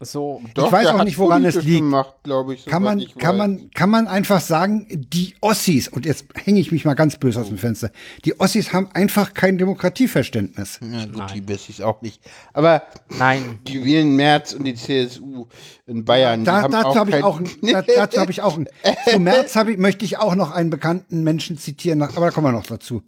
So, 0.05 0.42
Doch, 0.55 0.72
weiß 0.72 0.86
der 0.86 0.96
auch 0.96 1.05
nicht, 1.05 1.18
woran 1.18 1.44
es 1.44 1.62
liegt. 1.62 1.84
Macht, 1.84 2.22
glaube 2.24 2.55
ich. 2.55 2.66
Kann 2.66 2.82
man, 2.82 2.98
ich 2.98 3.14
kann 3.14 3.38
weiß. 3.38 3.48
man, 3.48 3.70
kann 3.70 3.90
man 3.90 4.09
einfach 4.09 4.40
sagen, 4.40 4.86
die 4.90 5.34
Ossis, 5.40 5.88
und 5.88 6.07
jetzt 6.07 6.26
hänge 6.44 6.61
ich 6.61 6.72
mich 6.72 6.84
mal 6.84 6.94
ganz 6.94 7.18
böse 7.18 7.40
aus 7.40 7.48
dem 7.48 7.59
Fenster, 7.59 7.90
die 8.24 8.38
Ossis 8.40 8.72
haben 8.72 8.88
einfach 8.94 9.32
kein 9.34 9.59
Demokratieverständnis. 9.59 10.80
Ja, 10.82 11.07
gut, 11.07 11.34
die 11.34 11.40
Bessis 11.40 11.80
auch 11.80 12.03
nicht. 12.03 12.20
Aber 12.53 12.82
nein. 13.18 13.61
die 13.66 13.84
wählen 13.84 14.14
Merz 14.16 14.53
und 14.55 14.64
die 14.64 14.74
CSU 14.74 15.46
in 15.86 16.05
Bayern. 16.05 16.44
Da, 16.44 16.59
die 16.59 16.62
haben 16.64 16.72
dazu 16.72 16.94
habe 16.98 17.11
ich 17.16 17.22
auch, 17.24 17.40
da, 17.62 17.82
dazu 17.82 18.20
habe 18.20 18.30
ich 18.32 18.42
auch, 18.42 18.59
ein- 18.59 18.68
zu 19.09 19.18
März 19.18 19.57
habe 19.57 19.72
ich, 19.72 19.78
möchte 19.78 20.05
ich 20.05 20.18
auch 20.18 20.34
noch 20.34 20.50
einen 20.50 20.70
bekannten 20.70 21.22
Menschen 21.22 21.59
zitieren, 21.59 22.03
aber 22.03 22.26
da 22.26 22.30
kommen 22.30 22.46
wir 22.48 22.53
noch 22.53 22.66
dazu. 22.66 23.03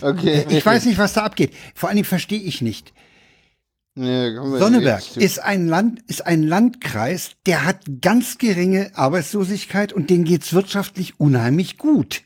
Okay. 0.00 0.46
Ich 0.48 0.64
weiß 0.64 0.86
nicht, 0.86 0.98
was 0.98 1.12
da 1.12 1.24
abgeht. 1.24 1.52
Vor 1.74 1.88
allen 1.88 1.96
Dingen 1.96 2.06
verstehe 2.06 2.40
ich 2.40 2.62
nicht. 2.62 2.92
Nee, 3.98 4.34
Sonneberg 4.58 5.16
ist 5.16 5.40
ein 5.42 5.66
Land, 5.66 6.02
ist 6.06 6.24
ein 6.24 6.44
Landkreis, 6.44 7.32
der 7.46 7.64
hat 7.64 7.80
ganz 8.00 8.38
geringe 8.38 8.92
Arbeitslosigkeit 8.94 9.92
und 9.92 10.08
denen 10.08 10.24
geht's 10.24 10.52
wirtschaftlich 10.52 11.18
unheimlich 11.18 11.78
gut. 11.78 12.22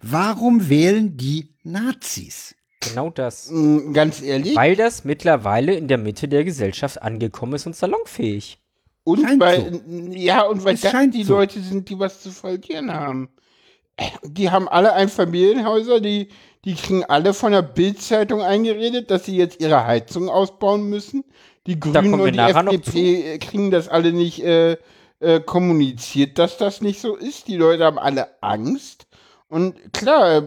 Warum 0.00 0.68
wählen 0.68 1.16
die 1.16 1.54
Nazis? 1.64 2.54
Genau 2.80 3.10
das. 3.10 3.50
Mm, 3.50 3.92
Ganz 3.92 4.22
ehrlich. 4.22 4.56
Weil 4.56 4.74
das 4.74 5.04
mittlerweile 5.04 5.74
in 5.74 5.86
der 5.86 5.98
Mitte 5.98 6.28
der 6.28 6.44
Gesellschaft 6.44 7.00
angekommen 7.02 7.52
ist 7.52 7.66
und 7.66 7.76
salonfähig. 7.76 8.58
Und 9.04 9.20
Scheint 9.20 9.40
weil, 9.40 9.82
ja, 10.16 10.42
und 10.42 10.64
weil 10.64 10.74
Es 10.74 10.80
das 10.80 10.92
scheint 10.92 11.14
die 11.14 11.24
so. 11.24 11.34
Leute 11.34 11.60
sind, 11.60 11.88
die 11.88 11.98
was 11.98 12.22
zu 12.22 12.30
verlieren 12.30 12.92
haben. 12.92 13.28
Äh, 13.96 14.06
Die 14.24 14.50
haben 14.50 14.68
alle 14.68 14.94
Einfamilienhäuser, 14.94 16.00
die, 16.00 16.28
die 16.64 16.74
kriegen 16.74 17.04
alle 17.04 17.34
von 17.34 17.52
der 17.52 17.62
Bildzeitung 17.62 18.42
eingeredet, 18.42 19.10
dass 19.10 19.24
sie 19.24 19.36
jetzt 19.36 19.60
ihre 19.60 19.84
Heizung 19.84 20.28
ausbauen 20.28 20.88
müssen. 20.88 21.24
Die 21.66 21.78
Grünen 21.78 22.20
und 22.20 22.32
die 22.32 22.38
FDP 22.38 23.38
kriegen 23.38 23.70
das 23.70 23.88
alle 23.88 24.12
nicht 24.12 24.42
äh, 24.44 24.76
äh, 25.20 25.40
kommuniziert, 25.40 26.38
dass 26.38 26.58
das 26.58 26.80
nicht 26.80 27.00
so 27.00 27.16
ist. 27.16 27.48
Die 27.48 27.56
Leute 27.56 27.84
haben 27.84 27.98
alle 27.98 28.28
Angst. 28.42 29.06
Und 29.48 29.92
klar, 29.92 30.38
äh, 30.38 30.42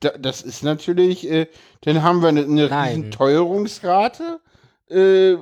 da, 0.00 0.10
das 0.10 0.42
ist 0.42 0.62
natürlich, 0.62 1.28
äh, 1.28 1.46
dann 1.82 2.02
haben 2.02 2.20
wir 2.20 2.28
eine, 2.28 2.70
eine 2.70 3.10
Teuerungsrate. 3.10 4.40
Äh, 4.88 5.36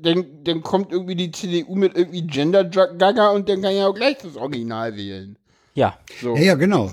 dann, 0.00 0.26
dann 0.44 0.62
kommt 0.62 0.92
irgendwie 0.92 1.16
die 1.16 1.32
CDU 1.32 1.74
mit 1.74 1.96
irgendwie 1.96 2.22
Gender-Gaga 2.22 3.30
und 3.30 3.48
dann 3.48 3.62
kann 3.62 3.74
ja 3.74 3.88
auch 3.88 3.94
gleich 3.94 4.18
das 4.18 4.36
Original 4.36 4.96
wählen. 4.96 5.36
Ja, 5.74 5.98
So. 6.20 6.34
Ja, 6.36 6.42
ja, 6.42 6.54
genau. 6.54 6.90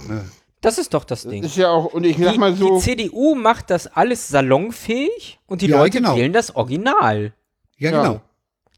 Das 0.63 0.77
ist 0.79 0.93
doch 0.93 1.03
das 1.03 1.23
Ding. 1.23 1.43
Ist 1.43 1.57
ja 1.57 1.69
auch, 1.69 1.93
und 1.93 2.03
ich 2.05 2.17
sag 2.17 2.33
Die, 2.33 2.39
mal 2.39 2.55
so, 2.55 2.77
die 2.79 2.81
CDU 2.83 3.35
macht 3.35 3.69
das 3.69 3.85
alles 3.87 4.27
salonfähig 4.29 5.39
und 5.45 5.61
die 5.61 5.67
Ja, 5.67 5.77
Leute 5.77 5.97
genau. 5.99 6.15
wählen 6.15 6.33
das 6.33 6.55
Original. 6.55 7.33
Ja, 7.77 7.91
Ja. 7.91 8.01
genau. 8.03 8.21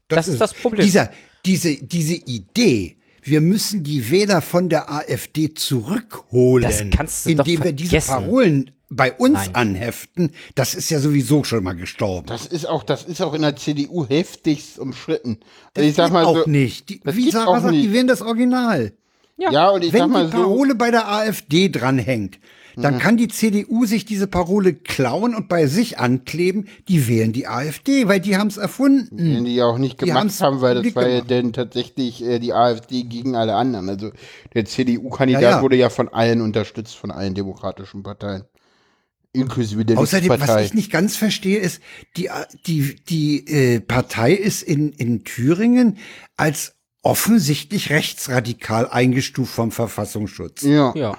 Das 0.08 0.28
ist 0.28 0.40
das 0.40 0.52
Problem. 0.54 0.84
Dieser, 0.84 1.10
diese, 1.44 1.74
diese 1.76 2.14
Idee, 2.14 2.96
wir 3.22 3.40
müssen 3.40 3.82
die 3.82 4.10
Wähler 4.10 4.40
von 4.42 4.68
der 4.68 4.90
AfD 4.90 5.52
zurückholen, 5.54 6.62
Das 6.62 6.84
kannst 6.96 7.26
du 7.26 7.34
doch 7.34 7.44
indem 7.46 7.64
wir 7.64 7.72
diese. 7.72 7.98
Parolen 8.00 8.70
bei 8.88 9.12
uns 9.12 9.32
Nein. 9.46 9.54
anheften, 9.56 10.30
das 10.54 10.74
ist 10.76 10.90
ja 10.90 11.00
sowieso 11.00 11.42
schon 11.42 11.64
mal 11.64 11.74
gestorben. 11.74 12.28
das 12.28 12.46
ist 12.46 12.66
auch, 12.68 12.84
das 12.84 13.02
ist 13.02 13.20
auch 13.20 13.34
in 13.34 13.42
der 13.42 13.56
CDU 13.56 14.06
heftigst 14.06 14.78
umstritten. 14.78 15.40
Also 15.74 15.88
ich 15.88 15.96
sag 15.96 16.06
geht 16.06 16.12
mal 16.12 16.24
auch 16.24 16.44
so, 16.44 16.48
nicht. 16.50 16.88
Die, 16.88 17.00
das 17.00 17.16
wie 17.16 17.30
Sarah 17.32 17.60
sagt, 17.60 17.74
die 17.74 17.78
nicht. 17.78 17.92
wählen 17.92 18.06
das 18.06 18.22
Original. 18.22 18.92
Ja, 19.36 19.68
und 19.70 19.84
ich 19.84 19.92
Wenn 19.92 20.00
sag 20.00 20.06
die 20.08 20.12
mal 20.12 20.26
so, 20.26 20.32
Parole 20.32 20.74
bei 20.74 20.90
der 20.90 21.08
AfD 21.08 21.68
dranhängt, 21.68 22.38
dann 22.78 22.98
kann 22.98 23.16
die 23.16 23.28
CDU 23.28 23.86
sich 23.86 24.04
diese 24.04 24.26
Parole 24.26 24.74
klauen 24.74 25.34
und 25.34 25.48
bei 25.48 25.66
sich 25.66 25.98
ankleben. 25.98 26.68
Die 26.88 27.08
wählen 27.08 27.32
die 27.32 27.46
AfD, 27.48 28.06
weil 28.06 28.20
die 28.20 28.36
haben 28.36 28.48
es 28.48 28.58
erfunden. 28.58 29.16
Den 29.16 29.46
die 29.46 29.54
ja 29.54 29.64
auch 29.64 29.78
nicht 29.78 29.98
Die 29.98 30.04
gemacht 30.06 30.38
haben, 30.40 30.60
weil 30.60 30.82
das 30.82 30.94
war 30.94 31.04
ja 31.08 31.20
gemacht. 31.20 31.30
dann 31.30 31.52
tatsächlich 31.54 32.22
äh, 32.22 32.38
die 32.38 32.52
AfD 32.52 33.04
gegen 33.04 33.34
alle 33.34 33.54
anderen. 33.54 33.88
Also 33.88 34.10
der 34.52 34.66
CDU-Kandidat 34.66 35.40
Ja, 35.42 35.50
ja. 35.52 35.62
wurde 35.62 35.76
ja 35.76 35.88
von 35.88 36.10
allen 36.10 36.42
unterstützt, 36.42 36.96
von 36.96 37.10
allen 37.10 37.32
demokratischen 37.34 38.02
Parteien. 38.02 38.44
Inklusive 39.32 39.84
der 39.86 39.98
Außerdem, 39.98 40.28
was 40.38 40.62
ich 40.66 40.74
nicht 40.74 40.90
ganz 40.92 41.16
verstehe, 41.16 41.58
ist, 41.58 41.80
die, 42.18 42.28
die, 42.66 42.96
die 43.08 43.46
äh, 43.48 43.80
Partei 43.80 44.32
ist 44.32 44.62
in, 44.62 44.92
in 44.92 45.24
Thüringen 45.24 45.96
als 46.36 46.75
offensichtlich 47.06 47.90
rechtsradikal 47.90 48.88
eingestuft 48.88 49.54
vom 49.54 49.70
Verfassungsschutz. 49.70 50.62
Ja. 50.62 50.92
Ja. 50.96 51.16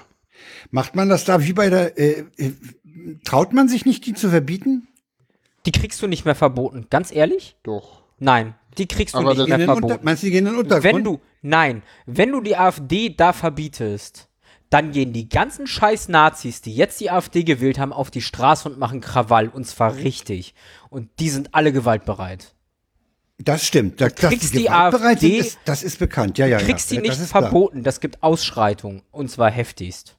Macht 0.70 0.94
man 0.94 1.08
das 1.08 1.24
da 1.24 1.42
wie 1.42 1.54
bei 1.54 1.70
der, 1.70 1.98
äh, 1.98 2.24
äh, 2.36 2.52
traut 3.24 3.54
man 3.54 3.68
sich 3.68 3.86
nicht, 3.86 4.04
die 4.04 4.12
zu 4.12 4.28
verbieten? 4.28 4.86
Die 5.64 5.72
kriegst 5.72 6.00
du 6.02 6.06
nicht 6.06 6.26
mehr 6.26 6.34
verboten. 6.34 6.86
Ganz 6.90 7.10
ehrlich? 7.10 7.56
doch. 7.62 8.02
Nein, 8.20 8.54
die 8.76 8.86
kriegst 8.86 9.14
du 9.14 9.18
Aber 9.18 9.34
nicht 9.34 9.48
mehr 9.48 9.58
den 9.58 9.68
Unter, 9.68 9.80
verboten. 9.80 10.04
meinst 10.04 10.22
du, 10.22 10.26
die 10.26 10.32
gehen 10.32 10.46
in 10.46 10.52
den 10.52 10.60
Untergrund? 10.60 10.84
Wenn 10.84 11.04
du, 11.04 11.20
nein, 11.40 11.82
wenn 12.04 12.32
du 12.32 12.40
die 12.40 12.56
AfD 12.56 13.10
da 13.10 13.32
verbietest, 13.32 14.28
dann 14.70 14.90
gehen 14.90 15.12
die 15.12 15.28
ganzen 15.28 15.66
scheiß 15.66 16.08
Nazis, 16.08 16.60
die 16.60 16.74
jetzt 16.74 17.00
die 17.00 17.10
AfD 17.10 17.44
gewählt 17.44 17.78
haben, 17.78 17.92
auf 17.92 18.10
die 18.10 18.20
Straße 18.20 18.68
und 18.68 18.78
machen 18.78 19.00
Krawall. 19.00 19.48
Und 19.48 19.66
zwar 19.66 19.96
richtig. 19.96 20.54
Und 20.90 21.08
die 21.20 21.30
sind 21.30 21.54
alle 21.54 21.72
gewaltbereit. 21.72 22.54
Das 23.38 23.64
stimmt. 23.64 24.00
Da, 24.00 24.08
dass 24.08 24.30
kriegst 24.30 24.52
die 24.54 24.58
die 24.58 24.70
AfD 24.70 25.38
ist, 25.38 25.58
das 25.64 25.82
ist 25.82 25.98
bekannt. 25.98 26.38
Ja, 26.38 26.46
ja, 26.46 26.58
Du 26.58 26.64
kriegst 26.66 26.90
ja. 26.90 26.96
die 26.96 27.02
nicht 27.02 27.12
das 27.14 27.20
ist 27.20 27.30
klar. 27.30 27.42
verboten. 27.44 27.82
Das 27.82 28.00
gibt 28.00 28.22
Ausschreitungen. 28.22 29.02
Und 29.12 29.30
zwar 29.30 29.50
heftigst. 29.50 30.16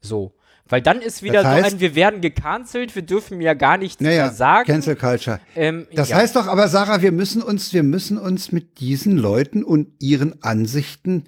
So. 0.00 0.32
Weil 0.68 0.82
dann 0.82 1.00
ist 1.00 1.22
wieder 1.22 1.42
Das 1.42 1.46
heißt- 1.52 1.68
so 1.70 1.74
ein, 1.76 1.80
wir 1.80 1.94
werden 1.94 2.20
gecancelt, 2.20 2.94
wir 2.96 3.02
dürfen 3.02 3.40
ja 3.40 3.54
gar 3.54 3.76
nichts 3.78 4.00
Naja, 4.02 4.24
mehr 4.24 4.32
sagen. 4.32 4.66
Cancel 4.66 4.96
Culture. 4.96 5.38
Ähm, 5.54 5.86
Das 5.94 6.08
ja. 6.08 6.16
heißt 6.16 6.34
doch 6.34 6.48
aber, 6.48 6.66
Sarah, 6.66 7.02
wir 7.02 7.12
müssen 7.12 7.40
uns, 7.40 7.72
wir 7.72 7.84
müssen 7.84 8.18
uns 8.18 8.50
mit 8.50 8.80
diesen 8.80 9.16
Leuten 9.16 9.62
und 9.62 9.88
ihren 10.00 10.42
Ansichten 10.42 11.24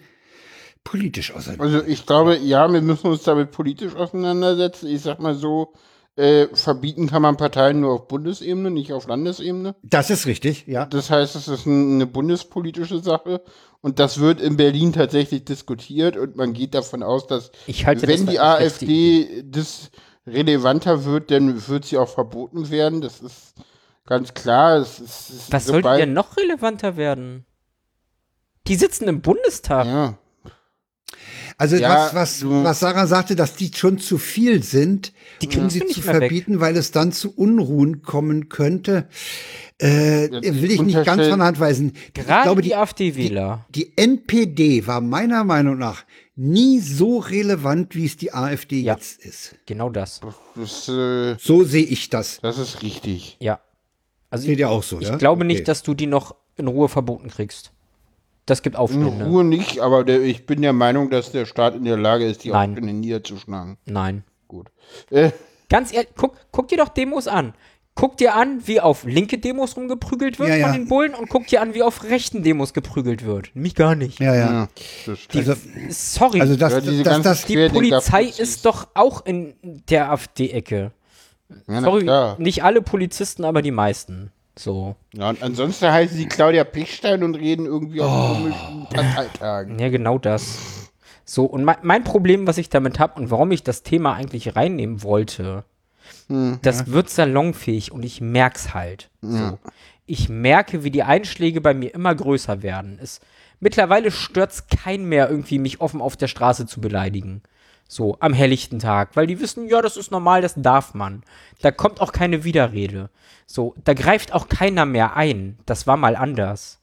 politisch 0.83 1.31
auseinandersetzen. 1.33 1.77
Also 1.77 1.87
ich 1.93 2.07
glaube, 2.07 2.37
ja, 2.39 2.73
wir 2.73 2.81
müssen 2.81 3.07
uns 3.09 3.23
damit 3.23 3.51
politisch 3.53 3.95
auseinandersetzen. 3.95 4.89
Ich 4.89 5.03
sag 5.03 5.21
mal 5.21 5.35
so, 5.35 5.73
äh, 6.19 6.49
verbieten 6.53 7.07
kann 7.07 7.23
man 7.23 7.37
Parteien 7.37 7.81
nur 7.81 7.93
auf 7.93 8.09
Bundesebene, 8.09 8.73
nicht 8.73 8.93
auf 8.93 9.07
Landesebene. 9.07 9.77
Das 9.83 10.11
ist 10.11 10.27
richtig, 10.27 10.67
ja. 10.67 10.85
Das 10.87 11.11
heißt, 11.11 11.37
es 11.37 11.47
ist 11.47 11.67
ein, 11.67 11.95
eine 11.95 12.07
bundespolitische 12.07 12.99
Sache 12.99 13.41
und 13.81 14.01
das 14.01 14.19
wird 14.19 14.41
in 14.41 14.57
Berlin 14.57 14.93
tatsächlich 14.93 15.45
diskutiert 15.45 16.17
und 16.17 16.35
man 16.35 16.55
geht 16.55 16.75
davon 16.75 17.05
aus, 17.05 17.29
dass 17.29 17.53
Ich 17.69 17.87
halte 17.87 18.07
das 18.07 18.11
wenn 18.11 18.27
die 18.27 18.41
AfD 18.41 19.45
das 19.47 19.91
relevanter 20.27 21.05
wird, 21.05 21.31
dann 21.31 21.69
wird 21.69 21.85
sie 21.85 21.99
auch 21.99 22.09
verboten 22.09 22.69
werden. 22.69 23.01
Das 23.01 23.21
ist 23.21 23.55
ganz 24.05 24.35
klar. 24.35 24.79
Es 24.79 24.99
ist, 24.99 25.31
es 25.31 25.53
Was 25.53 25.67
sollte 25.67 25.97
denn 25.99 26.15
noch 26.15 26.37
relevanter 26.37 26.97
werden? 26.97 27.47
Die 28.67 28.75
sitzen 28.75 29.07
im 29.07 29.23
Bundestag. 29.23 29.87
Ja, 29.87 30.19
Also 31.61 31.75
Ja, 31.77 32.11
was, 32.13 32.15
was, 32.15 32.45
was 32.49 32.81
Sarah 32.81 33.07
sagte, 33.09 33.35
dass 33.35 33.55
die 33.57 33.71
schon 33.75 33.99
zu 33.99 34.17
viel 34.17 34.63
sind, 34.63 35.13
Die 35.43 35.47
um 35.49 35.53
kriegst 35.53 35.71
sie 35.73 35.81
zu 35.81 36.01
mehr 36.01 36.15
weg. 36.15 36.21
verbieten, 36.21 36.61
weil 36.61 36.77
es 36.77 36.93
dann 36.93 37.11
zu 37.11 37.35
Unruhen 37.35 38.03
kommen 38.03 38.49
könnte, 38.49 39.09
äh, 39.79 40.31
will 40.31 40.71
ich 40.71 40.81
nicht 40.83 41.05
ganz 41.05 41.27
von 41.27 41.39
der 41.41 41.47
Hand 41.49 41.59
weisen. 41.61 41.93
ich 42.07 42.15
Gerade 42.15 42.45
glaube, 42.45 42.63
die, 42.63 42.69
die, 42.69 42.75
AfD-Wähler. 42.77 43.67
die 43.71 43.93
NPD 43.97 44.87
war 44.87 45.01
meiner 45.01 45.43
Meinung 45.43 45.79
nach 45.79 46.05
nie 46.37 46.79
so 46.79 47.19
relevant, 47.19 47.97
wie 47.97 48.07
es 48.07 48.17
die 48.17 48.33
AfD 48.33 48.81
Ja. 48.81 48.95
jetzt 48.95 49.25
ist. 49.25 49.57
Genau 49.67 49.91
das. 49.91 50.21
das, 50.55 50.89
äh, 50.89 51.35
So 51.41 51.65
sehe 51.65 51.83
ich 51.85 52.09
das. 52.09 52.39
das 52.41 52.59
ist 52.59 52.83
richtig. 52.83 53.37
Ja. 53.41 53.61
Also 54.31 54.45
Seht 54.45 54.55
ich, 54.55 54.59
ihr 54.61 54.71
auch 54.71 54.85
so, 54.85 55.01
ich 55.01 55.09
ja? 55.09 55.17
glaube 55.17 55.41
Okay. 55.45 55.55
nicht, 55.55 55.67
dass 55.67 55.83
du 55.83 55.95
die 55.95 56.07
noch 56.07 56.37
in 56.57 56.69
Ruhe 56.69 56.89
verboten 56.89 57.29
kriegst. 57.31 57.73
Das 58.49 58.63
gibt 58.63 58.77
In 58.77 58.81
Aufstände. 58.81 59.27
Ruhe 59.27 59.45
nicht, 59.45 59.81
aber 59.81 60.05
der, 60.05 60.23
ich 60.23 60.47
bin 60.47 60.63
der 60.63 60.73
Meinung, 60.73 61.11
dass 61.11 61.31
der 61.33 61.45
Staat 61.45 61.75
in 61.75 61.85
der 61.85 61.99
Lage 61.99 62.25
ist, 62.25 62.45
die 62.45 62.51
Nein. 62.51 62.71
Aufstände 62.71 62.95
niederzuschlagen. 62.95 63.77
Nein. 63.85 64.25
Gut. 64.49 64.69
Äh, 65.11 65.33
Ganz 65.69 65.93
ehrlich, 65.93 66.09
guck, 66.17 66.35
guck 66.51 66.69
dir 66.69 66.79
doch 66.79 66.89
Demos 66.89 67.29
an. 67.29 67.53
Guck 67.95 68.17
dir 68.17 68.35
an, 68.37 68.63
wie 68.65 68.81
auf 68.81 69.05
linke 69.05 69.37
Demos 69.39 69.77
rumgeprügelt 69.77 70.39
wird 70.39 70.49
Ja, 70.49 70.55
ja. 70.55 70.69
von 70.69 70.73
den 70.77 70.89
Bullen 70.89 71.15
und 71.15 71.29
guck 71.29 71.47
dir 71.49 71.61
an, 71.61 71.75
wie 71.75 71.83
auf 71.83 72.05
rechten 72.05 72.43
Demos 72.43 72.73
geprügelt 72.73 73.25
wird. 73.27 73.55
Mich 73.55 73.75
gar 73.75 73.95
nicht. 73.97 74.19
Ja, 74.19 74.35
ja. 74.35 74.51
ja, 74.53 74.69
das 75.05 75.19
stimmt. 75.19 75.49
Also, 75.49 75.61
Sorry, 75.91 76.41
also 76.41 76.57
das, 76.57 76.73
Ja, 76.73 76.81
diese 76.81 77.03
das, 77.03 77.23
das, 77.23 77.45
die 77.45 77.69
Polizei 77.69 78.23
ist 78.25 78.65
doch 78.65 78.87
auch 78.95 79.27
in 79.27 79.53
der 79.91 80.11
AfD-Ecke. 80.11 80.93
ja, 81.67 81.81
Sorry, 81.83 82.09
nicht 82.43 82.63
alle 82.65 82.81
Polizisten, 82.81 83.45
aber 83.45 83.61
die 83.61 83.73
meisten. 83.73 84.31
So. 84.59 84.97
Ja, 85.15 85.31
und 85.31 85.43
ansonsten 85.43 85.91
heißen 85.91 86.17
sie 86.17 86.27
Claudia 86.27 86.65
Pechstein 86.65 87.23
und 87.23 87.35
reden 87.37 87.65
irgendwie 87.67 88.01
Oh. 88.01 88.05
auf 88.05 88.37
komischen 88.39 88.87
Parteitagen. 88.91 89.79
Ja, 89.79 89.89
genau 89.89 90.19
das. 90.19 90.91
So, 91.25 91.45
und 91.45 91.63
mein, 91.65 91.77
mein 91.83 92.05
Problem, 92.05 92.47
was 92.47 92.59
ich 92.59 92.69
damit 92.71 92.99
habe 92.99 93.21
und 93.21 93.31
warum 93.31 93.51
ich 93.53 93.63
das 93.63 93.83
Thema 93.83 94.15
eigentlich 94.15 94.57
reinnehmen 94.57 95.03
wollte, 95.03 95.65
das 96.63 96.91
wird 96.91 97.11
salonfähig 97.11 97.93
und 97.93 98.03
ich 98.05 98.21
merk's 98.21 98.75
halt. 98.75 99.11
So. 99.21 99.59
Ich 100.07 100.29
merke, 100.31 100.83
wie 100.85 100.91
die 100.91 101.03
Einschläge 101.03 101.61
bei 101.61 101.75
mir 101.75 101.95
immer 101.95 102.15
größer 102.15 102.63
werden. 102.63 102.99
Es, 103.01 103.21
mittlerweile 103.61 104.11
stört's 104.11 104.67
kein 104.69 105.05
mehr, 105.05 105.29
irgendwie 105.31 105.59
mich 105.59 105.81
offen 105.83 106.01
auf 106.01 106.17
der 106.17 106.29
Straße 106.29 106.67
zu 106.67 106.81
beleidigen. 106.81 107.43
So, 107.91 108.19
am 108.21 108.35
helllichten 108.35 108.79
Tag. 108.79 109.17
Weil 109.17 109.27
die 109.27 109.41
wissen, 109.41 109.67
ja, 109.67 109.81
das 109.81 109.97
ist 109.97 110.11
normal, 110.11 110.43
das 110.43 110.55
darf 110.57 110.93
man. 110.95 111.23
Da 111.63 111.71
kommt 111.71 112.01
auch 112.03 112.13
keine 112.13 112.45
Widerrede. 112.45 113.09
So, 113.47 113.75
da 113.83 113.95
greift 113.95 114.33
auch 114.35 114.49
keiner 114.49 114.85
mehr 114.85 115.17
ein. 115.17 115.59
Das 115.65 115.87
war 115.87 115.97
mal 115.97 116.15
anders. 116.15 116.81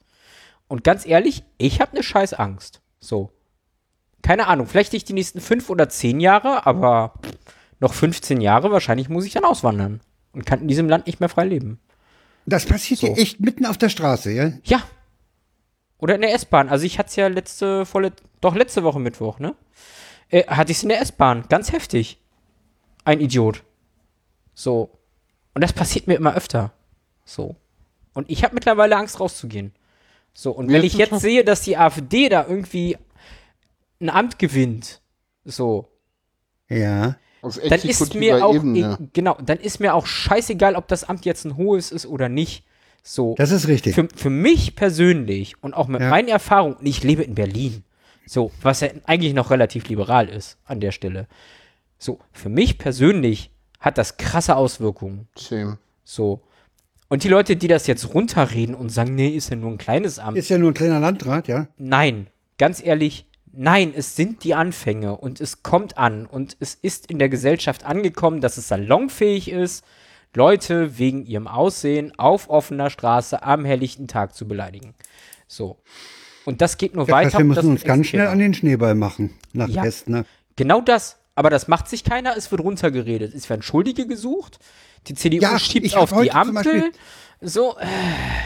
Und 0.68 0.84
ganz 0.84 1.06
ehrlich, 1.06 1.44
ich 1.60 1.80
habe 1.80 1.92
eine 1.92 2.02
scheiß 2.04 2.34
Angst. 2.34 2.82
So. 3.00 3.32
Keine 4.24 4.48
Ahnung, 4.48 4.66
vielleicht 4.66 4.94
nicht 4.94 5.08
die 5.08 5.14
nächsten 5.14 5.40
fünf 5.40 5.70
oder 5.70 5.88
zehn 5.90 6.20
Jahre, 6.20 6.66
aber 6.66 7.14
noch 7.80 7.94
15 7.94 8.42
Jahre, 8.42 8.72
wahrscheinlich 8.72 9.08
muss 9.08 9.26
ich 9.26 9.34
dann 9.34 9.46
auswandern. 9.46 10.02
Und 10.34 10.48
kann 10.48 10.62
in 10.62 10.68
diesem 10.68 10.90
Land 10.90 11.06
nicht 11.06 11.20
mehr 11.20 11.30
frei 11.30 11.46
leben. 11.46 11.80
das 12.48 12.66
passiert 12.66 13.00
So. 13.02 13.08
hier 13.08 13.18
echt 13.20 13.40
mitten 13.40 13.68
auf 13.68 13.78
der 13.78 13.90
Straße, 13.90 14.32
ja? 14.32 14.52
Ja. 14.64 14.82
Oder 16.00 16.16
in 16.16 16.22
der 16.22 16.34
S-Bahn. 16.34 16.68
Also 16.70 16.84
ich 16.86 16.98
hatte 16.98 17.10
es 17.10 17.16
ja 17.16 17.28
letzte, 17.28 17.86
vorlet 17.86 18.24
doch 18.42 18.56
letzte 18.56 18.84
Woche 18.84 19.00
Mittwoch, 19.00 19.38
ne? 19.38 19.54
Äh, 20.36 20.48
hatte 20.48 20.72
ich 20.72 20.78
es 20.80 20.84
in 20.84 20.90
der 20.90 21.00
S-Bahn. 21.02 21.46
Ganz 21.48 21.72
heftig. 21.72 22.20
Ein 23.06 23.22
Idiot. 23.22 23.64
So. 24.54 24.90
Und 25.54 25.64
das 25.64 25.72
passiert 25.72 26.08
mir 26.08 26.16
immer 26.16 26.36
öfter. 26.36 26.74
So. 27.24 27.56
Und 28.14 28.30
ich 28.30 28.44
habe 28.44 28.54
mittlerweile 28.54 28.98
Angst 28.98 29.20
rauszugehen. 29.22 29.72
So. 30.34 30.52
Und 30.52 30.70
wenn 30.70 30.84
ich 30.84 30.96
jetzt 30.96 31.22
sehe, 31.22 31.46
dass 31.46 31.62
die 31.62 31.78
AfD 31.78 32.28
da 32.28 32.46
irgendwie 32.48 32.98
ein 34.02 34.10
Amt 34.10 34.38
gewinnt, 34.40 35.02
so, 35.46 35.88
Ja. 36.68 37.16
Dann 37.42 37.80
ist 37.82 38.16
mir 38.16 38.44
auch 38.44 38.56
Ebene. 38.56 38.98
genau, 39.14 39.38
dann 39.40 39.60
ist 39.60 39.80
mir 39.80 39.94
auch 39.94 40.08
scheißegal, 40.08 40.76
ob 40.76 40.88
das 40.88 41.04
Amt 41.04 41.26
jetzt 41.26 41.46
ein 41.46 41.56
hohes 41.58 41.92
ist 41.92 42.08
oder 42.08 42.28
nicht. 42.28 42.66
So. 43.04 43.36
Das 43.38 43.52
ist 43.52 43.68
richtig. 43.68 43.94
Für, 43.94 44.08
für 44.16 44.32
mich 44.32 44.76
persönlich 44.76 45.54
und 45.62 45.76
auch 45.76 45.88
mit 45.88 46.02
Ja. 46.02 46.10
meinen 46.10 46.28
Erfahrungen, 46.28 46.78
ich 46.82 47.04
lebe 47.04 47.22
in 47.22 47.36
Berlin, 47.36 47.84
so, 48.26 48.52
was 48.62 48.82
ja 48.82 48.90
eigentlich 49.06 49.34
noch 49.34 49.52
relativ 49.52 49.88
liberal 49.88 50.30
ist 50.30 50.58
an 50.66 50.80
der 50.80 50.92
Stelle. 50.92 51.28
So, 51.98 52.20
für 52.32 52.50
mich 52.50 52.78
persönlich 52.78 53.52
hat 53.80 53.98
das 53.98 54.18
krasse 54.18 54.56
Auswirkungen. 54.56 55.28
Same. 55.36 55.78
So. 56.04 56.42
Und 57.08 57.24
die 57.24 57.30
Leute, 57.30 57.56
die 57.56 57.68
das 57.68 57.88
jetzt 57.88 58.14
runterreden 58.14 58.74
und 58.74 58.90
sagen, 58.90 59.16
nee, 59.16 59.30
ist 59.30 59.50
ja 59.50 59.56
nur 59.56 59.72
ein 59.72 59.78
kleines 59.78 60.18
Amt. 60.18 60.38
Ist 60.38 60.50
ja 60.50 60.58
nur 60.58 60.72
ein 60.72 60.74
kleiner 60.74 61.00
Landrat, 61.00 61.48
ja? 61.48 61.68
Nein, 61.78 62.28
ganz 62.58 62.84
ehrlich, 62.84 63.28
nein, 63.52 63.94
es 63.96 64.16
sind 64.16 64.44
die 64.44 64.56
Anfänge 64.56 65.16
und 65.16 65.40
es 65.40 65.62
kommt 65.64 65.98
an 65.98 66.26
und 66.26 66.58
es 66.60 66.74
ist 66.76 67.10
in 67.10 67.20
der 67.20 67.30
Gesellschaft 67.30 67.86
angekommen, 67.86 68.42
dass 68.42 68.58
es 68.58 68.68
salonfähig 68.68 69.52
ist, 69.52 69.86
Leute 70.36 70.98
wegen 70.98 71.26
ihrem 71.26 71.48
Aussehen 71.48 72.12
auf 72.18 72.50
offener 72.50 72.90
Straße 72.90 73.42
am 73.44 73.66
helllichten 73.66 74.08
Tag 74.08 74.36
zu 74.36 74.48
beleidigen. 74.48 74.94
So. 75.48 75.78
Und 76.46 76.62
das 76.62 76.78
geht 76.78 76.96
nur 76.96 77.08
Ja, 77.08 77.14
weiter. 77.14 77.24
das 77.26 77.34
heißt, 77.34 77.40
wir 77.40 77.46
und 77.46 77.48
müssen 77.56 77.70
uns 77.72 77.84
ganz 77.84 78.08
schnell 78.08 78.22
extremer. 78.22 78.32
an 78.34 78.40
den 78.40 78.54
Schneeball 78.54 78.96
machen. 78.96 79.32
Nach 79.54 79.68
Ja. 79.68 79.84
Westen, 79.84 80.12
ne? 80.12 80.26
Genau 80.56 80.82
das. 80.82 81.18
Aber 81.36 81.50
das 81.50 81.68
macht 81.68 81.90
sich 81.90 82.04
keiner, 82.04 82.38
es 82.38 82.50
wird 82.52 82.62
runtergeredet. 82.62 83.34
Es 83.34 83.50
werden 83.50 83.62
Schuldige 83.62 84.08
gesucht. 84.08 84.60
Die 85.08 85.16
CDU 85.16 85.42
Ja, 85.42 85.60
schiebt 85.60 85.96
auf 85.96 86.14
die 86.22 86.32
Ampel. 86.32 86.54
Beispiel- 86.64 86.92
So, 87.42 87.76
äh, 87.78 87.86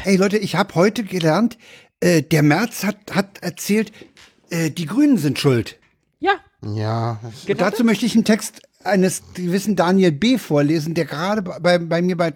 Ey 0.10 0.16
Leute, 0.16 0.38
ich 0.38 0.56
habe 0.56 0.74
heute 0.76 1.04
gelernt, 1.04 1.58
äh, 2.00 2.24
der 2.24 2.42
Merz 2.42 2.84
hat, 2.84 2.98
hat 3.14 3.38
erzählt, 3.44 3.92
äh, 4.50 4.72
die 4.72 4.86
Grünen 4.88 5.18
sind 5.18 5.38
schuld. 5.38 5.78
ja, 6.20 6.34
Ja, 6.66 7.20
genau. 7.46 7.60
Dazu 7.60 7.84
möchte 7.84 8.06
ich 8.06 8.16
einen 8.16 8.26
Text 8.26 8.62
eines 8.86 9.24
gewissen 9.34 9.76
Daniel 9.76 10.14
B. 10.14 10.38
vorlesen, 10.38 10.94
der 10.94 11.04
gerade 11.04 11.42
bei, 11.42 11.80
bei 11.80 12.02
mir 12.02 12.16
bei, 12.16 12.34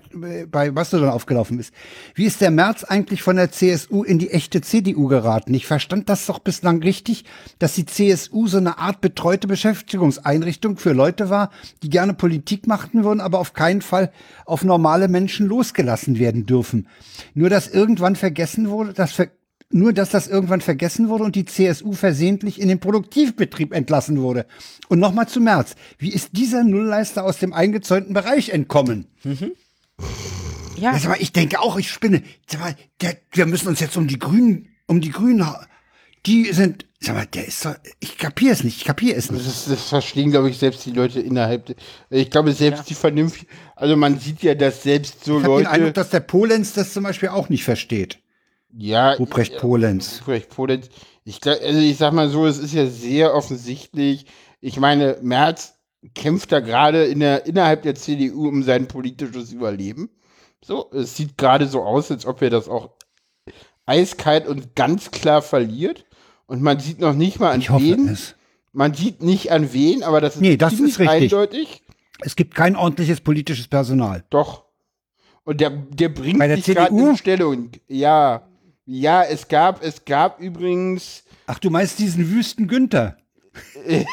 bei 0.52 0.72
Mastodon 0.72 1.08
aufgelaufen 1.08 1.58
ist. 1.58 1.74
Wie 2.16 2.26
ist 2.26 2.42
der 2.42 2.52
März 2.52 2.84
eigentlich 2.84 3.24
von 3.24 3.38
der 3.38 3.50
CSU 3.50 4.04
in 4.04 4.20
die 4.20 4.30
echte 4.30 4.60
CDU 4.60 5.08
geraten? 5.08 5.54
Ich 5.54 5.66
verstand 5.66 6.10
das 6.10 6.26
doch 6.26 6.40
bislang 6.40 6.84
richtig, 6.84 7.24
dass 7.60 7.76
die 7.76 7.86
CSU 7.86 8.48
so 8.48 8.58
eine 8.58 8.78
Art 8.78 9.00
betreute 9.00 9.48
Beschäftigungseinrichtung 9.48 10.76
für 10.76 10.92
Leute 10.92 11.30
war, 11.30 11.50
die 11.82 11.90
gerne 11.90 12.14
Politik 12.14 12.68
machten 12.68 13.06
würden, 13.06 13.22
aber 13.22 13.40
auf 13.40 13.54
keinen 13.54 13.82
Fall 13.82 14.12
auf 14.46 14.66
normale 14.66 15.08
Menschen 15.08 15.48
losgelassen 15.48 16.20
werden 16.20 16.46
dürfen. 16.46 16.90
Nur 17.36 17.50
dass 17.50 17.70
irgendwann 17.70 18.18
vergessen 18.18 18.70
wurde, 18.70 18.92
dass 18.92 19.14
ver 19.14 19.30
nur, 19.74 19.94
dass 19.94 20.10
das 20.10 20.28
irgendwann 20.28 20.62
vergessen 20.62 21.10
wurde 21.10 21.24
und 21.24 21.36
die 21.36 21.46
CSU 21.46 21.94
versehentlich 21.94 22.60
in 22.62 22.68
den 22.68 22.80
Produktivbetrieb 22.80 23.74
entlassen 23.74 24.22
wurde. 24.22 24.46
Und 24.90 25.00
nochmal 25.00 25.28
zu 25.28 25.42
März. 25.42 25.76
Wie 25.98 26.12
ist 26.14 26.30
dieser 26.34 26.64
Nullleister 26.64 27.24
aus 27.24 27.40
dem 27.40 27.54
eingezäunten 27.54 28.14
Bereich 28.14 28.50
entkommen? 28.50 29.08
Ja, 30.78 30.94
Ja, 30.94 31.00
sag 31.00 31.10
mal, 31.10 31.18
ich 31.20 31.32
denke 31.32 31.60
auch, 31.60 31.78
ich 31.78 31.90
spinne. 31.90 32.24
Sag 32.48 32.60
mal, 32.62 32.76
der, 33.02 33.18
wir 33.32 33.46
müssen 33.46 33.68
uns 33.68 33.80
jetzt 33.80 33.96
um 33.98 34.08
die 34.08 34.20
Grünen, 34.20 34.70
um 34.88 35.02
die 35.02 35.12
Grünen, 35.12 35.46
die 36.26 36.52
sind, 36.54 36.86
sag 37.00 37.16
mal, 37.16 37.26
der 37.26 37.48
ist 37.48 37.66
doch, 37.66 37.76
ich 38.00 38.18
kapiere 38.18 38.54
es 38.54 38.64
nicht, 38.64 38.78
ich 38.78 38.86
kapiere 38.86 39.16
es 39.18 39.30
nicht. 39.32 39.46
Das, 39.46 39.66
das 39.66 39.90
verstehen, 39.90 40.32
glaube 40.32 40.50
ich, 40.50 40.58
selbst 40.58 40.86
die 40.86 40.92
Leute 40.92 41.20
innerhalb. 41.20 41.66
der- 41.68 41.76
Ich 42.10 42.30
glaube, 42.32 42.54
selbst 42.54 42.90
die 42.90 42.96
Vernunft, 42.96 43.46
also 43.76 43.96
man 43.96 44.20
sieht 44.20 44.42
ja, 44.42 44.56
dass 44.56 44.84
selbst 44.84 45.24
so 45.26 45.38
Ich 45.40 45.44
habe 45.44 45.58
den 45.58 45.68
Eindruck, 45.68 45.80
Leute, 45.88 45.94
dass 45.94 46.10
der 46.10 46.22
Polenz 46.22 46.74
das 46.74 46.94
zum 46.94 47.04
Beispiel 47.04 47.30
auch 47.30 47.50
nicht 47.50 47.64
versteht. 47.64 48.20
Ja, 48.76 49.14
Ruprecht 49.14 49.58
Polenz. 49.58 50.20
Ruprecht 50.22 50.50
Polenz, 50.50 50.90
ich 51.24 51.40
also 51.46 51.80
ich 51.80 51.98
sag 51.98 52.14
mal 52.14 52.30
so, 52.30 52.46
es 52.46 52.58
ist 52.58 52.74
ja 52.74 52.88
sehr 52.88 53.34
offensichtlich. 53.34 54.26
Ich 54.62 54.80
meine, 54.80 55.18
Merz 55.22 55.76
kämpft 56.16 56.52
da 56.52 56.60
gerade 56.60 57.06
in 57.06 57.20
der, 57.20 57.46
innerhalb 57.46 57.84
der 57.84 57.96
CDU 57.96 58.48
um 58.48 58.64
sein 58.64 58.88
politisches 58.88 59.52
Überleben. 59.52 60.10
So, 60.64 60.90
es 60.92 61.16
sieht 61.16 61.38
gerade 61.38 61.68
so 61.68 61.82
aus, 61.84 62.12
als 62.12 62.26
ob 62.26 62.42
er 62.42 62.50
das 62.50 62.68
auch 62.68 62.92
eiskalt 63.86 64.48
und 64.48 64.76
ganz 64.76 65.12
klar 65.12 65.42
verliert. 65.42 66.06
Und 66.46 66.62
man 66.62 66.80
sieht 66.80 67.00
noch 67.00 67.14
nicht 67.14 67.40
mal 67.40 67.52
an 67.52 67.60
Ich 67.62 67.70
hoffe 67.70 67.84
wen. 67.84 68.08
es. 68.08 68.36
Man 68.72 68.94
sieht 68.94 69.22
nicht 69.22 69.52
an 69.52 69.72
wen, 69.72 70.04
aber 70.04 70.20
das 70.20 70.36
ist 70.36 70.42
Nee, 70.42 70.58
das 70.58 70.80
ist 70.80 71.00
eindeutig. 71.00 71.84
Es 72.22 72.36
gibt 72.36 72.56
kein 72.56 72.76
ordentliches 72.76 73.22
politisches 73.22 73.68
Personal. 73.68 74.24
Doch. 74.30 74.66
Und 75.44 75.62
der, 75.62 75.70
der 75.70 76.10
bringt 76.10 76.40
Bei 76.40 76.48
der 76.48 76.58
sich 76.58 76.76
gerade 76.76 76.96
in 76.96 77.18
Stellung. 77.18 77.72
Ja. 77.88 78.48
Ja, 78.86 79.24
es 79.24 79.48
gab, 79.48 79.84
es 79.84 80.06
gab 80.06 80.40
übrigens, 80.40 81.24
Ach, 81.48 81.60
du 81.60 81.70
meinst 81.70 82.00
diesen 82.00 82.30
Wüsten 82.32 82.68
Günther? 82.68 83.18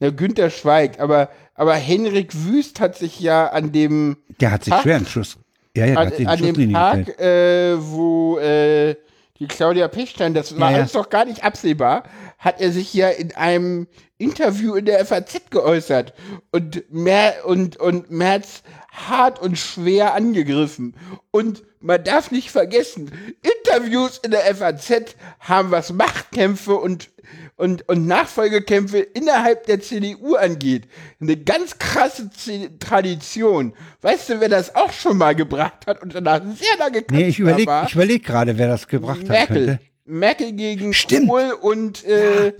na, 0.00 0.10
Günther 0.10 0.50
schweigt, 0.50 1.00
aber, 1.00 1.30
aber 1.54 1.74
Henrik 1.74 2.30
Wüst 2.34 2.80
hat 2.80 2.96
sich 2.96 3.20
ja 3.20 3.48
an 3.48 3.72
dem, 3.72 4.16
Der 4.40 4.52
hat 4.52 4.64
sich 4.64 4.72
Tag? 4.72 4.82
schwer 4.82 4.96
Entschluss. 4.96 5.36
Ja, 5.76 5.86
ja, 5.86 6.04
der 6.04 6.28
an, 6.28 6.38
an 6.38 6.54
dem 6.54 6.72
Tag, 6.72 7.18
äh, 7.20 7.74
wo 7.78 8.38
äh, 8.38 8.94
die 9.38 9.46
Claudia 9.46 9.88
Pechstein, 9.88 10.34
das 10.34 10.58
war 10.58 10.70
Ja, 10.70 10.76
ja. 10.76 10.78
alles 10.82 10.92
doch 10.92 11.08
gar 11.10 11.24
nicht 11.24 11.42
absehbar, 11.42 12.04
hat 12.38 12.60
er 12.60 12.70
sich 12.72 12.92
ja 12.94 13.08
in 13.08 13.34
einem 13.34 13.88
Interview 14.18 14.74
in 14.74 14.84
der 14.84 15.04
FAZ 15.04 15.50
geäußert 15.50 16.12
und, 16.52 16.84
Mer 16.92 17.34
und, 17.44 17.76
und 17.78 18.10
Merz 18.10 18.62
hart 18.92 19.40
und 19.40 19.58
schwer 19.58 20.14
angegriffen. 20.14 20.94
Und 21.30 21.62
man 21.80 22.04
darf 22.04 22.30
nicht 22.30 22.50
vergessen, 22.50 23.10
Interviews 23.42 24.18
in 24.18 24.30
der 24.30 24.54
FAZ 24.54 25.16
haben 25.40 25.70
was 25.70 25.92
Machtkämpfe 25.92 26.74
und, 26.74 27.10
und, 27.56 27.88
und 27.88 28.06
Nachfolgekämpfe 28.06 28.98
innerhalb 28.98 29.66
der 29.66 29.80
CDU 29.80 30.34
angeht. 30.36 30.86
Eine 31.20 31.36
ganz 31.38 31.78
krasse 31.78 32.30
Z 32.30 32.78
Tradition. 32.80 33.72
Weißt 34.02 34.28
du, 34.28 34.40
wer 34.40 34.48
das 34.50 34.74
auch 34.76 34.92
schon 34.92 35.16
mal 35.16 35.34
gebracht 35.34 35.86
hat 35.86 36.02
und 36.02 36.14
danach 36.14 36.42
sehr 36.54 36.76
lange 36.78 37.02
Nee, 37.10 37.28
ich 37.28 37.38
überlege 37.38 37.66
war? 37.70 37.86
ich 37.86 37.94
überleg 37.94 38.24
gerade, 38.24 38.58
wer 38.58 38.68
das 38.68 38.86
gebracht 38.86 39.20
hat. 39.22 39.28
Merkel. 39.28 39.66
Könnte. 39.66 39.80
Merkel 40.04 40.52
gegen 40.52 40.92
Stimmt. 40.92 41.28
Kohl 41.28 41.52
und, 41.60 42.04
äh, 42.04 42.52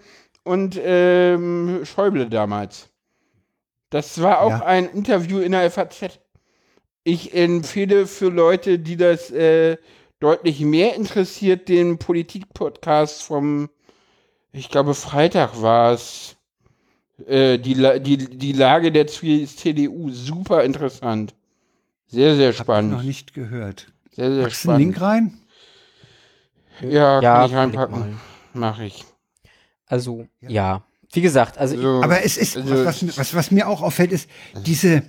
und 0.44 0.80
ähm, 0.82 1.82
Schäuble 1.84 2.28
damals. 2.28 2.88
Das 3.92 4.20
war 4.22 4.40
auch 4.40 4.50
Ja. 4.50 4.64
ein 4.64 4.88
Interview 4.88 5.38
in 5.38 5.52
der 5.52 5.70
FAZ. 5.70 6.18
Ich 7.04 7.34
empfehle 7.34 8.06
für 8.06 8.28
Leute, 8.30 8.78
die 8.78 8.96
das 8.96 9.30
äh, 9.30 9.76
deutlich 10.18 10.60
mehr 10.60 10.94
interessiert, 10.94 11.68
den 11.68 11.98
Politik-Podcast 11.98 13.22
vom, 13.22 13.68
ich 14.52 14.70
glaube, 14.70 14.94
Freitag 14.94 15.60
war 15.60 15.92
es. 15.92 16.36
Äh, 17.26 17.58
die, 17.58 17.74
die, 18.00 18.16
die 18.16 18.52
Lage 18.52 18.90
der 18.92 19.06
CDU, 19.06 20.10
super 20.10 20.64
interessant. 20.64 21.34
Sehr, 22.06 22.34
sehr 22.36 22.50
Noch 22.50 22.56
spannend. 22.58 23.04
nicht 23.04 23.34
gehört. 23.34 23.92
Sehr, 24.10 24.32
sehr 24.32 24.42
Packst 24.44 24.64
du 24.64 24.70
einen 24.70 24.78
Link 24.80 24.96
spannend. 24.96 25.38
rein? 26.80 26.90
Ja, 26.90 27.20
Ja, 27.20 27.34
kann 27.40 27.50
ich 27.50 27.56
reinpacken. 27.56 27.98
mal. 28.00 28.12
Mach 28.54 28.80
ich. 28.80 29.04
also, 29.86 30.26
ja. 30.40 30.82
Wie 31.12 31.20
gesagt, 31.20 31.58
also, 31.58 31.76
Also, 31.76 32.02
Aber 32.02 32.24
es 32.24 32.36
ist, 32.36 32.56
also- 32.56 32.84
was, 32.84 33.06
was, 33.06 33.18
was, 33.18 33.34
was 33.34 33.50
mir 33.50 33.68
auch 33.68 33.82
auffällt, 33.82 34.12
ist 34.12 34.28
diese, 34.66 35.02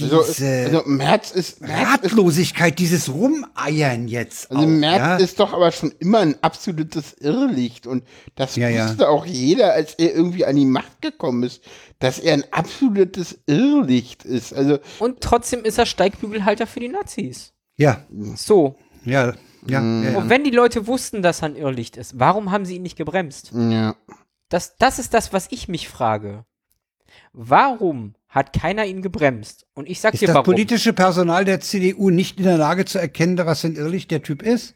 also, 0.00 0.22
diese 0.22 0.64
also 0.66 0.82
Merz 0.86 1.30
ist, 1.30 1.60
Merz 1.60 1.72
ist, 2.02 2.12
Ratlosigkeit, 2.12 2.78
dieses 2.78 3.12
Rumeiern 3.12 4.06
jetzt. 4.08 4.50
also 4.50 4.62
auch, 4.62 4.66
Merz 4.68 4.98
ja? 4.98 5.16
ist 5.16 5.40
doch 5.40 5.52
aber 5.52 5.72
schon 5.72 5.92
immer 5.98 6.18
ein 6.20 6.36
absolutes 6.42 7.14
Irrlicht 7.20 7.86
und 7.86 8.04
das 8.34 8.56
Ja, 8.56 8.68
ja. 8.68 8.88
wusste 8.88 9.08
auch 9.08 9.26
jeder, 9.26 9.72
als 9.72 9.94
er 9.94 10.14
irgendwie 10.14 10.44
an 10.46 10.56
die 10.56 10.64
Macht 10.66 11.02
gekommen 11.02 11.42
ist, 11.42 11.62
dass 11.98 12.18
er 12.18 12.34
ein 12.34 12.44
absolutes 12.50 13.38
Irrlicht 13.46 14.24
ist. 14.24 14.52
Also 14.54 14.78
und 15.00 15.20
trotzdem 15.20 15.64
ist 15.64 15.78
er 15.78 15.86
Steigbügelhalter 15.86 16.66
für 16.66 16.80
die 16.80 16.88
Nazis. 16.88 17.52
ja, 17.76 18.04
So. 18.36 18.76
ja, 19.04 19.34
ja, 19.66 19.80
Mhm. 19.80 20.04
ja, 20.04 20.10
ja. 20.12 20.18
Und 20.18 20.30
wenn 20.30 20.44
die 20.44 20.50
Leute 20.50 20.86
wussten, 20.86 21.20
dass 21.22 21.42
er 21.42 21.46
ein 21.50 21.56
Irrlicht 21.56 21.96
ist, 21.98 22.18
warum 22.18 22.50
haben 22.50 22.64
sie 22.64 22.76
ihn 22.76 22.82
nicht 22.82 22.96
gebremst? 22.96 23.52
ja, 23.54 23.94
Das, 24.50 24.76
das 24.76 24.98
ist 24.98 25.14
das, 25.14 25.32
was 25.32 25.46
ich 25.50 25.68
mich 25.68 25.88
frage. 25.88 26.44
Warum 27.32 28.14
hat 28.28 28.52
keiner 28.52 28.84
ihn 28.84 29.00
gebremst? 29.02 29.66
Und 29.74 29.88
ich 29.88 30.00
sag 30.00 30.12
Ist 30.14 30.20
dir 30.20 30.26
das 30.26 30.34
warum. 30.34 30.44
politische 30.44 30.92
Personal 30.92 31.44
der 31.44 31.60
CDU 31.60 32.10
nicht 32.10 32.38
in 32.38 32.44
der 32.44 32.58
Lage 32.58 32.84
zu 32.84 32.98
erkennen, 32.98 33.38
was 33.38 33.62
für 33.62 33.68
ein 33.68 33.76
Irrlicht 33.76 34.10
der 34.10 34.22
Typ 34.22 34.42
ist? 34.42 34.74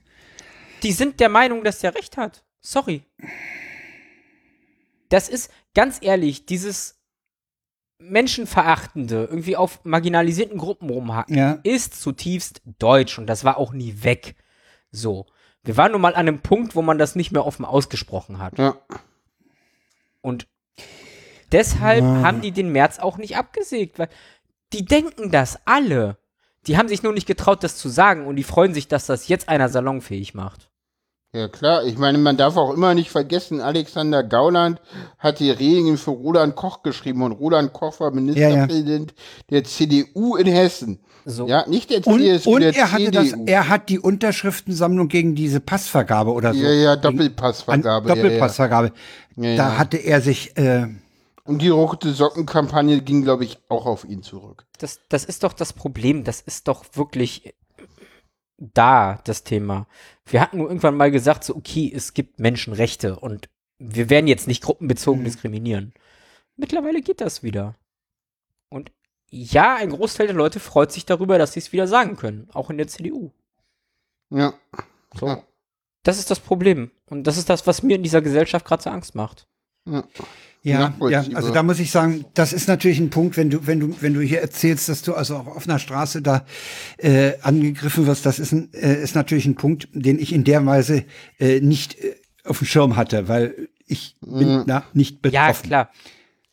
Die 0.82 0.92
sind 0.92 1.20
der 1.20 1.28
Meinung, 1.28 1.62
dass 1.64 1.80
der 1.80 1.94
recht 1.94 2.16
hat. 2.16 2.44
Sorry. 2.60 3.02
Das 5.08 5.28
ist, 5.28 5.50
ganz 5.74 5.98
ehrlich, 6.00 6.46
dieses 6.46 7.00
Menschenverachtende, 7.98 9.26
irgendwie 9.30 9.56
auf 9.56 9.80
marginalisierten 9.84 10.58
Gruppen 10.58 10.90
rumhacken, 10.90 11.36
Ja. 11.36 11.58
ist 11.62 12.00
zutiefst 12.00 12.60
deutsch 12.78 13.18
und 13.18 13.26
das 13.26 13.44
war 13.44 13.56
auch 13.58 13.72
nie 13.72 14.02
weg. 14.02 14.34
So. 14.90 15.26
Wir 15.62 15.76
waren 15.76 15.92
nun 15.92 16.00
mal 16.00 16.14
an 16.14 16.28
einem 16.28 16.40
Punkt, 16.40 16.74
wo 16.74 16.82
man 16.82 16.98
das 16.98 17.14
nicht 17.16 17.32
mehr 17.32 17.46
offen 17.46 17.64
ausgesprochen 17.64 18.38
hat. 18.38 18.58
ja. 18.58 18.76
Und 20.24 20.46
deshalb 21.52 22.02
haben 22.02 22.40
die 22.40 22.50
den 22.50 22.72
März 22.72 22.98
auch 22.98 23.18
nicht 23.18 23.36
abgesägt, 23.36 23.98
weil 23.98 24.08
die 24.72 24.84
denken 24.84 25.30
das 25.30 25.58
alle. 25.66 26.16
Die 26.66 26.78
haben 26.78 26.88
sich 26.88 27.02
nur 27.02 27.12
nicht 27.12 27.26
getraut, 27.26 27.62
das 27.62 27.76
zu 27.76 27.90
sagen 27.90 28.26
und 28.26 28.36
die 28.36 28.42
freuen 28.42 28.72
sich, 28.72 28.88
dass 28.88 29.04
das 29.04 29.28
jetzt 29.28 29.50
einer 29.50 29.68
salonfähig 29.68 30.32
macht. 30.32 30.70
Ja 31.34 31.48
klar, 31.48 31.84
ich 31.84 31.98
meine, 31.98 32.16
man 32.16 32.36
darf 32.36 32.56
auch 32.56 32.72
immer 32.72 32.94
nicht 32.94 33.10
vergessen, 33.10 33.60
Alexander 33.60 34.22
Gauland 34.22 34.80
hat 35.18 35.40
die 35.40 35.50
Regeln 35.50 35.98
für 35.98 36.12
Roland 36.12 36.54
Koch 36.54 36.82
geschrieben 36.82 37.22
und 37.22 37.32
Roland 37.32 37.72
Koch 37.72 38.00
war 38.00 38.12
Ministerpräsident 38.12 39.14
der 39.50 39.64
CDU 39.64 40.36
in 40.36 40.46
Hessen. 40.46 41.00
So. 41.26 41.48
Ja, 41.48 41.66
nicht 41.66 41.90
der 41.90 42.06
Und, 42.06 42.20
CSU, 42.20 42.54
und 42.56 42.60
der 42.60 42.74
er 42.76 42.92
hatte 42.92 43.10
das, 43.10 43.30
CDU. 43.30 43.44
er 43.46 43.68
hat 43.68 43.88
die 43.88 43.98
Unterschriftensammlung 43.98 45.08
gegen 45.08 45.34
diese 45.34 45.60
Passvergabe 45.60 46.32
oder 46.32 46.52
so. 46.52 46.60
ja, 46.60 46.70
ja, 46.72 46.92
An 46.92 47.00
Doppelpassvergabe. 47.00 48.08
ja, 48.08 48.14
Doppelpassvergabe. 48.14 48.92
Ja, 49.36 49.56
Da 49.56 49.68
ja. 49.72 49.78
hatte 49.78 49.96
er 49.96 50.20
sich, 50.20 50.56
äh. 50.56 50.86
Und 51.44 51.60
die 51.62 51.68
rote 51.68 52.12
Sockenkampagne 52.12 53.00
ging, 53.00 53.22
glaube 53.22 53.44
ich, 53.44 53.58
auch 53.68 53.86
auf 53.86 54.04
ihn 54.04 54.22
zurück. 54.22 54.66
Das, 54.78 55.00
das 55.08 55.24
ist 55.24 55.44
doch 55.44 55.52
das 55.52 55.72
Problem. 55.72 56.24
Das 56.24 56.40
ist 56.40 56.68
doch 56.68 56.84
wirklich 56.94 57.54
da, 58.58 59.20
das 59.24 59.44
Thema. 59.44 59.86
Wir 60.26 60.40
hatten 60.40 60.58
nur 60.58 60.68
irgendwann 60.68 60.96
mal 60.96 61.10
gesagt, 61.10 61.44
so, 61.44 61.54
okay, 61.56 61.90
es 61.94 62.14
gibt 62.14 62.38
Menschenrechte 62.40 63.18
und 63.18 63.48
wir 63.78 64.08
werden 64.10 64.26
jetzt 64.26 64.46
nicht 64.46 64.62
gruppenbezogen 64.62 65.24
diskriminieren. 65.24 65.92
Mittlerweile 66.56 67.00
geht 67.02 67.20
das 67.20 67.42
wieder. 67.42 67.74
Und 68.70 68.90
ja, 69.42 69.76
ein 69.76 69.90
Großteil 69.90 70.26
der 70.28 70.36
Leute 70.36 70.60
freut 70.60 70.92
sich 70.92 71.04
darüber, 71.06 71.38
dass 71.38 71.52
sie 71.54 71.60
es 71.60 71.72
wieder 71.72 71.86
sagen 71.88 72.16
können, 72.16 72.48
auch 72.52 72.70
in 72.70 72.76
der 72.78 72.86
CDU. 72.88 73.30
Ja. 74.30 74.54
So. 75.18 75.26
Ja. 75.26 75.42
Das 76.02 76.18
ist 76.18 76.30
das 76.30 76.40
Problem. 76.40 76.90
Und 77.06 77.24
das 77.26 77.36
ist 77.38 77.48
das, 77.50 77.66
was 77.66 77.82
mir 77.82 77.96
in 77.96 78.02
dieser 78.02 78.22
Gesellschaft 78.22 78.64
gerade 78.66 78.82
so 78.82 78.90
Angst 78.90 79.14
macht. 79.14 79.46
ja. 79.86 80.04
Ja, 80.62 80.94
ja, 81.10 81.24
also 81.34 81.52
da 81.52 81.62
muss 81.62 81.78
ich 81.78 81.90
sagen, 81.90 82.24
das 82.32 82.54
ist 82.54 82.68
natürlich 82.68 82.98
ein 82.98 83.10
Punkt, 83.10 83.36
wenn 83.36 83.50
du, 83.50 83.66
wenn 83.66 83.80
du, 83.80 84.00
wenn 84.00 84.14
du 84.14 84.20
hier 84.22 84.40
erzählst, 84.40 84.88
dass 84.88 85.02
du 85.02 85.12
also 85.14 85.36
auch 85.36 85.46
auf 85.46 85.68
einer 85.68 85.78
Straße 85.78 86.22
da 86.22 86.46
äh, 86.96 87.32
angegriffen 87.42 88.06
wirst, 88.06 88.24
das 88.24 88.38
ist, 88.38 88.52
ein, 88.52 88.72
äh, 88.72 89.02
ist 89.02 89.14
natürlich 89.14 89.44
ein 89.44 89.56
Punkt, 89.56 89.88
den 89.92 90.18
ich 90.18 90.32
in 90.32 90.42
der 90.44 90.64
Weise 90.64 91.04
äh, 91.38 91.60
nicht 91.60 91.98
äh, 92.02 92.16
auf 92.44 92.58
dem 92.58 92.66
Schirm 92.66 92.96
hatte, 92.96 93.28
weil 93.28 93.68
ich 93.86 94.16
bin 94.22 94.60
Mhm. 94.60 94.64
da 94.66 94.84
nicht 94.94 95.16
Ja, 95.26 95.48
betroffen. 95.48 95.66
klar. 95.68 95.90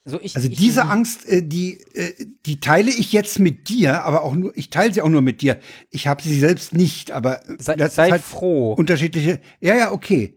So, 0.04 0.20
ich, 0.20 0.36
Also 0.36 0.48
ich, 0.48 0.58
diese 0.58 0.86
Angst, 0.86 1.28
äh, 1.30 1.44
die, 1.44 1.80
äh, 1.94 2.14
die 2.48 2.60
teile 2.60 2.90
ich 2.90 3.14
jetzt 3.14 3.38
mit 3.38 3.70
dir, 3.70 4.04
aber 4.04 4.24
auch 4.24 4.34
nur, 4.34 4.52
ich 4.58 4.72
teile 4.72 4.92
sie 4.92 5.02
auch 5.02 5.10
nur 5.10 5.22
mit 5.22 5.42
dir. 5.42 5.60
Ich 5.92 6.08
habe 6.08 6.24
sie 6.24 6.40
selbst 6.40 6.74
nicht, 6.74 7.12
aber 7.12 7.42
Sei, 7.60 7.76
das 7.76 7.96
sei 7.96 8.08
ist 8.08 8.12
halt 8.14 8.24
froh. 8.24 8.74
unterschiedliche. 8.74 9.40
Ja, 9.60 9.76
ja, 9.76 9.92
okay. 9.92 10.36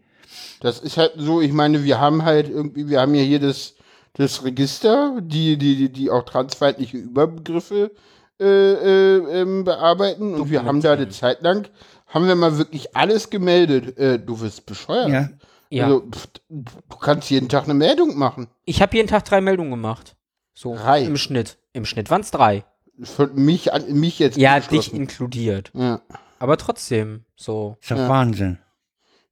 Das 0.61 0.79
ist 0.79 0.97
halt 0.97 1.13
so, 1.17 1.41
ich 1.41 1.51
meine, 1.51 1.83
wir 1.83 1.99
haben 1.99 2.23
halt 2.23 2.47
irgendwie, 2.49 2.87
wir 2.89 3.01
haben 3.01 3.15
ja 3.15 3.23
hier 3.23 3.39
das, 3.39 3.73
das 4.13 4.43
Register, 4.43 5.19
die, 5.21 5.57
die, 5.57 5.75
die, 5.75 5.89
die 5.91 6.11
auch 6.11 6.23
transfeindliche 6.23 6.97
Überbegriffe 6.97 7.91
äh, 8.39 8.45
äh, 8.45 9.41
ähm, 9.41 9.63
bearbeiten. 9.63 10.35
Und 10.35 10.51
wir 10.51 10.63
haben 10.63 10.81
da 10.81 10.93
eine 10.93 11.09
Zeit 11.09 11.41
lang, 11.41 11.67
haben 12.07 12.27
wir 12.27 12.35
mal 12.35 12.57
wirklich 12.59 12.95
alles 12.95 13.29
gemeldet. 13.31 13.97
Äh, 13.97 14.19
du 14.19 14.39
wirst 14.41 14.65
bescheuert. 14.67 15.09
Ja. 15.09 15.29
Ja. 15.69 15.85
Also, 15.85 16.01
pff, 16.11 16.27
du 16.49 16.95
kannst 16.99 17.29
jeden 17.29 17.49
Tag 17.49 17.63
eine 17.65 17.73
Meldung 17.73 18.17
machen. 18.17 18.47
Ich 18.65 18.81
habe 18.81 18.95
jeden 18.95 19.07
Tag 19.07 19.25
drei 19.25 19.41
Meldungen 19.41 19.71
gemacht. 19.71 20.15
So, 20.53 20.75
Drei? 20.75 21.01
im 21.03 21.17
Schnitt. 21.17 21.57
Im 21.73 21.85
Schnitt 21.85 22.09
waren 22.09 22.21
es 22.21 22.31
drei. 22.31 22.63
Für 23.01 23.27
mich, 23.27 23.73
an, 23.73 23.91
mich 23.93 24.19
jetzt 24.19 24.37
Ja, 24.37 24.59
dich 24.59 24.93
inkludiert. 24.93 25.71
Ja. 25.73 26.01
Aber 26.39 26.57
trotzdem, 26.57 27.25
so. 27.35 27.75
Ist 27.81 27.91
doch 27.91 27.97
Ja. 27.97 28.07
Wahnsinn. 28.09 28.59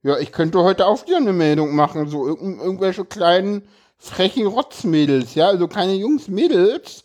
ja, 0.02 0.18
ich 0.18 0.32
könnte 0.32 0.58
heute 0.62 0.86
auch 0.86 1.06
wieder 1.06 1.16
eine 1.16 1.32
Meldung 1.32 1.74
machen. 1.74 2.08
So 2.08 2.26
irg 2.28 2.40
irgendwelche 2.42 3.04
kleinen, 3.06 3.62
frechen 3.96 4.46
Rotzmädels. 4.46 5.34
Ja, 5.34 5.48
also 5.48 5.66
keine 5.68 5.94
Jungs, 5.94 6.28
Mädels. 6.28 7.04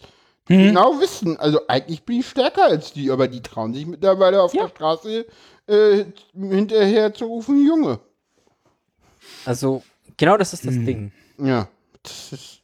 die 0.50 0.58
Mhm. 0.58 0.64
Genau 0.68 1.00
wissen. 1.00 1.38
Also 1.40 1.60
eigentlich 1.68 2.04
bin 2.04 2.20
ich 2.20 2.28
stärker 2.28 2.66
als 2.66 2.92
die, 2.92 3.12
aber 3.12 3.28
die 3.30 3.42
trauen 3.42 3.74
sich 3.74 3.86
mittlerweile 3.86 4.42
auf 4.42 4.54
Ja. 4.54 4.64
der 4.64 4.70
Straße 4.70 5.26
äh, 5.68 6.06
hinterher 6.34 7.14
zu 7.14 7.26
rufen, 7.26 7.66
Junge. 7.66 8.00
Also, 9.50 9.82
genau 10.18 10.38
das 10.38 10.54
ist 10.54 10.68
das 10.68 10.76
Hm. 10.76 10.86
Ding. 10.86 11.12
Ja. 11.40 11.68
Das 12.04 12.32
ist. 12.34 12.56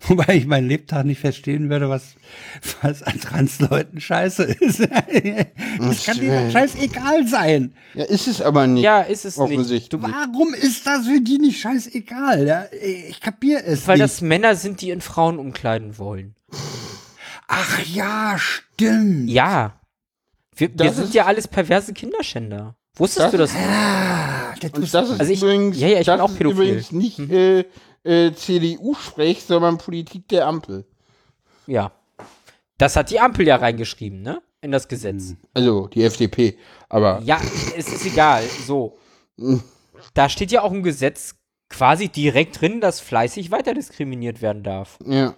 Wobei 0.08 0.34
ich 0.34 0.46
mein 0.46 0.66
Lebtag 0.66 1.04
nicht 1.06 1.20
verstehen 1.20 1.70
würde, 1.70 1.88
was, 1.88 2.16
was 2.82 3.04
an 3.04 3.20
Transleuten 3.20 4.00
scheiße 4.00 4.42
ist. 4.42 4.80
Das 5.78 6.04
kann 6.04 6.18
dir 6.18 6.50
scheißegal 6.50 7.26
sein. 7.28 7.72
Ja, 7.94 8.04
ist 8.04 8.26
es 8.26 8.42
aber 8.42 8.66
nicht. 8.66 8.82
Ja, 8.82 9.00
ist 9.02 9.24
es 9.24 9.36
nicht. 9.36 9.44
offensichtlich. 9.44 10.02
Warum 10.02 10.54
ist 10.54 10.84
das 10.88 11.06
für 11.06 11.20
die 11.20 11.38
nicht 11.38 11.60
scheißegal? 11.60 12.44
Ja, 12.44 12.66
ich 12.82 13.20
kapier 13.20 13.62
es 13.64 13.86
Weil 13.86 13.98
nicht. 13.98 14.04
das 14.04 14.20
Männer 14.20 14.56
sind, 14.56 14.80
die 14.80 14.90
in 14.90 15.00
Frauen 15.00 15.38
umkleiden 15.38 15.98
wollen. 15.98 16.34
Ach 17.46 17.78
ja, 17.86 18.36
stimmt. 18.38 19.30
Ja. 19.30 19.80
Wir, 20.56 20.68
wir 20.70 20.76
Das 20.76 20.96
sind 20.96 21.14
ja 21.14 21.26
alles 21.26 21.46
perverse 21.46 21.92
Kinderschänder. 21.92 22.74
Wusstest 22.98 23.24
Das- 23.26 23.30
du 23.32 23.36
das? 23.38 23.54
Ah, 23.54 24.54
das 24.60 24.72
das 24.90 25.10
ist 25.10 25.20
Also 25.20 25.32
ich- 25.32 25.42
übrigens, 25.42 25.78
ja, 25.78 25.88
ja, 25.88 26.00
ich 26.00 26.06
das 26.06 26.16
bin 26.16 26.20
auch 26.20 26.30
ist 26.30 26.36
pädophil. 26.38 26.62
übrigens 26.64 26.92
nicht 26.92 27.18
äh, 27.30 27.64
äh, 28.04 28.32
CDU-Sprech, 28.34 29.42
sondern 29.44 29.78
Politik 29.78 30.28
der 30.28 30.46
Ampel. 30.46 30.84
Ja. 31.66 31.92
Das 32.78 32.96
hat 32.96 33.10
die 33.10 33.20
Ampel 33.20 33.46
ja 33.46 33.56
reingeschrieben, 33.56 34.22
ne? 34.22 34.40
In 34.60 34.72
das 34.72 34.88
Gesetz. 34.88 35.34
Also 35.54 35.86
die 35.88 36.02
FDP. 36.04 36.56
Aber 36.88 37.20
Ja, 37.24 37.40
es 37.76 37.88
ist 37.88 38.04
egal. 38.06 38.42
So. 38.66 38.96
Da 40.14 40.28
steht 40.28 40.50
ja 40.50 40.62
auch 40.62 40.72
im 40.72 40.82
Gesetz 40.82 41.34
quasi 41.68 42.08
direkt 42.08 42.60
drin, 42.60 42.80
dass 42.80 42.98
fleißig 43.00 43.50
weiter 43.50 43.74
diskriminiert 43.74 44.42
werden 44.42 44.62
darf. 44.62 44.98
ja. 45.06 45.34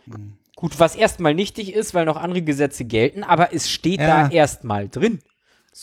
Gut, 0.57 0.79
was 0.79 0.95
erstmal 0.95 1.33
nichtig 1.35 1.73
ist, 1.73 1.95
weil 1.95 2.05
noch 2.05 2.19
andere 2.19 2.43
Gesetze 2.43 2.85
gelten, 2.85 3.23
aber 3.25 3.55
es 3.55 3.71
steht 3.71 3.99
Ja. 3.99 4.25
da 4.25 4.31
erstmal 4.31 4.91
drin. 4.91 5.21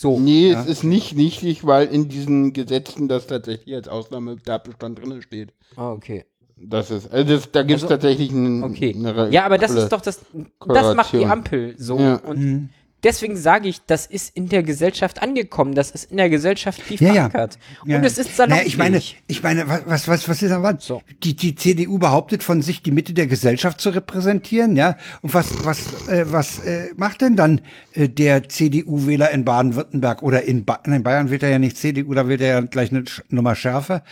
So. 0.00 0.16
Nee, 0.20 0.52
es 0.52 0.66
ist 0.66 0.84
nicht 0.84 1.16
nichtig, 1.16 1.66
weil 1.66 1.88
in 1.88 2.08
diesen 2.08 2.52
Gesetzen 2.52 3.08
das 3.08 3.26
tatsächlich 3.26 3.74
als 3.74 3.88
Ausnahmetatbestand 3.88 5.00
drin 5.00 5.22
steht. 5.22 5.52
Ah, 5.74 5.90
okay. 5.90 6.24
Das 6.56 6.92
ist, 6.92 7.10
also 7.10 7.34
das, 7.34 7.50
da 7.50 7.64
gibt 7.64 7.78
es 7.78 7.82
Also, 7.82 7.94
tatsächlich 7.96 8.30
einen, 8.30 8.62
Okay. 8.62 8.94
eine 8.96 9.30
Ja, 9.30 9.44
aber 9.44 9.58
das 9.58 9.72
ist 9.72 9.88
doch 9.88 10.00
das, 10.00 10.20
das 10.68 10.94
macht 10.94 11.12
die. 11.14 11.26
Ampel 11.26 11.74
so. 11.78 11.98
Ja. 11.98 12.14
Und 12.14 12.70
deswegen 13.04 13.36
sage 13.36 13.68
ich, 13.68 13.80
das 13.86 14.06
ist 14.06 14.34
in 14.36 14.48
der 14.48 14.62
Gesellschaft 14.62 15.22
angekommen, 15.22 15.74
das 15.74 15.90
ist 15.90 16.10
in 16.10 16.16
der 16.16 16.28
Gesellschaft 16.28 16.86
tief 16.86 17.00
Ja, 17.00 17.08
ja. 17.08 17.14
verankert. 17.30 17.58
Ja. 17.86 17.96
Und 17.98 18.04
es 18.04 18.18
ist 18.18 18.36
naja, 18.38 18.64
salonfähig. 18.64 18.66
ich 18.68 18.78
meine, 18.78 19.02
ich 19.26 19.42
meine, 19.42 19.68
was, 19.68 20.08
was, 20.08 20.28
was, 20.28 20.42
ist 20.42 20.50
da 20.50 20.62
was? 20.62 20.84
So. 20.84 21.02
Die, 21.22 21.34
die 21.36 21.54
CDU 21.54 21.98
behauptet 21.98 22.42
von 22.42 22.62
sich, 22.62 22.82
die 22.82 22.90
Mitte 22.90 23.12
der 23.14 23.26
Gesellschaft 23.26 23.80
zu 23.80 23.90
repräsentieren, 23.90 24.76
ja. 24.76 24.96
Und 25.22 25.34
was, 25.34 25.64
was, 25.64 26.08
äh, 26.08 26.24
was 26.30 26.58
äh, 26.60 26.88
macht 26.96 27.20
denn 27.20 27.36
dann 27.36 27.60
äh, 27.94 28.08
der 28.08 28.48
CDU-Wähler 28.48 29.30
in 29.30 29.44
Baden-Württemberg 29.44 30.22
oder 30.22 30.42
in, 30.42 30.64
ba 30.64 30.80
in 30.84 31.02
Bayern 31.02 31.30
wird 31.30 31.42
er 31.42 31.50
ja 31.50 31.58
nicht 31.58 31.76
CDU, 31.76 32.14
da 32.14 32.28
wird 32.28 32.40
er 32.40 32.48
ja 32.48 32.60
gleich 32.60 32.90
eine 32.90 33.00
Sch- 33.02 33.22
Nummer 33.28 33.54
schärfer. 33.54 34.02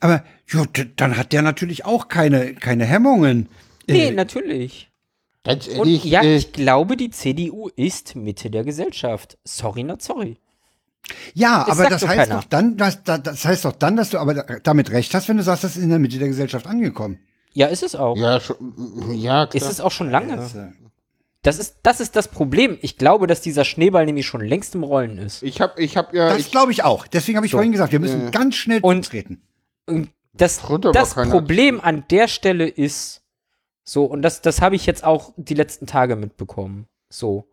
Aber 0.00 0.24
d- 0.52 0.86
dann 0.96 1.16
hat 1.16 1.32
der 1.32 1.42
natürlich 1.42 1.84
auch 1.84 2.08
keine, 2.08 2.54
keine 2.54 2.84
Hemmungen. 2.84 3.48
nee, 3.88 4.08
Äh, 4.08 4.10
natürlich. 4.12 4.90
Ganz 5.44 5.66
Und 5.68 5.76
ehrlich, 5.76 6.04
ja, 6.04 6.22
äh, 6.22 6.36
ich 6.36 6.52
glaube, 6.52 6.96
die 6.96 7.10
CDU 7.10 7.68
ist 7.76 8.16
Mitte 8.16 8.50
der 8.50 8.64
Gesellschaft. 8.64 9.36
Sorry, 9.44 9.82
not 9.82 10.02
sorry. 10.02 10.38
Ja, 11.34 11.66
Es 11.68 11.78
aber 11.78 11.90
das 11.90 12.06
heißt 12.06 12.18
keiner. 12.30 12.40
doch 12.40 12.44
dann, 12.44 12.76
dass, 12.78 13.02
da- 13.04 13.18
das 13.18 13.44
heißt 13.44 13.66
doch 13.66 13.72
dann, 13.72 13.94
dass 13.96 14.08
du 14.10 14.18
aber 14.18 14.34
damit 14.62 14.90
recht 14.90 15.12
hast, 15.14 15.28
wenn 15.28 15.36
du 15.36 15.42
sagst, 15.42 15.62
das 15.64 15.76
ist 15.76 15.82
in 15.82 15.90
der 15.90 15.98
Mitte 15.98 16.18
der 16.18 16.28
Gesellschaft 16.28 16.66
angekommen. 16.66 17.18
Ja, 17.52 17.66
ist 17.66 17.82
es 17.82 17.94
auch. 17.94 18.16
ja, 18.16 18.40
schon, 18.40 18.56
ja, 19.12 19.46
klar. 19.46 19.54
Ist 19.54 19.70
es 19.70 19.80
auch 19.82 19.92
schon 19.92 20.10
lange. 20.10 20.34
Das, 20.36 20.54
äh, 20.54 20.68
Das 21.42 21.58
ist, 21.58 21.76
das 21.82 22.00
ist 22.00 22.16
das 22.16 22.28
Problem. 22.28 22.78
Ich 22.80 22.96
glaube, 22.96 23.26
dass 23.26 23.42
dieser 23.42 23.66
Schneeball 23.66 24.06
nämlich 24.06 24.26
schon 24.26 24.40
längst 24.40 24.74
im 24.74 24.82
Rollen 24.82 25.18
ist. 25.18 25.42
ich 25.42 25.60
habe 25.60 25.80
ich 25.82 25.98
hab 25.98 26.14
ja, 26.14 26.34
Das 26.34 26.50
glaube 26.50 26.72
ich 26.72 26.82
auch. 26.84 27.06
Deswegen 27.06 27.36
habe 27.36 27.44
ich 27.46 27.52
vorhin 27.52 27.70
gesagt, 27.70 27.92
wir 27.92 28.00
müssen 28.00 28.30
ganz 28.30 28.54
schnell 28.56 28.80
Und- 28.80 29.04
treten. 29.04 29.42
Und 29.86 30.08
das, 30.32 30.62
das 30.94 31.14
Problem 31.14 31.80
an 31.82 32.04
der 32.10 32.28
Stelle 32.28 32.66
ist, 32.66 33.20
so, 33.84 34.04
und 34.06 34.22
das, 34.22 34.40
das 34.40 34.60
habe 34.62 34.76
ich 34.76 34.86
jetzt 34.86 35.04
auch 35.04 35.32
die 35.36 35.54
letzten 35.54 35.86
Tage 35.86 36.16
mitbekommen. 36.16 36.88
So, 37.10 37.48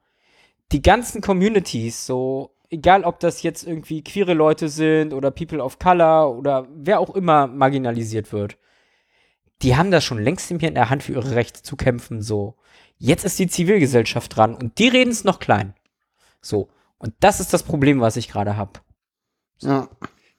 die 0.71 0.81
ganzen 0.81 1.21
Communities, 1.21 2.05
so, 2.05 2.55
egal 2.69 3.03
ob 3.03 3.19
das 3.19 3.43
jetzt 3.43 3.67
irgendwie 3.67 4.01
queere 4.03 4.33
Leute 4.33 4.69
sind 4.69 5.13
oder 5.13 5.29
People 5.29 5.61
of 5.61 5.77
Color 5.77 6.35
oder 6.37 6.67
wer 6.73 6.99
auch 7.01 7.13
immer 7.13 7.47
marginalisiert 7.47 8.31
wird, 8.31 8.57
die 9.61 9.75
haben 9.75 9.91
das 9.91 10.03
schon 10.03 10.23
längst 10.23 10.49
in 10.49 10.59
der 10.59 10.89
Hand 10.89 11.03
für 11.03 11.11
ihre 11.13 11.35
Rechte 11.35 11.61
zu 11.61 11.75
kämpfen, 11.75 12.21
so. 12.21 12.55
Jetzt 12.97 13.25
ist 13.25 13.37
die 13.39 13.47
Zivilgesellschaft 13.47 14.35
dran 14.35 14.55
und 14.55 14.79
die 14.79 14.87
reden 14.87 15.11
es 15.11 15.23
noch 15.23 15.39
klein. 15.39 15.73
So. 16.41 16.69
Und 16.97 17.13
das 17.19 17.39
ist 17.39 17.51
das 17.51 17.63
Problem, 17.63 17.99
was 17.99 18.15
ich 18.15 18.27
gerade 18.27 18.55
habe. 18.57 18.79
ja, 19.61 19.89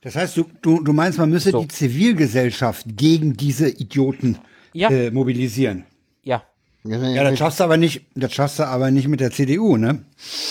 Das 0.01 0.15
heißt, 0.17 0.37
du, 0.37 0.45
du, 0.63 0.81
du 0.81 0.93
meinst, 0.93 1.19
man 1.19 1.31
müsse 1.31 1.51
So. 1.51 1.61
die 1.61 1.69
Zivilgesellschaft 1.69 2.87
gegen 2.97 3.37
diese 3.37 3.69
Idioten 3.69 4.39
Ja, 4.73 4.91
äh, 4.91 5.11
mobilisieren. 5.11 5.85
ja. 6.23 6.43
Ja, 6.85 7.23
das 7.23 7.39
schaffst 7.39 7.61
du 7.61 7.65
aber 7.65 7.77
nicht, 7.77 8.07
das 8.17 8.33
schaffst 8.33 8.59
du 8.59 8.67
aber 8.67 8.91
nicht 8.91 9.07
mit 9.07 9.21
der 9.21 9.31
CDU, 9.31 9.77
ne? 9.77 10.05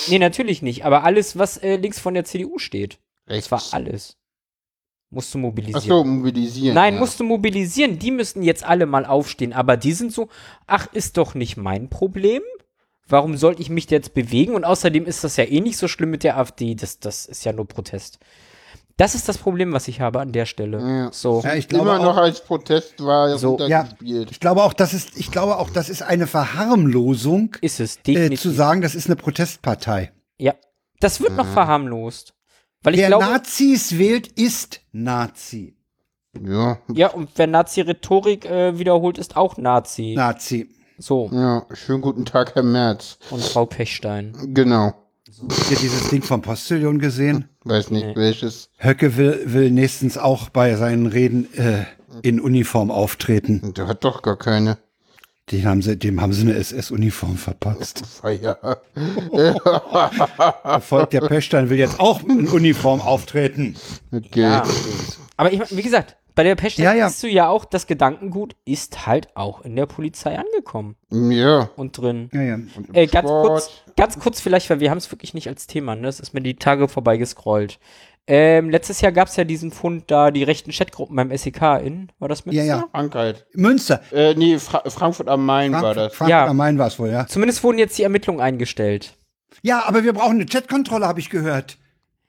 Nee, 0.07 0.17
natürlich 0.17 0.61
nicht. 0.61 0.85
Aber 0.85 1.03
alles, 1.03 1.37
was 1.37 1.57
äh, 1.57 1.75
links 1.75 1.99
von 1.99 2.13
der 2.13 2.23
CDU 2.23 2.57
steht. 2.57 2.99
rechts. 3.27 3.49
Das 3.49 3.51
war 3.51 3.77
alles. 3.77 4.15
Musst 5.09 5.33
du 5.33 5.39
Ach 5.39 5.41
mobilisieren. 5.41 5.81
so, 5.81 6.03
mobilisieren. 6.05 6.73
Nein, 6.73 6.93
ja. 6.93 6.99
musst 7.01 7.19
du 7.19 7.25
mobilisieren. 7.25 7.99
Die 7.99 8.11
müssten 8.11 8.43
jetzt 8.43 8.63
alle 8.63 8.85
mal 8.85 9.05
aufstehen. 9.05 9.51
Aber 9.51 9.75
die 9.75 9.91
sind 9.91 10.13
so, 10.13 10.29
ach, 10.67 10.87
ist 10.93 11.17
doch 11.17 11.35
nicht 11.35 11.57
mein 11.57 11.89
Problem. 11.89 12.41
Warum 13.09 13.35
sollte 13.35 13.61
ich 13.61 13.69
mich 13.69 13.89
jetzt 13.89 14.13
bewegen? 14.13 14.55
Und 14.55 14.63
außerdem 14.63 15.05
ist 15.05 15.25
das 15.25 15.35
ja 15.35 15.43
eh 15.43 15.59
nicht 15.59 15.75
so 15.75 15.89
schlimm 15.89 16.11
mit 16.11 16.23
der 16.23 16.37
AfD. 16.37 16.75
Das, 16.75 16.99
das 16.99 17.25
ist 17.25 17.43
ja 17.43 17.51
nur 17.51 17.67
Protest. 17.67 18.19
Das 18.97 19.15
ist 19.15 19.27
das 19.29 19.37
Problem, 19.37 19.73
was 19.73 19.87
ich 19.87 20.01
habe 20.01 20.19
an 20.19 20.31
der 20.31 20.45
Stelle. 20.45 20.79
Ja. 20.79 21.09
So. 21.11 21.41
Ja, 21.43 21.55
ich 21.55 21.67
glaube 21.67 21.89
Immer 21.89 21.99
noch 21.99 22.17
auch, 22.17 22.21
als 22.21 22.43
Protest 22.43 23.03
war 23.03 23.37
So, 23.37 23.57
ja, 23.59 23.87
ich 24.01 24.39
glaube 24.39 24.63
auch, 24.63 24.73
das 24.73 24.93
ist, 24.93 25.17
ich 25.17 25.31
glaube 25.31 25.57
auch, 25.57 25.69
das 25.69 25.89
ist 25.89 26.03
eine 26.03 26.27
Verharmlosung, 26.27 27.55
Ist 27.61 27.79
es 27.79 27.97
äh, 27.97 28.01
definitiv. 28.03 28.41
zu 28.41 28.49
sagen, 28.51 28.81
das 28.81 28.95
ist 28.95 29.07
eine 29.07 29.15
Protestpartei. 29.15 30.11
ja. 30.37 30.53
Das 30.99 31.19
wird 31.19 31.35
noch 31.35 31.47
verharmlost. 31.47 32.35
Weil 32.83 32.93
ich 32.93 32.99
Wer 32.99 33.07
glaube. 33.07 33.25
Nazis 33.25 33.97
wählt, 33.97 34.27
ist 34.27 34.81
Nazi. 34.91 35.75
Ja, 36.39 36.77
ja, 36.93 37.07
und 37.09 37.29
wer 37.35 37.47
Nazi-Rhetorik 37.47 38.45
äh, 38.45 38.77
wiederholt, 38.77 39.17
ist 39.17 39.35
auch 39.35 39.57
Nazi. 39.57 40.13
Nazi. 40.15 40.69
So. 40.99 41.29
ja, 41.33 41.65
schönen 41.73 42.01
guten 42.01 42.25
Tag, 42.25 42.53
Herr 42.53 42.61
Merz. 42.61 43.17
Und 43.31 43.41
Frau 43.41 43.65
Pechstein. 43.65 44.37
Genau. 44.53 44.93
Habt 45.39 45.71
ihr 45.71 45.77
dieses 45.77 46.09
Ding 46.09 46.23
vom 46.23 46.41
Postillon 46.41 46.99
gesehen? 46.99 47.47
Weiß 47.63 47.89
nicht, 47.91 48.05
Nee. 48.07 48.15
welches. 48.15 48.69
Höcke 48.77 49.15
will, 49.17 49.41
will 49.45 49.71
nächstens 49.71 50.17
auch 50.17 50.49
bei 50.49 50.75
seinen 50.75 51.05
Reden 51.07 51.47
äh, 51.55 51.85
in 52.21 52.39
Uniform 52.41 52.91
auftreten. 52.91 53.73
Der 53.75 53.87
hat 53.87 54.03
doch 54.03 54.21
gar 54.21 54.37
keine. 54.37 54.77
Den 55.51 55.65
haben 55.65 55.81
sie, 55.81 55.97
dem 55.97 56.21
haben 56.21 56.33
sie 56.33 56.41
eine 56.41 56.53
SS-Uniform 56.55 57.35
verpasst. 57.37 58.03
Feier. 58.21 58.57
Volk 60.81 61.09
der 61.11 61.21
Pechstein 61.21 61.69
will 61.69 61.77
jetzt 61.77 61.99
auch 61.99 62.23
in 62.23 62.47
Uniform 62.47 63.01
auftreten. 63.01 63.75
Okay. 64.11 64.41
Ja. 64.41 64.63
Aber 65.37 65.51
ich, 65.51 65.59
wie 65.75 65.81
gesagt, 65.81 66.15
bei 66.35 66.43
der 66.43 66.55
Pechstein 66.55 66.85
Ja, 66.85 66.93
ja. 66.93 67.09
siehst 67.09 67.23
du 67.23 67.27
ja 67.27 67.49
auch, 67.49 67.65
das 67.65 67.87
Gedankengut 67.87 68.55
ist 68.65 69.05
halt 69.05 69.35
auch 69.35 69.61
in 69.61 69.75
der 69.75 69.85
Polizei 69.85 70.37
angekommen 70.37 70.95
Ja. 71.11 71.69
und 71.75 71.97
drin. 71.97 72.29
Ja, 72.33 72.41
ja. 72.41 72.57
Äh, 72.93 73.07
ganz 73.07 73.27
kurz, 73.29 73.71
ganz 73.97 74.19
kurz 74.19 74.39
vielleicht, 74.41 74.69
weil 74.69 74.79
wir 74.79 74.89
haben 74.91 74.97
es 74.97 75.11
wirklich 75.11 75.33
nicht 75.33 75.47
als 75.47 75.67
Thema, 75.67 75.95
ne? 75.95 76.03
Das 76.03 76.19
ist 76.19 76.33
mir 76.33 76.41
die 76.41 76.55
Tage 76.55 76.87
vorbei 76.87 77.17
gescrollt. 77.17 77.79
Ähm, 78.27 78.69
letztes 78.69 79.01
Jahr 79.01 79.11
gab 79.11 79.27
es 79.29 79.35
ja 79.35 79.43
diesen 79.43 79.71
Fund 79.71 80.05
da, 80.11 80.29
die 80.31 80.43
rechten 80.43 80.71
Chatgruppen 80.71 81.15
beim 81.15 81.35
SEK 81.35 81.81
in. 81.83 82.11
War 82.19 82.29
das 82.29 82.45
mit? 82.45 82.53
Ja, 82.53 82.63
ja. 82.63 82.83
Frankreich. 82.91 83.43
Münster. 83.53 84.01
Äh, 84.11 84.35
nee, 84.35 84.59
Fra 84.59 84.83
Frankfurt 84.89 85.27
am 85.27 85.43
Main 85.45 85.71
war 85.73 85.81
Frankfurt, 85.81 85.97
das. 85.97 86.15
Frankfurt 86.15 86.29
Ja. 86.29 86.45
am 86.45 86.55
Main 86.57 86.77
war 86.77 86.87
es 86.87 86.99
wohl, 86.99 87.09
ja. 87.09 87.25
Zumindest 87.27 87.63
wurden 87.63 87.79
jetzt 87.79 87.97
die 87.97 88.03
Ermittlungen 88.03 88.39
eingestellt. 88.39 89.17
Ja, 89.63 89.83
aber 89.85 90.03
wir 90.03 90.13
brauchen 90.13 90.35
eine 90.35 90.45
Chatkontrolle, 90.45 91.07
habe 91.07 91.19
ich 91.19 91.29
gehört. 91.31 91.77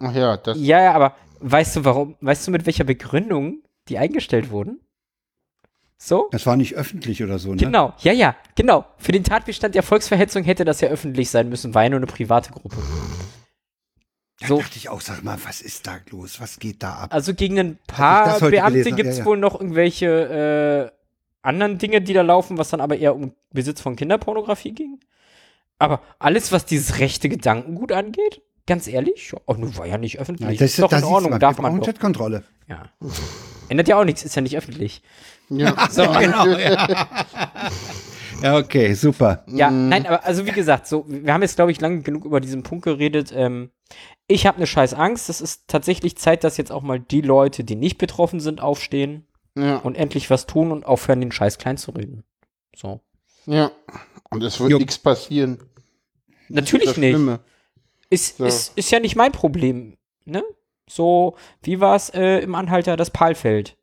Ach 0.01 0.15
ja, 0.15 0.37
das. 0.39 0.57
Ja, 0.59 0.83
ja, 0.83 0.93
aber 0.95 1.15
weißt 1.41 1.77
du 1.77 1.85
warum? 1.85 2.17
Weißt 2.21 2.47
du 2.47 2.51
mit 2.51 2.65
welcher 2.67 2.85
Begründung 2.85 3.59
die 3.89 3.99
eingestellt 3.99 4.51
wurden? 4.51 4.81
So? 5.99 6.29
Das 6.33 6.47
war 6.47 6.57
nicht 6.57 6.75
öffentlich 6.75 7.23
oder 7.23 7.39
so, 7.39 7.51
ne? 7.51 7.57
Genau, 7.59 7.95
ja, 8.01 8.13
ja, 8.13 8.35
genau. 8.57 8.85
Für 8.99 9.13
den 9.13 9.23
Tatbestand 9.23 9.75
der 9.77 9.85
Volksverhetzung 9.85 10.43
hätte 10.43 10.65
das 10.65 10.81
ja 10.81 10.89
öffentlich 10.89 11.31
sein 11.31 11.49
müssen, 11.49 11.75
war 11.75 11.85
ja 11.85 11.91
nur 11.91 12.01
eine 12.01 12.07
private 12.07 12.51
Gruppe. 12.51 12.77
Da 14.41 14.49
So. 14.49 14.59
dachte 14.59 14.77
ich 14.77 14.89
auch, 14.89 15.01
sag 15.01 15.23
mal, 15.23 15.39
was 15.45 15.61
ist 15.61 15.87
da 15.87 15.99
los? 16.11 16.41
Was 16.41 16.59
geht 16.59 16.83
da 16.83 16.95
ab? 16.95 17.15
Also 17.15 17.35
gegen 17.35 17.59
ein 17.61 17.79
paar 17.87 18.41
Beamte 18.41 18.91
gibt 18.91 19.11
es 19.11 19.19
ja, 19.19 19.23
ja. 19.23 19.27
wohl 19.27 19.39
noch 19.39 19.55
irgendwelche 19.55 20.91
äh, 20.93 20.99
anderen 21.43 21.79
Dinge, 21.79 22.01
die 22.01 22.13
da 22.13 22.23
laufen, 22.23 22.59
was 22.59 22.71
dann 22.71 22.81
aber 22.81 22.97
eher 22.97 23.15
um 23.15 23.35
Besitz 23.53 23.81
von 23.81 23.95
Kinderpornografie 23.95 24.73
ging. 24.73 24.99
Aber 25.79 26.01
alles, 26.19 26.51
was 26.51 26.65
dieses 26.67 26.99
rechte 26.99 27.29
Gedankengut 27.29 27.93
angeht, 27.93 28.43
ganz 28.67 28.87
ehrlich, 28.87 29.33
oh, 29.47 29.55
nun 29.55 29.77
war 29.77 29.87
ja 29.87 29.99
nicht 29.99 30.19
öffentlich. 30.19 30.49
Ja, 30.49 30.65
das, 30.65 30.73
ist 30.73 30.83
doch 30.83 30.89
das 30.89 31.03
in 31.03 31.09
Ordnung, 31.09 31.39
darf 31.39 31.59
man 31.59 31.79
doch. 31.79 31.87
Chatkontrolle. 31.87 32.45
Ja. 32.69 32.91
Ändert 33.69 33.89
ja 33.89 33.99
auch 33.99 34.05
nichts, 34.05 34.25
ist 34.25 34.35
ja 34.35 34.43
nicht 34.43 34.57
öffentlich. 34.57 35.03
Ja. 35.49 35.89
So, 35.91 36.03
genau, 36.05 36.47
ja. 36.47 37.07
ja, 38.43 38.57
okay, 38.57 38.95
super. 38.95 39.45
Ja, 39.49 39.71
nein, 39.71 40.07
aber 40.07 40.25
also 40.25 40.47
wie 40.47 40.53
gesagt, 40.53 40.87
so, 40.87 41.05
wir 41.09 41.33
haben 41.33 41.43
jetzt, 41.43 41.57
glaube 41.57 41.73
ich, 41.73 41.81
lange 41.81 42.03
genug 42.03 42.25
über 42.25 42.41
diesen 42.41 42.63
Punkt 42.63 42.85
geredet. 42.85 43.33
Ähm, 43.35 43.71
ich 44.27 44.47
habe 44.47 44.57
eine 44.57 44.67
scheiß 44.67 44.95
Angst. 44.95 45.29
Es 45.29 45.41
ist 45.41 45.69
tatsächlich 45.69 46.17
Zeit, 46.17 46.45
dass 46.45 46.57
jetzt 46.57 46.73
auch 46.73 46.83
mal 46.83 47.01
die 47.01 47.21
Leute, 47.21 47.65
die 47.65 47.77
nicht 47.77 47.99
betroffen 47.99 48.41
sind, 48.41 48.61
aufstehen 48.61 49.27
ja, 49.57 49.77
und 49.77 49.97
endlich 49.97 50.31
was 50.31 50.47
tun 50.47 50.73
und 50.73 50.87
aufhören, 50.87 51.21
den 51.21 51.33
Scheiß 51.33 51.59
klein 51.59 51.77
zu 51.77 51.91
reden. 51.91 52.25
So. 52.75 53.01
ja. 53.47 53.71
Und 54.31 54.43
es 54.43 54.61
wird 54.61 54.79
nichts 54.79 54.99
passieren. 54.99 55.59
Natürlich 56.49 56.87
Das 56.87 56.97
nicht. 56.97 57.11
Schlimme. 57.11 57.41
Ist, 58.13 58.37
So. 58.39 58.45
ist, 58.45 58.77
ist 58.77 58.91
ja 58.91 59.01
nicht 59.01 59.17
mein 59.17 59.33
Problem, 59.33 59.97
ne? 60.25 60.43
So, 60.89 61.37
wie 61.63 61.81
war 61.81 61.97
es 61.97 62.11
äh, 62.11 62.39
im 62.41 62.55
Anhalter 62.55 62.97
das 62.97 63.11
Palfeld? 63.11 63.77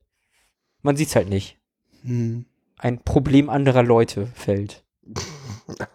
Man 0.82 0.96
sieht's 0.96 1.16
halt 1.16 1.30
nicht. 1.30 1.58
Hm. 2.04 2.46
Ein 2.78 3.00
Problem 3.04 3.50
anderer 3.50 3.84
Leute 3.84 4.28
fällt. 4.36 4.84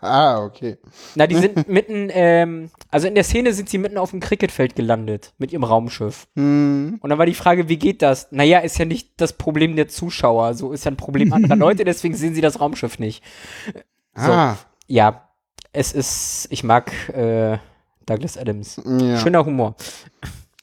Ah, 0.01 0.41
okay. 0.45 0.79
Na, 1.17 1.27
die 1.27 1.35
sind 1.35 1.67
mitten, 1.69 2.09
ähm, 2.13 2.71
also 2.93 3.09
in 3.09 3.17
der 3.17 3.25
Szene 3.25 3.53
sind 3.53 3.69
sie 3.69 3.79
mitten 3.79 3.99
auf 3.99 4.11
dem 4.13 4.21
Cricketfeld 4.21 4.77
gelandet 4.77 5.35
mit 5.39 5.53
ihrem 5.53 5.65
Raumschiff. 5.65 6.29
Hm. 6.37 6.99
Und 7.03 7.11
dann 7.11 7.19
war 7.19 7.27
die 7.27 7.35
Frage, 7.35 7.69
wie 7.69 7.77
geht 7.77 8.01
das? 8.01 8.29
Naja, 8.31 8.61
ist 8.61 8.79
ja 8.79 8.85
nicht 8.85 9.21
das 9.21 9.33
Problem 9.33 9.75
der 9.75 9.89
Zuschauer, 9.89 10.55
so 10.55 10.71
ist 10.71 10.85
ja 10.85 10.93
ein 10.93 10.97
Problem 10.97 11.33
anderer 11.33 11.57
Leute, 11.67 11.83
deswegen 11.83 12.15
sehen 12.15 12.35
sie 12.37 12.41
das 12.41 12.61
Raumschiff 12.61 13.01
nicht. 13.01 13.25
Ah, 14.15 14.55
Ja, 14.87 15.29
es 15.73 15.93
ist, 15.93 16.47
ich 16.51 16.63
mag 16.63 16.93
äh, 17.09 17.59
Douglas 18.07 18.37
Adams. 18.37 18.81
ja. 18.85 19.19
Schöner 19.19 19.45
Humor. 19.45 19.75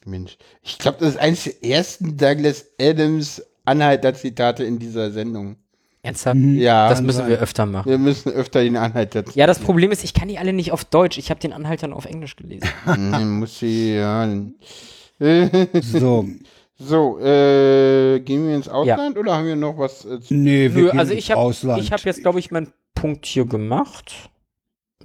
Mensch. 0.04 0.36
Ich 0.62 0.78
glaube, 0.78 0.98
das 1.00 1.10
ist 1.10 1.16
eines 1.18 1.44
der 1.44 1.64
ersten 1.64 2.16
Douglas 2.16 2.66
Adams 2.80 3.42
Anhalter-Zitate 3.64 4.64
in 4.64 4.78
dieser 4.78 5.10
Sendung. 5.12 5.56
Ernsthaft? 6.04 6.36
Ja, 6.36 6.88
Das 6.88 7.00
müssen 7.00 7.28
wir 7.28 7.38
öfter 7.38 7.64
machen. 7.64 7.88
wir 7.88 7.98
müssen 7.98 8.32
öfter 8.32 8.60
den 8.64 8.76
Anhalter 8.76 9.22
Ja, 9.34 9.46
das 9.46 9.60
Problem 9.60 9.92
ist, 9.92 10.02
ich 10.02 10.12
kann 10.14 10.26
die 10.26 10.36
alle 10.38 10.52
nicht 10.52 10.72
auf 10.72 10.84
Deutsch. 10.84 11.16
Ich 11.18 11.30
habe 11.30 11.38
den 11.38 11.52
Anhalter 11.52 11.86
nur 11.86 11.96
auf 11.96 12.06
Englisch 12.06 12.34
gelesen. 12.34 12.68
Muss 13.38 13.60
sie, 13.60 13.94
ja. 13.94 14.28
So. 15.80 16.26
So, 16.76 17.20
äh, 17.20 18.18
gehen 18.20 18.48
wir 18.48 18.56
ins 18.56 18.68
Ausland 18.68 19.16
oder 19.16 19.36
haben 19.36 19.46
wir 19.46 19.54
noch 19.54 19.78
was? 19.78 20.04
Äh, 20.04 20.20
zu- 20.20 20.34
Nee, 20.34 20.74
wir 20.74 20.82
Nö, 20.82 20.90
gehen 20.90 20.98
also 20.98 21.12
ins 21.12 21.22
ich 21.22 21.30
habe 21.30 21.40
Ausland. 21.40 21.80
ich 21.80 21.92
hab 21.92 22.00
jetzt, 22.00 22.22
glaube 22.22 22.40
ich, 22.40 22.50
meinen 22.50 22.72
Punkt 22.96 23.24
hier 23.24 23.44
gemacht. 23.44 24.12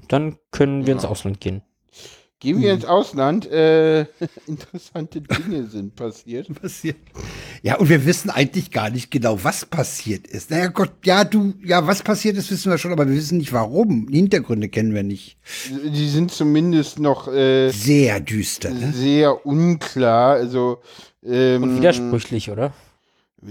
Dann 0.08 0.38
können 0.50 0.88
wir 0.88 0.94
ins 0.94 1.04
Ja. 1.04 1.10
Ausland 1.10 1.40
gehen. 1.40 1.62
Gehen 2.40 2.62
wir 2.62 2.74
ins 2.74 2.86
Ausland? 2.86 3.50
Äh, 3.50 4.02
interessante 4.48 5.22
Dinge 5.22 5.68
sind 5.68 5.96
passiert. 5.96 6.48
passiert. 6.62 6.98
Ja, 7.64 7.78
und 7.78 7.90
wir 7.90 8.06
wissen 8.06 8.30
eigentlich 8.30 8.72
gar 8.72 8.90
nicht 8.90 9.12
genau, 9.12 9.44
was 9.44 9.66
passiert 9.66 10.28
ist. 10.28 10.52
Naja, 10.52 10.68
Gott, 10.68 10.92
ja, 11.04 11.24
du, 11.24 11.54
ja, 11.64 11.86
was 11.86 12.04
passiert 12.04 12.38
ist, 12.38 12.52
wissen 12.52 12.72
wir 12.72 12.78
schon, 12.78 12.92
aber 12.92 13.08
wir 13.08 13.16
wissen 13.16 13.38
nicht 13.38 13.54
warum. 13.54 14.08
Die 14.10 14.18
Hintergründe 14.18 14.70
kennen 14.70 14.94
wir 14.94 15.04
nicht. 15.04 15.38
Die 15.70 16.10
sind 16.10 16.32
zumindest 16.32 17.00
noch 17.00 17.28
äh, 17.28 17.70
Sehr 17.72 18.20
düster, 18.20 18.70
ne? 18.72 18.92
sehr 18.94 19.46
unklar. 19.46 20.36
Also 20.36 20.80
ähm, 21.24 21.64
Und 21.64 21.78
widersprüchlich, 21.78 22.50
oder? 22.52 22.74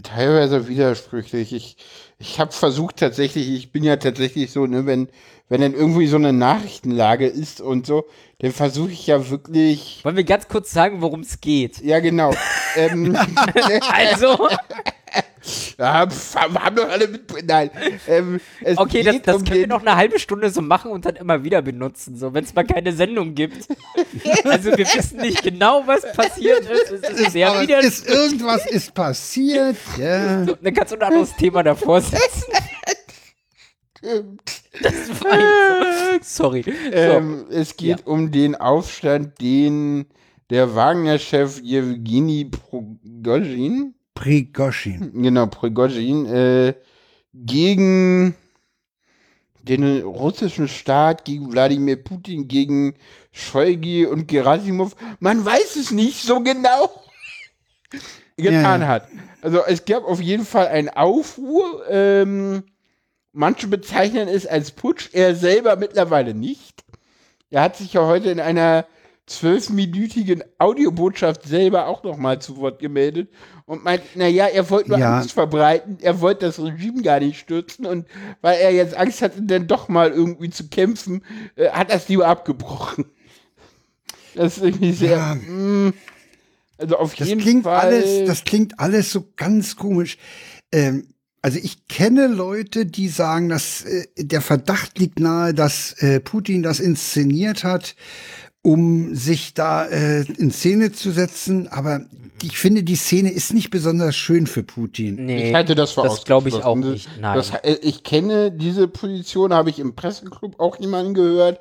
Teilweise 0.02 0.68
widersprüchlich. 0.68 1.52
Ich, 1.52 1.76
ich 2.18 2.40
habe 2.40 2.52
versucht 2.52 2.96
tatsächlich, 2.96 3.48
ich 3.48 3.72
bin 3.72 3.84
ja 3.84 3.96
tatsächlich 3.96 4.50
so, 4.50 4.66
ne, 4.66 4.86
wenn, 4.86 5.08
wenn 5.48 5.60
dann 5.60 5.74
irgendwie 5.74 6.06
so 6.06 6.16
eine 6.16 6.32
Nachrichtenlage 6.32 7.26
ist 7.26 7.60
und 7.60 7.86
so, 7.86 8.06
dann 8.40 8.52
versuche 8.52 8.90
ich 8.90 9.06
ja 9.06 9.30
wirklich. 9.30 10.00
Wollen 10.04 10.16
wir 10.16 10.24
ganz 10.24 10.48
kurz 10.48 10.72
sagen, 10.72 11.02
worum 11.02 11.20
es 11.20 11.40
geht? 11.40 11.80
Ja, 11.80 12.00
genau. 12.00 12.34
ähm, 12.76 13.16
Also, 13.92 14.48
ja, 15.78 16.08
haben 16.34 16.76
doch 16.76 16.88
alle 16.88 17.08
mit. 17.08 17.46
Nein. 17.46 17.70
Ähm, 18.08 18.40
es 18.62 18.78
okay, 18.78 19.02
das, 19.02 19.20
das 19.22 19.36
um 19.36 19.44
können 19.44 19.60
wir 19.60 19.66
noch 19.66 19.82
eine 19.82 19.96
halbe 19.96 20.18
Stunde 20.18 20.48
so 20.50 20.62
machen 20.62 20.90
und 20.90 21.04
dann 21.04 21.16
immer 21.16 21.44
wieder 21.44 21.60
benutzen, 21.60 22.16
so 22.16 22.32
wenn 22.32 22.44
es 22.44 22.54
mal 22.54 22.64
keine 22.64 22.92
Sendung 22.92 23.34
gibt. 23.34 23.66
Also 24.44 24.70
wir 24.70 24.86
wissen 24.86 25.20
nicht 25.20 25.42
genau, 25.42 25.82
was 25.86 26.10
passiert 26.12 26.60
ist. 26.60 26.90
Es 26.90 27.20
ist 27.20 27.32
sehr 27.32 27.50
Aber 27.50 27.62
wieder. 27.62 27.80
ist, 27.80 28.08
irgendwas 28.08 28.66
ist 28.66 28.94
passiert, 28.94 29.76
ja. 29.98 30.44
Dann 30.44 30.74
kannst 30.74 30.92
du 30.92 30.96
ein 30.96 31.02
anderes 31.02 31.34
Thema 31.36 31.62
davor 31.62 32.00
setzen. 32.00 32.52
Das 34.00 34.94
war 35.22 36.14
jetzt 36.14 36.34
so. 36.34 36.44
Sorry. 36.44 36.62
So. 36.62 36.70
Ähm, 36.92 37.46
es 37.50 37.76
geht 37.76 38.06
um 38.06 38.30
den 38.30 38.54
Aufstand, 38.54 39.40
den 39.40 40.06
der 40.50 40.74
Wagner-Chef 40.74 41.60
Jewgeni 41.60 42.46
Prigozhin, 42.46 43.94
Prigoshin. 44.16 45.12
genau, 45.22 45.46
Prigozhin, 45.46 46.26
äh, 46.26 46.74
gegen 47.32 48.34
den 49.62 50.02
russischen 50.02 50.68
Staat, 50.68 51.24
gegen 51.24 51.52
Wladimir 51.52 51.96
Putin, 52.02 52.48
gegen 52.48 52.94
Shoigu 53.32 54.08
und 54.10 54.26
Gerasimov, 54.26 54.96
man 55.20 55.44
weiß 55.44 55.76
es 55.76 55.90
nicht 55.90 56.22
so 56.22 56.40
genau, 56.40 56.90
getan 58.36 58.80
Ja. 58.82 58.88
hat. 58.88 59.08
Also 59.42 59.62
es 59.66 59.84
gab 59.84 60.04
auf 60.04 60.20
jeden 60.20 60.44
Fall 60.44 60.68
einen 60.68 60.88
Aufruhr, 60.88 61.84
ähm, 61.88 62.62
manche 63.32 63.66
bezeichnen 63.68 64.28
es 64.28 64.46
als 64.46 64.70
Putsch, 64.70 65.10
er 65.12 65.34
selber 65.34 65.76
mittlerweile 65.76 66.34
nicht. 66.34 66.84
Er 67.50 67.62
hat 67.62 67.76
sich 67.76 67.92
ja 67.92 68.06
heute 68.06 68.30
in 68.30 68.40
einer 68.40 68.86
zwölfminütigen 69.26 70.44
Audiobotschaft 70.58 71.42
selber 71.48 71.86
auch 71.88 72.04
noch 72.04 72.16
mal 72.16 72.40
zu 72.40 72.56
Wort 72.58 72.78
gemeldet 72.78 73.28
und 73.64 73.82
meint, 73.82 74.02
naja, 74.14 74.46
er 74.46 74.70
wollte 74.70 74.90
nur 74.90 74.98
Ja. 74.98 75.18
Angst 75.18 75.32
verbreiten, 75.32 75.98
er 76.00 76.20
wollte 76.20 76.46
das 76.46 76.60
Regime 76.60 77.02
gar 77.02 77.18
nicht 77.20 77.38
stürzen 77.40 77.86
und 77.86 78.06
weil 78.40 78.58
er 78.58 78.70
jetzt 78.72 78.94
Angst 78.96 79.22
hatte, 79.22 79.42
dann 79.42 79.66
doch 79.66 79.88
mal 79.88 80.10
irgendwie 80.12 80.50
zu 80.50 80.68
kämpfen, 80.68 81.24
äh, 81.56 81.70
hat 81.70 81.90
das 81.90 82.08
lieber 82.08 82.28
abgebrochen. 82.28 83.06
Das 84.34 84.58
ist 84.58 84.62
irgendwie 84.64 84.92
sehr, 84.92 85.16
Ja. 85.16 85.34
mh, 85.34 85.92
also 86.78 86.96
auf 86.98 87.14
Das 87.14 87.28
jeden 87.28 87.40
klingt 87.40 87.64
Fall. 87.64 87.80
alles, 87.80 88.26
das 88.26 88.44
klingt 88.44 88.78
alles 88.78 89.10
so 89.10 89.24
ganz 89.36 89.76
komisch. 89.76 90.18
Ähm, 90.72 91.08
also 91.42 91.58
ich 91.62 91.86
kenne 91.88 92.26
Leute, 92.26 92.86
die 92.86 93.08
sagen, 93.08 93.48
dass 93.48 93.82
äh, 93.82 94.06
der 94.18 94.40
Verdacht 94.40 94.98
liegt 94.98 95.20
nahe, 95.20 95.54
dass 95.54 95.92
äh, 96.02 96.20
Putin 96.20 96.62
das 96.62 96.80
inszeniert 96.80 97.62
hat, 97.64 97.94
um 98.66 99.14
sich 99.14 99.54
da 99.54 99.86
äh, 99.86 100.22
in 100.22 100.50
Szene 100.50 100.90
zu 100.90 101.12
setzen. 101.12 101.68
Aber 101.68 102.00
ich 102.42 102.58
finde, 102.58 102.82
die 102.82 102.96
Szene 102.96 103.30
ist 103.30 103.54
nicht 103.54 103.70
besonders 103.70 104.16
schön 104.16 104.48
für 104.48 104.64
Putin. 104.64 105.24
Nee, 105.24 105.50
Ich 105.50 105.54
halte 105.54 105.76
das 105.76 105.92
für 105.92 106.02
das 106.02 106.24
glaube 106.24 106.48
ich 106.48 106.64
auch 106.64 106.74
nicht. 106.74 107.08
Nein. 107.20 107.36
Das, 107.36 107.50
äh, 107.50 107.78
ich 107.80 108.02
kenne 108.02 108.50
diese 108.50 108.88
Position, 108.88 109.54
habe 109.54 109.70
ich 109.70 109.78
im 109.78 109.94
Presseclub 109.94 110.58
auch 110.58 110.80
jemanden 110.80 111.14
gehört. 111.14 111.60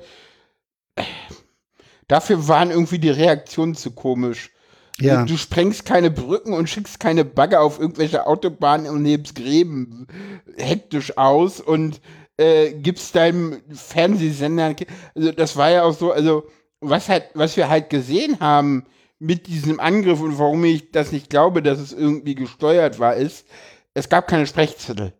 Dafür 2.08 2.48
waren 2.48 2.72
irgendwie 2.72 2.98
die 2.98 3.10
Reaktionen 3.10 3.76
zu 3.76 3.92
komisch. 3.92 4.50
Ja. 4.98 5.24
Du, 5.24 5.36
sprengst 5.36 5.84
keine 5.84 6.10
Brücken 6.10 6.54
und 6.54 6.68
schickst 6.68 6.98
keine 6.98 7.24
Bagger 7.24 7.60
auf 7.60 7.78
irgendwelche 7.78 8.26
Autobahnen 8.26 8.90
und 8.90 9.04
hebst 9.04 9.36
Gräben 9.36 10.08
hektisch 10.56 11.16
aus 11.16 11.60
und 11.60 12.00
äh, 12.36 12.72
gibst 12.72 13.14
deinem 13.14 13.60
Fernsehsender. 13.72 14.74
Also 15.14 15.30
das 15.30 15.56
war 15.56 15.70
ja 15.70 15.84
auch 15.84 15.96
so, 15.96 16.10
also 16.10 16.48
was 16.80 17.08
halt, 17.08 17.24
was 17.34 17.56
wir 17.56 17.68
halt 17.68 17.90
gesehen 17.90 18.38
haben 18.40 18.84
mit 19.18 19.46
diesem 19.46 19.80
Angriff 19.80 20.20
und 20.20 20.38
warum 20.38 20.64
ich 20.64 20.90
das 20.92 21.12
nicht 21.12 21.30
glaube, 21.30 21.62
dass 21.62 21.78
es 21.78 21.92
irgendwie 21.92 22.34
gesteuert 22.34 22.98
war, 22.98 23.14
ist, 23.16 23.46
es 23.94 24.08
gab 24.08 24.28
keine 24.28 24.46
Sprechzettel. 24.46 25.12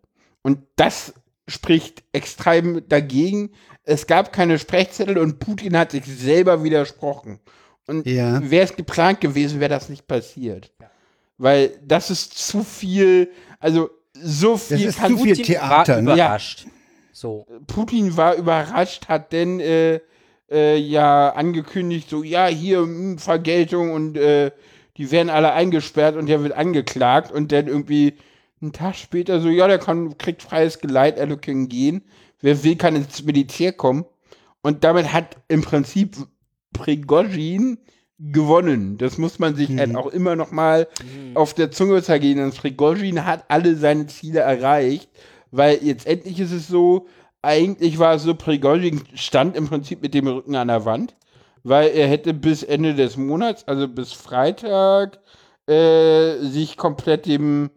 Und 0.42 0.58
das 0.76 1.14
spricht 1.48 2.02
extrem 2.12 2.86
dagegen. 2.88 3.50
Es 3.84 4.06
gab 4.06 4.32
keine 4.32 4.58
Sprechzettel 4.58 5.16
und 5.16 5.38
Putin 5.38 5.76
hat 5.76 5.92
sich 5.92 6.04
selber 6.04 6.62
widersprochen. 6.62 7.40
Und 7.86 8.06
Ja. 8.06 8.40
wäre 8.50 8.64
es 8.64 8.76
geplant 8.76 9.20
gewesen, 9.20 9.60
wäre 9.60 9.70
das 9.70 9.88
nicht 9.88 10.06
passiert. 10.06 10.72
Weil 11.38 11.70
das 11.84 12.10
ist 12.10 12.36
zu 12.36 12.64
viel, 12.64 13.30
also 13.60 13.90
so 14.12 14.52
Das 14.52 14.62
viel 14.68 14.86
ist 14.88 14.98
kann 14.98 15.16
zu 15.16 15.22
viel 15.22 15.36
Putin 15.36 15.44
Theater. 15.44 15.94
war 15.96 16.02
Ne? 16.02 16.12
überrascht. 16.14 16.66
So. 17.12 17.46
Putin 17.66 18.16
war 18.16 18.34
überrascht, 18.34 19.08
hat 19.08 19.32
denn 19.32 19.60
äh, 19.60 20.00
äh, 20.51 20.77
ja 20.77 21.31
angekündigt, 21.31 22.09
so 22.09 22.23
ja, 22.23 22.47
hier 22.47 22.82
mh, 22.82 23.18
Vergeltung 23.18 23.93
und 23.93 24.16
äh, 24.16 24.51
die 24.97 25.10
werden 25.10 25.31
alle 25.31 25.52
eingesperrt 25.52 26.16
und 26.16 26.27
der 26.27 26.43
wird 26.43 26.55
angeklagt 26.55 27.31
und 27.31 27.52
dann 27.52 27.66
irgendwie 27.66 28.14
einen 28.60 28.73
Tag 28.73 28.97
später 28.97 29.40
so, 29.40 29.48
ja, 29.48 29.68
der 29.68 29.78
kann, 29.78 30.16
kriegt 30.18 30.43
freies 30.43 30.81
Geleit, 30.81 31.18
er 31.18 31.36
kann 31.36 31.68
gehen. 31.68 32.02
Wer 32.40 32.62
will, 32.64 32.77
kann 32.77 32.97
ins 32.97 33.23
Militär 33.24 33.73
kommen. 33.73 34.05
Und 34.62 34.85
damit 34.85 35.12
hat 35.12 35.36
im 35.48 35.62
Prinzip 35.62 36.16
Prigozhin 36.73 37.78
gewonnen. 38.18 38.98
Das 38.98 39.18
muss 39.18 39.39
man 39.39 39.55
sich 39.55 39.77
halt 39.77 39.94
auch 39.94 40.06
immer 40.09 40.36
noch 40.36 40.51
mal 40.51 40.89
auf 41.35 41.55
der 41.55 41.70
Zunge 41.70 42.02
zergehen. 42.02 42.43
Und 42.43 42.56
Prigozhin 42.56 43.24
hat 43.24 43.44
alle 43.48 43.77
seine 43.77 44.06
Ziele 44.06 44.40
erreicht, 44.40 45.10
weil 45.51 45.78
jetzt 45.82 46.06
endlich 46.06 46.40
ist 46.40 46.52
es 46.52 46.68
so, 46.68 47.06
eigentlich 47.47 47.98
war 47.98 48.14
es 48.14 48.24
so, 48.24 48.35
Prigozhin 48.35 49.02
stand 49.14 49.56
im 49.56 49.68
Prinzip 49.68 50.02
mit 50.02 50.12
dem 50.14 50.27
Rücken 50.27 50.56
an 50.56 50.68
der 50.68 50.85
Wand, 50.85 51.14
weil 51.62 51.89
er 51.90 52.09
hätte 52.09 52.35
bis 52.35 52.62
Ende 52.62 52.94
des 52.94 53.16
Monats, 53.16 53.66
also 53.66 53.89
bis 53.89 54.12
Freitag, 54.12 55.18
äh, 55.66 56.39
sich 56.40 56.77
komplett 56.77 57.27
dem, 57.27 57.70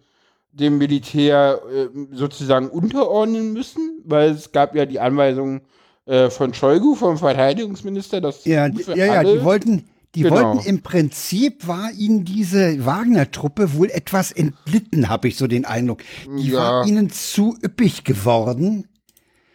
dem 0.51 0.77
Militär 0.77 1.61
äh, 1.73 1.87
sozusagen 2.11 2.69
unterordnen 2.69 3.53
müssen, 3.53 4.01
weil 4.03 4.31
es 4.31 4.51
gab 4.51 4.75
ja 4.75 4.85
die 4.85 4.99
Anweisung 4.99 5.61
äh, 6.05 6.29
von 6.29 6.53
Shoigu, 6.53 6.95
vom 6.95 7.17
Verteidigungsminister, 7.17 8.19
dass 8.21 8.45
Ja, 8.45 8.67
ja, 8.67 8.95
ja, 8.95 9.23
die 9.23 9.43
wollten, 9.43 9.85
die 10.15 10.23
Genau. 10.23 10.35
wollten 10.35 10.67
im 10.67 10.81
Prinzip 10.81 11.67
war 11.67 11.91
ihnen 11.91 12.25
diese 12.25 12.83
Wagner-Truppe 12.85 13.75
wohl 13.75 13.91
etwas 13.91 14.31
entglitten, 14.31 15.07
habe 15.07 15.27
ich 15.27 15.37
so 15.37 15.45
den 15.45 15.65
Eindruck. 15.65 16.01
Die 16.25 16.49
Ja. 16.49 16.57
war 16.57 16.87
ihnen 16.87 17.11
zu 17.11 17.55
üppig 17.63 18.03
geworden. 18.03 18.87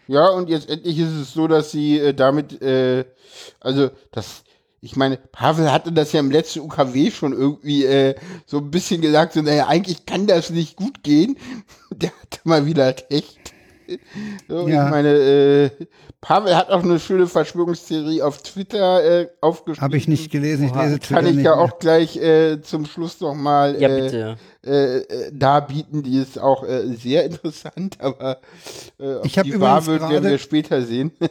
Ja, 0.06 0.28
und 0.28 0.48
jetzt 0.48 0.68
endlich 0.68 0.98
ist 0.98 1.12
es 1.12 1.32
so, 1.32 1.48
dass 1.48 1.70
sie 1.70 1.98
äh, 1.98 2.14
damit, 2.14 2.60
äh, 2.60 3.04
also 3.60 3.90
das, 4.12 4.44
ich 4.80 4.96
meine, 4.96 5.16
Pavel 5.16 5.72
hatte 5.72 5.92
das 5.92 6.12
ja 6.12 6.20
im 6.20 6.30
letzten 6.30 6.60
UKW 6.60 7.10
schon 7.10 7.32
irgendwie 7.32 7.84
äh, 7.84 8.14
so 8.46 8.58
ein 8.58 8.70
bisschen 8.70 9.00
gesagt, 9.00 9.32
so, 9.32 9.42
naja, 9.42 9.66
eigentlich 9.66 10.04
kann 10.04 10.26
das 10.26 10.50
nicht 10.50 10.76
gut 10.76 11.02
gehen. 11.02 11.38
Der 11.90 12.10
hatte 12.20 12.40
mal 12.44 12.66
wieder 12.66 12.94
recht. 13.10 13.43
So, 14.48 14.68
Ja. 14.68 14.84
Ich 14.86 14.90
meine, 14.90 15.08
äh, 15.08 15.70
Pavel 16.20 16.56
hat 16.56 16.70
auch 16.70 16.82
eine 16.82 16.98
schöne 16.98 17.26
Verschwörungstheorie 17.26 18.22
auf 18.22 18.42
Twitter 18.42 19.04
äh, 19.22 19.28
aufgeschrieben. 19.40 19.82
Habe 19.82 19.96
ich 19.96 20.08
nicht 20.08 20.30
gelesen, 20.30 20.66
ich 20.66 20.72
Oha. 20.72 20.84
lese 20.84 20.98
Kann 20.98 21.00
Twitter 21.00 21.22
ich 21.30 21.36
nicht 21.36 21.44
ja 21.44 21.56
mehr. 21.56 21.64
auch 21.64 21.78
gleich 21.78 22.16
äh, 22.16 22.60
zum 22.62 22.86
Schluss 22.86 23.20
noch 23.20 23.34
mal 23.34 23.80
Ja, 23.80 23.88
äh, 23.90 24.00
bitte. 24.02 24.36
äh, 24.64 24.96
äh, 24.98 25.30
darbieten. 25.32 26.02
Die 26.02 26.18
ist 26.18 26.38
auch 26.38 26.64
äh, 26.66 26.86
sehr 26.94 27.24
interessant, 27.24 27.96
aber 28.00 28.38
äh, 28.98 29.14
ob 29.16 29.26
Ich 29.26 29.32
die 29.34 29.40
übrigens 29.40 29.60
wahr 29.60 29.86
wird, 29.86 30.00
werden 30.00 30.12
gerade- 30.12 30.30
wir 30.30 30.38
später 30.38 30.82
sehen. 30.82 31.12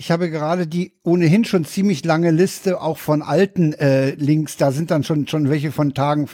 Ich 0.00 0.12
habe 0.12 0.30
gerade 0.30 0.68
die 0.68 0.92
ohnehin 1.02 1.44
schon 1.44 1.64
ziemlich 1.64 2.04
lange 2.04 2.30
Liste 2.30 2.80
auch 2.80 2.98
von 2.98 3.20
alten 3.20 3.72
äh, 3.72 4.10
Links. 4.10 4.56
Da 4.56 4.70
sind 4.70 4.92
dann 4.92 5.02
schon 5.02 5.26
schon 5.26 5.50
welche 5.50 5.72
von 5.72 5.92
Tagen 5.92 6.28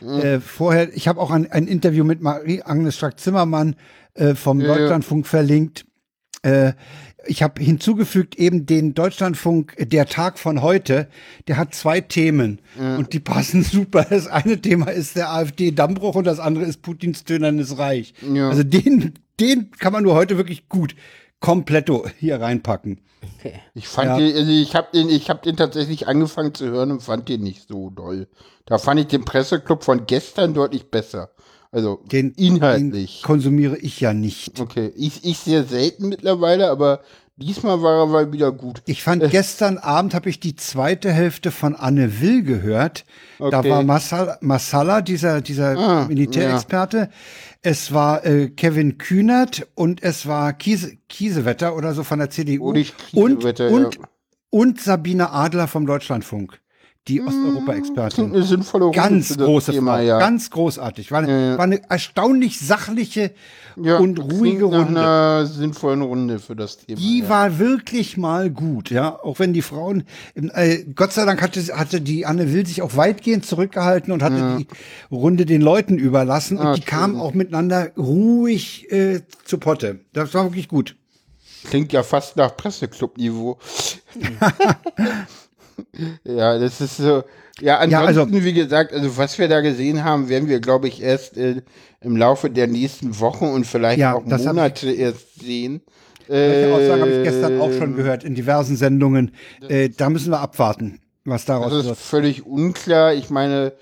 äh, 0.00 0.38
vorher. 0.38 0.94
Ich 0.96 1.08
habe 1.08 1.20
auch 1.20 1.32
ein, 1.32 1.50
ein 1.50 1.66
Interview 1.66 2.04
mit 2.04 2.22
Marie-Agnes 2.22 2.94
Strack-Zimmermann 2.94 3.74
äh, 4.14 4.34
vom 4.34 4.60
Ja, 4.60 4.68
ja. 4.68 4.74
Deutschlandfunk 4.78 5.26
verlinkt. 5.26 5.84
Äh, 6.42 6.72
ich 7.26 7.42
habe 7.42 7.62
hinzugefügt 7.62 8.36
eben 8.36 8.64
den 8.64 8.94
Deutschlandfunk, 8.94 9.74
der 9.78 10.06
Tag 10.06 10.38
von 10.38 10.62
heute, 10.62 11.08
der 11.46 11.56
hat 11.58 11.74
zwei 11.74 12.00
Themen 12.00 12.60
und 12.78 13.12
die 13.12 13.20
passen 13.20 13.62
super. 13.64 14.06
Das 14.08 14.28
eine 14.28 14.60
Thema 14.62 14.88
ist 14.90 15.16
der 15.16 15.30
AfD-Dammbruch 15.32 16.14
und 16.14 16.24
das 16.26 16.38
andere 16.40 16.64
ist 16.64 16.80
Putins 16.80 17.24
tönernes 17.24 17.76
Reich. 17.76 18.14
Ja. 18.22 18.48
Also 18.48 18.62
den, 18.62 19.14
den 19.40 19.70
kann 19.72 19.92
man 19.92 20.04
nur 20.04 20.14
heute 20.14 20.36
wirklich 20.38 20.68
gut 20.68 20.94
kompletto 21.40 22.06
hier 22.18 22.40
reinpacken. 22.40 23.00
Okay. 23.38 23.54
Ich 23.74 23.88
fand 23.88 24.08
Ja. 24.10 24.18
den, 24.18 24.36
also 24.36 24.50
ich 24.50 24.74
habe 24.74 24.88
den, 24.94 25.08
ich 25.10 25.28
habe 25.28 25.40
den 25.42 25.56
tatsächlich 25.56 26.06
angefangen 26.08 26.54
zu 26.54 26.66
hören 26.66 26.92
und 26.92 27.02
fand 27.02 27.28
den 27.28 27.42
nicht 27.42 27.68
so 27.68 27.90
doll. 27.90 28.28
Da 28.64 28.78
fand 28.78 29.00
ich 29.00 29.06
den 29.08 29.24
Presseclub 29.24 29.82
von 29.84 30.06
gestern 30.06 30.54
deutlich 30.54 30.90
besser. 30.90 31.30
Also 31.70 32.00
Den, 32.10 32.32
inhaltlich. 32.32 33.20
Den 33.20 33.26
konsumiere 33.26 33.76
ich 33.78 34.00
ja 34.00 34.14
nicht. 34.14 34.60
okay, 34.60 34.92
ich, 34.96 35.24
ich 35.24 35.38
sehr 35.38 35.64
selten 35.64 36.08
mittlerweile, 36.08 36.70
aber 36.70 37.00
diesmal 37.36 37.82
war 37.82 37.98
er 38.00 38.06
mal 38.06 38.32
wieder 38.32 38.50
gut. 38.52 38.82
Ich 38.86 39.02
fand 39.02 39.30
gestern 39.30 39.76
Abend 39.78 40.14
habe 40.14 40.30
ich 40.30 40.40
die 40.40 40.56
zweite 40.56 41.12
Hälfte 41.12 41.50
von 41.50 41.76
Anne 41.76 42.20
Will 42.20 42.42
gehört. 42.42 43.04
Da 43.38 43.46
Okay. 43.60 43.70
war 43.70 43.82
Massala, 43.82 44.38
Massala 44.40 45.02
dieser 45.02 45.40
dieser 45.42 45.76
Ah, 45.78 46.04
Militärexperte. 46.08 47.10
Es 47.60 47.92
war 47.92 48.24
äh, 48.24 48.48
Kevin 48.48 48.98
Kühnert 48.98 49.66
und 49.74 50.02
es 50.02 50.26
war 50.26 50.52
Kiese, 50.52 50.96
Kiesewetter 51.08 51.76
oder 51.76 51.92
so 51.92 52.02
von 52.04 52.18
der 52.18 52.30
CDU 52.30 52.68
Ulrich 52.70 52.94
und 53.12 53.44
und 53.44 53.94
ja. 53.96 54.00
und 54.50 54.80
Sabine 54.80 55.30
Adler 55.32 55.68
vom 55.68 55.84
Deutschlandfunk, 55.86 56.60
die 57.06 57.22
Osteuropa-Expertin. 57.22 58.32
Eine 58.34 58.42
sinnvolle 58.42 58.84
Runde 58.84 58.98
Ganz 58.98 59.36
große 59.36 59.72
Thema, 59.72 59.96
Frau, 59.96 60.02
ja. 60.02 60.18
ganz 60.18 60.50
großartig. 60.50 61.10
War 61.10 61.20
eine, 61.20 61.52
Ja, 61.52 61.56
war 61.58 61.64
eine 61.64 61.80
erstaunlich 61.88 62.60
sachliche 62.60 63.32
ja, 63.76 63.96
und 63.98 64.18
ruhige 64.18 64.58
klingt 64.58 64.72
nach 64.72 64.86
Runde. 64.86 65.00
einer 65.00 65.46
sinnvollen 65.46 66.02
Runde 66.02 66.38
für 66.38 66.54
das 66.54 66.78
Thema. 66.78 66.98
Die 66.98 67.26
war 67.28 67.58
wirklich 67.58 68.18
mal 68.18 68.50
gut, 68.50 68.90
ja. 68.90 69.18
Auch 69.22 69.38
wenn 69.38 69.54
die 69.54 69.62
Frauen, 69.62 70.04
äh, 70.34 70.84
Gott 70.94 71.12
sei 71.12 71.24
Dank 71.24 71.40
hatte, 71.40 71.60
hatte 71.78 72.00
die 72.02 72.26
Anne 72.26 72.52
Will 72.52 72.66
sich 72.66 72.82
auch 72.82 72.96
weitgehend 72.96 73.46
zurückgehalten 73.46 74.12
und 74.12 74.22
hatte 74.22 74.58
die 74.58 74.66
Runde 75.10 75.46
den 75.46 75.62
Leuten 75.62 75.96
überlassen 75.98 76.58
und 76.58 76.66
Ah, 76.66 76.74
die 76.74 76.82
kamen 76.82 77.16
auch 77.18 77.32
miteinander 77.32 77.90
ruhig 77.96 78.90
äh, 78.92 79.22
zu 79.44 79.56
Potte. 79.58 80.00
Das 80.12 80.34
war 80.34 80.44
wirklich 80.44 80.68
gut. 80.68 80.94
Klingt 81.64 81.92
ja 81.92 82.02
fast 82.02 82.36
nach 82.36 82.54
Presseclub-Niveau. 82.56 83.58
ja, 86.24 86.58
das 86.58 86.80
ist 86.80 86.96
so. 86.98 87.22
Ja, 87.60 87.84
Ja, 87.86 88.00
ansonsten, 88.02 88.34
also- 88.36 88.44
wie 88.44 88.52
gesagt, 88.52 88.92
also 88.92 89.16
was 89.16 89.38
wir 89.38 89.48
da 89.48 89.60
gesehen 89.60 90.04
haben, 90.04 90.28
werden 90.28 90.48
wir, 90.48 90.60
glaube 90.60 90.86
ich, 90.88 91.02
erst 91.02 91.36
äh, 91.36 91.62
im 92.00 92.16
Laufe 92.16 92.50
der 92.50 92.66
nächsten 92.68 93.18
Wochen 93.18 93.46
und 93.46 93.66
vielleicht 93.66 93.98
Ja, 93.98 94.14
auch 94.14 94.24
Monate 94.24 94.90
erst 94.92 95.40
sehen. 95.40 95.80
Solche 96.28 96.74
Aussagen 96.74 97.00
habe 97.00 97.10
ich 97.10 97.16
Äh, 97.18 97.22
gestern 97.24 97.60
auch 97.60 97.72
schon 97.72 97.96
gehört 97.96 98.22
in 98.22 98.34
diversen 98.34 98.76
Sendungen. 98.76 99.32
Äh, 99.68 99.88
da 99.88 100.10
müssen 100.10 100.30
wir 100.30 100.40
abwarten, 100.40 101.00
was 101.24 101.46
daraus 101.46 101.70
Das 101.72 101.80
ist 101.80 101.86
wird. 101.86 101.98
völlig 101.98 102.46
unklar. 102.46 103.14
Ich 103.14 103.30
meine, 103.30 103.72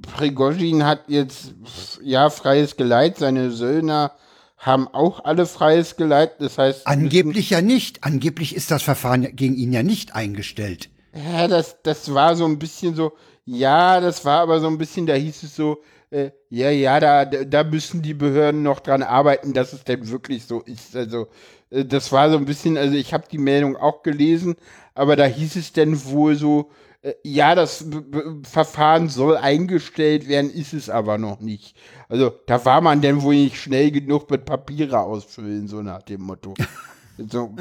Prigozhin 0.00 0.84
hat 0.84 1.04
jetzt 1.08 1.54
ja 2.02 2.30
freies 2.30 2.76
Geleit, 2.76 3.18
seine 3.18 3.50
Söldner 3.50 4.12
haben 4.56 4.88
auch 4.88 5.24
alle 5.24 5.44
freies 5.46 5.96
Geleit. 5.96 6.40
Das 6.40 6.56
heißt, 6.58 6.86
Angeblich 6.86 7.50
ja 7.50 7.60
nicht. 7.62 8.04
Angeblich 8.04 8.54
ist 8.56 8.70
das 8.70 8.82
Verfahren 8.82 9.28
gegen 9.36 9.54
ihn 9.56 9.72
ja 9.72 9.82
nicht 9.82 10.14
eingestellt. 10.14 10.88
Ja, 11.14 11.46
das, 11.48 11.76
das 11.82 12.12
war 12.14 12.36
so 12.36 12.46
ein 12.46 12.58
bisschen 12.58 12.94
so, 12.94 13.12
ja, 13.44 14.00
das 14.00 14.24
war 14.24 14.40
aber 14.40 14.60
so 14.60 14.68
ein 14.68 14.78
bisschen, 14.78 15.06
da 15.06 15.14
hieß 15.14 15.42
es 15.42 15.54
so, 15.56 15.82
äh, 16.10 16.30
ja, 16.48 16.70
ja, 16.70 17.00
da, 17.00 17.24
da 17.26 17.64
müssen 17.64 18.02
die 18.02 18.14
Behörden 18.14 18.62
noch 18.62 18.80
dran 18.80 19.02
arbeiten, 19.02 19.52
dass 19.52 19.72
es 19.72 19.84
denn 19.84 20.08
wirklich 20.08 20.44
so 20.46 20.60
ist. 20.62 20.96
Also, 20.96 21.28
äh, 21.70 21.84
das 21.84 22.12
war 22.12 22.30
so 22.30 22.36
ein 22.38 22.46
bisschen, 22.46 22.76
also 22.78 22.94
ich 22.94 23.12
habe 23.12 23.24
die 23.30 23.38
Meldung 23.38 23.76
auch 23.76 24.02
gelesen, 24.02 24.56
aber 24.94 25.16
da 25.16 25.24
hieß 25.24 25.56
es 25.56 25.72
denn 25.72 26.02
wohl 26.06 26.34
so, 26.34 26.70
äh, 27.02 27.12
ja, 27.24 27.54
das 27.54 27.90
B 27.90 28.00
B 28.00 28.20
Verfahren 28.44 29.08
soll 29.08 29.36
eingestellt 29.36 30.28
werden, 30.28 30.50
ist 30.50 30.72
es 30.72 30.88
aber 30.88 31.18
noch 31.18 31.40
nicht. 31.40 31.76
Also, 32.08 32.32
da 32.46 32.64
war 32.64 32.80
man 32.80 33.02
denn 33.02 33.20
wohl 33.22 33.34
nicht 33.34 33.56
schnell 33.58 33.90
genug 33.90 34.30
mit 34.30 34.44
Papiere 34.46 35.00
ausfüllen, 35.00 35.68
so 35.68 35.82
nach 35.82 36.02
dem 36.02 36.22
Motto. 36.22 36.54
So. 37.30 37.54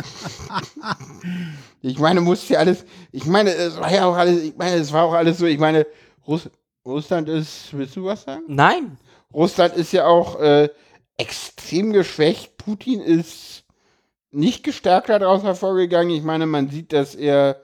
Ich 1.82 1.98
meine, 1.98 2.22
musste 2.22 2.54
ja 2.54 2.60
alles, 2.60 2.86
ich 3.12 3.26
meine, 3.26 3.52
es 3.52 3.78
war 3.80 3.92
ja 3.92 4.06
auch 4.06 4.16
alles, 4.16 4.44
ich 4.44 4.56
meine, 4.56 4.76
es 4.76 4.94
war 4.94 5.06
auch 5.06 5.14
alles 5.14 5.40
so, 5.40 5.46
ich 5.46 5.58
meine, 5.58 5.88
Russ, 6.28 6.50
Russland 6.86 7.28
ist, 7.30 7.70
willst 7.74 7.96
du 7.96 8.06
was 8.06 8.24
sagen? 8.24 8.44
Nein. 8.48 8.98
Russland 9.34 9.76
ist 9.76 9.92
ja 9.92 10.06
auch 10.06 10.40
äh, 10.40 10.70
extrem 11.18 11.94
geschwächt. 11.94 12.58
Putin 12.58 13.02
ist 13.02 13.64
nicht 14.32 14.64
gestärkt 14.64 15.10
daraus 15.10 15.44
hervorgegangen. 15.44 16.16
Ich 16.16 16.24
meine, 16.24 16.46
man 16.46 16.70
sieht, 16.70 16.94
dass 16.94 17.16
er, 17.16 17.62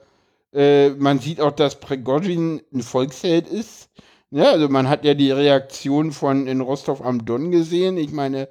äh, 0.52 0.90
man 0.90 1.18
sieht 1.18 1.40
auch, 1.40 1.52
dass 1.52 1.80
Prigozhin 1.80 2.62
ein 2.72 2.82
Volksheld 2.82 3.48
ist. 3.48 3.90
Ja, 4.30 4.50
also 4.52 4.68
man 4.68 4.88
hat 4.88 5.04
ja 5.04 5.14
die 5.14 5.30
Reaktion 5.30 6.12
von 6.12 6.46
in 6.46 6.60
Rostov 6.60 7.00
am 7.00 7.24
Don 7.24 7.50
gesehen. 7.50 7.96
Ich 7.96 8.12
meine, 8.12 8.48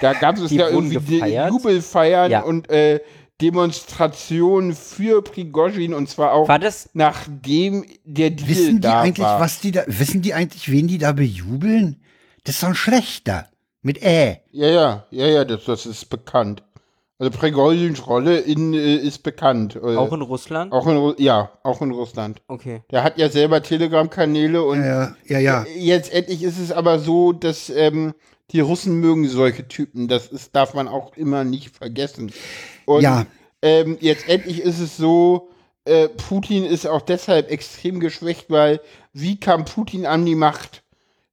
da 0.00 0.14
gab 0.14 0.38
es 0.38 0.50
ja 0.50 0.68
irgendwie 0.68 0.94
gefeiert. 0.94 1.50
Jubelfeiern 1.50 2.30
Ja. 2.30 2.40
und 2.42 2.70
äh, 2.70 3.00
Demonstrationen 3.40 4.74
für 4.74 5.22
Prigozhin 5.22 5.94
und 5.94 6.08
zwar 6.08 6.32
auch 6.32 6.48
War 6.48 6.58
das? 6.58 6.88
nachdem 6.94 7.84
der 8.04 8.30
Deal 8.30 8.48
Wissen 8.48 8.80
die 8.80 8.88
eigentlich, 8.88 9.24
war. 9.26 9.40
was 9.40 9.60
die 9.60 9.72
da, 9.72 9.82
wissen 9.86 10.22
die 10.22 10.34
eigentlich, 10.34 10.70
wen 10.72 10.88
die 10.88 10.98
da 10.98 11.12
bejubeln? 11.12 12.02
Das 12.44 12.56
ist 12.56 12.62
doch 12.62 12.68
ein 12.68 12.74
schlechter. 12.74 13.48
Mit 13.82 14.02
Ä. 14.02 14.38
Ja, 14.50 14.66
ja, 14.68 15.06
ja, 15.10 15.26
ja, 15.26 15.44
das, 15.44 15.64
das 15.66 15.86
ist 15.86 16.06
bekannt. 16.06 16.62
Also 17.20 17.36
Prigozhins 17.36 18.06
Rolle 18.06 18.38
in, 18.38 18.74
äh, 18.74 18.94
ist 18.96 19.24
bekannt. 19.24 19.74
Äh, 19.76 19.96
Auch 19.96 20.12
in 20.12 20.22
Russland? 20.22 20.72
auch 20.72 20.86
in 20.86 20.96
Ru 20.96 21.14
ja, 21.18 21.50
auch 21.64 21.82
in 21.82 21.90
Russland. 21.90 22.40
Okay. 22.46 22.82
Der 22.92 23.02
hat 23.02 23.18
ja 23.18 23.28
selber 23.28 23.60
Telegram-Kanäle 23.62 24.62
und 24.62 24.84
Ja, 24.84 25.16
ja, 25.26 25.38
ja. 25.40 25.66
jetzt 25.76 26.12
endlich 26.12 26.42
ist 26.44 26.58
es 26.60 26.70
aber 26.70 27.00
so, 27.00 27.32
dass 27.32 27.70
ähm, 27.70 28.14
die 28.52 28.60
Russen 28.60 29.00
mögen 29.00 29.28
solche 29.28 29.66
Typen. 29.66 30.06
Das 30.06 30.28
ist, 30.28 30.54
darf 30.54 30.74
man 30.74 30.86
auch 30.86 31.16
immer 31.16 31.42
nicht 31.42 31.74
vergessen. 31.76 32.32
Und 32.86 33.02
Ja. 33.02 33.26
ähm, 33.62 33.98
jetzt 34.00 34.28
endlich 34.28 34.60
ist 34.62 34.78
es 34.78 34.96
so, 34.96 35.50
äh, 35.86 36.08
Putin 36.08 36.64
ist 36.64 36.86
auch 36.86 37.02
deshalb 37.02 37.50
extrem 37.50 37.98
geschwächt, 37.98 38.48
weil 38.48 38.80
wie 39.12 39.40
kam 39.40 39.64
Putin 39.64 40.06
an 40.06 40.24
die 40.24 40.36
Macht? 40.36 40.84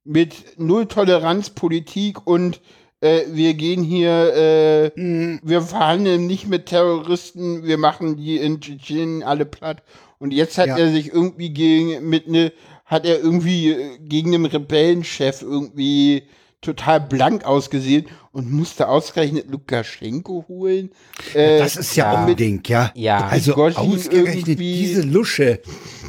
Mit 0.02 0.58
Null-Toleranz-Politik 0.58 2.26
und 2.26 2.60
äh, 3.00 3.22
wir 3.30 3.54
gehen 3.54 3.82
hier, 3.82 4.34
äh, 4.34 4.90
wir 5.42 5.62
verhandeln 5.62 6.26
nicht 6.26 6.48
mit 6.48 6.66
Terroristen, 6.66 7.64
wir 7.64 7.78
machen 7.78 8.16
die 8.16 8.36
in 8.36 8.60
Tschetschenien 8.60 9.22
alle 9.22 9.44
platt. 9.44 9.82
Und 10.18 10.32
jetzt 10.32 10.56
hat 10.58 10.68
Ja. 10.68 10.78
er 10.78 10.90
sich 10.90 11.12
irgendwie 11.12 11.50
gegen, 11.50 12.08
mit 12.08 12.26
ne, 12.28 12.52
hat 12.86 13.04
er 13.04 13.18
irgendwie 13.20 13.70
äh, 13.72 13.98
gegen 14.00 14.32
den 14.32 14.46
Rebellenchef 14.46 15.42
irgendwie 15.42 16.22
total 16.62 17.00
blank 17.00 17.44
ausgesehen 17.44 18.06
und 18.32 18.50
musste 18.50 18.88
ausgerechnet 18.88 19.50
Lukaschenko 19.50 20.46
holen. 20.48 20.90
Äh, 21.34 21.58
Das 21.58 21.76
ist 21.76 21.94
ja, 21.96 22.12
auch 22.12 22.18
ein 22.18 22.26
mit- 22.26 22.40
Ding, 22.40 22.62
ja. 22.66 22.90
Ja. 22.94 23.26
Also 23.26 23.54
ausgerechnet 23.54 24.48
irgendwie- 24.48 24.78
diese 24.78 25.02
Lusche, 25.02 25.60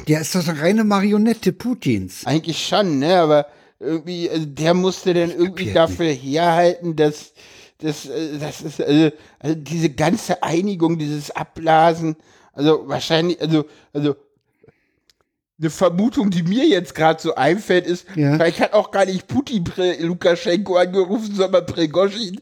der 0.08 0.22
ist 0.22 0.34
doch 0.34 0.48
eine 0.48 0.60
reine 0.60 0.84
Marionette 0.84 1.52
Putins. 1.52 2.24
Eigentlich 2.24 2.66
schon, 2.66 2.98
ne? 2.98 3.20
Aber 3.20 3.46
irgendwie, 3.80 4.28
also 4.28 4.44
der 4.46 4.74
musste 4.74 5.14
dann 5.14 5.30
irgendwie 5.30 5.72
dafür 5.72 6.06
herhalten, 6.12 6.96
dass 6.96 7.32
das, 7.78 8.06
äh, 8.06 8.38
das 8.38 8.60
ist, 8.60 8.80
also, 8.80 9.10
also 9.38 9.54
diese 9.56 9.90
ganze 9.90 10.42
Einigung, 10.42 10.98
dieses 10.98 11.30
Abblasen, 11.30 12.16
also 12.52 12.88
wahrscheinlich, 12.88 13.40
also, 13.40 13.64
also 13.92 14.16
eine 15.60 15.70
Vermutung, 15.70 16.30
die 16.30 16.42
mir 16.44 16.66
jetzt 16.66 16.94
gerade 16.94 17.20
so 17.20 17.34
einfällt, 17.34 17.86
ist, 17.86 18.06
Ja. 18.14 18.34
vielleicht 18.34 18.60
hat 18.60 18.72
auch 18.72 18.90
gar 18.90 19.04
nicht 19.06 19.26
Putin 19.26 19.64
Pre 19.64 19.96
Lukaschenko 20.00 20.76
angerufen, 20.76 21.34
sondern 21.34 21.66
Prigozhin. 21.66 22.40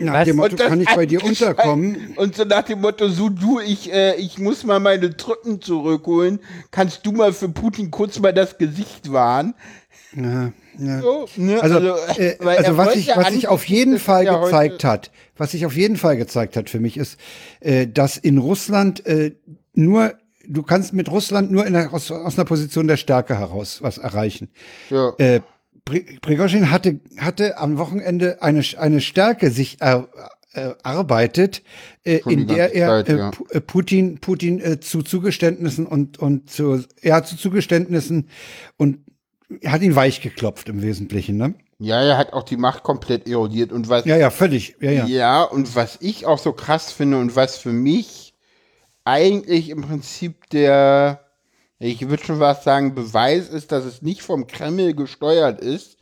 Nach 0.00 0.14
Was? 0.14 0.24
dem 0.26 0.36
Motto, 0.36 0.56
kann 0.56 0.80
ich 0.80 0.94
bei 0.94 1.06
dir 1.06 1.24
unterkommen? 1.24 2.14
Und 2.16 2.36
so 2.36 2.44
nach 2.44 2.62
dem 2.62 2.80
Motto, 2.80 3.08
so 3.08 3.28
du, 3.30 3.58
ich, 3.58 3.92
äh, 3.92 4.14
ich 4.14 4.38
muss 4.38 4.62
mal 4.62 4.78
meine 4.78 5.16
Truppen 5.16 5.60
zurückholen, 5.60 6.38
kannst 6.70 7.04
du 7.04 7.10
mal 7.10 7.32
für 7.32 7.48
Putin 7.48 7.90
kurz 7.90 8.20
mal 8.20 8.32
das 8.32 8.58
Gesicht 8.58 9.10
wahren? 9.12 9.54
Ja, 10.16 10.52
ja. 10.78 11.00
So, 11.00 11.28
ne? 11.36 11.62
Also, 11.62 11.78
äh, 11.78 12.36
weil 12.40 12.58
also 12.58 12.76
was 12.76 13.06
ja 13.06 13.16
was 13.16 13.32
sich 13.32 13.48
auf 13.48 13.64
jeden 13.66 13.98
Fall 13.98 14.26
er 14.26 14.40
gezeigt 14.40 14.84
hat, 14.84 15.10
was 15.36 15.50
sich 15.52 15.66
auf 15.66 15.76
jeden 15.76 15.96
Fall 15.96 16.16
gezeigt 16.16 16.56
hat 16.56 16.70
für 16.70 16.80
mich 16.80 16.96
ist, 16.96 17.18
äh, 17.60 17.86
dass 17.86 18.16
in 18.16 18.38
Russland 18.38 19.04
äh, 19.06 19.34
nur 19.74 20.14
du 20.46 20.62
kannst 20.62 20.94
mit 20.94 21.10
Russland 21.10 21.50
nur 21.50 21.66
in 21.66 21.74
der, 21.74 21.92
aus, 21.92 22.10
aus 22.10 22.38
einer 22.38 22.46
Position 22.46 22.88
der 22.88 22.96
Stärke 22.96 23.38
heraus 23.38 23.82
was 23.82 23.98
erreichen. 23.98 24.48
Ja. 24.90 25.12
Äh, 25.18 25.40
Pri- 25.84 26.20
Prigozhin 26.20 26.70
hatte 26.70 27.00
hatte 27.18 27.58
am 27.58 27.78
Wochenende 27.78 28.42
eine 28.42 28.62
eine 28.78 29.00
Stärke 29.00 29.50
sich 29.50 29.78
er, 29.80 30.08
äh, 30.54 30.70
arbeitet, 30.82 31.62
äh, 32.04 32.20
in 32.28 32.46
der 32.46 32.74
er 32.74 32.88
Zeit, 32.88 33.08
äh, 33.08 33.16
ja. 33.16 33.30
Äh, 33.50 33.60
Putin 33.60 34.18
Putin 34.18 34.60
äh, 34.60 34.80
zu 34.80 35.02
Zugeständnissen 35.02 35.86
und 35.86 36.18
und 36.18 36.50
zu 36.50 36.82
ja 37.02 37.22
zu 37.24 37.36
Zugeständnissen 37.36 38.28
und 38.76 38.98
hat 39.64 39.82
ihn 39.82 39.96
weich 39.96 40.20
geklopft 40.20 40.68
im 40.68 40.82
Wesentlichen, 40.82 41.36
ne? 41.36 41.54
ja, 41.78 42.02
er 42.02 42.18
hat 42.18 42.32
auch 42.32 42.42
die 42.42 42.56
Macht 42.56 42.82
komplett 42.82 43.28
erodiert 43.28 43.72
und 43.72 43.88
was 43.88 44.04
Ja, 44.04 44.16
ja, 44.16 44.30
völlig. 44.30 44.76
Ja, 44.80 44.90
ja. 44.90 45.06
Ja, 45.06 45.42
und 45.42 45.76
was 45.76 45.98
ich 46.00 46.26
auch 46.26 46.38
so 46.38 46.52
krass 46.52 46.92
finde 46.92 47.18
und 47.18 47.36
was 47.36 47.58
für 47.58 47.72
mich 47.72 48.34
eigentlich 49.04 49.70
im 49.70 49.82
Prinzip 49.82 50.50
der, 50.50 51.24
ich 51.78 52.08
würde 52.08 52.24
schon 52.24 52.40
was 52.40 52.64
sagen, 52.64 52.94
Beweis 52.94 53.48
ist, 53.48 53.72
dass 53.72 53.84
es 53.84 54.02
nicht 54.02 54.22
vom 54.22 54.46
Kreml 54.46 54.94
gesteuert 54.94 55.60
ist, 55.60 55.98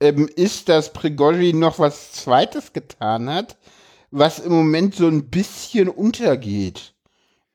ähm, 0.00 0.28
ist, 0.34 0.68
dass 0.68 0.92
Prigozhin 0.92 1.60
noch 1.60 1.78
was 1.78 2.12
Zweites 2.12 2.72
getan 2.72 3.30
hat, 3.30 3.56
was 4.10 4.40
im 4.40 4.52
Moment 4.52 4.96
so 4.96 5.06
ein 5.06 5.30
bisschen 5.30 5.88
untergeht. 5.88 6.94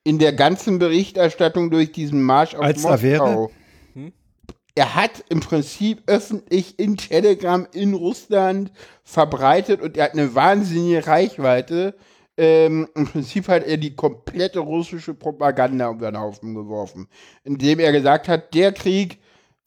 In 0.06 0.20
der 0.20 0.32
ganzen 0.32 0.80
Berichterstattung 0.80 1.70
durch 1.70 1.92
diesen 1.92 2.24
Marsch 2.24 2.56
auf 2.56 2.62
Als 2.62 2.82
Moskau. 2.84 3.02
wäre? 3.04 3.50
Er 4.78 4.94
hat 4.94 5.26
im 5.30 5.40
Prinzip 5.40 6.04
öffentlich 6.06 6.78
in 6.78 6.98
Telegram 6.98 7.66
in 7.74 7.96
Russland 7.96 8.72
verbreitet 9.04 9.82
und 9.82 9.98
er 9.98 10.04
hat 10.04 10.14
eine 10.14 10.36
wahnsinnige 10.36 11.08
Reichweite. 11.08 11.96
Ähm, 12.38 12.88
Im 12.94 13.08
Prinzip 13.08 13.48
hat 13.48 13.66
er 13.66 13.78
die 13.78 13.96
komplette 13.96 14.60
russische 14.60 15.16
Propaganda 15.16 15.90
über 15.90 16.12
den 16.12 16.20
Haufen 16.20 16.54
geworfen, 16.54 17.08
indem 17.44 17.80
er 17.80 17.92
gesagt 17.92 18.28
hat, 18.28 18.54
der 18.54 18.72
Krieg 18.72 19.18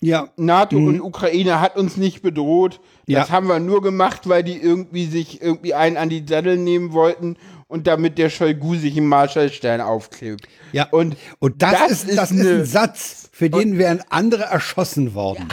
Ja, 0.01 0.29
NATO 0.37 0.77
und 0.77 1.01
Ukraine 1.01 1.61
hat 1.61 1.77
uns 1.77 1.97
nicht 1.97 2.23
bedroht. 2.23 2.81
Das 3.09 3.29
Ja. 3.29 3.31
haben 3.31 3.49
wir 3.49 3.59
nur 3.59 3.83
gemacht, 3.83 4.29
weil 4.29 4.45
die 4.45 4.57
irgendwie 4.63 5.07
sich 5.07 5.43
irgendwie 5.43 5.75
einen 5.75 5.97
an 5.97 6.09
die 6.09 6.25
Sattel 6.25 6.57
nehmen 6.57 6.93
wollten 6.93 7.37
und 7.71 7.87
damit 7.87 8.19
der 8.19 8.29
Shoigu 8.31 8.75
sich 8.77 8.97
im 8.97 9.07
Marshallstern 9.07 9.81
aufklebt. 9.81 10.47
ja. 10.73 10.89
Und, 10.91 11.17
Und 11.39 11.63
das, 11.63 11.73
das 11.73 11.91
ist, 12.05 12.19
das 12.19 12.31
ist 12.31 12.41
eine- 12.41 12.51
ein 12.61 12.65
Satz, 12.67 13.29
für 13.33 13.49
den 13.49 13.79
wären 13.79 14.03
andere 14.11 14.43
erschossen 14.45 15.15
worden. 15.15 15.49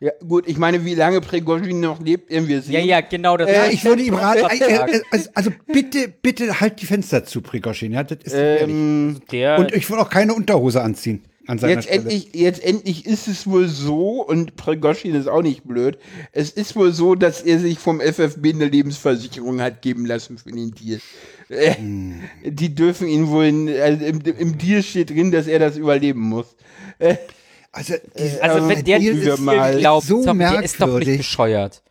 ja, 0.00 0.10
gut, 0.28 0.46
ich 0.46 0.58
meine, 0.58 0.84
wie 0.84 0.94
lange 0.94 1.20
Prigozhin 1.20 1.80
noch 1.80 2.00
lebt, 2.00 2.30
werden 2.30 2.46
wir 2.48 2.62
sehen. 2.62 2.74
Ja, 2.74 2.80
ja, 2.80 3.00
genau. 3.00 3.36
Das 3.36 3.50
Ja, 3.50 3.62
wollte 3.62 3.72
ich 3.74 3.84
würde 3.84 4.02
ihm 4.02 4.14
raten, 4.14 4.44
äh, 4.50 4.56
sagen. 4.58 4.92
äh, 4.94 5.00
also, 5.10 5.28
also 5.34 5.50
bitte, 5.66 6.08
bitte 6.22 6.60
halt 6.60 6.80
die 6.80 6.86
Fenster 6.86 7.24
zu, 7.24 7.40
Prigozhin. 7.40 7.92
Ja, 7.92 8.02
das 8.04 8.18
ist. 8.24 8.32
Ähm, 8.36 9.20
Der, 9.32 9.58
Und 9.58 9.72
ich 9.74 9.88
will 9.90 9.98
auch 9.98 10.10
keine 10.10 10.34
Unterhose 10.34 10.82
anziehen 10.82 11.22
an 11.48 11.58
seiner 11.58 11.72
Jetzt 11.74 11.84
Stelle. 11.86 12.02
endlich, 12.02 12.28
jetzt 12.34 12.62
endlich 12.64 13.04
ist 13.06 13.26
es 13.26 13.48
wohl 13.48 13.66
so, 13.66 14.22
und 14.24 14.54
Prigozhin 14.54 15.16
ist 15.16 15.26
auch 15.28 15.42
nicht 15.42 15.64
blöd, 15.64 15.98
es 16.30 16.50
ist 16.50 16.76
wohl 16.76 16.92
so, 16.92 17.16
dass 17.16 17.42
er 17.42 17.58
sich 17.58 17.80
vom 17.80 18.00
FFB 18.00 18.50
eine 18.54 18.66
Lebensversicherung 18.66 19.60
hat 19.60 19.82
geben 19.82 20.06
lassen 20.06 20.38
für 20.38 20.52
den 20.52 20.70
Deal. 20.70 21.00
Äh. 21.52 21.76
Die 22.44 22.74
dürfen 22.74 23.06
ihn 23.08 23.28
wohl, 23.28 23.44
in, 23.46 23.68
also 23.68 24.04
im, 24.04 24.20
im 24.20 24.58
Deal 24.58 24.82
steht 24.82 25.10
drin, 25.10 25.30
dass 25.30 25.46
er 25.46 25.58
das 25.58 25.76
überleben 25.76 26.20
muss. 26.20 26.56
Also, 27.72 27.94
diese, 28.18 28.42
also 28.42 28.68
wenn 28.68 28.84
der 28.84 28.98
Deal 28.98 29.18
ist 29.18 29.38
mal 29.38 29.78
glaubt, 29.78 30.06
so 30.06 30.22
sorry, 30.22 30.38
der 30.38 30.62
ist 30.62 30.80
doch 30.80 30.98
nicht 30.98 31.16
bescheuert. 31.18 31.82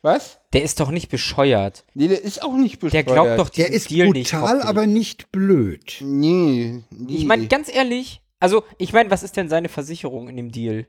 Was? 0.00 0.38
Der 0.52 0.62
ist 0.62 0.80
doch 0.80 0.90
nicht 0.90 1.08
bescheuert. 1.08 1.84
Nee, 1.94 2.08
der 2.08 2.22
ist 2.22 2.42
auch 2.42 2.56
nicht 2.56 2.80
Der 2.82 2.88
bescheuert. 2.88 3.06
glaubt 3.06 3.38
doch 3.38 3.48
der 3.48 3.70
ist 3.70 3.90
Deal 3.90 4.08
nicht. 4.10 4.30
brutal, 4.30 4.42
hoffentlich. 4.42 4.68
aber 4.68 4.86
nicht 4.86 5.32
blöd. 5.32 5.96
Nee, 6.00 6.82
nee. 6.90 7.14
Ich 7.16 7.24
meine, 7.24 7.46
ganz 7.48 7.68
ehrlich, 7.72 8.22
also 8.40 8.62
ich 8.78 8.92
meine, 8.92 9.10
was 9.10 9.22
ist 9.22 9.36
denn 9.36 9.48
seine 9.48 9.68
Versicherung 9.68 10.28
in 10.28 10.36
dem 10.36 10.52
Deal? 10.52 10.86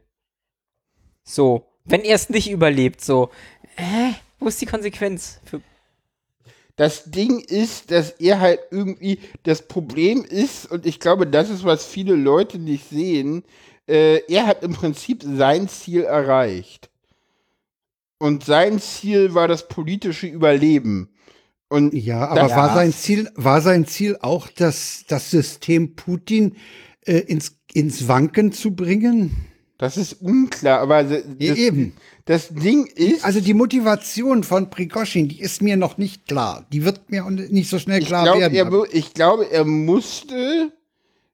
So, 1.23 1.65
wenn 1.85 2.01
er 2.01 2.15
es 2.15 2.29
nicht 2.29 2.49
überlebt, 2.49 3.01
so, 3.01 3.29
äh, 3.75 4.13
wo 4.39 4.47
ist 4.47 4.61
die 4.61 4.65
Konsequenz? 4.67 5.41
Für, 5.43 5.61
Das 6.79 7.11
Ding 7.11 7.41
ist, 7.41 7.91
dass 7.91 8.11
er 8.11 8.39
halt 8.39 8.61
irgendwie, 8.71 9.19
das 9.43 9.67
Problem 9.67 10.23
ist, 10.23 10.71
und 10.71 10.85
ich 10.85 11.01
glaube, 11.01 11.27
das 11.27 11.49
ist, 11.49 11.65
was 11.65 11.85
viele 11.85 12.15
Leute 12.15 12.57
nicht 12.57 12.89
sehen, 12.89 13.43
äh, 13.85 14.21
er 14.29 14.47
hat 14.47 14.63
im 14.63 14.71
Prinzip 14.71 15.21
sein 15.21 15.67
Ziel 15.67 16.03
erreicht. 16.03 16.89
Und 18.17 18.45
sein 18.45 18.79
Ziel 18.79 19.33
war 19.33 19.49
das 19.49 19.67
politische 19.67 20.27
Überleben. 20.27 21.09
Und 21.67 21.93
Ja, 21.93 22.29
aber 22.29 22.49
war 22.49 22.73
sein 22.73 22.93
Ziel, 22.93 23.29
war 23.35 23.59
sein 23.59 23.85
Ziel 23.85 24.17
auch, 24.21 24.47
das, 24.47 25.03
das 25.05 25.31
System 25.31 25.97
Putin 25.97 26.55
äh, 27.01 27.17
ins, 27.17 27.59
ins 27.73 28.07
Wanken 28.07 28.53
zu 28.53 28.73
bringen? 28.73 29.48
Das 29.79 29.97
ist 29.97 30.21
unklar, 30.21 30.81
aber 30.81 31.03
das, 31.03 31.23
Ja, 31.39 31.55
eben. 31.55 31.93
das 32.25 32.49
Ding 32.49 32.85
ist, 32.85 33.25
Also 33.25 33.39
die 33.39 33.53
Motivation 33.55 34.43
von 34.43 34.69
Prigozhin, 34.69 35.29
die 35.29 35.39
ist 35.41 35.61
mir 35.61 35.77
noch 35.77 35.97
nicht 35.97 36.27
klar. 36.27 36.65
Die 36.71 36.85
wird 36.85 37.09
mir 37.09 37.23
nicht 37.31 37.69
so 37.69 37.79
schnell 37.79 38.01
ich, 38.01 38.07
klar 38.07 38.25
glaub, 38.25 38.39
werden. 38.39 38.55
er, 38.55 38.93
ich 38.93 39.13
glaube, 39.13 39.49
er 39.49 39.65
musste 39.65 40.71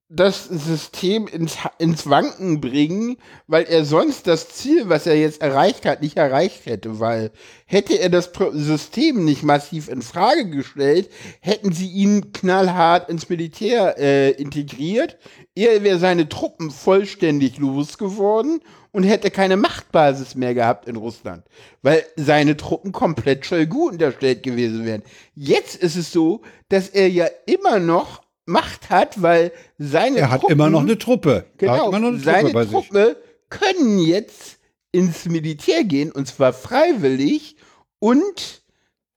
das 0.07 0.45
System 0.45 1.25
ins, 1.27 1.57
ins 1.79 2.07
Wanken 2.07 2.61
bringen, 2.61 3.17
weil 3.47 3.63
er 3.63 3.85
sonst 3.85 4.27
das 4.27 4.49
Ziel, 4.49 4.87
was 4.87 5.07
er 5.07 5.17
jetzt 5.17 5.41
erreicht 5.41 5.85
hat, 5.85 6.03
nicht 6.03 6.17
erreicht 6.17 6.67
hätte. 6.67 6.99
Weil 6.99 7.31
hätte 7.65 7.97
er 7.99 8.09
das 8.09 8.31
System 8.51 9.25
nicht 9.25 9.41
massiv 9.41 9.89
in 9.89 10.03
Frage 10.03 10.47
gestellt, 10.49 11.09
hätten 11.39 11.73
sie 11.73 11.89
ihn 11.89 12.31
knallhart 12.33 13.09
ins 13.09 13.29
Militär 13.29 13.97
äh, 13.97 14.29
integriert. 14.31 15.17
Er 15.55 15.81
wäre 15.81 15.97
seine 15.97 16.29
Truppen 16.29 16.69
vollständig 16.69 17.57
losgeworden 17.57 18.61
und 18.91 19.03
hätte 19.03 19.31
keine 19.31 19.57
Machtbasis 19.57 20.35
mehr 20.35 20.53
gehabt 20.53 20.87
in 20.87 20.97
Russland, 20.97 21.43
weil 21.81 22.05
seine 22.15 22.55
Truppen 22.57 22.91
komplett 22.91 23.45
Shoigu 23.45 23.89
unterstellt 23.89 24.43
gewesen 24.43 24.85
wären. 24.85 25.03
Jetzt 25.33 25.75
ist 25.75 25.95
es 25.95 26.11
so, 26.11 26.43
dass 26.69 26.89
er 26.89 27.09
ja 27.09 27.27
immer 27.47 27.79
noch 27.79 28.24
Macht 28.45 28.89
hat, 28.89 29.21
weil 29.21 29.51
seine 29.77 30.17
er 30.19 30.29
hat 30.31 30.41
Truppen, 30.41 30.53
immer 30.53 30.69
noch 30.69 30.81
eine 30.81 30.97
Truppe. 30.97 31.45
er 31.57 31.71
hat 31.71 31.77
genau, 31.77 31.89
immer 31.89 31.99
noch 31.99 32.07
eine 32.09 32.19
seine 32.19 32.39
Truppe 32.51 32.53
bei 32.53 32.63
sich. 32.65 32.71
Truppe 32.71 33.17
können 33.49 33.99
jetzt 33.99 34.59
ins 34.91 35.25
Militär 35.25 35.83
gehen 35.83 36.11
und 36.11 36.27
zwar 36.27 36.53
freiwillig 36.53 37.55
und 37.99 38.61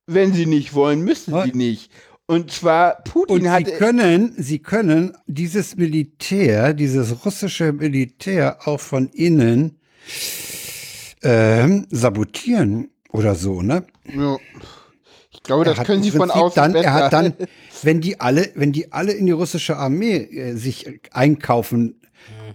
wenn 0.07 0.33
sie 0.33 0.47
nicht 0.47 0.75
wollen, 0.75 1.03
müssen 1.03 1.35
sie 1.45 1.53
nicht. 1.53 1.91
Und 2.27 2.51
zwar, 2.51 3.03
Putin 3.05 3.37
Und 3.37 3.43
sie 3.43 3.51
hatte. 3.51 3.73
können, 3.73 4.35
sie 4.37 4.59
können 4.59 5.17
dieses 5.27 5.77
Militär, 5.77 6.75
dieses 6.75 7.25
russische 7.25 7.73
Militär 7.73 8.59
auch 8.67 8.81
von 8.81 9.09
innen 9.09 9.79
ähm, 11.23 11.87
sabotieren 11.91 12.91
oder 13.13 13.35
so, 13.35 13.63
ne? 13.63 13.85
Ja. 14.15 14.37
Ich 15.31 15.43
glaube, 15.43 15.65
das 15.65 15.75
Er 15.77 15.81
hat 15.81 15.87
können 15.87 16.03
sie 16.03 16.11
von 16.11 16.31
außen 16.31 16.55
dann, 16.55 16.73
besser. 16.73 16.85
Er 16.85 16.93
hat 16.93 17.13
dann, 17.13 17.35
wenn 17.83 18.01
die 18.01 18.21
alle, 18.21 18.49
wenn 18.55 18.73
die 18.73 18.93
alle 18.93 19.13
in 19.13 19.27
die 19.27 19.33
russische 19.33 19.77
Armee 19.77 20.17
äh, 20.17 20.55
sich 20.55 21.01
einkaufen 21.13 22.01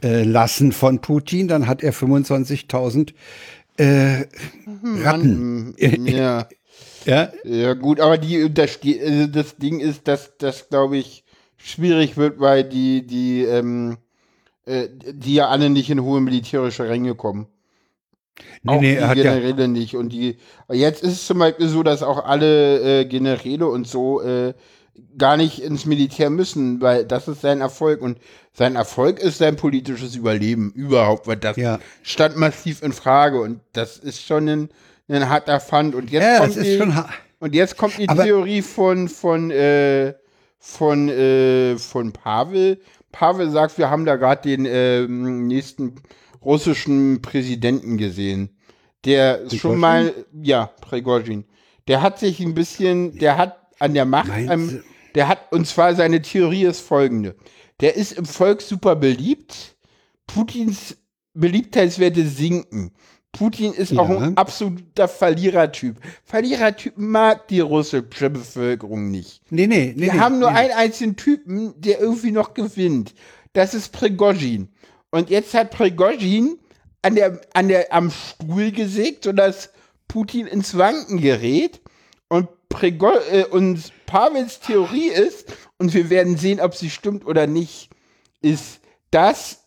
äh, 0.04 0.24
lassen 0.24 0.72
von 0.72 1.00
Putin, 1.00 1.48
dann 1.48 1.68
hat 1.68 1.84
er 1.84 1.94
25.000 1.94 3.14
äh, 3.78 4.26
Ratten. 5.04 5.76
Hm, 5.78 6.06
ja. 6.06 6.48
Ja, 7.06 7.32
Ja, 7.44 7.74
gut, 7.74 8.00
aber 8.00 8.18
die 8.18 8.44
unterste 8.44 9.00
also 9.04 9.28
das 9.28 9.58
Ding 9.58 9.80
ist, 9.80 10.08
dass 10.08 10.38
das, 10.38 10.70
glaube 10.70 10.98
ich, 10.98 11.24
schwierig 11.58 12.18
wird, 12.18 12.40
weil 12.40 12.64
die, 12.64 13.06
die, 13.06 13.44
ähm, 13.44 13.98
äh, 14.66 14.88
die 14.90 15.36
ja 15.36 15.50
alle 15.50 15.70
nicht 15.70 15.90
in 15.90 16.02
hohe 16.02 16.22
militärische 16.22 16.88
Ränge 16.88 17.16
kommen. 17.16 17.48
nee, 18.64 18.72
auch 18.72 18.82
nee, 18.82 18.96
die 18.96 19.02
hat 19.02 19.18
ja, 19.18 19.24
Generäle 19.24 19.68
nicht. 19.68 19.96
Und 19.96 20.14
die, 20.14 20.38
jetzt 20.72 21.04
ist 21.04 21.14
es 21.14 21.28
zum 21.28 21.40
Beispiel 21.40 21.68
so, 21.68 21.84
dass 21.84 22.04
auch 22.04 22.26
alle 22.26 23.02
äh, 23.02 23.06
Generäle 23.06 23.68
und 23.68 23.88
so 23.88 24.22
äh, 24.22 24.54
gar 25.18 25.38
nicht 25.38 25.62
ins 25.62 25.86
Militär 25.86 26.30
müssen, 26.30 26.82
weil 26.82 27.06
das 27.06 27.28
ist 27.28 27.42
sein 27.42 27.62
Erfolg. 27.62 28.02
Und 28.02 28.18
sein 28.54 28.76
Erfolg 28.76 29.20
ist 29.20 29.40
sein 29.40 29.56
politisches 29.56 30.16
Überleben 30.16 30.72
überhaupt, 30.76 31.28
weil 31.28 31.38
das 31.38 31.58
Ja. 31.58 31.80
stand 32.04 32.38
massiv 32.38 32.82
in 32.84 32.94
Frage. 32.94 33.42
Und 33.42 33.60
das 33.74 33.98
ist 33.98 34.22
schon 34.24 34.48
ein, 34.48 34.70
ein 35.08 35.30
harter 35.30 35.60
Pfand. 35.60 35.96
Und 35.96 36.12
jetzt 36.12 36.24
ja, 36.24 36.40
kommt 36.40 36.56
die, 36.56 36.94
und 37.40 37.56
jetzt 37.56 37.78
kommt 37.78 37.98
die 37.98 38.10
Aber- 38.10 38.24
Theorie 38.24 38.62
von, 38.62 39.10
von, 39.10 39.52
äh, 39.52 40.14
von, 40.60 41.10
äh, 41.10 41.78
von 41.78 42.12
Pavel. 42.14 42.80
Pavel 43.12 43.50
sagt, 43.52 43.78
wir 43.78 43.90
haben 43.90 44.06
da 44.06 44.16
gerade 44.16 44.42
den 44.48 44.66
ähm, 44.68 45.48
nächsten 45.48 45.96
russischen 46.44 47.22
Präsidenten 47.22 47.98
gesehen. 47.98 48.50
Der 49.06 49.36
Prigozhin? 49.36 49.60
schon 49.60 49.80
mal, 49.80 50.14
ja, 50.42 50.68
Prigozhin. 50.82 51.46
Der 51.88 52.02
hat 52.02 52.20
sich 52.20 52.40
ein 52.40 52.54
bisschen, 52.54 53.18
der 53.18 53.38
hat 53.38 53.63
an 53.84 53.94
der 53.94 54.06
Macht, 54.06 54.32
ähm, 54.36 54.84
der 55.14 55.28
hat, 55.28 55.52
und 55.52 55.68
zwar 55.68 55.94
seine 55.94 56.22
Theorie 56.22 56.64
ist 56.66 56.80
folgende. 56.80 57.36
Der 57.82 57.96
ist 57.96 58.14
im 58.14 58.26
Volk 58.26 58.62
super 58.62 58.96
beliebt. 58.96 59.76
Putins 60.26 60.98
Beliebtheitswerte 61.34 62.26
sinken. 62.26 62.92
Putin 63.32 63.74
ist 63.74 63.98
auch 63.98 64.10
Ja. 64.10 64.18
ein 64.20 64.38
absoluter 64.38 65.08
Verlierertyp. 65.08 65.98
Verlierertypen 66.24 67.10
mag 67.10 67.48
die 67.48 67.62
russische 67.62 68.04
Bevölkerung 68.30 69.10
nicht. 69.10 69.42
nee, 69.50 69.66
nee, 69.68 69.94
nee. 69.96 70.06
Wir 70.06 70.14
nee, 70.14 70.20
haben 70.20 70.40
nur 70.40 70.52
nee. 70.52 70.58
einen 70.58 70.74
einzigen 70.74 71.16
Typen, 71.16 71.74
der 71.78 72.00
irgendwie 72.00 72.32
noch 72.32 72.54
gewinnt. 72.54 73.16
Das 73.54 73.74
ist 73.74 73.92
Prigozhin. 73.92 74.70
Und 75.10 75.30
jetzt 75.32 75.54
hat 75.56 75.72
Prigozhin 75.72 76.60
an 77.02 77.16
der, 77.16 77.42
an 77.54 77.68
der, 77.68 77.92
am 77.92 78.12
Stuhl 78.12 78.72
gesägt, 78.72 79.24
sodass 79.24 79.72
Putin 80.08 80.46
ins 80.46 80.78
Wanken 80.78 81.20
gerät. 81.20 81.82
Prigo 82.74 83.12
äh, 83.32 83.46
und 83.46 83.94
Pavels 84.08 84.60
Theorie 84.60 85.10
ist, 85.10 85.46
und 85.78 85.94
wir 85.94 86.10
werden 86.10 86.38
sehen, 86.38 86.60
ob 86.60 86.76
sie 86.76 86.90
stimmt 86.90 87.26
oder 87.26 87.46
nicht, 87.48 87.90
ist, 88.42 88.82
dass 89.12 89.60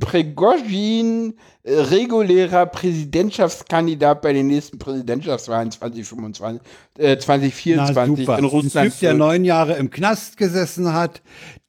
Prigozhin 0.00 1.34
äh, 1.62 1.74
regulärer 1.74 2.66
Präsidentschaftskandidat 2.66 4.22
bei 4.22 4.32
den 4.32 4.46
nächsten 4.46 4.78
Präsidentschaftswahlen 4.78 5.70
2025, 5.70 6.62
äh, 6.98 7.14
Na, 7.14 7.20
2024 7.20 8.06
super. 8.06 8.38
in 8.38 8.44
Ein 8.44 8.50
Russland 8.50 8.90
Typ, 8.92 9.00
der 9.00 9.14
neun 9.14 9.44
Jahre 9.44 9.74
im 9.74 9.90
Knast 9.90 10.36
gesessen 10.38 10.92
hat, 10.94 11.20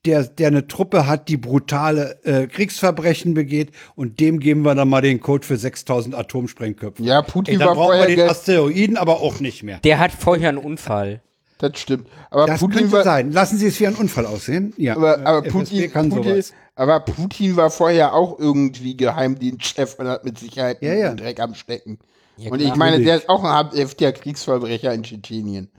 der, 0.05 0.23
der 0.23 0.47
eine 0.47 0.67
Truppe 0.67 1.07
hat, 1.07 1.27
die 1.27 1.37
brutale 1.37 2.19
äh, 2.23 2.47
Kriegsverbrechen 2.47 3.33
begeht 3.33 3.71
und 3.95 4.19
dem 4.19 4.39
geben 4.39 4.61
wir 4.63 4.75
dann 4.75 4.87
mal 4.89 5.01
den 5.01 5.19
Code 5.19 5.45
für 5.45 5.57
6000 5.57 6.15
Atomsprengköpfe. 6.15 7.03
Ja, 7.03 7.21
Putin 7.21 7.53
Ey, 7.55 7.59
dann 7.59 7.67
war 7.69 7.75
brauchen 7.75 7.91
wir 7.93 7.97
vorher 7.99 8.15
den. 8.15 8.29
Asteroiden 8.29 8.97
aber 8.97 9.19
auch 9.19 9.39
nicht 9.39 9.63
mehr. 9.63 9.79
Der 9.79 9.99
hat 9.99 10.11
vorher 10.11 10.49
einen 10.49 10.57
Unfall. 10.57 11.21
Das 11.57 11.77
stimmt. 11.77 12.07
Aber 12.31 12.45
Das 12.45 12.61
Putin 12.61 12.77
könnte 12.77 12.91
war, 12.93 13.03
sein. 13.03 13.33
Lassen 13.33 13.57
Sie 13.57 13.67
es 13.67 13.77
wie 13.81 13.87
ein 13.87 13.95
Unfall 13.95 14.25
aussehen. 14.25 14.73
Ja, 14.77 14.95
aber, 14.95 15.19
aber, 15.27 15.45
äh, 15.45 15.49
Putin, 15.49 15.91
kann 15.91 16.09
Putin, 16.09 16.31
sowas. 16.31 16.53
aber 16.75 17.01
Putin 17.01 17.57
war 17.57 17.69
vorher 17.69 18.13
auch 18.13 18.39
irgendwie 18.39 18.95
Geheimdienstchef 18.95 19.95
und 19.99 20.07
hat 20.07 20.23
mit 20.23 20.39
Sicherheit 20.39 20.81
Ja, 20.81 20.93
ja. 20.93 21.07
einen 21.09 21.17
Dreck 21.17 21.41
am 21.41 21.55
Stecken. 21.55 21.99
Ja, 22.37 22.51
und 22.51 22.59
klar. 22.59 22.71
ich 22.71 22.77
meine, 22.77 23.03
der 23.03 23.17
ist 23.17 23.27
auch 23.27 23.43
ein 23.43 23.71
heftiger 23.75 24.13
Kriegsverbrecher 24.13 24.93
in 24.93 25.03
Tschetschenien. 25.03 25.69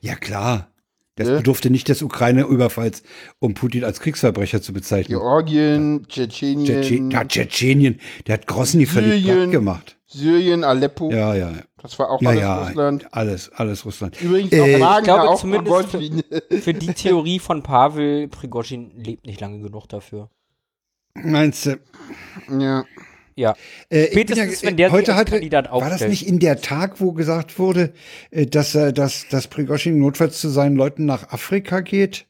Ja, 0.00 0.14
klar. 0.14 0.68
Das 1.16 1.28
Ne? 1.28 1.36
bedurfte 1.38 1.70
nicht 1.70 1.88
des 1.88 2.02
Ukraine-Überfalls, 2.02 3.02
um 3.38 3.54
Putin 3.54 3.84
als 3.84 4.00
Kriegsverbrecher 4.00 4.60
zu 4.62 4.72
bezeichnen. 4.72 5.18
Georgien, 5.18 6.06
Tschetschenien, 6.08 6.66
Tschetschen, 6.66 7.10
ja, 7.10 7.24
Tschetschenien, 7.24 8.00
der 8.26 8.34
hat 8.34 8.46
Grosny 8.46 8.86
völlig 8.86 9.24
platt 9.24 9.50
gemacht. 9.50 9.96
Syrien, 10.08 10.62
Aleppo. 10.62 11.10
Ja, 11.10 11.34
ja, 11.34 11.52
Das 11.82 11.98
war 11.98 12.10
auch 12.10 12.22
ja, 12.22 12.28
alles 12.30 12.40
ja, 12.42 12.62
Russland. 12.64 13.06
alles, 13.12 13.50
alles 13.52 13.84
Russland. 13.84 14.20
Übrigens 14.20 14.52
Äh, 14.52 14.60
auch 14.60 14.66
ich 14.66 14.80
Wagner, 14.80 14.98
Ich 14.98 15.04
glaube 15.04 15.28
auch 15.30 15.40
zumindest 15.40 15.90
für, 15.90 16.60
für 16.60 16.74
die 16.74 16.94
Theorie 16.94 17.38
von 17.38 17.62
Pavel, 17.62 18.28
Prigozhin 18.28 18.92
lebt 18.96 19.26
nicht 19.26 19.40
lange 19.40 19.60
genug 19.60 19.88
dafür. 19.88 20.30
Meinst 21.14 21.66
du? 21.66 21.78
ja. 22.58 22.84
Ja. 23.36 23.54
Äh, 23.90 24.06
ich 24.06 24.14
bin 24.14 24.26
Spätestens, 24.28 24.62
wenn 24.62 24.76
der 24.78 24.88
sich 24.88 24.96
heute 24.96 25.14
hatte, 25.14 25.32
Kandidat 25.32 25.70
war 25.70 25.90
das 25.90 26.00
nicht 26.08 26.26
in 26.26 26.38
der 26.38 26.60
Tag, 26.62 27.00
wo 27.00 27.12
gesagt 27.12 27.58
wurde, 27.58 27.92
äh, 28.30 28.46
dass 28.46 28.74
er, 28.74 28.92
dass, 28.92 29.28
dass 29.28 29.46
Prigozhin 29.46 29.98
notfalls 29.98 30.40
zu 30.40 30.48
seinen 30.48 30.74
Leuten 30.74 31.04
nach 31.04 31.28
Afrika 31.30 31.80
geht? 31.80 32.26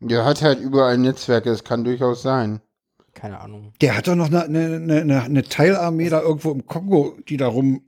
Der 0.00 0.24
hat 0.24 0.42
halt 0.42 0.60
überall 0.60 0.98
Netzwerke, 0.98 1.50
das 1.50 1.64
kann 1.64 1.82
durchaus 1.84 2.22
sein. 2.22 2.60
Keine 3.14 3.40
Ahnung. 3.40 3.72
Der 3.80 3.96
hat 3.96 4.06
doch 4.06 4.14
noch 4.14 4.28
eine, 4.28 4.44
eine, 4.44 5.00
eine, 5.00 5.22
eine 5.22 5.42
Teilarmee 5.42 6.08
da 6.10 6.20
irgendwo 6.20 6.52
im 6.52 6.64
Kongo, 6.64 7.16
die 7.28 7.36
da 7.36 7.48
rum 7.48 7.82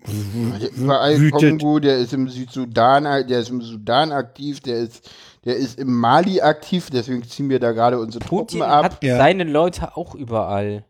Überall 0.77 1.19
wütet. 1.21 1.61
Kongo, 1.61 1.79
der 1.79 1.99
ist 1.99 2.13
im 2.13 2.29
Südsudan, 2.29 3.05
der 3.05 3.39
ist 3.39 3.51
im 3.51 3.61
Sudan 3.63 4.13
aktiv, 4.13 4.61
der 4.61 4.79
ist, 4.79 5.11
der 5.45 5.57
ist 5.57 5.79
im 5.79 5.95
Mali 5.95 6.41
aktiv, 6.41 6.89
deswegen 6.91 7.23
ziehen 7.23 7.49
wir 7.51 7.61
da 7.61 7.73
gerade 7.73 7.99
unsere 8.01 8.25
Putin 8.25 8.59
Truppen 8.61 8.63
ab. 8.63 8.85
hat 8.85 9.05
Ja. 9.05 9.17
seine 9.17 9.45
Leute 9.45 9.97
auch 9.97 10.15
überall. 10.15 10.85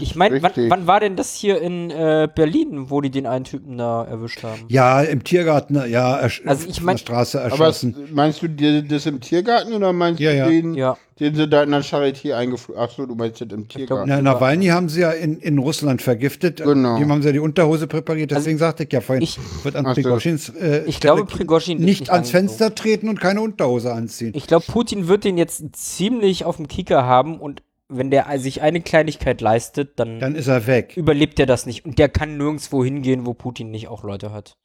Ich 0.00 0.16
meine, 0.16 0.42
wann, 0.42 0.52
wann 0.68 0.86
war 0.86 1.00
denn 1.00 1.16
das 1.16 1.34
hier 1.34 1.60
in 1.60 1.90
äh, 1.90 2.28
Berlin, 2.34 2.90
wo 2.90 3.00
die 3.02 3.10
den 3.10 3.26
einen 3.26 3.44
Typen 3.44 3.76
da 3.76 4.04
erwischt 4.04 4.42
haben? 4.42 4.62
Ja, 4.68 5.02
im 5.02 5.22
Tiergarten, 5.22 5.74
ja, 5.90 6.18
ersch- 6.18 6.46
Also 6.46 6.66
ich 6.68 6.78
auf 6.78 6.82
mein- 6.84 6.96
der 6.96 7.00
Straße 7.00 7.40
Aber 7.40 7.50
erschossen. 7.50 7.94
s- 8.04 8.10
meinst 8.12 8.42
du 8.42 8.48
dir 8.48 8.82
das 8.82 9.04
im 9.06 9.20
Tiergarten 9.20 9.74
oder 9.74 9.92
meinst 9.92 10.20
Ja, 10.20 10.30
du 10.32 10.36
ja. 10.38 10.48
den, 10.48 10.74
Ja. 10.74 10.96
den 11.20 11.34
sie 11.34 11.46
da 11.46 11.62
in 11.62 11.70
der 11.72 11.82
Charité 11.84 12.32
eingeflogen 12.34 12.82
Achso, 12.82 13.04
du 13.06 13.14
meinst 13.14 13.40
das 13.42 13.48
im 13.50 13.68
Tiergarten. 13.68 14.08
Na, 14.08 14.22
Nawalny 14.22 14.66
haben 14.68 14.88
sie 14.88 15.00
ja 15.02 15.10
in, 15.10 15.38
in 15.38 15.58
Russland 15.58 16.00
vergiftet. 16.00 16.62
Genau. 16.62 16.98
Dem 16.98 17.10
haben 17.12 17.20
sie 17.20 17.28
ja 17.28 17.32
die 17.32 17.38
Unterhose 17.40 17.86
präpariert. 17.86 18.30
Deswegen 18.30 18.58
sagte 18.58 18.84
ich 18.84 18.92
ja 18.92 19.00
vorhin, 19.02 19.22
ich- 19.22 19.38
wird 19.62 19.76
an. 19.76 19.84
Prigozhins 19.84 20.48
äh, 20.48 20.84
Ich 20.86 21.00
glaube, 21.00 21.24
Prigozhin 21.26 21.78
ist 21.78 21.84
nicht 21.84 22.00
nicht 22.00 22.10
ans 22.10 22.30
Fenster 22.30 22.74
treten 22.74 23.08
und 23.08 23.20
keine 23.20 23.40
Unterhose 23.42 23.92
anziehen. 23.92 24.32
Ich 24.34 24.46
glaube, 24.46 24.64
Putin 24.66 25.06
wird 25.08 25.24
den 25.24 25.36
jetzt 25.36 25.62
ziemlich 25.76 26.44
auf 26.46 26.56
dem 26.56 26.66
Kicker 26.68 27.04
haben 27.04 27.38
und 27.38 27.62
wenn 27.96 28.10
der 28.10 28.38
sich 28.38 28.62
eine 28.62 28.80
Kleinigkeit 28.80 29.40
leistet, 29.40 29.98
dann, 29.98 30.20
Dann 30.20 30.34
ist 30.34 30.46
er 30.48 30.66
weg. 30.66 30.96
überlebt 30.96 31.38
er 31.40 31.46
das 31.46 31.66
nicht. 31.66 31.84
Und 31.84 31.98
der 31.98 32.08
kann 32.08 32.36
nirgendwo 32.36 32.84
hingehen, 32.84 33.26
wo 33.26 33.34
Putin 33.34 33.70
nicht 33.70 33.88
auch 33.88 34.02
Leute 34.04 34.32
hat. 34.32 34.56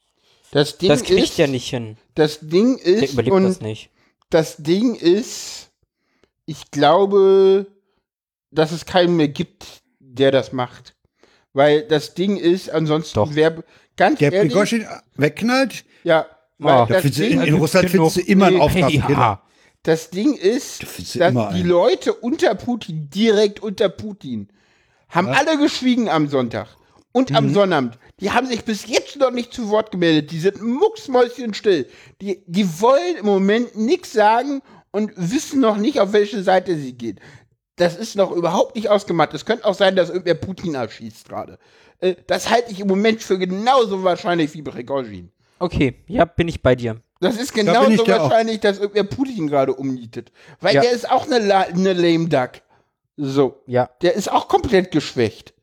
Das 0.52 0.78
Ding 0.78 0.90
Das 0.90 1.04
kriegt 1.04 1.20
ist, 1.32 1.40
er 1.40 1.48
nicht 1.48 1.70
hin. 1.70 1.98
das 2.16 2.40
Ding 2.42 2.78
Der 2.78 2.86
ist, 3.04 3.14
überlebt 3.14 3.36
und 3.36 3.44
das 3.44 3.62
nicht. 3.62 3.90
das 4.30 4.58
Ding 4.58 4.96
ist, 4.96 5.72
ich 6.46 6.72
glaube, 6.72 7.68
dass 8.52 8.72
es 8.72 8.86
keinen 8.86 9.18
mehr 9.18 9.28
gibt, 9.28 9.66
der 10.00 10.32
das 10.32 10.54
macht. 10.54 10.96
Weil 11.54 11.82
das 11.84 12.14
Ding 12.14 12.38
ist, 12.38 12.70
ansonsten 12.70 13.16
Doch. 13.16 13.36
wäre 13.36 13.64
ganz 13.98 14.20
Der 14.20 14.32
ehrlich, 14.32 14.52
Prigozhin 14.54 14.86
wegknallt, 15.16 15.84
ja, 16.04 16.26
Oh. 16.60 16.66
weil 16.66 16.86
das, 16.88 17.02
du 17.04 17.08
in, 17.08 17.14
Ding, 17.14 17.42
in 17.44 17.54
Russland 17.56 17.90
findest 17.90 18.18
du 18.18 18.22
immer 18.22 18.48
einen 18.48 18.60
Auftragskiller. 18.62 19.10
Ja. 19.10 19.42
Das 19.88 20.10
Ding 20.10 20.34
ist, 20.36 20.84
du 20.84 20.86
dass 20.86 21.34
die 21.34 21.38
einen. 21.40 21.68
Leute 21.68 22.14
unter 22.14 22.54
Putin, 22.56 23.10
direkt 23.10 23.62
unter 23.62 23.90
Putin, 23.90 24.50
haben 25.10 25.28
alle 25.30 25.58
geschwiegen 25.58 26.10
am 26.10 26.28
Sonntag 26.28 26.68
und 27.14 27.30
Mhm. 27.30 27.36
am 27.36 27.54
Sonnabend. 27.54 27.98
Die 28.20 28.32
haben 28.32 28.48
sich 28.48 28.64
bis 28.66 28.86
jetzt 28.88 29.16
noch 29.18 29.32
nicht 29.32 29.54
zu 29.54 29.70
Wort 29.70 29.92
gemeldet. 29.92 30.32
Die 30.32 30.40
sind 30.40 30.62
mucksmäuschenstill. 30.62 31.88
Die, 32.22 32.44
die 32.48 32.82
wollen 32.82 33.18
im 33.20 33.26
Moment 33.26 33.78
nichts 33.78 34.12
sagen 34.14 34.62
und 34.92 35.12
wissen 35.16 35.60
noch 35.62 35.78
nicht, 35.78 36.00
auf 36.00 36.14
welche 36.14 36.44
Seite 36.44 36.76
sie 36.78 36.94
gehen. 36.94 37.20
Das 37.78 37.96
ist 37.96 38.16
noch 38.16 38.32
überhaupt 38.32 38.76
nicht 38.76 38.90
ausgemacht. 38.90 39.34
Es 39.34 39.46
könnte 39.46 39.66
auch 39.66 39.76
sein, 39.76 39.96
dass 39.96 40.10
irgendwer 40.10 40.34
Putin 40.36 40.76
abschießt 40.76 41.30
gerade. 41.30 41.60
Äh, 42.00 42.16
Das 42.28 42.50
halte 42.50 42.72
ich 42.72 42.80
im 42.80 42.88
Moment 42.88 43.22
für 43.22 43.38
genauso 43.38 44.04
wahrscheinlich 44.04 44.54
wie 44.54 44.64
Prigozhin. 44.64 45.32
Okay, 45.60 45.96
ja, 46.08 46.26
bin 46.26 46.48
ich 46.48 46.62
bei 46.62 46.76
dir. 46.76 47.02
Das 47.20 47.38
ist 47.38 47.54
genauso 47.54 48.04
der 48.04 48.22
auch. 48.22 48.30
wahrscheinlich, 48.30 48.60
dass 48.60 48.80
irgendwer 48.80 49.04
Putin 49.04 49.48
gerade 49.48 49.74
umnietet. 49.74 50.32
Weil 50.62 50.76
Ja. 50.76 50.82
der 50.82 50.92
ist 50.92 51.10
auch 51.10 51.26
eine, 51.26 51.40
La 51.40 51.62
eine 51.62 51.94
lame 51.94 52.28
Duck. 52.30 52.62
So. 53.16 53.62
Ja. 53.66 53.90
Der 54.02 54.14
ist 54.14 54.32
auch 54.32 54.48
komplett 54.48 54.92
geschwächt. 54.92 55.54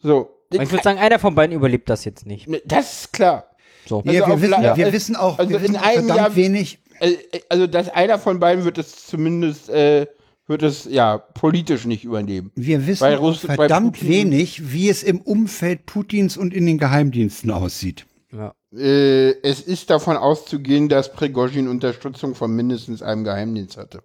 So. 0.00 0.30
Ich 0.52 0.70
würde 0.70 0.82
sagen, 0.82 0.98
einer 0.98 1.18
von 1.18 1.34
beiden 1.34 1.56
überlebt 1.56 1.88
das 1.88 2.04
jetzt 2.04 2.26
nicht. 2.26 2.46
das 2.66 2.92
ist 3.02 3.12
klar. 3.12 3.46
So. 3.86 4.02
Nee, 4.04 4.20
Also 4.20 4.32
wir, 4.34 4.42
wissen, 4.42 4.62
La- 4.62 4.76
wir 4.76 4.86
äh, 4.86 4.92
wissen 4.92 5.16
auch 5.16 5.38
also 5.38 5.50
wir 5.50 5.56
in 5.58 5.62
wissen 5.64 5.76
einem 5.76 6.06
verdammt 6.06 6.18
Jahr- 6.18 6.36
wenig. 6.36 6.78
äh, 7.00 7.16
also 7.48 7.66
dass 7.66 7.88
einer 7.88 8.18
von 8.18 8.38
beiden 8.38 8.64
wird 8.64 8.78
es 8.78 9.06
zumindest, 9.06 9.70
äh, 9.70 10.06
wird 10.46 10.62
es 10.62 10.84
ja 10.84 11.18
politisch 11.18 11.84
nicht 11.86 12.04
übernehmen. 12.04 12.52
Wir 12.54 12.86
wissen 12.86 13.00
Bei 13.00 13.16
Russ- 13.16 13.38
verdammt 13.40 13.94
Putin- 13.98 14.08
wenig, 14.08 14.72
wie 14.72 14.88
es 14.88 15.02
im 15.02 15.20
Umfeld 15.20 15.86
Putins 15.86 16.36
und 16.36 16.52
in 16.54 16.66
den 16.66 16.78
Geheimdiensten 16.78 17.50
aussieht. 17.50 18.06
Ja. 18.30 18.54
Äh, 18.74 19.40
es 19.42 19.60
ist 19.60 19.90
davon 19.90 20.16
auszugehen, 20.16 20.88
dass 20.88 21.12
Prigozhin 21.12 21.68
Unterstützung 21.68 22.34
von 22.34 22.54
mindestens 22.54 23.02
einem 23.02 23.24
Geheimdienst 23.24 23.76
hatte. 23.76 24.02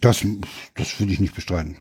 Das, 0.00 0.24
das 0.74 1.00
will 1.00 1.10
ich 1.10 1.20
nicht 1.20 1.34
bestreiten. 1.34 1.78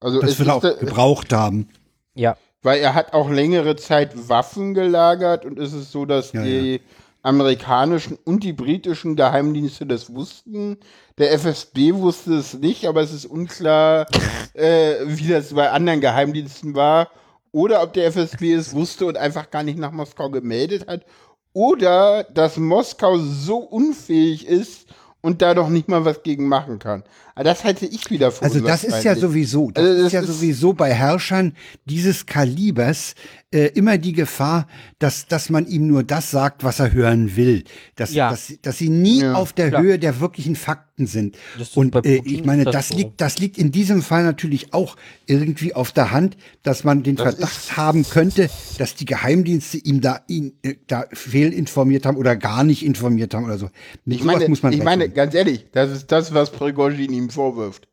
Also 0.00 0.20
Das 0.20 0.38
will 0.38 0.48
er 0.48 0.54
auch 0.54 0.62
gebraucht 0.62 1.32
haben. 1.32 1.68
Ja. 2.14 2.36
weil 2.62 2.80
er 2.80 2.94
hat 2.94 3.12
auch 3.12 3.30
längere 3.30 3.76
Zeit 3.76 4.28
Waffen 4.28 4.74
gelagert 4.74 5.44
und 5.44 5.58
es 5.58 5.72
ist 5.72 5.92
so, 5.92 6.04
dass 6.06 6.32
Ja, 6.32 6.42
die 6.42 6.80
amerikanischen 7.22 8.16
und 8.24 8.42
die 8.42 8.52
britischen 8.52 9.16
Geheimdienste 9.16 9.86
das 9.86 10.14
wussten. 10.14 10.78
Der 11.18 11.32
FSB 11.32 11.94
wusste 11.94 12.34
es 12.34 12.54
nicht, 12.54 12.86
aber 12.86 13.02
es 13.02 13.12
ist 13.12 13.26
unklar, 13.26 14.06
äh, 14.54 14.94
wie 15.04 15.28
das 15.28 15.52
bei 15.52 15.70
anderen 15.70 16.00
Geheimdiensten 16.00 16.74
war. 16.74 17.10
Oder 17.52 17.82
ob 17.82 17.92
der 17.92 18.06
FSB 18.06 18.52
es 18.54 18.74
wusste 18.74 19.06
und 19.06 19.16
einfach 19.16 19.50
gar 19.50 19.62
nicht 19.62 19.78
nach 19.78 19.92
Moskau 19.92 20.30
gemeldet 20.30 20.86
hat. 20.86 21.04
Oder 21.52 22.24
dass 22.24 22.56
Moskau 22.56 23.18
so 23.18 23.58
unfähig 23.58 24.46
ist 24.46 24.86
und 25.20 25.42
da 25.42 25.54
doch 25.54 25.68
nicht 25.68 25.88
mal 25.88 26.04
was 26.04 26.22
gegen 26.22 26.46
machen 26.48 26.78
kann. 26.78 27.02
Aber 27.40 27.48
das 27.48 27.64
halte 27.64 27.86
ich 27.86 28.10
wieder 28.10 28.32
für 28.32 28.42
Also 28.42 28.60
das 28.60 28.84
ist 28.84 29.02
ja 29.02 29.16
sowieso, 29.16 29.70
das 29.70 29.82
Also 29.82 29.96
das 29.96 30.06
ist 30.08 30.12
ja 30.12 30.20
ist- 30.20 30.26
sowieso 30.26 30.74
bei 30.74 30.92
Herrschern 30.92 31.54
dieses 31.86 32.26
Kalibers 32.26 33.14
äh, 33.52 33.66
immer 33.74 33.98
die 33.98 34.12
Gefahr, 34.12 34.68
dass, 35.00 35.26
dass 35.26 35.50
man 35.50 35.66
ihm 35.66 35.88
nur 35.88 36.04
das 36.04 36.30
sagt, 36.30 36.62
was 36.62 36.78
er 36.78 36.92
hören 36.92 37.34
will. 37.34 37.64
Dass, 37.96 38.12
Ja. 38.14 38.30
dass, 38.30 38.52
dass 38.62 38.78
sie 38.78 38.90
nie 38.90 39.22
Ja, 39.22 39.32
auf 39.34 39.52
der 39.54 39.70
klar. 39.70 39.82
Höhe 39.82 39.98
der 39.98 40.20
wirklichen 40.20 40.54
Fakten 40.54 41.08
sind. 41.08 41.36
Das 41.58 41.70
Und 41.76 41.96
äh, 42.06 42.20
ich 42.24 42.44
meine, 42.44 42.62
das 42.64 42.74
das 42.74 42.88
so. 42.90 42.96
liegt, 42.98 43.20
das 43.20 43.38
liegt 43.38 43.58
in 43.58 43.72
diesem 43.72 44.02
Fall 44.02 44.22
natürlich 44.22 44.72
auch 44.72 44.94
irgendwie 45.26 45.74
auf 45.74 45.90
der 45.90 46.12
Hand, 46.12 46.36
dass 46.62 46.84
man 46.84 47.02
den 47.02 47.16
Verdacht 47.16 47.76
haben 47.76 48.04
könnte, 48.08 48.48
dass 48.78 48.94
die 48.94 49.04
Geheimdienste 49.06 49.78
ihm 49.78 50.00
da, 50.00 50.20
ihn, 50.28 50.52
äh, 50.62 50.74
da 50.86 51.06
fehlinformiert 51.12 52.06
haben 52.06 52.18
oder 52.18 52.36
gar 52.36 52.62
nicht 52.62 52.84
informiert 52.84 53.34
haben 53.34 53.46
oder 53.46 53.58
so. 53.58 53.68
Mit 54.04 54.18
Ich 54.18 54.24
meine, 54.24 54.48
muss 54.48 54.62
man 54.62 54.72
ich 54.74 54.82
meine, 54.84 55.08
ganz 55.08 55.34
ehrlich, 55.34 55.66
das 55.72 55.90
ist 55.90 56.12
das, 56.12 56.32
was 56.34 56.50
Prigozhin 56.50 57.12
ihm 57.12 57.29
vorwirft. 57.30 57.88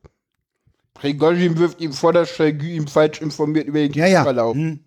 Prigozhin 0.93 1.57
wirft 1.57 1.79
ihm 1.79 1.93
vor, 1.93 2.13
dass 2.13 2.29
Shoigu 2.29 2.65
ihm 2.65 2.87
falsch 2.87 3.21
informiert 3.21 3.67
über 3.67 3.79
den 3.79 3.93
ja, 3.93 4.07
ja. 4.07 4.23
Kriegsverlauf. 4.23 4.55
Hm. 4.55 4.79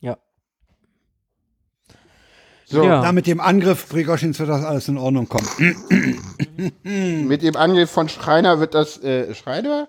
Ja. 0.00 0.18
So, 2.64 2.84
Ja. 2.84 3.02
Da 3.02 3.12
mit 3.12 3.26
dem 3.26 3.40
Angriff 3.40 3.88
Prigoschins 3.88 4.38
wird 4.38 4.48
das 4.48 4.64
alles 4.64 4.88
in 4.88 4.98
Ordnung 4.98 5.28
kommen. 5.28 5.48
mit 7.28 7.42
dem 7.42 7.56
Angriff 7.56 7.90
von 7.90 8.08
Schreiner 8.08 8.60
wird 8.60 8.74
das, 8.74 9.02
äh, 9.02 9.34
Schreiner? 9.34 9.88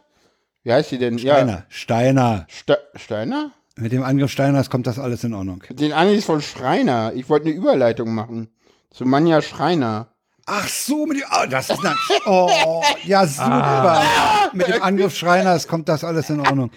Wie 0.64 0.74
heißt 0.74 0.90
sie 0.90 0.98
denn? 0.98 1.18
Ja, 1.18 1.36
Steiner, 1.36 1.66
Steiner. 1.70 2.46
Ste 2.50 2.78
Steiner? 2.96 3.52
Mit 3.78 3.92
dem 3.92 4.04
Angriff 4.04 4.32
Steiners 4.32 4.72
kommt 4.72 4.88
das 4.88 4.98
alles 4.98 5.24
in 5.24 5.34
Ordnung. 5.36 5.64
Den 5.70 5.94
Angriff 5.94 6.26
von 6.26 6.42
Schreiner. 6.42 7.14
Ich 7.14 7.30
wollte 7.30 7.46
eine 7.46 7.56
Überleitung 7.56 8.14
machen. 8.14 8.50
Zu 8.90 9.06
Manja 9.06 9.42
Schreiner. 9.44 10.08
Ach 10.50 10.68
so, 10.70 11.06
mit 11.06 11.18
dem, 11.18 11.26
oh, 11.30 11.46
das 11.50 11.70
ist 11.70 11.80
na, 11.84 11.94
oh, 12.26 12.82
ja 13.04 13.28
super. 13.28 14.02
Mit 14.54 14.68
dem 14.68 14.82
Angriff 14.82 15.14
Schreiners 15.16 15.68
kommt 15.68 15.90
das 15.90 16.04
alles 16.06 16.30
in 16.30 16.40
Ordnung. 16.40 16.72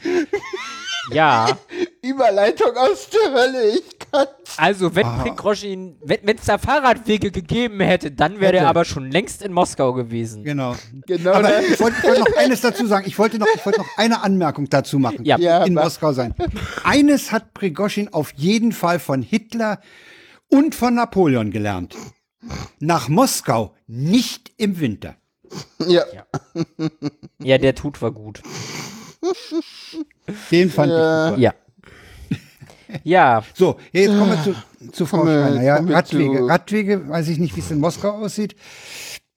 Ja. 1.12 1.46
Überleitung 2.02 2.76
aus 2.76 3.08
der 3.10 3.32
Hölle, 3.32 3.68
ich 3.70 3.98
kann. 4.10 4.26
Also, 4.56 4.94
wenn 4.94 5.06
Ah. 5.06 5.18
Prigozhin, 5.22 5.96
wenn 6.04 6.36
es 6.36 6.44
da 6.46 6.58
Fahrradwege 6.58 7.30
gegeben 7.30 7.80
hätte, 7.80 8.10
dann 8.10 8.40
wäre 8.40 8.56
er 8.56 8.68
aber 8.68 8.84
schon 8.84 9.10
längst 9.10 9.42
in 9.42 9.52
Moskau 9.52 9.92
gewesen. 9.92 10.42
Genau. 10.44 10.74
Genau, 11.06 11.32
Aber 11.32 11.60
ich 11.62 11.78
wollte 11.80 12.02
wollte 12.02 12.20
noch 12.20 12.36
eines 12.38 12.60
dazu 12.60 12.86
sagen. 12.86 13.06
Ich 13.06 13.18
wollte 13.18 13.38
noch, 13.38 13.46
ich 13.54 13.64
wollte 13.64 13.80
noch 13.80 13.88
eine 13.96 14.22
Anmerkung 14.22 14.68
dazu 14.68 14.98
machen. 14.98 15.24
Ja. 15.24 15.38
Ja, 15.38 15.64
in 15.64 15.74
Moskau 15.74 16.12
sein. 16.12 16.34
Eines 16.84 17.32
hat 17.32 17.54
Prigoschin 17.54 18.12
auf 18.12 18.32
jeden 18.36 18.72
Fall 18.72 18.98
von 18.98 19.22
Hitler 19.22 19.80
und 20.48 20.74
von 20.74 20.94
Napoleon 20.94 21.50
gelernt. 21.50 21.96
Nach 22.78 23.08
Moskau 23.08 23.74
nicht 23.86 24.52
im 24.56 24.80
Winter. 24.80 25.16
Ja. 25.86 26.04
Ja, 27.42 27.58
der 27.58 27.74
tut 27.74 28.00
war 28.02 28.12
gut. 28.12 28.42
Den 30.50 30.70
fand 30.70 30.92
ich 30.92 30.98
Ja. 30.98 31.28
super. 31.28 31.40
Ja. 31.40 31.54
Ja, 33.04 33.44
So, 33.54 33.76
ja, 33.92 34.00
jetzt 34.00 34.18
kommen 34.18 34.30
wir 34.32 34.42
zu, 34.42 34.90
zu 34.92 35.06
Frau 35.06 35.22
Schreiner. 35.24 35.62
Ja, 35.62 35.76
Radwege. 35.76 36.38
zu- 36.38 36.44
Radwege, 36.46 37.08
weiß 37.08 37.28
ich 37.28 37.38
nicht, 37.38 37.54
wie 37.54 37.60
es 37.60 37.70
in 37.70 37.78
Moskau 37.78 38.10
aussieht. 38.10 38.56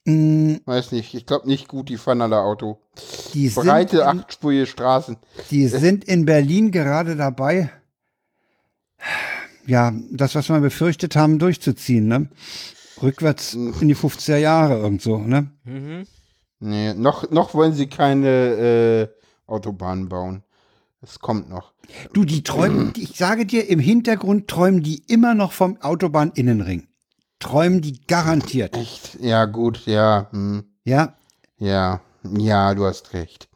Mm, 0.06 0.56
Weiß 0.66 0.92
nicht, 0.92 1.14
ich 1.14 1.26
glaube 1.28 1.48
nicht 1.48 1.68
gut, 1.68 1.90
die 1.90 1.98
fahren 1.98 2.22
alle 2.22 2.40
Auto. 2.40 2.80
Die 3.34 3.50
Breite, 3.50 3.98
in, 3.98 4.04
achtspurige 4.04 4.66
Straßen. 4.66 5.18
die 5.52 5.68
sind 5.68 6.04
in 6.04 6.26
Berlin 6.26 6.72
gerade 6.72 7.16
dabei, 7.16 7.70
ja, 9.68 9.94
das, 10.12 10.34
was 10.36 10.50
wir 10.50 10.60
befürchtet 10.60 11.16
haben, 11.16 11.38
durchzuziehen, 11.40 12.08
ne? 12.08 12.30
Rückwärts 13.04 13.54
in 13.54 13.88
die 13.88 13.96
50er 13.96 14.38
Jahre 14.38 14.80
irgendwo, 14.80 15.18
ne? 15.18 15.52
Nee, 16.60 16.94
noch, 16.94 17.30
noch 17.30 17.54
wollen 17.54 17.74
sie 17.74 17.88
keine 17.88 19.10
äh, 19.48 19.52
Autobahnen 19.52 20.08
bauen. 20.10 20.44
Es 21.02 21.20
kommt 21.20 21.50
noch. 21.50 21.74
Du, 22.14 22.24
die 22.24 22.44
träumen, 22.44 22.94
ich 22.98 23.18
sage 23.18 23.46
dir, 23.46 23.70
im 23.70 23.80
Hintergrund 23.80 24.48
träumen 24.48 24.82
die 24.82 25.04
immer 25.08 25.36
noch 25.36 25.52
vom 25.52 25.80
Autobahninnenring. 25.82 26.88
Träumen 27.40 27.82
die 27.82 28.00
garantiert. 28.08 28.78
Echt? 28.78 29.18
Ja, 29.20 29.44
gut, 29.46 29.86
ja. 29.86 30.30
Hm, 30.32 30.64
Ja, 30.86 31.14
ja, 31.58 32.00
ja, 32.38 32.74
du 32.74 32.86
hast 32.86 33.14
recht. 33.14 33.50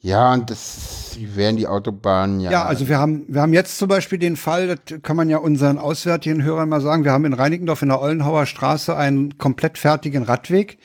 Ja, 0.00 0.34
und 0.34 0.50
das 0.50 1.16
wären 1.18 1.56
die 1.56 1.66
Autobahnen, 1.66 2.40
ja. 2.40 2.50
Ja, 2.50 2.64
also 2.64 2.88
wir 2.88 2.98
haben, 2.98 3.24
wir 3.28 3.40
haben 3.40 3.52
jetzt 3.52 3.78
zum 3.78 3.88
Beispiel 3.88 4.18
den 4.18 4.36
Fall, 4.36 4.68
das 4.68 5.02
kann 5.02 5.16
man 5.16 5.28
ja 5.28 5.38
unseren 5.38 5.78
auswärtigen 5.78 6.42
Hörern 6.42 6.68
mal 6.68 6.80
sagen, 6.80 7.04
wir 7.04 7.12
haben 7.12 7.24
in 7.24 7.32
Reinickendorf 7.32 7.82
in 7.82 7.88
der 7.88 8.00
Ollenhauer 8.00 8.46
Straße 8.46 8.96
einen 8.96 9.38
komplett 9.38 9.78
fertigen 9.78 10.22
Radweg. 10.22 10.78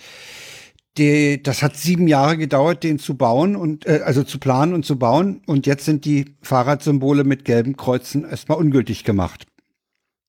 Die, 0.98 1.42
das 1.42 1.62
hat 1.64 1.78
sieben 1.78 2.08
Jahre 2.08 2.38
gedauert, 2.38 2.84
den 2.84 3.00
zu 3.00 3.16
bauen 3.16 3.56
und 3.56 3.86
äh, 3.86 4.02
also 4.04 4.24
zu 4.24 4.40
planen 4.40 4.74
und 4.74 4.86
zu 4.86 5.00
bauen. 5.00 5.42
Und 5.46 5.66
jetzt 5.66 5.86
sind 5.86 6.04
die 6.04 6.36
Fahrradsymbole 6.42 7.24
mit 7.24 7.46
gelben 7.46 7.78
Kreuzen 7.78 8.26
erstmal 8.26 8.58
ungültig 8.58 9.04
gemacht. 9.06 9.46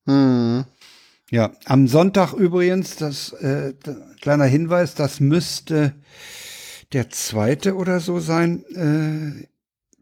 Hm. 0.06 0.64
Ja, 1.30 1.50
am 1.64 1.88
Sonntag 1.88 2.34
übrigens, 2.34 2.96
das 2.96 3.32
äh, 3.32 3.72
kleiner 4.20 4.44
Hinweis, 4.44 4.94
das 4.94 5.18
müsste 5.18 5.94
der 6.92 7.10
zweite 7.10 7.76
oder 7.76 8.00
so 8.00 8.20
sein, 8.20 8.64
äh, 8.74 9.46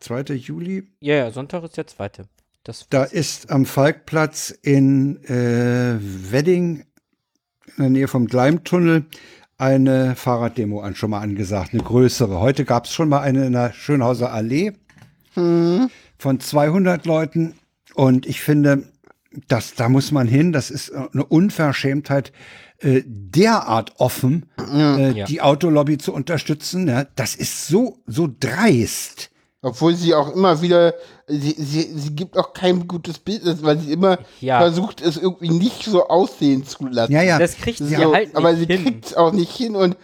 2. 0.00 0.34
Juli. 0.34 0.88
ja, 1.00 1.16
ja, 1.16 1.30
Sonntag 1.30 1.62
ist 1.64 1.76
der 1.76 1.86
zweite. 1.86 2.24
Das 2.64 2.86
Da 2.90 3.04
ist 3.04 3.50
am 3.50 3.64
Falkplatz 3.64 4.50
in 4.62 5.22
äh, 5.24 5.98
Wedding, 6.00 6.84
in 7.76 7.82
der 7.82 7.90
Nähe 7.90 8.08
vom 8.08 8.26
Gleimtunnel, 8.26 9.06
eine 9.56 10.16
Fahrraddemo 10.16 10.80
an, 10.80 10.94
schon 10.94 11.10
mal 11.10 11.20
angesagt, 11.20 11.72
eine 11.72 11.82
größere. 11.82 12.40
Heute 12.40 12.64
gab 12.64 12.86
es 12.86 12.92
schon 12.92 13.08
mal 13.08 13.20
eine 13.20 13.46
in 13.46 13.52
der 13.52 13.72
Schönhauser 13.72 14.32
Allee 14.32 14.72
von 15.34 16.40
200 16.40 17.06
Leuten. 17.06 17.54
Und 17.94 18.26
ich 18.26 18.40
finde, 18.40 18.84
das, 19.48 19.74
da 19.74 19.88
muss 19.88 20.12
man 20.12 20.26
hin. 20.26 20.52
Das 20.52 20.70
ist 20.70 20.92
eine 20.92 21.24
Unverschämtheit, 21.24 22.32
äh, 22.81 23.02
derart 23.07 23.93
offen 23.98 24.47
äh, 24.73 25.11
Ja. 25.12 25.24
die 25.27 25.40
Autolobby 25.40 25.98
zu 25.98 26.12
unterstützen. 26.12 26.89
Ja, 26.89 27.05
das 27.16 27.35
ist 27.35 27.66
so, 27.69 27.98
so 28.07 28.28
dreist. 28.40 29.31
Obwohl 29.62 29.94
sie 29.94 30.15
auch 30.15 30.35
immer 30.35 30.62
wieder, 30.62 30.94
sie, 31.28 31.55
sie, 31.59 31.82
sie 31.94 32.16
gibt 32.16 32.39
auch 32.39 32.55
kein 32.55 32.89
gutes 32.89 33.19
Bild, 33.19 33.43
weil 33.62 33.78
sie 33.78 33.93
immer 33.93 34.19
Ja. 34.40 34.59
versucht, 34.59 35.02
es 35.02 35.19
irgendwie 35.19 35.51
nicht 35.51 35.85
so 35.85 36.09
aussehen 36.09 36.65
zu 36.65 36.86
lassen. 36.86 37.12
Ja, 37.12 37.20
ja. 37.23 37.39
Das 37.39 37.57
kriegt 37.57 37.77
sie 37.78 37.94
So, 37.94 38.15
halt 38.15 38.28
nicht 38.28 38.36
aber 38.36 38.57
sie 38.57 38.66
kriegt 38.66 39.05
es 39.07 39.15
auch 39.15 39.32
nicht 39.32 39.55
hin 39.55 39.77
und 39.77 39.97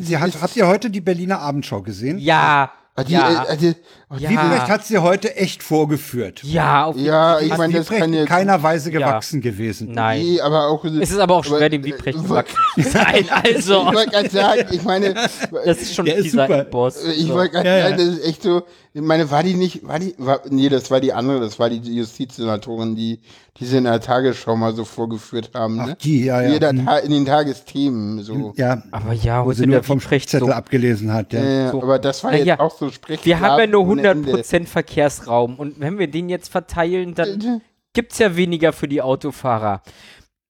Sie 0.00 0.18
hat, 0.18 0.32
habt 0.42 0.56
ihr 0.56 0.66
heute 0.66 0.90
die 0.90 1.00
Berliner 1.00 1.40
Abendschau 1.40 1.80
gesehen? 1.82 2.18
Ja, 2.18 2.72
Ah, 2.96 3.02
die, 3.02 3.12
ja, 3.12 3.44
äh, 3.46 3.56
die, 3.56 3.74
ja. 4.18 4.30
Wiebrecht 4.30 4.68
hat 4.68 4.84
sie 4.84 4.98
heute 4.98 5.36
echt 5.36 5.62
vorgeführt. 5.62 6.42
ja, 6.42 6.84
auf 6.84 6.96
ja, 6.96 7.40
ich 7.40 7.56
meine, 7.56 7.74
das 7.74 7.88
kann 7.88 8.04
in 8.12 8.14
jetzt. 8.20 8.28
keiner 8.28 8.62
Weise 8.62 8.90
Ja. 8.92 8.98
gewachsen 8.98 9.40
gewesen. 9.40 9.92
Nein. 9.92 10.20
Nee, 10.22 10.40
aber 10.40 10.68
auch. 10.68 10.84
Es 10.84 11.10
ist 11.10 11.18
aber 11.18 11.34
auch 11.36 11.44
schwer, 11.44 11.68
dem 11.68 11.84
Wiebrecht 11.84 12.18
äh, 12.18 12.22
gewachsen 12.22 12.56
zu 12.74 12.82
sein. 12.90 13.26
Also, 13.44 13.86
Ich 13.88 13.94
wollte 13.94 14.10
gerade 14.10 14.30
sagen, 14.30 14.66
ich 14.70 14.82
meine, 14.84 15.14
das 15.14 15.80
ist 15.82 15.94
schon 15.94 16.06
dieser 16.06 16.46
super. 16.46 16.64
Boss. 16.64 17.04
ich 17.04 17.26
So. 17.26 17.34
wollte 17.34 17.52
gerade 17.52 17.68
Ja, 17.68 17.76
ja. 17.76 17.84
sagen, 17.90 17.96
das 17.98 18.06
ist 18.18 18.24
echt 18.26 18.42
so. 18.42 18.62
Ich 18.96 19.02
meine, 19.02 19.28
war 19.28 19.42
die 19.42 19.54
nicht, 19.54 19.86
war 19.88 19.98
die, 19.98 20.14
war, 20.18 20.40
nee, 20.50 20.68
das 20.68 20.88
war 20.88 21.00
die 21.00 21.12
andere, 21.12 21.40
das 21.40 21.58
war 21.58 21.68
die 21.68 21.80
Justizsenatorin, 21.96 22.94
die, 22.94 23.18
die 23.58 23.64
sie 23.66 23.78
in 23.78 23.84
der 23.84 24.00
Tagesschau 24.00 24.54
mal 24.54 24.72
so 24.74 24.84
vorgeführt 24.84 25.50
haben, 25.52 25.80
Ach, 25.80 25.86
ne? 25.86 25.96
die, 26.00 26.24
ja, 26.26 26.40
ja. 26.42 26.50
Jeder 26.50 26.70
Hm. 26.70 26.86
Ta 26.86 26.98
in 26.98 27.10
den 27.10 27.26
Tagesthemen, 27.26 28.22
so. 28.22 28.52
Ja, 28.56 28.82
Aber 28.92 29.12
ja, 29.12 29.44
wo 29.44 29.52
sie 29.52 29.66
nur 29.66 29.76
der 29.76 29.82
vom 29.82 29.98
Sprechzettel 29.98 30.46
so. 30.46 30.52
abgelesen 30.54 31.12
hat. 31.12 31.32
Ja. 31.32 31.40
Äh, 31.40 31.70
So. 31.72 31.82
Aber 31.82 31.98
das 31.98 32.22
war 32.22 32.30
Na 32.30 32.36
jetzt 32.38 32.46
ja. 32.46 32.60
auch 32.60 32.76
so 32.78 32.88
sprech. 32.90 33.18
Wir 33.24 33.40
haben 33.40 33.58
ja 33.60 33.66
nur 33.66 33.82
ohne 33.82 33.92
Ende. 34.00 34.03
100% 34.12 34.66
Verkehrsraum 34.66 35.56
und 35.58 35.80
wenn 35.80 35.98
wir 35.98 36.08
den 36.08 36.28
jetzt 36.28 36.48
verteilen, 36.50 37.14
dann 37.14 37.62
gibt's 37.92 38.18
ja 38.18 38.36
weniger 38.36 38.72
für 38.72 38.88
die 38.88 39.02
Autofahrer. 39.02 39.82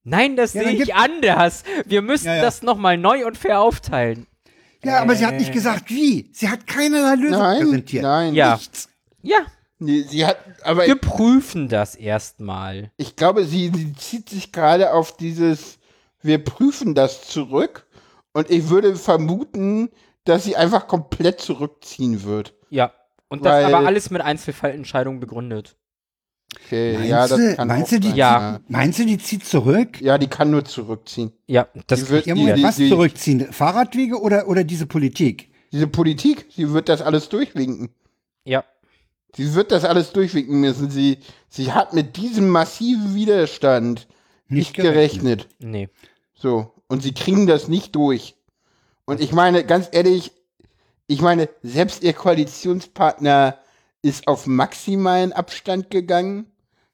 Nein, 0.03 0.37
das 0.37 0.53
Ja, 0.55 0.65
sehe 0.65 0.73
ich 0.83 0.95
anders. 0.95 1.65
Wir 1.87 2.03
müssen 2.03 2.27
Ja, 2.27 2.37
ja. 2.37 2.43
das 2.43 2.63
nochmal 2.63 2.99
neu 2.99 3.27
und 3.27 3.39
fair 3.39 3.61
aufteilen. 3.61 4.27
Ja, 4.85 5.01
aber 5.01 5.15
sie 5.17 5.25
hat 5.25 5.37
nicht 5.37 5.53
gesagt, 5.53 5.89
wie. 5.91 6.29
Sie 6.35 6.49
hat 6.51 6.67
keinerlei 6.67 7.15
Lösung 7.15 7.39
Nein, 7.41 7.61
präsentiert. 7.63 8.03
nein. 8.03 8.35
Ja. 8.35 8.55
Nichts. 8.57 8.89
Ja, 9.23 9.39
Nee, 9.81 10.03
sie 10.03 10.25
hat, 10.25 10.39
aber 10.63 10.87
wir 10.87 10.95
prüfen 10.95 11.69
das 11.69 11.95
erstmal. 11.97 12.93
ich 12.97 13.17
glaube, 13.17 13.45
sie, 13.45 13.73
sie 13.75 13.93
zieht 13.95 14.29
sich 14.31 14.53
gerade 14.53 14.93
auf 14.93 15.17
dieses, 15.17 15.79
wir 16.23 16.43
prüfen 16.43 16.95
das 16.95 17.27
zurück. 17.27 17.87
Und 18.33 18.51
ich 18.51 18.69
würde 18.69 18.95
vermuten, 18.97 19.91
dass 20.25 20.45
sie 20.45 20.57
einfach 20.57 20.87
komplett 20.87 21.41
zurückziehen 21.41 22.23
wird. 22.25 22.55
Ja. 22.71 22.93
Und 23.39 23.45
das 23.45 23.53
Weil- 23.65 23.75
aber 23.75 23.87
alles 23.87 24.11
mit 24.11 24.23
Einzelfallentscheidungen 24.23 25.21
begründet. 25.21 25.77
Okay, 26.67 26.93
Meinst, 26.95 27.11
ja, 27.11 27.27
das 27.29 27.39
du, 27.39 27.57
kann 27.57 27.69
meinst, 27.69 27.93
du, 27.93 28.01
die, 28.01 28.09
sein, 28.09 28.17
Ja. 28.17 28.61
meinst 28.69 28.99
du, 29.01 29.07
die 29.07 29.19
zieht 29.19 29.45
zurück? 29.45 30.01
Ja, 30.01 30.19
die 30.19 30.29
kann 30.29 30.51
nur 30.51 30.65
zurückziehen. 30.65 31.33
Ja, 31.47 31.67
das 31.89 32.05
Die 32.05 32.09
wird- 32.11 32.27
Ja, 32.27 32.35
Die- 32.35 32.41
Moment, 32.41 32.59
die- 32.59 32.63
was 32.63 32.77
die- 32.77 32.89
zurückziehen? 32.89 33.53
Fahrradwege 33.53 34.21
oder, 34.21 34.47
oder 34.49 34.63
diese 34.63 34.87
Politik? 34.87 35.51
Diese 35.73 35.89
Politik, 35.89 36.47
sie 36.55 36.71
wird 36.73 36.89
das 36.89 37.03
alles 37.03 37.29
durchwinken. 37.29 37.91
ja. 38.45 38.65
Sie 39.37 39.53
wird 39.55 39.73
das 39.73 39.85
alles 39.85 40.13
durchwinken 40.13 40.61
müssen. 40.61 40.91
Sie, 40.91 41.19
sie 41.49 41.73
hat 41.73 41.93
mit 41.93 42.17
diesem 42.17 42.49
massiven 42.49 43.17
Widerstand 43.17 44.07
nicht, 44.47 44.69
Nicht 44.69 44.75
gerechnet. 44.77 45.49
Nee. 45.59 45.89
So. 46.35 46.73
Und 46.87 47.03
sie 47.03 47.13
kriegen 47.15 47.49
das 47.49 47.67
nicht 47.67 47.97
durch. 47.97 48.37
Und 49.07 49.21
ich 49.21 49.33
meine, 49.33 49.65
ganz 49.65 49.89
ehrlich, 49.91 50.31
ich 51.07 51.21
meine, 51.21 51.49
selbst 51.63 52.03
ihr 52.03 52.13
Koalitionspartner 52.13 53.59
ist 54.03 54.27
auf 54.29 54.47
maximalen 54.47 55.33
Abstand 55.33 55.91
gegangen. 55.91 56.47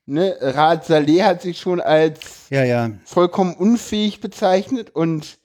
Ne? 0.06 0.36
Raad 0.40 0.84
Saleh 0.86 1.22
hat 1.22 1.42
sich 1.42 1.58
schon 1.60 1.80
als 1.80 2.48
Ja, 2.50 2.64
ja. 2.64 2.90
vollkommen 3.04 3.54
unfähig 3.54 4.20
bezeichnet 4.20 4.90
und 4.90 5.38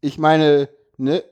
ich 0.00 0.18
meine, 0.18 0.68
ne, 0.96 1.22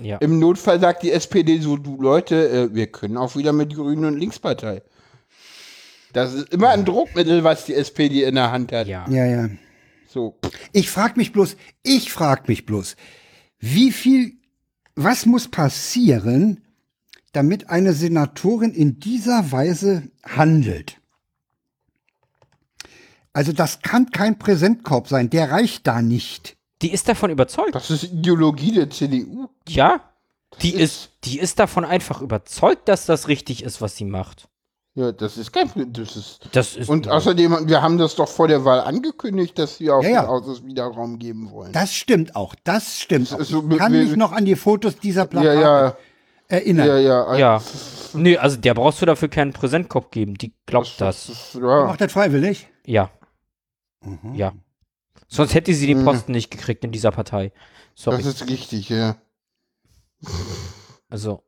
Ja. 0.00 0.18
im 0.18 0.38
Notfall 0.38 0.78
sagt 0.80 1.02
die 1.02 1.10
SPD 1.12 1.58
so, 1.58 1.76
du 1.76 2.00
Leute, 2.00 2.48
äh, 2.48 2.74
wir 2.74 2.86
können 2.88 3.16
auch 3.16 3.34
wieder 3.36 3.52
mit 3.52 3.74
Grünen 3.74 4.04
und 4.04 4.18
Linkspartei. 4.18 4.82
Das 6.12 6.32
ist 6.34 6.52
immer 6.52 6.70
ein 6.70 6.84
Druckmittel, 6.84 7.44
was 7.44 7.64
die 7.66 7.74
SPD 7.74 8.22
in 8.24 8.34
der 8.36 8.50
Hand 8.50 8.72
hat. 8.72 8.86
Ja. 8.86 9.04
Ja, 9.10 9.26
ja. 9.26 9.48
So. 10.08 10.38
Ich 10.72 10.90
frag 10.90 11.16
mich 11.16 11.32
bloß, 11.32 11.56
ich 11.82 12.10
frag 12.12 12.48
mich 12.48 12.64
bloß, 12.64 12.96
wie 13.58 13.92
viel, 13.92 14.37
was 15.00 15.26
muss 15.26 15.46
passieren, 15.48 16.62
damit 17.32 17.70
eine 17.70 17.92
Senatorin 17.92 18.72
in 18.72 18.98
dieser 18.98 19.52
Weise 19.52 20.10
handelt? 20.24 20.96
Also 23.32 23.52
das 23.52 23.80
kann 23.82 24.10
kein 24.10 24.38
Präsentkorb 24.38 25.06
sein, 25.08 25.30
der 25.30 25.50
reicht 25.50 25.86
da 25.86 26.02
nicht. 26.02 26.56
Die 26.82 26.90
ist 26.92 27.08
davon 27.08 27.30
überzeugt. 27.30 27.74
Das 27.74 27.90
ist 27.90 28.04
Ideologie 28.04 28.72
der 28.72 28.90
CDU. 28.90 29.48
Ja. 29.68 30.00
Die 30.62 30.70
ist- 30.74 30.80
ist, 30.80 31.10
die 31.24 31.38
ist 31.38 31.58
davon 31.58 31.84
einfach 31.84 32.20
überzeugt, 32.20 32.88
dass 32.88 33.06
das 33.06 33.28
richtig 33.28 33.62
ist, 33.62 33.80
was 33.80 33.96
sie 33.96 34.04
macht. 34.04 34.48
Ja, 34.98 35.12
das 35.12 35.36
ist 35.38 35.52
kein 35.52 35.70
das 35.92 36.16
ist 36.16 36.40
Das 36.50 36.74
ist 36.74 36.88
Und 36.88 37.06
außerdem, 37.08 37.68
wir 37.68 37.82
haben 37.82 37.98
das 37.98 38.16
doch 38.16 38.26
vor 38.28 38.48
der 38.48 38.64
Wahl 38.64 38.80
angekündigt, 38.80 39.56
dass 39.56 39.78
wir 39.78 39.94
auch 39.94 40.02
Ja, 40.02 40.08
ja. 40.10 40.20
den 40.22 40.28
Autos 40.30 40.64
wieder 40.64 40.86
Raum 40.86 41.20
geben 41.20 41.52
wollen. 41.52 41.72
Das 41.72 41.94
stimmt 41.94 42.34
auch, 42.34 42.56
das 42.64 42.98
stimmt. 42.98 43.32
Auch. 43.32 43.38
ist 43.38 43.48
so 43.50 43.62
Ich 43.70 43.78
kann 43.78 43.92
wir- 43.92 44.02
mich 44.02 44.16
noch 44.16 44.32
an 44.32 44.44
die 44.44 44.56
Fotos 44.56 44.96
dieser 44.98 45.20
ja, 45.20 45.26
Plakate 45.26 45.60
ja, 45.60 45.96
erinnern. 46.48 46.86
ja, 46.88 46.98
ja. 46.98 47.36
ja. 47.36 47.62
Nee, 48.14 48.38
also 48.38 48.56
der 48.56 48.74
brauchst 48.74 49.00
du 49.00 49.06
dafür 49.06 49.28
keinen 49.28 49.52
Präsentkopf 49.52 50.10
geben. 50.10 50.34
Die 50.34 50.52
glaubt 50.66 50.92
das. 51.00 51.28
ist- 51.28 51.60
Wer 51.60 51.68
ja. 51.80 51.84
Macht 51.86 52.00
das 52.00 52.10
freiwillig? 52.10 52.66
Ja. 52.84 53.10
Mhm. 54.04 54.34
Ja. 54.34 54.52
Sonst 55.28 55.54
hätte 55.54 55.72
sie 55.74 55.86
den 55.86 56.00
Mhm. 56.00 56.04
Posten 56.06 56.32
nicht 56.32 56.50
gekriegt 56.50 56.82
in 56.82 56.90
dieser 56.90 57.12
Partei. 57.12 57.52
Sorry. 57.94 58.16
Das 58.16 58.26
ist 58.26 58.48
richtig, 58.48 58.88
ja. 58.88 59.16
Also, 61.08 61.42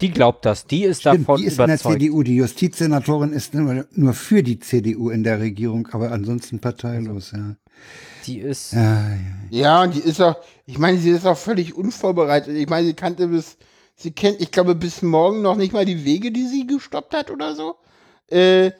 die 0.00 0.10
glaubt 0.10 0.44
das. 0.44 0.66
Die 0.66 0.84
ist 0.84 1.00
Stimmt, 1.00 1.20
davon 1.20 1.40
die 1.40 1.46
ist 1.46 1.52
in 1.52 1.56
der 1.58 1.66
überzeugt. 1.66 2.00
CDU. 2.00 2.22
Die 2.22 2.36
Justizsenatorin 2.36 3.32
ist 3.32 3.54
nur, 3.54 4.12
für 4.14 4.42
die 4.42 4.58
CDU 4.58 5.10
in 5.10 5.22
der 5.24 5.40
Regierung, 5.40 5.88
aber 5.92 6.12
ansonsten 6.12 6.58
parteilos, 6.58 7.32
ja. 7.32 7.56
Die 8.26 8.38
ist. 8.40 8.72
Ja, 8.72 8.80
ja. 9.10 9.16
Ja, 9.50 9.82
und 9.82 9.94
die 9.94 10.00
ist 10.00 10.20
auch, 10.20 10.36
ich 10.66 10.78
meine, 10.78 10.98
sie 10.98 11.10
ist 11.10 11.26
auch 11.26 11.38
völlig 11.38 11.74
unvorbereitet. 11.74 12.54
Ich 12.56 12.68
meine, 12.68 12.86
sie 12.86 12.94
kannte 12.94 13.28
bis, 13.28 13.56
sie 13.96 14.10
kennt, 14.12 14.40
ich 14.40 14.50
glaube, 14.50 14.74
bis 14.74 15.02
morgen 15.02 15.42
noch 15.42 15.56
nicht 15.56 15.72
mal 15.72 15.84
die 15.86 16.04
Wege, 16.04 16.30
die 16.30 16.46
sie 16.46 16.66
gestoppt 16.66 17.14
hat 17.14 17.30
oder 17.30 17.54
so. 17.54 17.76
Äh, 18.30 18.72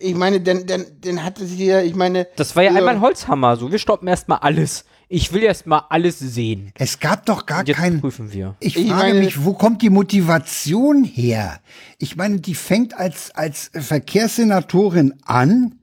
ich 0.00 0.14
meine, 0.14 0.40
dann, 0.42 0.66
dann, 0.66 0.84
dann 1.00 1.24
hatte 1.24 1.46
sie 1.46 1.64
ja, 1.66 1.80
ich 1.80 1.94
meine, 1.94 2.26
Das 2.36 2.54
war 2.54 2.62
ja 2.62 2.70
Ja. 2.72 2.76
einmal 2.78 2.96
ein 2.96 3.00
Holzhammer. 3.00 3.56
So, 3.56 3.72
wir 3.72 3.78
stoppen 3.78 4.06
erstmal 4.08 4.38
alles. 4.40 4.84
Ich 5.16 5.32
will 5.32 5.44
erstmal 5.44 5.82
alles 5.90 6.18
sehen. 6.18 6.72
Es 6.74 6.98
gab 6.98 7.24
doch 7.26 7.46
gar 7.46 7.60
Und 7.60 7.68
jetzt 7.68 7.76
kein. 7.76 8.00
prüfen 8.00 8.32
wir. 8.32 8.56
Ich 8.58 8.76
Ich 8.76 8.88
frage 8.90 9.10
meine- 9.10 9.20
mich, 9.20 9.44
wo 9.44 9.52
kommt 9.54 9.80
die 9.80 9.90
Motivation 9.90 11.04
her? 11.04 11.60
Ich 11.98 12.16
meine, 12.16 12.40
die 12.40 12.56
fängt 12.56 12.94
als, 12.94 13.30
als 13.30 13.70
Verkehrssenatorin 13.74 15.14
an 15.24 15.78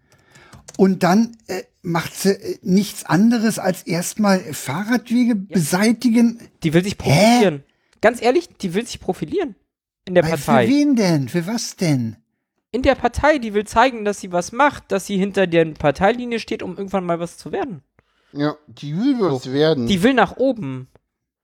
und 0.78 1.04
dann 1.04 1.38
äh, 1.48 1.64
macht 1.82 2.14
sie 2.14 2.32
äh, 2.32 2.58
nichts 2.62 3.06
anderes 3.06 3.58
als 3.58 3.84
erstmal 3.84 4.40
Fahrradwege 4.54 5.36
beseitigen. 5.36 6.40
Die 6.64 6.74
will 6.74 6.84
sich 6.84 6.98
profilieren. 6.98 7.64
Ganz 8.02 8.22
ehrlich, 8.22 8.50
die 8.62 8.74
will 8.74 8.86
sich 8.86 9.00
profilieren. 9.00 9.56
In 10.06 10.16
der 10.16 10.24
Weil 10.26 10.32
Partei. 10.32 10.66
Für 10.68 10.74
wen 10.74 10.96
denn? 10.98 11.30
Für 11.30 11.48
was 11.48 11.78
denn? 11.78 12.18
In 12.74 12.82
der 12.82 12.96
Partei, 12.96 13.38
die 13.38 13.54
will 13.54 13.66
zeigen, 13.66 14.04
dass 14.04 14.20
sie 14.20 14.32
was 14.32 14.52
macht, 14.52 14.92
dass 14.92 15.06
sie 15.06 15.18
hinter 15.18 15.48
der 15.48 15.66
Parteilinie 15.66 16.40
steht, 16.40 16.64
um 16.64 16.76
irgendwann 16.78 17.06
mal 17.06 17.20
was 17.20 17.38
zu 17.38 17.52
werden. 17.52 17.82
Ja, 18.34 18.56
die 18.68 18.98
will 18.98 19.18
was 19.20 19.52
werden. 19.52 19.88
Die, 19.88 19.96
Die 19.98 20.04
will 20.04 20.14
nach 20.14 20.38
oben. 20.38 20.88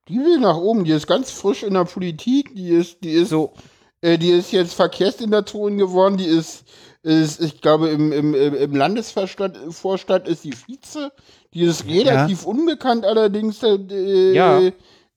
will 0.10 0.40
nach 0.40 0.58
oben, 0.58 0.84
die 0.86 0.92
ist 0.92 1.08
ganz 1.08 1.32
frisch 1.32 1.64
in 1.64 1.74
der 1.74 1.86
Politik, 1.86 2.56
die 2.56 2.70
ist, 2.70 3.04
die 3.04 3.12
ist, 3.12 3.30
So, 3.30 3.54
äh, 4.02 4.18
die 4.18 4.30
ist 4.30 4.52
jetzt 4.52 4.74
Verkehrssenatorin 4.74 5.78
geworden, 5.78 6.18
die 6.18 6.26
ist, 6.26 6.64
ist 7.04 7.42
ich 7.42 7.62
glaube, 7.62 7.90
im, 7.90 8.12
im, 8.14 8.34
im 8.34 8.76
Landesvorstand 8.76 9.58
Vorstand 9.74 10.28
ist 10.28 10.44
sie 10.44 10.54
Vize. 10.54 11.12
Die 11.54 11.64
ist 11.64 11.86
relativ 11.86 12.46
unbekannt 12.46 13.06
allerdings 13.06 13.62
äh, 13.64 14.34
Ja. 14.34 14.62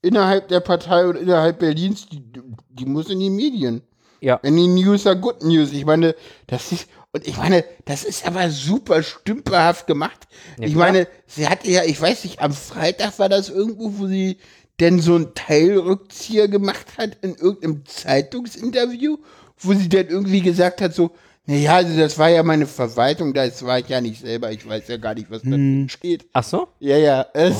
innerhalb 0.02 0.48
der 0.48 0.60
Partei 0.60 1.06
und 1.06 1.16
innerhalb 1.16 1.58
Berlins. 1.58 2.06
Die, 2.08 2.22
die 2.70 2.84
muss 2.86 3.10
in 3.10 3.20
die 3.20 3.30
Medien. 3.30 3.82
ja. 4.20 4.38
Die 4.42 4.50
News 4.68 5.06
are 5.06 5.16
good 5.18 5.42
news. 5.42 5.72
Ich 5.72 5.84
meine, 5.84 6.14
das 6.46 6.72
ist, 6.72 6.88
und 7.12 7.26
ich 7.26 7.36
meine, 7.36 7.64
das 7.86 8.04
ist 8.04 8.26
aber 8.26 8.50
super 8.50 9.02
stümperhaft 9.02 9.86
gemacht. 9.86 10.28
Ja, 10.58 10.66
ich 10.66 10.74
meine, 10.76 11.08
sie 11.26 11.48
hatte 11.48 11.68
ja, 11.68 11.82
ich 11.84 12.00
weiß 12.00 12.24
nicht, 12.24 12.40
am 12.40 12.52
Freitag 12.52 13.18
war 13.18 13.28
das 13.28 13.48
irgendwo, 13.48 13.98
wo 13.98 14.06
sie 14.06 14.38
denn 14.78 15.00
so 15.00 15.16
einen 15.16 15.34
Teilrückzieher 15.34 16.48
gemacht 16.48 16.86
hat 16.98 17.18
in 17.22 17.34
irgendeinem 17.34 17.84
Zeitungsinterview, 17.84 19.18
wo 19.58 19.74
sie 19.74 19.88
dann 19.88 20.08
irgendwie 20.08 20.40
gesagt 20.40 20.80
hat, 20.80 20.94
so, 20.94 21.10
naja, 21.46 21.76
also 21.76 21.98
das 21.98 22.16
war 22.16 22.28
ja 22.28 22.44
meine 22.44 22.66
Verwaltung, 22.66 23.34
das 23.34 23.64
war 23.64 23.80
ich 23.80 23.88
ja 23.88 24.00
nicht 24.00 24.20
selber, 24.20 24.52
ich 24.52 24.66
weiß 24.66 24.86
ja 24.86 24.98
gar 24.98 25.14
nicht, 25.14 25.30
was 25.30 25.42
da 25.42 25.50
drin 25.50 25.88
steht. 25.88 26.26
Ach 26.32 26.44
so? 26.44 26.68
Ja, 26.78 26.96
ja. 26.96 27.26
Es, 27.34 27.56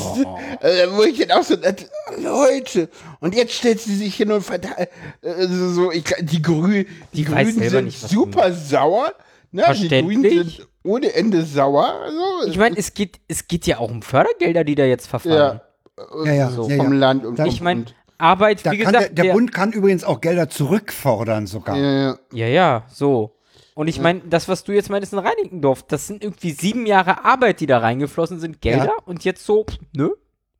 äh, 0.61 0.87
wo 0.93 1.03
ich 1.03 1.19
dann 1.19 1.33
auch 1.39 1.43
so, 1.43 1.57
dachte, 1.57 1.87
Leute, 2.17 2.89
und 3.19 3.35
jetzt 3.35 3.53
stellt 3.53 3.81
sie 3.81 3.97
sich 3.97 4.15
hin 4.15 4.31
und 4.31 4.43
verteilt, 4.43 4.91
äh, 5.23 5.47
so, 5.49 5.73
so, 5.73 5.91
ich, 5.91 6.05
die, 6.21 6.41
Grü 6.41 6.85
die, 7.13 7.25
Grünen 7.25 7.69
sind 7.69 7.87
nicht, 7.87 8.01
super 8.01 8.53
sauer. 8.53 9.13
Ne? 9.53 9.63
Die 9.75 9.89
Grünen 9.89 10.23
Verständlich. 10.23 10.57
sind 10.57 10.69
ohne 10.85 11.13
Ende 11.15 11.43
sauer. 11.45 12.07
So. 12.43 12.49
Ich 12.49 12.57
meine, 12.57 12.77
es 12.77 12.95
geht, 12.95 13.21
es 13.29 13.49
geht 13.49 13.67
ja 13.67 13.79
auch 13.79 13.91
um 13.91 14.03
Fördergelder, 14.03 14.65
die 14.65 14.75
da 14.77 14.85
jetzt 14.85 15.07
verfallen. 15.09 15.61
ja, 15.99 16.25
Ja, 16.25 16.33
ja, 16.33 16.51
so 16.51 16.69
ja, 16.69 16.77
vom 16.77 16.93
ja. 16.93 16.99
Land 16.99 17.25
und 17.27 17.39
Ich 17.47 17.61
meine. 17.61 17.85
Arbeit, 18.19 18.67
Da 18.67 18.73
wie 18.73 18.77
gesagt, 18.77 19.01
der, 19.01 19.09
der 19.25 19.33
Bund 19.33 19.51
kann 19.51 19.73
übrigens 19.73 20.05
auch 20.05 20.21
Gelder 20.21 20.51
zurückfordern 20.51 21.47
sogar. 21.47 21.75
Ja, 21.79 21.93
ja. 21.93 22.19
Ja, 22.35 22.47
ja, 22.49 22.85
so. 22.93 23.35
Und 23.75 23.89
ich 23.89 23.99
meine, 23.99 24.21
das, 24.29 24.47
was 24.47 24.63
du 24.63 24.73
jetzt 24.73 24.91
meintest 24.91 25.15
in 25.15 25.21
Reinickendorf, 25.21 25.85
das 25.85 26.07
sind 26.07 26.23
irgendwie 26.23 26.51
sieben 26.51 26.85
Jahre 26.85 27.25
Arbeit, 27.25 27.61
die 27.61 27.67
da 27.67 27.79
reingeflossen 27.79 28.39
sind, 28.39 28.61
Gelder, 28.61 28.85
Ja. 28.85 28.93
und 29.07 29.25
jetzt 29.25 29.47
so, 29.47 29.65
nö. 29.95 30.11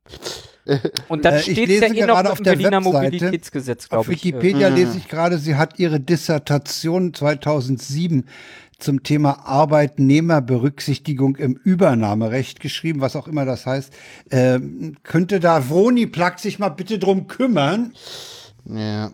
Und 1.07 1.25
dann 1.25 1.35
Äh, 1.35 1.39
steht 1.39 1.69
es 1.69 1.79
ja 1.81 2.03
eh 2.03 2.05
noch 2.07 2.23
auf 2.23 2.37
dem 2.37 2.43
der 2.45 2.51
Berliner 2.51 2.77
Webseite, 2.85 3.03
Mobilitätsgesetz, 3.15 3.85
Auf 3.85 3.89
glaube 4.07 4.13
ich. 4.13 4.21
äh, 4.23 4.25
Wikipedia 4.27 4.67
lese 4.69 4.97
ich 4.97 5.07
gerade, 5.07 5.37
sie 5.37 5.55
hat 5.55 5.79
ihre 5.79 5.99
Dissertation 5.99 7.13
2007 7.13 8.27
zum 8.81 9.03
Thema 9.03 9.45
Arbeitnehmerberücksichtigung 9.45 11.35
im 11.37 11.53
Übernahmerecht 11.55 12.59
geschrieben, 12.59 13.01
was 13.01 13.15
auch 13.15 13.27
immer 13.27 13.45
das 13.45 13.65
heißt. 13.65 13.93
Ähm, 14.29 14.95
könnte 15.03 15.39
da 15.39 15.69
Vroni 15.69 16.07
Plug 16.07 16.33
sich 16.37 16.59
mal 16.59 16.69
bitte 16.69 16.99
drum 16.99 17.27
kümmern? 17.27 17.93
ja. 18.65 19.11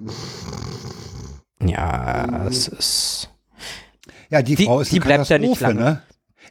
Ja, 1.66 2.46
es 2.48 2.68
ist. 2.68 3.30
Ja, 4.30 4.42
die, 4.42 4.56
Die- 4.56 4.66
Frau 4.66 4.82
ist 4.82 4.92
die 4.92 4.98
eine 4.98 5.06
bleibt 5.06 5.30
ja 5.30 5.38
nicht 5.40 5.60
Katastrophe, 5.60 5.80
lange. 5.80 5.92
ne? 5.96 6.02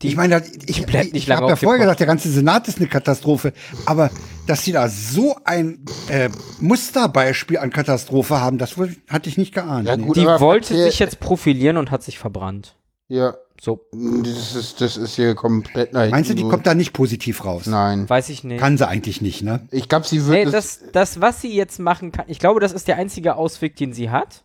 ich 0.02 0.16
meine, 0.16 0.42
ich, 0.66 0.82
ich, 0.86 1.14
ich 1.14 1.30
habe 1.30 1.48
ja 1.48 1.56
vorher 1.56 1.78
gesagt, 1.80 2.00
der 2.00 2.06
ganze 2.06 2.30
Senat 2.30 2.68
ist 2.68 2.78
eine 2.78 2.88
Katastrophe. 2.88 3.52
Aber 3.86 4.10
dass 4.46 4.64
sie 4.64 4.72
da 4.72 4.88
so 4.88 5.36
ein 5.44 5.84
äh, 6.08 6.28
Musterbeispiel 6.60 7.58
an 7.58 7.70
Katastrophe 7.70 8.40
haben, 8.40 8.58
das 8.58 8.76
hatte 9.08 9.28
ich 9.28 9.38
nicht 9.38 9.54
geahnt. 9.54 9.88
Ja, 9.88 9.96
nee. 9.96 10.04
gut. 10.04 10.16
Die 10.16 10.26
wollte 10.26 10.74
sich 10.76 10.98
jetzt 10.98 11.20
profilieren 11.20 11.76
und 11.76 11.90
hat 11.90 12.02
sich 12.02 12.18
verbrannt. 12.18 12.76
Ja. 13.08 13.36
So, 13.58 13.86
Das 13.92 14.54
ist, 14.54 14.80
das 14.82 14.96
ist 14.98 15.16
hier 15.16 15.34
komplett 15.34 15.94
nach 15.94 16.10
Meinst 16.10 16.28
du, 16.28 16.34
die 16.34 16.42
kommt 16.46 16.66
da 16.66 16.74
nicht 16.74 16.92
positiv 16.92 17.44
raus? 17.46 17.66
Nein. 17.66 18.08
weiß 18.08 18.28
ich 18.28 18.44
nicht. 18.44 18.60
Kann 18.60 18.76
sie 18.76 18.86
eigentlich 18.86 19.22
nicht, 19.22 19.42
ne? 19.42 19.66
Ich 19.70 19.88
glaube, 19.88 20.06
sie 20.06 20.26
wird 20.26 20.44
Nee, 20.46 20.50
das, 20.52 20.80
das, 20.92 21.22
was 21.22 21.40
sie 21.40 21.54
jetzt 21.54 21.78
machen 21.78 22.12
kann, 22.12 22.26
ich 22.28 22.38
glaube, 22.38 22.60
das 22.60 22.72
ist 22.72 22.86
der 22.86 22.96
einzige 22.96 23.36
Ausweg, 23.36 23.76
den 23.76 23.94
sie 23.94 24.10
hat. 24.10 24.44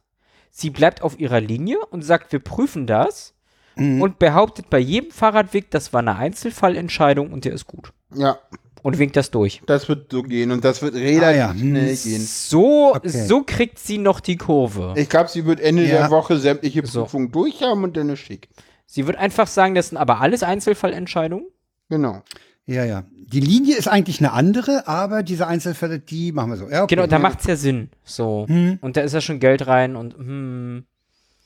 Sie 0.49 0.69
bleibt 0.69 1.01
auf 1.01 1.19
ihrer 1.19 1.41
Linie 1.41 1.77
und 1.89 2.03
sagt, 2.03 2.31
wir 2.31 2.39
prüfen 2.39 2.88
das 2.88 3.33
Mhm. 3.77 4.01
und 4.01 4.19
behauptet 4.19 4.69
bei 4.69 4.79
jedem 4.79 5.11
Fahrradweg, 5.11 5.71
das 5.71 5.93
war 5.93 5.99
eine 6.01 6.17
Einzelfallentscheidung 6.17 7.31
und 7.31 7.45
der 7.45 7.53
ist 7.53 7.67
gut. 7.67 7.93
Ja, 8.13 8.38
Und 8.83 8.97
winkt 8.97 9.15
das 9.15 9.29
durch. 9.31 9.61
das 9.67 9.87
wird 9.89 10.11
so 10.11 10.23
gehen 10.23 10.51
und 10.51 10.63
das 10.65 10.81
wird 10.81 10.95
relativ 10.95 11.23
Ah, 11.23 11.31
ja. 11.31 11.53
schnell 11.55 11.95
Hm. 11.95 12.03
gehen. 12.03 12.21
So, 12.21 12.95
Okay. 12.95 13.09
so 13.09 13.43
kriegt 13.43 13.77
sie 13.79 13.97
noch 13.99 14.19
die 14.19 14.37
Kurve. 14.37 14.93
Ich 14.97 15.07
glaube, 15.09 15.29
sie 15.29 15.45
wird 15.45 15.59
Ende 15.59 15.83
Ja. 15.83 15.99
der 15.99 16.09
Woche 16.09 16.37
sämtliche 16.37 16.85
So. 16.85 17.01
Prüfungen 17.03 17.31
durch 17.31 17.61
haben 17.61 17.83
und 17.83 17.95
dann 17.95 18.09
ist 18.09 18.19
schick. 18.19 18.49
Sie 18.87 19.05
wird 19.07 19.17
einfach 19.17 19.47
sagen, 19.47 19.75
das 19.75 19.89
sind 19.89 19.97
aber 19.97 20.19
alles 20.19 20.43
Einzelfallentscheidungen. 20.43 21.45
Genau. 21.89 22.23
Ja, 22.65 22.85
ja. 22.85 23.03
Die 23.31 23.39
Linie 23.39 23.75
ist 23.77 23.87
eigentlich 23.87 24.19
eine 24.19 24.33
andere, 24.33 24.87
aber 24.87 25.23
diese 25.23 25.47
Einzelfälle, 25.47 25.99
die 25.99 26.31
machen 26.31 26.49
wir 26.51 26.57
so. 26.57 26.69
Ja, 26.69 26.83
okay. 26.83 26.95
Genau, 26.95 27.07
da 27.07 27.17
macht's 27.19 27.45
ja 27.47 27.55
Sinn. 27.55 27.89
So. 28.03 28.45
Hm. 28.47 28.79
Und 28.81 28.97
da 28.97 29.01
ist 29.01 29.13
ja 29.13 29.21
schon 29.21 29.39
Geld 29.39 29.67
rein 29.67 29.95
und 29.95 30.15
hm, 30.15 30.85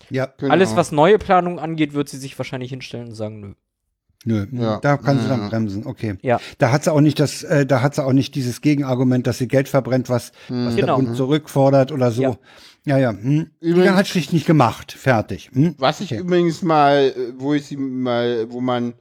Ja, 0.09 0.27
Genau. 0.37 0.51
alles, 0.53 0.75
was 0.75 0.91
neue 0.91 1.17
Planungen 1.17 1.57
angeht, 1.59 1.93
wird 1.93 2.09
sie 2.09 2.17
sich 2.17 2.37
wahrscheinlich 2.37 2.69
hinstellen 2.69 3.07
und 3.09 3.15
sagen, 3.15 3.39
nö. 3.39 3.53
Nö. 4.25 4.45
Ja. 4.51 4.79
Da 4.81 4.97
kann 4.97 5.19
sie 5.21 5.27
dann 5.27 5.41
ja. 5.43 5.47
bremsen, 5.49 5.85
okay. 5.85 6.17
Ja. 6.21 6.39
Da 6.57 6.71
hat 6.71 6.83
sie 6.83 6.91
auch 6.91 7.01
nicht 7.01 7.19
das, 7.19 7.43
äh, 7.43 7.65
da 7.65 7.81
hat 7.81 7.95
sie 7.95 8.03
auch 8.03 8.13
nicht 8.13 8.35
dieses 8.35 8.61
Gegenargument, 8.61 9.25
dass 9.27 9.37
sie 9.37 9.47
Geld 9.47 9.69
verbrennt, 9.69 10.09
was, 10.09 10.31
was 10.49 10.75
Genau. 10.75 10.97
der 10.97 11.03
Bund 11.05 11.15
zurückfordert 11.15 11.91
oder 11.91 12.11
so. 12.11 12.21
Ja. 12.23 12.37
Ja, 12.87 12.97
ja. 12.99 13.09
Hm. 13.11 13.49
Übrigens- 13.61 13.95
hat 13.95 14.07
schlicht 14.07 14.31
nicht 14.33 14.45
gemacht. 14.45 14.91
Fertig. 14.91 15.49
Hm. 15.53 15.73
Was 15.79 16.01
ich 16.01 16.11
Okay. 16.11 16.21
übrigens 16.21 16.61
mal, 16.61 17.13
äh, 17.15 17.33
wo 17.37 17.53
ich 17.53 17.65
sie 17.65 17.77
mal, 17.77 18.45
wo 18.51 18.61
man 18.61 18.93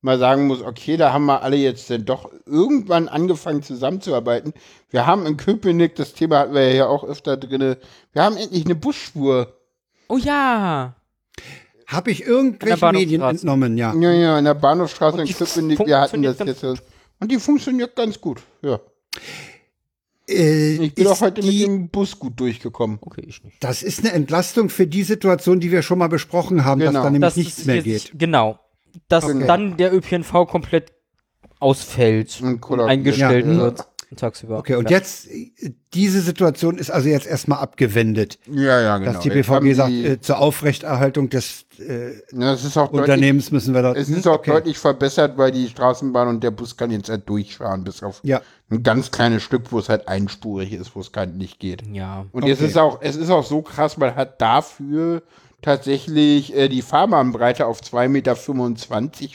mal 0.00 0.18
sagen 0.18 0.46
muss, 0.48 0.62
okay, 0.62 0.96
da 0.96 1.12
haben 1.12 1.26
wir 1.26 1.42
alle 1.42 1.56
jetzt 1.56 1.88
dann 1.90 2.04
doch 2.04 2.30
irgendwann 2.46 3.08
angefangen 3.08 3.62
zusammenzuarbeiten. 3.62 4.52
Wir 4.90 5.06
haben 5.06 5.26
in 5.26 5.36
Köpenick, 5.36 5.94
das 5.96 6.12
Thema 6.12 6.40
hatten 6.40 6.54
wir 6.54 6.64
ja 6.66 6.72
hier 6.72 6.88
auch 6.88 7.04
öfter 7.04 7.36
drinne, 7.36 7.78
wir 8.12 8.22
haben 8.24 8.36
endlich 8.36 8.64
eine 8.64 8.74
Busspur. 8.74 9.54
Oh 10.08 10.16
ja. 10.18 10.94
Habe 11.92 12.10
ich 12.10 12.24
Bahnhofstraße. 12.24 12.92
Medien 12.92 13.20
entnommen, 13.22 13.76
ja. 13.76 13.94
Ja, 13.94 14.12
ja, 14.12 14.38
in 14.38 14.44
der 14.44 14.54
Bahnhofstraße 14.54 15.20
in 15.20 15.26
die 15.26 15.34
Köpenick, 15.34 15.78
wir 15.78 16.00
hatten 16.00 16.22
das 16.22 16.38
jetzt. 16.38 16.60
so- 16.60 16.74
Und 17.20 17.30
die 17.30 17.38
funktioniert 17.38 17.94
ganz 17.94 18.20
gut, 18.20 18.40
ja. 18.62 18.80
Äh, 20.28 20.74
Ich 20.84 20.94
bin 20.94 21.06
auch 21.08 21.20
heute 21.20 21.42
mit 21.42 21.52
die, 21.52 21.60
dem 21.64 21.88
Bus 21.88 22.18
gut 22.18 22.38
durchgekommen. 22.38 22.98
Okay, 23.00 23.24
ich 23.26 23.42
nicht. 23.44 23.56
Das 23.62 23.82
ist 23.82 24.00
eine 24.00 24.12
Entlastung 24.12 24.68
für 24.68 24.86
die 24.86 25.02
Situation, 25.02 25.60
die 25.60 25.70
wir 25.72 25.82
schon 25.82 25.98
mal 25.98 26.08
besprochen 26.08 26.64
haben, 26.64 26.78
Genau. 26.80 26.92
dass 26.92 27.02
da 27.02 27.10
nämlich 27.10 27.28
Dass 27.28 27.36
nichts 27.36 27.64
mehr 27.66 27.76
jetzt- 27.76 27.84
geht. 28.12 28.18
Genau. 28.18 28.58
Dass 29.08 29.24
Okay. 29.24 29.46
dann 29.46 29.76
der 29.76 29.92
ÖPNV 29.94 30.46
komplett 30.46 30.92
ausfällt 31.58 32.40
Und 32.42 32.64
und 32.68 32.80
eingestellt 32.80 33.46
Ja. 33.46 33.56
wird 33.56 33.86
tagsüber. 34.16 34.58
Okay, 34.58 34.74
und 34.76 34.90
ja. 34.90 34.98
jetzt, 34.98 35.28
diese 35.94 36.20
Situation 36.20 36.78
ist 36.78 36.90
also 36.90 37.08
jetzt 37.08 37.26
erstmal 37.26 37.58
abgewendet. 37.60 38.38
Ja, 38.50 38.80
ja, 38.80 38.98
genau. 38.98 39.12
Dass 39.12 39.20
die 39.22 39.30
BVG 39.30 39.74
sagt, 39.74 39.90
die- 39.90 40.06
äh, 40.06 40.20
zur 40.20 40.38
Aufrechterhaltung 40.38 41.28
des 41.30 41.64
äh, 41.78 42.10
ja, 42.32 42.52
es 42.52 42.64
ist 42.64 42.76
auch 42.76 42.88
deutlich, 42.88 43.00
Unternehmens 43.02 43.50
müssen 43.50 43.74
wir 43.74 43.82
da. 43.82 43.92
es 43.94 44.08
Hm, 44.08 44.16
ist 44.16 44.26
auch 44.26 44.34
okay. 44.34 44.50
deutlich 44.52 44.78
verbessert, 44.78 45.36
weil 45.38 45.50
die 45.52 45.68
Straßenbahn 45.68 46.28
und 46.28 46.44
der 46.44 46.50
Bus 46.50 46.76
kann 46.76 46.90
jetzt 46.90 47.08
halt 47.08 47.28
durchfahren, 47.28 47.82
bis 47.84 48.02
auf 48.02 48.20
Ja, 48.22 48.40
ein 48.70 48.82
ganz 48.82 49.10
kleines 49.10 49.42
Stück, 49.42 49.72
wo 49.72 49.78
es 49.78 49.88
halt 49.88 50.06
einspurig 50.08 50.72
ist, 50.72 50.94
wo 50.94 51.00
es 51.00 51.12
gar 51.12 51.26
nicht 51.26 51.58
geht. 51.60 51.82
Ja. 51.92 52.26
Und 52.32 52.44
es 52.46 52.58
Okay. 52.58 52.66
ist 52.68 52.78
auch, 52.78 52.98
es 53.00 53.16
ist 53.16 53.30
auch 53.30 53.44
so 53.44 53.62
krass, 53.62 53.96
man 53.96 54.14
hat 54.14 54.40
dafür 54.40 55.22
tatsächlich 55.62 56.54
äh, 56.54 56.68
die 56.68 56.82
Fahrbahnbreite 56.82 57.66
auf 57.66 57.80
2,25 57.80 58.08
Meter 58.08 58.36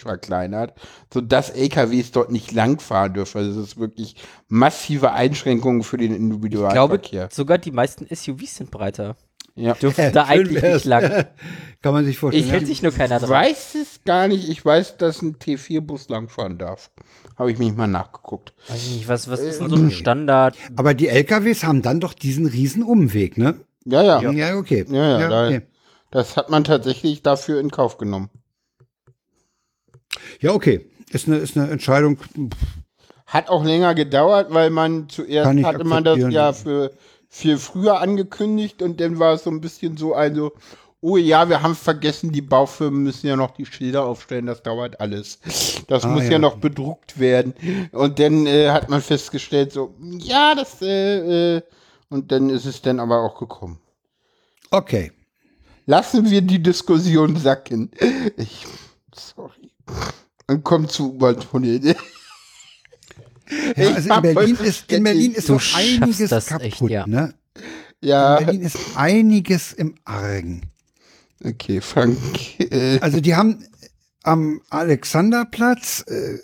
verkleinert, 0.01 0.73
sodass 1.13 1.49
LKWs 1.49 2.11
dort 2.11 2.31
nicht 2.31 2.51
langfahren 2.51 3.13
dürfen. 3.13 3.37
Also 3.39 3.61
es 3.61 3.67
ist 3.69 3.79
wirklich 3.79 4.15
massive 4.47 5.13
Einschränkungen 5.13 5.83
für 5.83 5.97
den 5.97 6.11
Ich 6.11 6.17
glaube, 6.17 6.35
Individualverkehr. 6.35 7.29
sogar 7.31 7.57
die 7.57 7.71
meisten 7.71 8.05
SUVs 8.13 8.55
sind 8.57 8.71
breiter. 8.71 9.15
ja. 9.55 9.73
Dürfen 9.73 10.11
da 10.13 10.25
eigentlich 10.25 10.61
nicht 10.61 10.85
lang. 10.85 11.25
kann 11.81 11.93
man 11.93 12.05
sich 12.05 12.17
vorstellen. 12.17 12.43
Ich 12.43 12.49
ja. 12.49 12.55
hält 12.57 12.67
sich 12.67 12.81
nur 12.83 12.91
keiner 12.91 13.15
Ich 13.17 13.21
dran. 13.23 13.29
weiß 13.31 13.75
es 13.75 14.01
gar 14.05 14.27
nicht. 14.27 14.49
Ich 14.49 14.63
weiß, 14.63 14.97
dass 14.97 15.21
ein 15.21 15.37
T4-Bus 15.37 16.09
langfahren 16.09 16.57
darf. 16.57 16.91
Habe 17.37 17.51
ich 17.51 17.57
mich 17.59 17.73
mal 17.75 17.87
nachgeguckt. 17.87 18.53
Weiß 18.67 18.77
ich 18.87 18.95
nicht, 18.97 19.07
was, 19.07 19.29
was 19.29 19.39
ist 19.39 19.57
Äh, 19.57 19.59
denn 19.61 19.69
so 19.69 19.75
ein 19.75 19.91
Standard? 19.91 20.57
Aber 20.75 20.93
die 20.93 21.07
LKWs 21.07 21.63
haben 21.63 21.81
dann 21.81 21.99
doch 21.99 22.13
diesen 22.13 22.45
riesen 22.47 22.83
Umweg, 22.83 23.37
ne? 23.37 23.55
Ja, 23.85 24.01
ja. 24.03 24.21
Ja, 24.21 24.31
Ja, 24.31 24.55
okay. 24.57 24.85
ja, 24.89 25.29
da, 25.29 25.45
okay. 25.45 25.61
Das 26.11 26.38
hat 26.38 26.49
man 26.49 26.63
tatsächlich 26.63 27.21
dafür 27.21 27.59
in 27.59 27.71
Kauf 27.71 27.97
genommen. 27.97 28.29
Ja, 30.39 30.51
okay. 30.51 30.89
Ist 31.11 31.27
eine, 31.27 31.38
ist 31.38 31.57
eine 31.57 31.69
Entscheidung. 31.69 32.17
Hat 33.25 33.49
auch 33.49 33.63
länger 33.63 33.95
gedauert, 33.95 34.47
weil 34.53 34.69
man 34.69 35.09
zuerst 35.09 35.63
hatte 35.63 35.84
man 35.84 36.03
das 36.03 36.19
ja 36.31 36.53
für 36.53 36.91
viel 37.29 37.57
früher 37.57 37.99
angekündigt 37.99 38.81
und 38.81 38.99
dann 38.99 39.19
war 39.19 39.34
es 39.34 39.43
so 39.43 39.49
ein 39.49 39.61
bisschen 39.61 39.97
so 39.97 40.13
ein 40.13 40.34
so, 40.35 40.53
oh 41.01 41.17
ja, 41.17 41.49
wir 41.49 41.61
haben 41.61 41.75
vergessen, 41.75 42.31
die 42.31 42.41
Baufirmen 42.41 43.03
müssen 43.03 43.27
ja 43.27 43.35
noch 43.35 43.51
die 43.51 43.65
Schilder 43.65 44.05
aufstellen, 44.05 44.45
das 44.45 44.63
dauert 44.63 44.99
alles. 44.99 45.39
Das 45.88 46.03
Ah, 46.03 46.09
muss 46.09 46.23
ja. 46.23 46.31
ja. 46.31 46.39
noch 46.39 46.57
bedruckt 46.57 47.19
werden. 47.19 47.53
Und 47.91 48.19
dann 48.19 48.45
äh, 48.47 48.69
hat 48.69 48.89
man 48.89 49.01
festgestellt, 49.01 49.71
so, 49.71 49.93
ja, 50.01 50.55
das, 50.55 50.81
äh, 50.81 51.57
äh, 51.57 51.61
und 52.09 52.31
dann 52.31 52.49
ist 52.49 52.65
es 52.65 52.81
dann 52.81 52.99
aber 52.99 53.21
auch 53.21 53.38
gekommen. 53.39 53.79
Okay. 54.71 55.11
Lassen 55.88 56.30
wir 56.30 56.41
die 56.41 56.61
Diskussion 56.61 57.38
sacken. 57.38 57.89
Ich, 58.35 58.68
sorry. 59.15 59.72
Und 60.47 60.64
kommen 60.64 60.88
zu 60.89 61.14
U-Bahn-Tunnel. 61.14 61.95
Ja, 63.77 63.93
also 63.95 64.14
in 64.14 64.22
Berlin 64.22 64.57
ist, 64.57 64.91
in 64.91 65.03
Berlin 65.03 65.31
ist 65.31 65.47
schaffst 65.47 65.76
einiges 65.77 66.30
das 66.30 66.47
kaputt, 66.47 66.65
echt, 66.65 66.81
ja. 66.81 67.07
ne? 67.07 67.34
Ja, 68.01 68.35
In 68.38 68.45
Berlin 68.45 68.61
ist 68.64 68.77
einiges 68.95 69.72
im 69.72 69.95
Argen. 70.03 70.64
okay, 71.43 71.80
Frank. 71.80 72.18
Äh, 72.59 72.99
Also 72.99 73.22
die 73.22 73.35
haben 73.35 73.65
am 74.23 74.59
Alexanderplatz, 74.69 76.03
äh, 76.07 76.39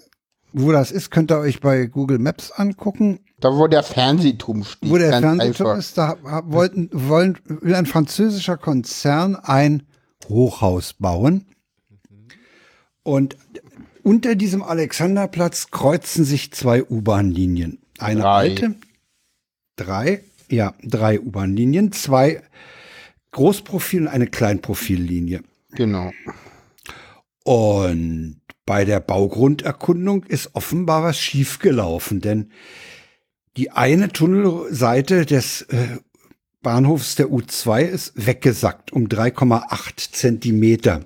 wo 0.53 0.72
das 0.72 0.91
ist, 0.91 1.11
könnt 1.11 1.32
ihr 1.32 1.40
euch 1.40 1.60
bei 1.60 1.86
Google 1.88 2.20
Maps 2.20 2.52
angucken, 2.52 3.20
da, 3.39 3.49
wo 3.55 3.68
der 3.68 3.84
Fernsehturm 3.84 4.64
steht. 4.64 4.89
wo 4.89 4.97
der 4.97 5.19
Fernsehturm 5.19 5.69
einfach. 5.69 5.77
ist, 5.77 5.97
da 5.97 6.18
wollten, 6.45 6.89
wollen, 6.93 7.38
will 7.45 7.76
ein 7.76 7.85
französischer 7.85 8.57
Konzern 8.57 9.35
ein 9.35 9.84
Hochhaus 10.30 10.93
bauen. 10.93 11.45
Und 13.03 13.35
unter 14.01 14.35
diesem 14.35 14.64
Alexanderplatz 14.64 15.72
kreuzen 15.72 16.23
sich 16.26 16.51
zwei 16.51 16.84
U-Bahn-Linien. 16.84 17.80
Eine 17.99 18.22
Drei. 18.22 18.30
alte, 18.30 18.76
drei, 19.76 20.23
ja, 20.49 20.73
drei 20.84 21.19
U-Bahn-Linien, 21.19 21.91
zwei 21.91 22.41
Großprofil- 23.34 24.01
und 24.01 24.07
eine 24.07 24.27
Kleinprofillinie. 24.27 25.43
Genau. 25.72 26.11
Und 27.43 28.41
bei 28.65 28.85
der 28.85 29.01
Baugrunderkundung 29.01 30.23
ist 30.23 30.55
offenbar 30.55 31.03
was 31.03 31.19
schiefgelaufen, 31.19 32.22
denn 32.22 32.51
die 33.58 33.72
eine 33.72 34.10
Tunnelseite 34.10 35.26
des 35.26 35.64
äh, 35.64 35.98
Bahnhofs 36.62 37.16
der 37.16 37.28
U2 37.28 37.82
ist 37.84 38.14
weggesackt 38.16 38.94
um 38.94 39.08
3,8 39.08 40.12
Zentimeter. 40.12 41.06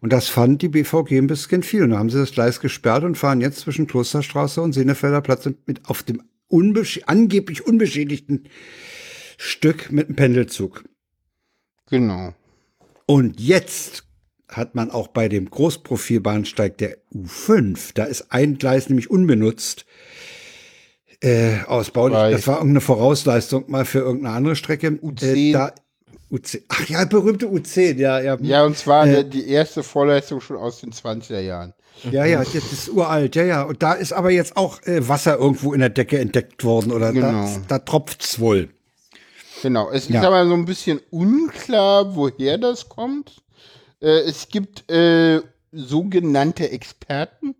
Und 0.00 0.12
das 0.12 0.28
fand 0.28 0.62
die 0.62 0.68
BVG 0.68 1.12
ein 1.18 1.26
bisschen 1.26 1.62
viel. 1.62 1.82
Und 1.84 1.90
da 1.90 1.98
haben 1.98 2.10
sie 2.10 2.18
das 2.18 2.32
Gleis 2.32 2.60
gesperrt 2.60 3.04
und 3.04 3.16
fahren 3.16 3.40
jetzt 3.40 3.60
zwischen 3.60 3.86
Klosterstraße 3.86 4.60
und 4.60 4.72
Senefelder 4.72 5.20
Platz 5.20 5.48
mit 5.66 5.88
auf 5.88 6.02
dem 6.02 6.22
unbesch 6.48 7.00
angeblich 7.06 7.66
unbeschädigten 7.66 8.48
Stück 9.36 9.90
mit 9.90 10.08
dem 10.08 10.16
Pendelzug. 10.16 10.84
Genau. 11.90 12.34
Und 13.06 13.40
jetzt 13.40 14.04
hat 14.48 14.74
man 14.74 14.90
auch 14.90 15.08
bei 15.08 15.28
dem 15.28 15.50
Großprofilbahnsteig 15.50 16.78
der 16.78 16.98
U5, 17.14 17.92
da 17.94 18.04
ist 18.04 18.32
ein 18.32 18.58
Gleis 18.58 18.88
nämlich 18.88 19.10
unbenutzt, 19.10 19.84
äh, 21.20 21.60
ausbaulich. 21.66 22.16
Right. 22.16 22.34
Das 22.34 22.46
war 22.46 22.56
irgendeine 22.56 22.80
Vorausleistung 22.80 23.64
mal 23.70 23.84
für 23.84 23.98
irgendeine 24.00 24.34
andere 24.36 24.56
Strecke. 24.56 24.88
U10. 24.88 25.24
Äh, 25.24 25.52
da, 25.52 25.72
U10. 26.30 26.62
Ach 26.68 26.88
ja, 26.88 27.04
berühmte 27.04 27.46
U10, 27.46 27.96
ja, 27.96 28.20
ja. 28.20 28.36
Ja, 28.40 28.64
und 28.64 28.76
zwar 28.76 29.06
Äh, 29.06 29.24
die 29.24 29.48
erste 29.48 29.82
Vorleistung 29.82 30.40
schon 30.40 30.56
aus 30.56 30.80
den 30.80 30.92
20er 30.92 31.40
Jahren. 31.40 31.74
Ja, 32.12 32.24
ja, 32.24 32.38
das 32.38 32.54
ist 32.54 32.90
uralt, 32.90 33.34
ja, 33.34 33.42
ja. 33.42 33.62
Und 33.64 33.82
da 33.82 33.92
ist 33.94 34.12
aber 34.12 34.30
jetzt 34.30 34.56
auch 34.56 34.80
äh, 34.82 35.08
Wasser 35.08 35.36
irgendwo 35.38 35.72
in 35.72 35.80
der 35.80 35.88
Decke 35.88 36.18
entdeckt 36.20 36.62
worden 36.62 36.92
oder 36.92 37.12
Genau. 37.12 37.26
da, 37.46 37.60
da 37.68 37.78
tropft's 37.80 38.38
wohl. 38.38 38.68
Genau. 39.62 39.90
Es 39.90 40.08
Ja. 40.08 40.20
ist 40.20 40.26
aber 40.26 40.46
so 40.46 40.54
ein 40.54 40.64
bisschen 40.64 41.00
unklar, 41.10 42.14
woher 42.14 42.56
das 42.58 42.88
kommt. 42.88 43.42
Äh, 44.00 44.20
es 44.20 44.46
gibt 44.48 44.88
äh, 44.88 45.40
sogenannte 45.72 46.70
Experten, 46.70 47.56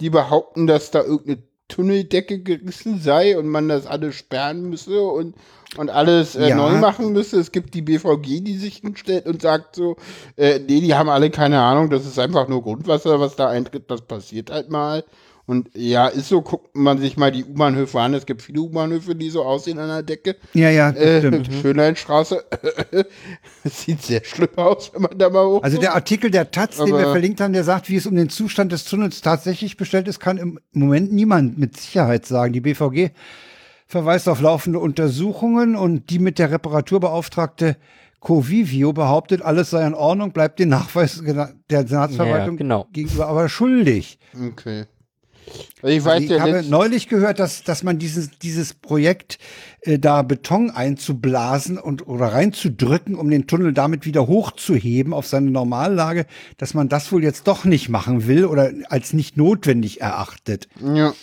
die 0.00 0.10
behaupten, 0.10 0.66
dass 0.66 0.90
da 0.90 1.00
irgendeine 1.02 1.38
Tunneldecke 1.70 2.40
gerissen 2.40 3.00
sei 3.00 3.38
und 3.38 3.48
man 3.48 3.68
das 3.68 3.86
alles 3.86 4.14
sperren 4.16 4.68
müsse 4.68 5.00
und 5.02 5.34
und 5.76 5.88
alles 5.88 6.34
äh, 6.34 6.48
Ja. 6.48 6.56
neu 6.56 6.72
machen 6.78 7.12
müsste. 7.12 7.38
Es 7.38 7.52
gibt 7.52 7.74
die 7.74 7.82
BVG, 7.82 8.40
die 8.42 8.56
sich 8.58 8.78
hinstellt 8.78 9.26
und 9.26 9.40
sagt 9.40 9.76
so, 9.76 9.94
äh, 10.36 10.58
nee, 10.58 10.80
die 10.80 10.94
haben 10.94 11.08
alle 11.08 11.30
keine 11.30 11.60
Ahnung, 11.60 11.90
das 11.90 12.04
ist 12.06 12.18
einfach 12.18 12.48
nur 12.48 12.62
Grundwasser, 12.62 13.20
was 13.20 13.36
da 13.36 13.48
eintritt, 13.48 13.88
das 13.88 14.02
passiert 14.02 14.50
halt 14.50 14.68
mal. 14.68 15.04
Und 15.50 15.68
ja, 15.74 16.06
ist 16.06 16.28
so, 16.28 16.42
guckt 16.42 16.76
man 16.76 16.98
sich 16.98 17.16
mal 17.16 17.32
die 17.32 17.44
U-Bahnhöfe 17.44 17.98
an. 18.00 18.14
Es 18.14 18.24
gibt 18.24 18.40
viele 18.40 18.60
U-Bahnhöfe, 18.60 19.16
die 19.16 19.30
so 19.30 19.42
aussehen 19.42 19.80
an 19.80 19.88
der 19.88 20.04
Decke. 20.04 20.36
Ja, 20.54 20.70
ja, 20.70 20.90
Äh, 20.90 21.18
stimmt. 21.18 21.52
Schönheitsstraße. 21.52 22.44
Es 23.64 23.80
sieht 23.84 24.00
sehr 24.00 24.22
schlimm 24.24 24.56
aus, 24.56 24.92
wenn 24.94 25.02
man 25.02 25.18
da 25.18 25.28
mal 25.28 25.44
hoch. 25.44 25.64
Also 25.64 25.76
der 25.78 25.96
Artikel 25.96 26.30
der 26.30 26.52
Taz, 26.52 26.76
den 26.76 26.86
wir 26.96 27.10
verlinkt 27.10 27.40
haben, 27.40 27.52
der 27.52 27.64
sagt, 27.64 27.88
wie 27.88 27.96
es 27.96 28.06
um 28.06 28.14
den 28.14 28.28
Zustand 28.28 28.70
des 28.70 28.84
Tunnels 28.84 29.22
tatsächlich 29.22 29.76
bestellt 29.76 30.06
ist, 30.06 30.20
kann 30.20 30.38
im 30.38 30.60
Moment 30.70 31.12
niemand 31.12 31.58
mit 31.58 31.76
Sicherheit 31.76 32.26
sagen. 32.26 32.52
Die 32.52 32.60
BVG 32.60 33.10
verweist 33.88 34.28
auf 34.28 34.40
laufende 34.40 34.78
Untersuchungen 34.78 35.74
und 35.74 36.10
die 36.10 36.20
mit 36.20 36.38
der 36.38 36.52
Reparatur 36.52 37.00
beauftragte 37.00 37.76
Covivio 38.20 38.92
behauptet, 38.92 39.42
alles 39.42 39.70
sei 39.70 39.84
in 39.84 39.94
Ordnung, 39.94 40.30
bleibt 40.30 40.60
den 40.60 40.68
Nachweis 40.68 41.20
der 41.24 41.88
Senatsverwaltung 41.88 42.54
Ja, 42.54 42.58
genau. 42.58 42.86
gegenüber 42.92 43.26
aber 43.26 43.48
schuldig. 43.48 44.20
Okay. 44.48 44.84
Also 45.82 45.96
ich 45.96 46.04
weiß, 46.04 46.22
ich 46.22 46.28
der 46.28 46.40
habe 46.42 46.62
neulich 46.62 47.08
gehört, 47.08 47.38
dass, 47.38 47.64
dass 47.64 47.82
man 47.82 47.98
dieses, 47.98 48.38
dieses 48.38 48.74
Projekt, 48.74 49.38
äh, 49.82 49.98
da 49.98 50.22
Beton 50.22 50.70
einzublasen 50.70 51.78
und 51.78 52.06
oder 52.06 52.26
reinzudrücken, 52.26 53.14
um 53.14 53.30
den 53.30 53.46
Tunnel 53.46 53.72
damit 53.72 54.04
wieder 54.04 54.26
hochzuheben 54.26 55.14
auf 55.14 55.26
seine 55.26 55.50
Normallage, 55.50 56.26
dass 56.58 56.74
man 56.74 56.88
das 56.88 57.10
wohl 57.12 57.22
jetzt 57.22 57.46
doch 57.46 57.64
nicht 57.64 57.88
machen 57.88 58.26
will 58.26 58.44
oder 58.44 58.72
als 58.88 59.12
nicht 59.12 59.36
notwendig 59.36 60.00
erachtet. 60.00 60.68
ja, 60.82 61.14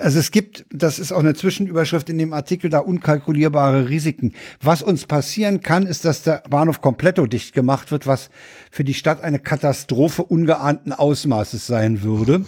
Also 0.00 0.18
es 0.18 0.30
gibt, 0.30 0.66
das 0.70 0.98
ist 0.98 1.12
auch 1.12 1.20
eine 1.20 1.34
Zwischenüberschrift 1.34 2.10
in 2.10 2.18
dem 2.18 2.32
Artikel, 2.34 2.68
da 2.68 2.80
unkalkulierbare 2.80 3.88
Risiken. 3.88 4.34
Was 4.60 4.82
uns 4.82 5.06
passieren 5.06 5.60
kann, 5.60 5.86
ist, 5.86 6.04
dass 6.04 6.22
der 6.22 6.42
Bahnhof 6.50 6.82
kompletto 6.82 7.26
dicht 7.26 7.54
gemacht 7.54 7.90
wird, 7.90 8.06
was 8.06 8.28
für 8.70 8.84
die 8.84 8.94
Stadt 8.94 9.22
eine 9.22 9.38
Katastrophe 9.38 10.24
ungeahnten 10.24 10.92
Ausmaßes 10.92 11.66
sein 11.66 12.02
würde. 12.02 12.44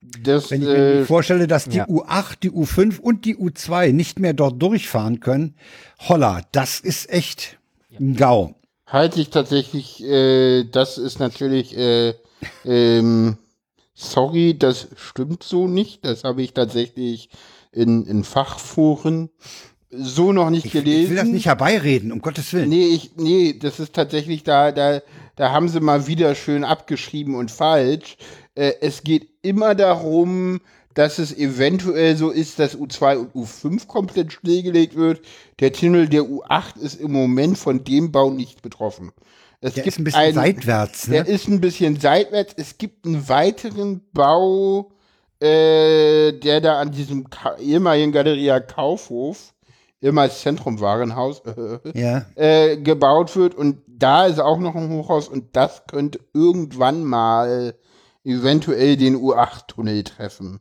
Das, 0.00 0.50
Wenn 0.50 0.62
ich 0.62 0.68
mir 0.68 0.76
äh, 0.76 1.04
vorstelle, 1.04 1.46
dass 1.46 1.64
die 1.64 1.78
ja. 1.78 1.86
U8, 1.86 2.36
die 2.42 2.50
U5 2.50 3.00
und 3.00 3.24
die 3.24 3.36
U2 3.36 3.92
nicht 3.92 4.18
mehr 4.18 4.34
dort 4.34 4.60
durchfahren 4.62 5.20
können, 5.20 5.54
holla, 6.08 6.42
das 6.52 6.80
ist 6.80 7.10
echt 7.10 7.58
ein 7.98 8.14
GAU. 8.16 8.54
halte 8.86 9.20
ich 9.20 9.30
tatsächlich, 9.30 10.02
äh, 10.04 10.64
das 10.64 10.98
ist 10.98 11.18
natürlich, 11.18 11.76
äh, 11.76 12.14
ähm, 12.64 13.38
sorry, 13.94 14.56
das 14.58 14.88
stimmt 14.96 15.42
so 15.42 15.66
nicht. 15.66 16.04
Das 16.04 16.24
habe 16.24 16.42
ich 16.42 16.52
tatsächlich 16.52 17.30
in, 17.72 18.04
in 18.06 18.24
Fachforen 18.24 19.30
so 19.90 20.32
noch 20.32 20.50
nicht 20.50 20.66
Ich, 20.66 20.72
gelesen. 20.72 21.02
ich 21.04 21.10
will 21.10 21.16
das 21.16 21.28
nicht 21.28 21.46
herbeireden, 21.46 22.12
um 22.12 22.20
Gottes 22.20 22.52
Willen. 22.52 22.68
Nee, 22.68 22.86
ich, 22.88 23.12
nee, 23.16 23.54
das 23.58 23.80
ist 23.80 23.94
tatsächlich 23.94 24.42
da, 24.42 24.72
da, 24.72 25.00
da 25.36 25.52
haben 25.52 25.68
sie 25.68 25.80
mal 25.80 26.06
wieder 26.06 26.34
schön 26.34 26.64
abgeschrieben 26.64 27.34
und 27.34 27.50
falsch. 27.50 28.16
Äh, 28.56 28.72
es 28.80 29.04
geht 29.04 29.28
immer 29.42 29.74
darum, 29.76 30.60
dass 30.94 31.18
es 31.18 31.36
eventuell 31.36 32.16
so 32.16 32.30
ist, 32.30 32.58
dass 32.58 32.76
U2 32.76 33.16
und 33.18 33.34
U5 33.34 33.86
komplett 33.86 34.32
stillgelegt 34.32 34.96
wird. 34.96 35.20
Der 35.60 35.72
Tunnel 35.72 36.08
der 36.08 36.22
U8 36.22 36.78
ist 36.80 37.00
im 37.00 37.12
Moment 37.12 37.58
von 37.58 37.84
dem 37.84 38.10
Bau 38.12 38.30
nicht 38.30 38.62
betroffen. 38.62 39.12
Es 39.60 39.74
Der 39.74 39.84
gibt 39.84 39.94
ist 39.94 39.98
ein 40.00 40.04
bisschen 40.04 40.20
einen- 40.20 40.34
seitwärts. 40.34 41.02
Der 41.06 41.24
Ne? 41.24 41.28
ist 41.30 41.48
ein 41.48 41.60
bisschen 41.60 42.00
seitwärts. 42.00 42.54
Es 42.56 42.78
gibt 42.78 43.06
einen 43.06 43.28
weiteren 43.28 44.00
Bau, 44.12 44.90
äh, 45.40 46.32
der 46.32 46.60
da 46.62 46.78
an 46.80 46.92
diesem 46.92 47.28
Ka 47.28 47.56
ehemaligen 47.58 48.12
Galeria 48.12 48.60
Kaufhof, 48.60 49.52
ehemals 50.00 50.40
Zentrum 50.40 50.80
Warenhaus, 50.80 51.42
Ja. 51.94 52.24
äh, 52.36 52.78
gebaut 52.78 53.36
wird. 53.36 53.54
Und 53.54 53.78
da 53.86 54.26
ist 54.26 54.40
auch 54.40 54.58
noch 54.58 54.74
ein 54.74 54.88
Hochhaus 54.90 55.28
und 55.28 55.54
das 55.56 55.82
könnte 55.86 56.20
irgendwann 56.32 57.04
mal 57.04 57.74
eventuell 58.26 58.96
den 58.96 59.16
U8-Tunnel 59.16 60.04
treffen. 60.04 60.60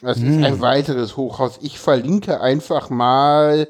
Das 0.00 0.18
ist 0.18 0.44
ein 0.44 0.60
weiteres 0.60 1.16
Hochhaus. 1.16 1.58
Ich 1.60 1.78
verlinke 1.78 2.40
einfach 2.40 2.88
mal, 2.88 3.68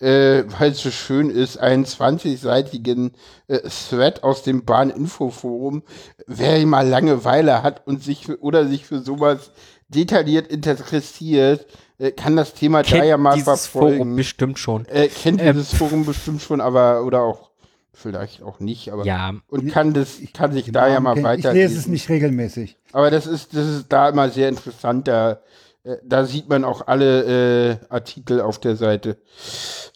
äh, 0.00 0.44
weil 0.58 0.72
es 0.72 0.82
so 0.82 0.90
schön 0.90 1.30
ist, 1.30 1.58
einen 1.58 1.86
20-seitigen 1.86 3.12
äh, 3.48 3.60
Thread 3.88 4.22
aus 4.22 4.42
dem 4.42 4.64
Bahninfoforum. 4.64 5.82
Wer 6.26 6.64
mal 6.66 6.86
Langeweile 6.86 7.62
hat 7.62 7.86
und 7.86 8.02
sich 8.02 8.26
für, 8.26 8.40
oder 8.42 8.66
sich 8.66 8.84
für 8.84 9.00
sowas 9.00 9.52
detailliert 9.88 10.48
interessiert, 10.48 11.66
äh, 11.98 12.10
kann 12.10 12.36
das 12.36 12.52
Thema 12.54 12.82
da 12.82 12.90
Kennt 12.90 13.06
ja 13.06 13.16
mal 13.16 13.34
dieses 13.34 13.66
verfolgen. 13.66 13.96
Forum 13.96 14.16
bestimmt 14.16 14.58
schon. 14.58 14.86
Äh, 14.86 15.08
kennt 15.08 15.40
Ähm. 15.40 15.54
dieses 15.54 15.72
Forum 15.72 16.04
bestimmt 16.04 16.42
schon, 16.42 16.60
aber 16.60 17.04
oder 17.04 17.22
auch 17.22 17.51
vielleicht 17.94 18.42
auch 18.42 18.58
nicht, 18.60 18.90
aber 18.92 19.04
Ja. 19.04 19.34
und 19.48 19.70
kann 19.70 19.92
das 19.92 20.18
kann 20.32 20.52
sich 20.52 20.72
da 20.72 20.88
ja 20.88 21.00
mal 21.00 21.12
Okay, 21.12 21.22
weiter 21.24 21.48
Ich 21.50 21.54
lese 21.54 21.78
es 21.78 21.86
nicht 21.88 22.08
regelmäßig. 22.08 22.78
aber 22.92 23.10
das 23.10 23.26
ist 23.26 23.54
das 23.54 23.66
ist 23.66 23.86
da 23.92 24.08
immer 24.08 24.30
sehr 24.30 24.48
interessant 24.48 25.08
da 25.08 25.40
äh, 25.84 25.96
da 26.04 26.24
sieht 26.24 26.48
man 26.48 26.64
auch 26.64 26.86
alle 26.86 27.72
äh, 27.72 27.76
Artikel 27.90 28.40
auf 28.40 28.58
der 28.58 28.76
Seite 28.76 29.18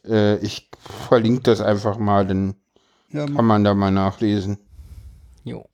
äh, 0.07 0.37
ich 0.39 0.71
verlinke 1.09 1.43
das 1.43 1.61
einfach 1.63 1.97
mal 1.99 2.27
dann 2.27 2.55
Ja, 3.11 3.25
kann 3.27 3.45
man 3.47 3.65
da 3.65 3.73
mal 3.75 3.91
nachlesen 3.91 4.59
Jo. 5.45 5.69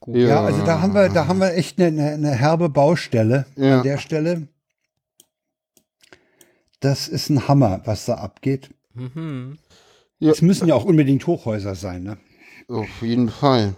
Gut. 0.00 0.16
Ja. 0.16 0.28
Ja, 0.28 0.44
also 0.44 0.64
da 0.64 0.80
haben 0.80 0.94
wir, 0.94 1.10
da 1.10 1.26
haben 1.26 1.40
wir 1.40 1.52
echt 1.54 1.78
eine, 1.78 1.88
eine, 1.88 2.12
eine 2.14 2.30
herbe 2.30 2.70
Baustelle 2.70 3.44
Ja. 3.56 3.78
an 3.78 3.82
der 3.82 3.98
Stelle. 3.98 4.48
Das 6.80 7.06
ist 7.08 7.28
ein 7.28 7.48
Hammer, 7.48 7.82
was 7.84 8.06
da 8.06 8.14
abgeht. 8.14 8.70
Mhm. 8.94 9.58
Ja. 10.18 10.30
Es 10.30 10.42
müssen 10.42 10.68
ja 10.68 10.74
auch 10.74 10.84
unbedingt 10.84 11.26
Hochhäuser 11.26 11.74
sein, 11.74 12.02
ne? 12.02 12.18
auf 12.68 13.02
jeden 13.02 13.28
Fall 13.30 13.74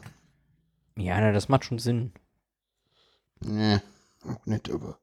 Ja, 0.97 1.21
na, 1.21 1.33
das 1.33 1.49
macht 1.49 1.65
schon 1.65 1.79
Sinn. 1.79 2.13
nee 3.41 3.79
auch 4.29 4.45
nicht 4.47 4.71
aber 4.71 4.99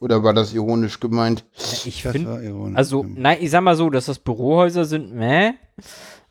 oder 0.00 0.22
war 0.22 0.34
das 0.34 0.52
ironisch 0.54 1.00
gemeint 1.00 1.44
Ja, 1.56 1.78
ich 1.86 2.02
finde, 2.02 2.72
also, 2.74 3.04
nein, 3.08 3.38
ich 3.40 3.50
sag 3.50 3.62
mal 3.62 3.76
so, 3.76 3.88
dass 3.90 4.06
das 4.06 4.18
Bürohäuser 4.18 4.84
sind, 4.84 5.12
meh. 5.14 5.52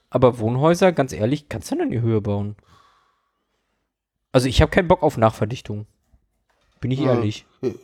Aber 0.09 0.37
Wohnhäuser, 0.39 0.91
ganz 0.93 1.11
ehrlich, 1.13 1.49
kannst 1.49 1.69
du 1.71 1.75
denn 1.75 1.85
in 1.85 1.91
die 1.91 2.01
Höhe 2.01 2.21
bauen? 2.21 2.55
Also, 4.31 4.47
ich 4.47 4.61
habe 4.61 4.69
keinen 4.71 4.87
Bock 4.87 5.01
auf 5.03 5.17
Nachverdichtung. 5.17 5.85
Bin 6.79 6.91
ich 6.91 6.99
Ja. 6.99 7.15
ehrlich. 7.15 7.45
Okay. 7.61 7.75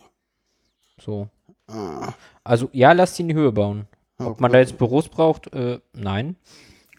So. 0.99 1.29
Ah, 1.67 2.13
Also, 2.43 2.69
ja, 2.71 2.91
lass 2.93 3.15
die 3.15 3.23
in 3.23 3.29
die 3.29 3.35
Höhe 3.35 3.51
bauen. 3.51 3.87
Ob 4.25 4.39
man 4.41 4.51
da 4.51 4.59
jetzt 4.59 4.77
Büros 4.77 5.09
braucht, 5.09 5.53
äh, 5.53 5.79
nein. 5.95 6.35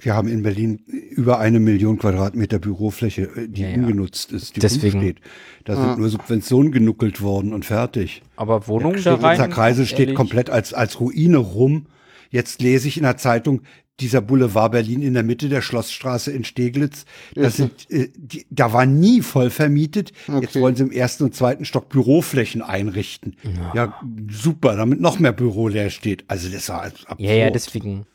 Wir 0.00 0.14
haben 0.14 0.28
in 0.28 0.42
Berlin 0.42 0.80
über 0.86 1.38
eine 1.38 1.60
Million 1.60 1.98
Quadratmeter 1.98 2.58
Bürofläche, 2.58 3.22
äh, 3.36 3.48
die 3.48 3.62
Ja, 3.62 3.68
ja. 3.68 3.74
ungenutzt 3.76 4.32
ist, 4.32 4.56
die 4.56 4.60
Deswegen. 4.60 4.98
rumsteht. 4.98 5.20
Da 5.64 5.76
sind 5.76 5.98
nur 5.98 6.08
Subventionen 6.10 6.72
genuckelt 6.72 7.22
worden 7.22 7.54
und 7.54 7.64
fertig. 7.64 8.22
Aber 8.36 8.68
Wohnungen 8.68 8.96
da 8.96 9.00
Steglitzer 9.00 9.44
rein. 9.44 9.50
Kreisel 9.50 9.86
steht 9.86 10.00
ehrlich, 10.00 10.14
komplett 10.16 10.50
als, 10.50 10.74
als 10.74 11.00
Ruine 11.00 11.38
rum. 11.38 11.86
Jetzt 12.30 12.60
lese 12.60 12.88
ich 12.88 12.96
in 12.96 13.04
der 13.04 13.16
Zeitung, 13.16 13.62
dieser 14.00 14.20
Boulevard 14.20 14.72
Berlin 14.72 15.02
in 15.02 15.14
der 15.14 15.22
Mitte 15.22 15.48
der 15.48 15.62
Schlossstraße 15.62 16.32
in 16.32 16.42
Steglitz, 16.44 17.04
das 17.34 17.56
sind, 17.58 17.88
äh, 17.90 18.08
die, 18.16 18.44
da 18.50 18.72
war 18.72 18.86
nie 18.86 19.22
voll 19.22 19.50
vermietet. 19.50 20.12
Jetzt 20.26 20.50
Okay. 20.50 20.60
wollen 20.62 20.74
sie 20.74 20.82
im 20.82 20.90
ersten 20.90 21.24
und 21.24 21.34
zweiten 21.34 21.64
Stock 21.64 21.88
Büroflächen 21.88 22.60
einrichten. 22.60 23.36
Ja, 23.74 24.00
super, 24.30 24.74
damit 24.76 25.00
noch 25.00 25.18
mehr 25.20 25.32
Büro 25.32 25.68
leer 25.68 25.90
steht. 25.90 26.24
Also 26.28 26.48
das 26.48 26.68
war 26.68 26.82
absurd. 26.82 27.20
Ja, 27.20 27.32
ja, 27.34 27.50
deswegen. 27.50 28.06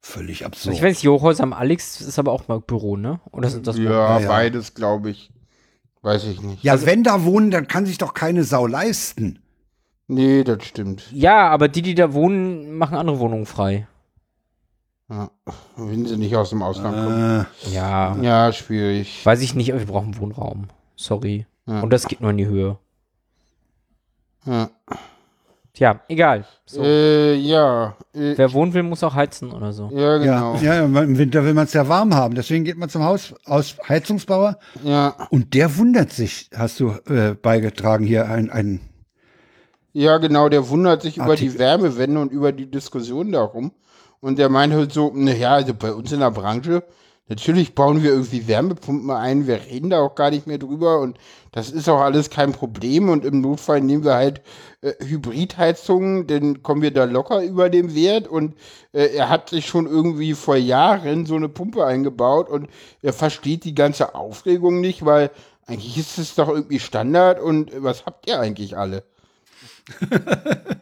Völlig 0.00 0.42
Also 0.44 0.46
absurd. 0.46 0.76
ich 0.76 0.82
weiß 0.82 0.96
nicht, 1.02 1.08
Hochhäuser 1.08 1.42
am 1.42 1.52
Alex 1.52 2.00
ist 2.00 2.18
aber 2.18 2.32
auch 2.32 2.46
mal 2.48 2.60
Büro, 2.60 2.96
ne? 2.96 3.20
Oder 3.32 3.50
sind 3.50 3.66
das 3.66 3.76
ja, 3.76 3.84
Ja, 3.84 4.20
ja. 4.20 4.28
beides 4.28 4.74
glaube 4.74 5.10
ich 5.10 5.30
weiß 6.02 6.24
ich 6.24 6.40
nicht 6.42 6.62
ja, 6.62 6.84
wenn 6.86 7.02
da 7.02 7.24
wohnen, 7.24 7.50
dann 7.50 7.66
kann 7.66 7.86
sich 7.86 7.98
doch 7.98 8.14
keine 8.14 8.44
Sau 8.44 8.66
leisten. 8.68 9.40
nee 10.06 10.44
das 10.44 10.64
stimmt 10.64 11.04
Ja, 11.12 11.48
aber 11.48 11.66
die, 11.66 11.82
die 11.82 11.96
da 11.96 12.12
wohnen, 12.12 12.76
machen 12.78 12.96
andere 12.96 13.18
Wohnungen 13.18 13.46
frei. 13.46 13.88
Ja. 15.08 15.30
wenn 15.76 16.06
sie 16.06 16.16
nicht 16.16 16.36
aus 16.36 16.50
dem 16.50 16.62
Ausland 16.62 16.94
kommen 16.96 17.46
Äh, 17.66 17.74
Ja. 17.74 18.16
ja 18.20 18.52
schwierig 18.52 19.24
Weiß 19.24 19.40
ich 19.42 19.54
nicht, 19.54 19.70
aber 19.72 19.80
wir 19.80 19.86
brauchen 19.86 20.18
Wohnraum. 20.18 20.68
Sorry. 20.96 21.46
Ja. 21.66 21.80
Und 21.80 21.92
das 21.92 22.06
geht 22.06 22.20
nur 22.20 22.30
in 22.30 22.38
die 22.38 22.46
Höhe. 22.46 22.78
ja. 24.46 24.70
Tja, 25.72 26.00
egal. 26.08 26.46
So. 26.64 26.82
Äh, 26.82 27.34
ja, 27.34 27.96
äh, 28.14 28.32
Wer 28.34 28.52
wohnen 28.54 28.72
will, 28.72 28.82
muss 28.82 29.04
auch 29.04 29.14
heizen 29.14 29.52
oder 29.52 29.74
so. 29.74 29.90
ja, 29.92 30.16
genau. 30.16 30.54
ja, 30.56 30.74
ja, 30.76 30.84
im 30.86 31.18
Winter 31.18 31.44
will 31.44 31.52
man 31.52 31.66
es 31.66 31.74
ja 31.74 31.86
warm 31.86 32.14
haben. 32.14 32.34
Deswegen 32.34 32.64
geht 32.64 32.78
man 32.78 32.88
zum 32.88 33.02
Haus 33.04 33.34
aus 33.44 33.76
Heizungsbauer 33.86 34.58
Ja, 34.82 35.28
und 35.28 35.52
der 35.52 35.76
wundert 35.76 36.12
sich, 36.12 36.48
hast 36.56 36.80
du 36.80 36.92
äh, 37.10 37.34
beigetragen 37.34 38.06
hier 38.06 38.26
ein, 38.26 38.48
ein 38.48 38.80
ja, 39.92 40.16
genau. 40.18 40.48
Der 40.48 40.68
wundert 40.70 41.02
sich 41.02 41.16
über 41.16 41.36
die 41.36 41.46
Artikel. 41.46 41.58
Wärmewende 41.58 42.20
und 42.20 42.32
über 42.32 42.52
die 42.52 42.70
Diskussion 42.70 43.32
darum. 43.32 43.72
Und 44.26 44.40
der 44.40 44.48
meint 44.48 44.74
halt 44.74 44.92
so, 44.92 45.12
naja, 45.14 45.54
also 45.54 45.72
bei 45.72 45.92
uns 45.92 46.10
in 46.10 46.18
der 46.18 46.32
Branche, 46.32 46.82
Natürlich 47.28 47.74
bauen 47.74 48.04
wir 48.04 48.10
irgendwie 48.10 48.46
Wärmepumpen 48.46 49.10
ein, 49.10 49.48
wir 49.48 49.60
reden 49.64 49.90
da 49.90 49.98
auch 49.98 50.14
gar 50.14 50.30
nicht 50.30 50.46
mehr 50.46 50.58
drüber 50.58 51.00
und 51.00 51.18
das 51.50 51.70
ist 51.70 51.88
auch 51.88 52.00
alles 52.00 52.30
kein 52.30 52.52
Problem 52.52 53.08
und 53.08 53.24
im 53.24 53.40
Notfall 53.40 53.80
nehmen 53.80 54.04
wir 54.04 54.14
halt 54.14 54.42
äh, 54.80 54.92
Hybridheizungen, 55.04 56.28
dann 56.28 56.62
kommen 56.62 56.82
wir 56.82 56.92
da 56.92 57.02
locker 57.02 57.42
über 57.42 57.68
dem 57.68 57.96
Wert 57.96 58.28
und 58.28 58.54
äh, 58.92 59.06
er 59.16 59.28
hat 59.28 59.50
sich 59.50 59.66
schon 59.66 59.88
irgendwie 59.88 60.34
vor 60.34 60.54
Jahren 60.54 61.26
so 61.26 61.34
eine 61.34 61.48
Pumpe 61.48 61.84
eingebaut 61.84 62.48
und 62.48 62.68
er 63.02 63.12
versteht 63.12 63.64
die 63.64 63.74
ganze 63.74 64.14
Aufregung 64.14 64.80
nicht, 64.80 65.04
weil 65.04 65.32
eigentlich 65.66 65.98
ist 65.98 66.18
es 66.18 66.36
doch 66.36 66.48
irgendwie 66.48 66.78
Standard 66.78 67.40
und 67.40 67.72
was 67.82 68.06
habt 68.06 68.28
ihr 68.28 68.38
eigentlich 68.38 68.78
alle? 68.78 69.02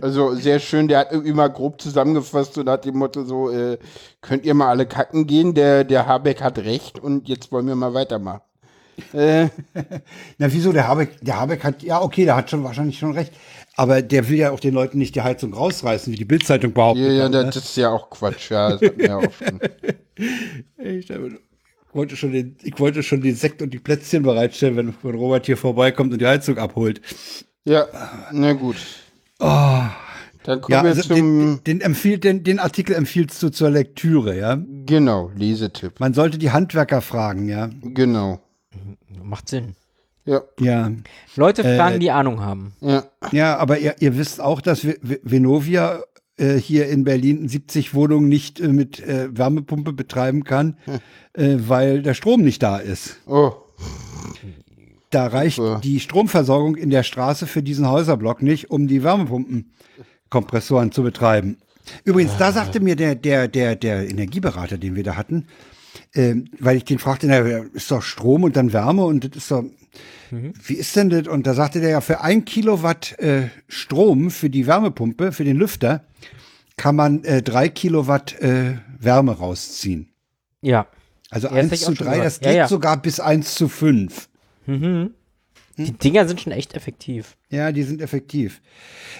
Also 0.00 0.34
sehr 0.34 0.60
schön, 0.60 0.88
der 0.88 1.00
hat 1.00 1.12
irgendwie 1.12 1.32
mal 1.32 1.48
grob 1.48 1.80
zusammengefasst 1.80 2.56
und 2.58 2.68
hat 2.68 2.84
dem 2.84 2.96
Motto 2.96 3.24
so, 3.24 3.50
äh, 3.50 3.78
könnt 4.20 4.44
ihr 4.44 4.54
mal 4.54 4.68
alle 4.68 4.86
kacken 4.86 5.26
gehen, 5.26 5.54
der, 5.54 5.84
der 5.84 6.06
Habeck 6.06 6.40
hat 6.40 6.58
recht 6.58 6.98
und 6.98 7.28
jetzt 7.28 7.50
wollen 7.50 7.66
wir 7.66 7.74
mal 7.74 7.94
weitermachen. 7.94 8.42
Äh, 9.12 9.48
Na, 10.38 10.52
wieso? 10.52 10.72
Der 10.72 10.88
Habeck, 10.88 11.20
der 11.20 11.40
Habeck 11.40 11.64
hat, 11.64 11.82
ja, 11.82 12.02
okay, 12.02 12.24
der 12.24 12.36
hat 12.36 12.50
schon 12.50 12.64
wahrscheinlich 12.64 12.98
schon 12.98 13.12
recht. 13.12 13.32
Aber 13.76 14.02
der 14.02 14.28
will 14.28 14.38
ja 14.38 14.50
auch 14.50 14.60
den 14.60 14.74
Leuten 14.74 14.98
nicht 14.98 15.14
die 15.14 15.22
Heizung 15.22 15.54
rausreißen, 15.54 16.12
wie 16.12 16.16
die 16.16 16.24
Bildzeitung 16.24 16.72
behauptet. 16.72 17.04
ja, 17.04 17.12
ja, 17.12 17.24
hat, 17.24 17.56
das 17.56 17.56
ist 17.56 17.76
ja 17.76 17.90
auch 17.90 18.10
Quatsch, 18.10 18.50
ja, 18.50 18.76
das 18.76 18.82
hat 18.82 18.96
mir 18.96 19.16
auch 19.16 19.32
schon. 19.32 19.58
ne? 19.58 21.38
Ich 21.88 21.94
wollte 21.94 22.16
schon 22.16 22.32
den, 22.32 22.56
ich 22.62 22.78
wollte 22.78 23.02
schon 23.02 23.20
den 23.20 23.36
Sekt 23.36 23.62
und 23.62 23.72
die 23.72 23.78
Plätzchen 23.78 24.22
bereitstellen, 24.22 24.76
wenn, 24.76 24.94
wenn 25.02 25.14
Robert 25.14 25.46
hier 25.46 25.56
vorbeikommt 25.56 26.12
und 26.12 26.20
die 26.20 26.26
Heizung 26.26 26.58
abholt. 26.58 27.00
Ja, 27.68 27.86
na 28.32 28.52
gut. 28.54 28.76
Dann 29.38 30.60
kommen 30.62 30.72
Ja, 30.74 30.82
wir 30.82 30.90
also 30.90 31.02
zum, 31.02 31.14
den, 31.14 31.60
den, 31.64 31.80
empfiehlt, 31.82 32.24
den, 32.24 32.42
den 32.42 32.58
Artikel 32.58 32.94
empfiehlst 32.96 33.42
du 33.42 33.50
zur 33.50 33.70
Lektüre, 33.70 34.36
ja? 34.38 34.58
genau, 34.86 35.30
Lesetipp. 35.36 36.00
Man 36.00 36.14
sollte 36.14 36.38
die 36.38 36.50
Handwerker 36.50 37.02
fragen, 37.02 37.48
ja? 37.48 37.68
Genau. 37.82 38.40
Macht 39.22 39.48
Sinn. 39.50 39.74
Ja, 40.24 40.42
Ja. 40.58 40.90
Leute 41.36 41.62
Äh, 41.62 41.76
fragen, 41.76 42.00
die 42.00 42.10
Ahnung 42.10 42.40
haben. 42.40 42.72
ja. 42.80 43.04
Ja, 43.32 43.56
aber 43.58 43.78
ihr, 43.78 43.96
ihr 44.00 44.16
wisst 44.16 44.40
auch, 44.40 44.60
dass 44.62 44.84
Vi- 44.84 44.98
Vi- 45.02 45.20
Venovia 45.22 46.00
äh, 46.38 46.54
hier 46.54 46.88
in 46.88 47.04
Berlin 47.04 47.48
70 47.48 47.92
Wohnungen 47.94 48.28
nicht 48.28 48.60
äh, 48.60 48.68
mit 48.68 49.00
äh, 49.00 49.28
Wärmepumpe 49.36 49.92
betreiben 49.92 50.44
kann, 50.44 50.76
äh, 51.34 51.56
weil 51.58 52.02
der 52.02 52.14
Strom 52.14 52.40
nicht 52.42 52.62
da 52.62 52.78
ist. 52.78 53.18
Oh, 53.26 53.52
Da 55.10 55.26
reicht 55.26 55.56
Super. 55.56 55.80
die 55.82 56.00
Stromversorgung 56.00 56.76
in 56.76 56.90
der 56.90 57.02
Straße 57.02 57.46
für 57.46 57.62
diesen 57.62 57.88
Häuserblock 57.88 58.42
nicht, 58.42 58.70
um 58.70 58.86
die 58.88 59.02
Wärmepumpenkompressoren 59.02 60.92
zu 60.92 61.02
betreiben. 61.02 61.58
Übrigens, 62.04 62.36
da 62.36 62.52
sagte 62.52 62.80
mir 62.80 62.96
der, 62.96 63.14
der, 63.14 63.48
der, 63.48 63.74
der 63.74 64.08
Energieberater, 64.10 64.76
den 64.76 64.94
wir 64.94 65.04
da 65.04 65.16
hatten, 65.16 65.46
ähm, 66.14 66.46
weil 66.58 66.76
ich 66.76 66.84
den 66.84 66.98
fragte, 66.98 67.26
na, 67.26 67.38
ist 67.38 67.90
doch 67.90 68.02
Strom 68.02 68.44
und 68.44 68.56
dann 68.56 68.72
Wärme 68.74 69.04
und 69.04 69.24
das 69.24 69.42
ist 69.42 69.50
doch, 69.50 69.64
wie 70.30 70.74
ist 70.74 70.94
denn 70.96 71.08
das? 71.08 71.26
Und 71.26 71.46
da 71.46 71.54
sagte 71.54 71.80
der 71.80 71.88
ja, 71.90 72.00
für 72.02 72.20
ein 72.20 72.44
Kilowatt 72.44 73.18
äh, 73.18 73.48
Strom 73.68 74.30
für 74.30 74.50
die 74.50 74.66
Wärmepumpe, 74.66 75.32
für 75.32 75.44
den 75.44 75.56
Lüfter, 75.56 76.04
kann 76.76 76.94
man 76.96 77.24
äh, 77.24 77.42
drei 77.42 77.70
Kilowatt 77.70 78.38
äh, 78.40 78.76
Wärme 78.98 79.32
rausziehen. 79.38 80.10
Ja. 80.60 80.86
Also 81.30 81.48
Ja, 81.48 81.54
das 81.62 81.64
hab 81.64 81.72
1 81.72 81.72
ich 81.72 81.80
zu 81.80 81.92
auch 81.92 81.96
schon 81.96 82.06
3, 82.06 82.10
gehört. 82.12 82.26
das 82.26 82.40
Ja, 82.40 82.48
geht 82.48 82.56
ja. 82.58 82.68
sogar 82.68 82.96
bis 83.00 83.20
1 83.20 83.54
zu 83.54 83.68
5. 83.68 84.27
Die 85.78 85.92
Dinger 85.92 86.26
sind 86.26 86.40
schon 86.40 86.52
echt 86.52 86.74
effektiv. 86.74 87.36
Ja, 87.50 87.72
die 87.72 87.84
sind 87.84 88.00
effektiv. 88.02 88.60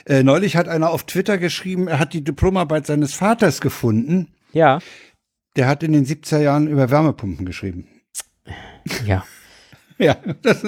Äh, 0.06 0.22
neulich 0.22 0.56
hat 0.56 0.68
einer 0.68 0.90
auf 0.90 1.04
Twitter 1.04 1.38
geschrieben, 1.38 1.88
er 1.88 1.98
hat 1.98 2.12
die 2.12 2.24
Diplomarbeit 2.24 2.86
seines 2.86 3.14
Vaters 3.14 3.60
gefunden. 3.60 4.28
Ja. 4.52 4.80
Der 5.56 5.66
hat 5.68 5.82
in 5.82 5.92
den 5.92 6.04
70er 6.04 6.40
Jahren 6.40 6.68
über 6.68 6.90
Wärmepumpen 6.90 7.46
geschrieben. 7.46 7.88
Ja. 9.04 9.24
Ja, 10.00 10.14
das, 10.42 10.64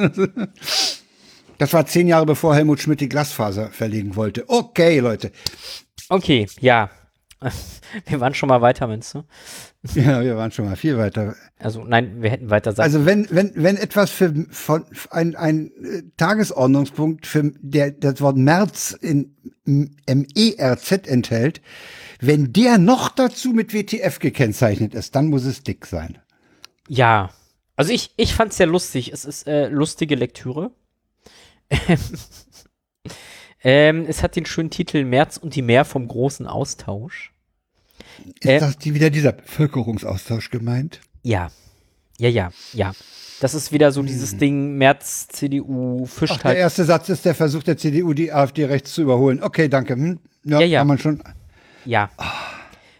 das 1.57 1.73
war 1.73 1.87
zehn 1.87 2.09
Jahre 2.09 2.27
bevor 2.27 2.53
Helmut 2.57 2.81
Schmidt 2.81 3.01
die 3.01 3.09
Glasfaser 3.09 3.71
verlegen 3.71 4.17
wollte. 4.17 4.45
Okay, 4.49 4.99
Leute. 4.99 5.31
Okay, 6.09 6.49
ja. 6.59 6.91
Wir 8.07 8.21
waren 8.21 8.35
schon 8.35 8.49
mal 8.49 8.61
weiter, 8.61 8.87
meinst 8.87 9.15
du? 9.15 9.25
Ja, 9.95 10.23
wir 10.23 10.37
waren 10.37 10.53
schon 10.53 10.67
mal 10.67 10.77
viel 10.77 10.99
weiter. 10.99 11.35
Also, 11.59 11.83
nein, 11.83 12.21
wir 12.21 12.31
hätten 12.31 12.51
weiter 12.51 12.73
sagen. 12.73 12.85
Also 12.85 13.07
wenn, 13.07 13.27
wenn, 13.31 13.53
wenn 13.55 13.79
etwas 13.79 14.11
für 14.11 14.47
von 14.51 14.85
ein, 15.11 15.35
ein 15.37 15.71
äh, 15.83 16.03
Tagesordnungspunkt 16.19 17.27
für 17.27 17.51
der 17.61 17.93
das 17.93 18.21
Wort 18.21 18.37
März 18.37 18.93
in 19.01 19.37
MERZ 19.65 21.07
enthält, 21.07 21.63
wenn 22.21 22.53
der 22.53 22.77
noch 22.77 23.09
dazu 23.09 23.53
mit 23.53 23.73
WTF 23.73 24.19
gekennzeichnet 24.19 24.95
ist, 24.95 25.15
dann 25.15 25.29
muss 25.29 25.45
es 25.45 25.63
dick 25.63 25.87
sein. 25.87 26.19
Ja. 26.89 27.31
Also 27.77 27.93
ich, 27.93 28.13
ich 28.17 28.35
fand's 28.35 28.59
sehr 28.59 28.67
lustig. 28.67 29.13
Es 29.13 29.25
ist 29.25 29.47
äh, 29.47 29.69
lustige 29.69 30.15
Lektüre. 30.15 30.73
ähm, 33.63 34.05
es 34.09 34.23
hat 34.23 34.37
den 34.37 34.47
schönen 34.47 34.71
Titel 34.71 35.05
März 35.05 35.37
und 35.37 35.55
die 35.55 35.63
Meer 35.63 35.85
vom 35.85 36.09
großen 36.09 36.47
Austausch. 36.47 37.33
Ist 38.27 38.47
Äh, 38.47 38.61
das 38.61 38.79
die, 38.79 38.95
wieder 38.95 39.11
dieser 39.11 39.33
Bevölkerungsaustausch 39.33 40.51
gemeint? 40.51 41.01
Ja. 41.23 41.51
Ja, 42.19 42.29
ja, 42.29 42.51
ja. 42.73 42.93
Das 43.41 43.55
ist 43.55 43.73
wieder 43.73 43.93
so 43.93 44.03
dieses 44.03 44.37
Ding, 44.37 44.77
März, 44.77 45.29
CDU, 45.29 46.05
Ach, 46.05 46.11
fischt 46.11 46.45
der 46.45 46.57
erste 46.57 46.85
Satz 46.85 47.09
ist 47.09 47.25
der 47.25 47.35
Versuch 47.35 47.63
der 47.63 47.79
CDU, 47.79 48.13
die 48.13 48.31
AfD 48.33 48.67
rechts 48.67 48.93
zu 48.93 49.01
überholen. 49.03 49.43
Okay, 49.43 49.69
danke. 49.69 49.95
Hm? 49.95 50.21
Ja, 50.45 50.61
Ja, 50.61 50.67
ja. 50.67 50.79
kann 50.81 50.89
man 50.89 50.99
schon. 50.99 51.23
Ja. 51.87 52.11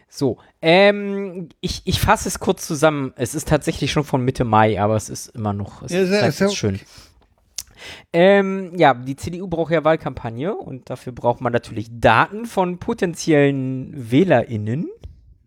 So, 0.09 0.39
ähm, 0.63 1.49
ich, 1.61 1.83
ich 1.85 1.99
fasse 2.01 2.27
es 2.27 2.39
kurz 2.39 2.65
zusammen. 2.65 3.13
Es 3.15 3.35
ist 3.35 3.47
tatsächlich 3.47 3.91
schon 3.91 4.03
von 4.03 4.25
Mitte 4.25 4.43
Mai, 4.43 4.81
aber 4.81 4.95
es 4.95 5.09
ist 5.09 5.27
immer 5.29 5.53
noch, 5.53 5.83
es 5.83 5.91
Ja, 5.91 6.05
sehr- 6.05 6.19
bleibt 6.19 6.35
sehr 6.37 6.47
jetzt 6.47 6.57
schön. 6.57 6.79
Ähm, 8.13 8.73
ja, 8.77 8.93
die 8.93 9.15
CDU 9.15 9.47
braucht 9.47 9.71
ja 9.71 9.83
Wahlkampagne 9.83 10.55
und 10.55 10.89
dafür 10.89 11.13
braucht 11.13 11.41
man 11.41 11.53
natürlich 11.53 11.89
Daten 11.91 12.45
von 12.45 12.77
potenziellen 12.79 14.11
WählerInnen. 14.11 14.89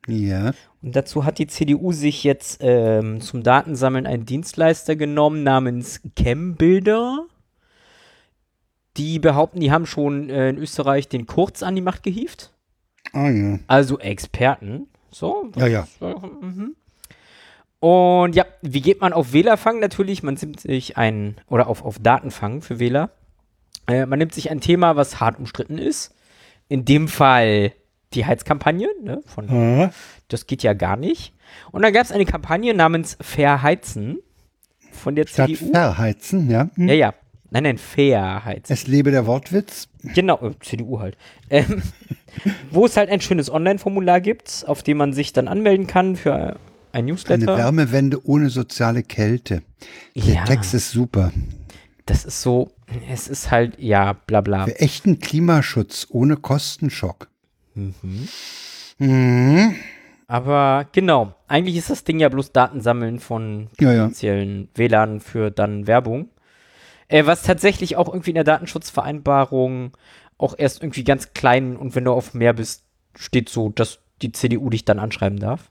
Ja. 0.06 0.52
Und 0.82 0.96
dazu 0.96 1.24
hat 1.24 1.38
die 1.38 1.46
CDU 1.46 1.92
sich 1.92 2.24
jetzt 2.24 2.58
ähm, 2.60 3.20
zum 3.20 3.42
Datensammeln 3.42 4.06
einen 4.06 4.26
Dienstleister 4.26 4.96
genommen 4.96 5.42
namens 5.42 6.02
Chembilder. 6.18 7.26
Die 8.96 9.18
behaupten, 9.18 9.60
die 9.60 9.72
haben 9.72 9.86
schon 9.86 10.30
äh, 10.30 10.50
in 10.50 10.58
Österreich 10.58 11.08
den 11.08 11.26
Kurz 11.26 11.62
an 11.62 11.74
die 11.74 11.80
Macht 11.80 12.02
gehievt. 12.02 12.52
Ah 13.12 13.30
ja. 13.30 13.58
Also 13.66 13.98
Experten. 13.98 14.88
So. 15.10 15.50
Ja, 15.56 15.66
ja. 15.66 15.88
Mhm. 16.00 16.76
Und 17.84 18.34
ja, 18.34 18.46
wie 18.62 18.80
geht 18.80 19.02
man 19.02 19.12
auf 19.12 19.34
Wählerfang? 19.34 19.78
Natürlich, 19.78 20.22
man 20.22 20.38
nimmt 20.40 20.58
sich 20.58 20.96
ein, 20.96 21.36
oder 21.48 21.66
auf, 21.66 21.84
auf 21.84 21.98
Datenfang 21.98 22.62
für 22.62 22.78
Wähler. 22.78 23.10
Äh, 23.86 24.06
man 24.06 24.18
nimmt 24.18 24.32
sich 24.32 24.50
ein 24.50 24.62
Thema, 24.62 24.96
was 24.96 25.20
hart 25.20 25.38
umstritten 25.38 25.76
ist. 25.76 26.14
In 26.68 26.86
dem 26.86 27.08
Fall 27.08 27.72
die 28.14 28.24
Heizkampagne, 28.24 28.88
ne? 29.02 29.20
Von, 29.26 29.50
Ah. 29.50 29.90
das 30.28 30.46
geht 30.46 30.62
ja 30.62 30.72
gar 30.72 30.96
nicht. 30.96 31.34
Und 31.72 31.82
dann 31.82 31.92
gab 31.92 32.04
es 32.04 32.10
eine 32.10 32.24
Kampagne 32.24 32.72
namens 32.72 33.18
Fair 33.20 33.60
Heizen 33.60 34.16
von 34.90 35.14
der 35.14 35.26
Statt 35.26 35.50
CDU. 35.50 35.70
verheizen, 35.70 36.50
ja. 36.50 36.70
Hm. 36.76 36.88
Ja, 36.88 36.94
ja. 36.94 37.14
Nein, 37.50 37.64
nein, 37.64 37.76
Fair 37.76 38.46
Heizen. 38.46 38.72
Es 38.72 38.86
lebe 38.86 39.10
der 39.10 39.26
Wortwitz. 39.26 39.88
Genau, 40.14 40.38
äh, 40.40 40.52
CDU 40.60 41.00
halt. 41.00 41.18
Ähm, 41.50 41.82
wo 42.70 42.86
es 42.86 42.96
halt 42.96 43.10
ein 43.10 43.20
schönes 43.20 43.50
Online-Formular 43.50 44.22
gibt, 44.22 44.64
auf 44.66 44.82
dem 44.82 44.96
man 44.96 45.12
sich 45.12 45.34
dann 45.34 45.48
anmelden 45.48 45.86
kann 45.86 46.16
für 46.16 46.56
ein 46.94 47.00
Eine 47.04 47.12
Newsletter. 47.12 47.56
Wärmewende 47.58 48.24
ohne 48.26 48.48
soziale 48.50 49.02
Kälte. 49.02 49.62
Der 50.14 50.34
Ja. 50.34 50.44
Text 50.44 50.74
ist 50.74 50.90
super. 50.92 51.32
Das 52.06 52.24
ist 52.24 52.42
so, 52.42 52.70
es 53.10 53.28
ist 53.28 53.50
halt, 53.50 53.78
ja, 53.78 54.12
bla 54.12 54.40
bla. 54.40 54.64
Für 54.66 54.78
echten 54.80 55.18
Klimaschutz 55.18 56.06
ohne 56.10 56.36
Kostenschock. 56.36 57.28
Mhm. 58.98 59.74
Aber 60.26 60.86
genau, 60.92 61.34
eigentlich 61.48 61.76
ist 61.76 61.90
das 61.90 62.04
Ding 62.04 62.18
ja 62.20 62.28
bloß 62.28 62.52
Datensammeln 62.52 63.18
von 63.20 63.68
Ja, 63.80 63.92
ja. 63.92 64.02
potenziellen 64.04 64.68
WLAN 64.74 65.20
für 65.20 65.50
dann 65.50 65.86
Werbung. 65.86 66.28
Äh, 67.08 67.26
was 67.26 67.42
tatsächlich 67.42 67.96
auch 67.96 68.08
irgendwie 68.08 68.30
in 68.30 68.36
der 68.36 68.44
Datenschutzvereinbarung 68.44 69.92
auch 70.38 70.54
erst 70.56 70.82
irgendwie 70.82 71.04
ganz 71.04 71.32
klein 71.34 71.76
und 71.76 71.94
wenn 71.94 72.04
du 72.04 72.12
auf 72.12 72.34
mehr 72.34 72.52
bist, 72.54 72.84
steht 73.16 73.48
so, 73.48 73.68
dass 73.68 73.98
die 74.22 74.32
CDU 74.32 74.70
dich 74.70 74.84
dann 74.84 74.98
anschreiben 74.98 75.38
darf. 75.38 75.70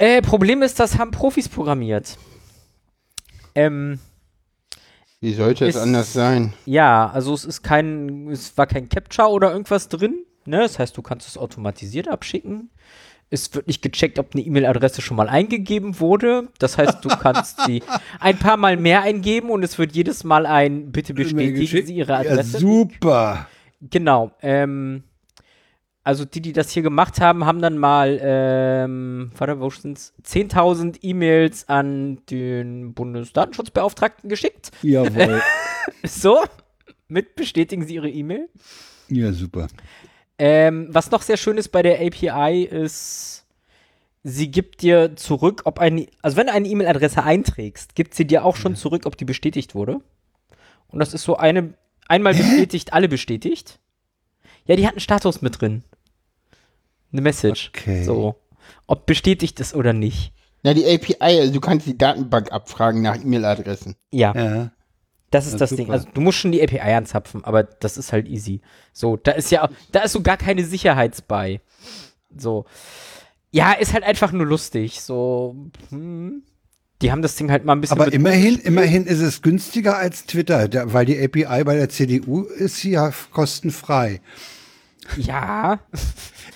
Äh, 0.00 0.22
Problem 0.22 0.62
ist, 0.62 0.80
das 0.80 0.98
haben 0.98 1.10
Profis 1.10 1.46
programmiert. 1.46 2.16
Ähm, 3.54 3.98
Wie 5.20 5.34
sollte 5.34 5.66
es 5.66 5.76
anders 5.76 6.14
sein? 6.14 6.54
Ja, 6.64 7.10
also 7.10 7.34
es 7.34 7.44
ist 7.44 7.62
kein, 7.62 8.28
es 8.28 8.56
war 8.56 8.66
kein 8.66 8.88
Capture 8.88 9.28
oder 9.28 9.52
irgendwas 9.52 9.90
drin. 9.90 10.24
Ne? 10.46 10.60
Das 10.60 10.78
heißt, 10.78 10.96
du 10.96 11.02
kannst 11.02 11.28
es 11.28 11.36
automatisiert 11.36 12.08
abschicken. 12.08 12.70
Es 13.28 13.54
wird 13.54 13.66
nicht 13.66 13.82
gecheckt, 13.82 14.18
ob 14.18 14.34
eine 14.34 14.42
E-Mail-Adresse 14.42 15.02
schon 15.02 15.18
mal 15.18 15.28
eingegeben 15.28 16.00
wurde. 16.00 16.48
Das 16.58 16.78
heißt, 16.78 17.04
du 17.04 17.10
kannst 17.10 17.60
sie 17.66 17.82
ein 18.20 18.38
paar 18.38 18.56
Mal 18.56 18.78
mehr 18.78 19.02
eingeben 19.02 19.50
und 19.50 19.62
es 19.62 19.78
wird 19.78 19.94
jedes 19.94 20.24
Mal 20.24 20.46
ein 20.46 20.92
Bitte 20.92 21.12
bestätigen 21.12 21.66
Sie 21.86 21.92
Ihre 21.94 22.12
Ja, 22.12 22.18
Adresse. 22.20 22.58
super. 22.58 23.46
Genau. 23.82 24.32
Ähm, 24.40 25.04
also 26.02 26.24
die, 26.24 26.40
die 26.40 26.52
das 26.52 26.70
hier 26.70 26.82
gemacht 26.82 27.20
haben, 27.20 27.44
haben 27.44 27.60
dann 27.60 27.76
mal, 27.76 28.18
ähm, 28.22 29.32
warte, 29.36 29.60
wo 29.60 29.68
sind's? 29.70 30.14
10.000 30.24 30.98
E-Mails 31.02 31.68
an 31.68 32.18
den 32.30 32.94
Bundesdatenschutzbeauftragten 32.94 34.28
geschickt. 34.28 34.70
Jawohl. 34.82 35.40
So, 36.04 36.44
mit 37.08 37.34
bestätigen 37.34 37.84
Sie 37.84 37.94
Ihre 37.94 38.08
E-Mail. 38.08 38.48
ja, 39.08 39.32
super. 39.32 39.66
Ähm, 40.38 40.88
was 40.90 41.10
noch 41.10 41.22
sehr 41.22 41.36
schön 41.36 41.58
ist 41.58 41.68
bei 41.70 41.82
der 41.82 42.00
API 42.00 42.64
ist, 42.64 43.44
sie 44.22 44.50
gibt 44.50 44.82
dir 44.82 45.16
zurück, 45.16 45.62
ob 45.64 45.78
eine, 45.78 46.06
also 46.22 46.36
wenn 46.36 46.46
du 46.46 46.52
eine 46.52 46.68
E-Mail-Adresse 46.68 47.22
einträgst, 47.22 47.94
gibt 47.94 48.14
sie 48.14 48.26
dir 48.26 48.44
auch 48.44 48.56
schon 48.56 48.76
zurück, 48.76 49.04
ob 49.04 49.16
die 49.16 49.24
bestätigt 49.24 49.74
wurde. 49.74 50.00
Und 50.88 51.00
das 51.00 51.12
ist 51.12 51.24
so 51.24 51.36
eine, 51.36 51.74
einmal 52.08 52.34
bestätigt, 52.34 52.92
alle 52.92 53.08
bestätigt. 53.08 53.80
Ja, 54.66 54.76
die 54.76 54.86
hat 54.86 54.94
einen 54.94 55.00
Status 55.00 55.42
mit 55.42 55.60
drin. 55.60 55.82
Eine 57.12 57.22
Message. 57.22 57.70
Okay. 57.74 58.04
So. 58.04 58.36
Ob 58.86 59.06
bestätigt 59.06 59.60
ist 59.60 59.74
oder 59.74 59.92
nicht. 59.92 60.32
Na, 60.62 60.74
die 60.74 60.84
API, 60.86 61.14
also 61.20 61.52
du 61.52 61.60
kannst 61.60 61.86
die 61.86 61.96
Datenbank 61.96 62.52
abfragen 62.52 63.02
nach 63.02 63.16
E-Mail-Adressen. 63.16 63.96
Ja. 64.10 64.34
Ja. 64.34 64.72
Das 65.30 65.46
ist 65.46 65.52
Ja, 65.52 65.58
das 65.58 65.70
super. 65.70 65.82
Ding. 65.82 65.92
Also 65.92 66.08
du 66.12 66.20
musst 66.20 66.38
schon 66.38 66.52
die 66.52 66.62
API 66.62 66.92
anzapfen, 66.92 67.44
aber 67.44 67.62
das 67.62 67.96
ist 67.96 68.12
halt 68.12 68.28
easy. 68.28 68.60
So, 68.92 69.16
da 69.16 69.32
ist 69.32 69.50
ja, 69.50 69.68
da 69.92 70.00
ist 70.00 70.12
so 70.12 70.22
gar 70.22 70.36
keine 70.36 70.64
Sicherheitsbei. 70.64 71.60
So. 72.36 72.66
Ja, 73.52 73.72
ist 73.72 73.92
halt 73.94 74.04
einfach 74.04 74.32
nur 74.32 74.46
lustig. 74.46 75.00
So, 75.00 75.56
hm. 75.90 76.42
Die 77.02 77.10
haben 77.10 77.22
das 77.22 77.36
Ding 77.36 77.50
halt 77.50 77.64
mal 77.64 77.72
ein 77.72 77.80
bisschen. 77.80 77.98
Aber 77.98 78.12
immerhin, 78.12 78.58
immerhin 78.58 79.06
ist 79.06 79.20
es 79.20 79.40
günstiger 79.40 79.96
als 79.96 80.26
Twitter, 80.26 80.68
weil 80.92 81.06
die 81.06 81.18
API 81.18 81.64
bei 81.64 81.74
der 81.74 81.88
CDU 81.88 82.42
ist 82.42 82.82
ja 82.84 83.10
kostenfrei. 83.32 84.20
Ja. 85.16 85.80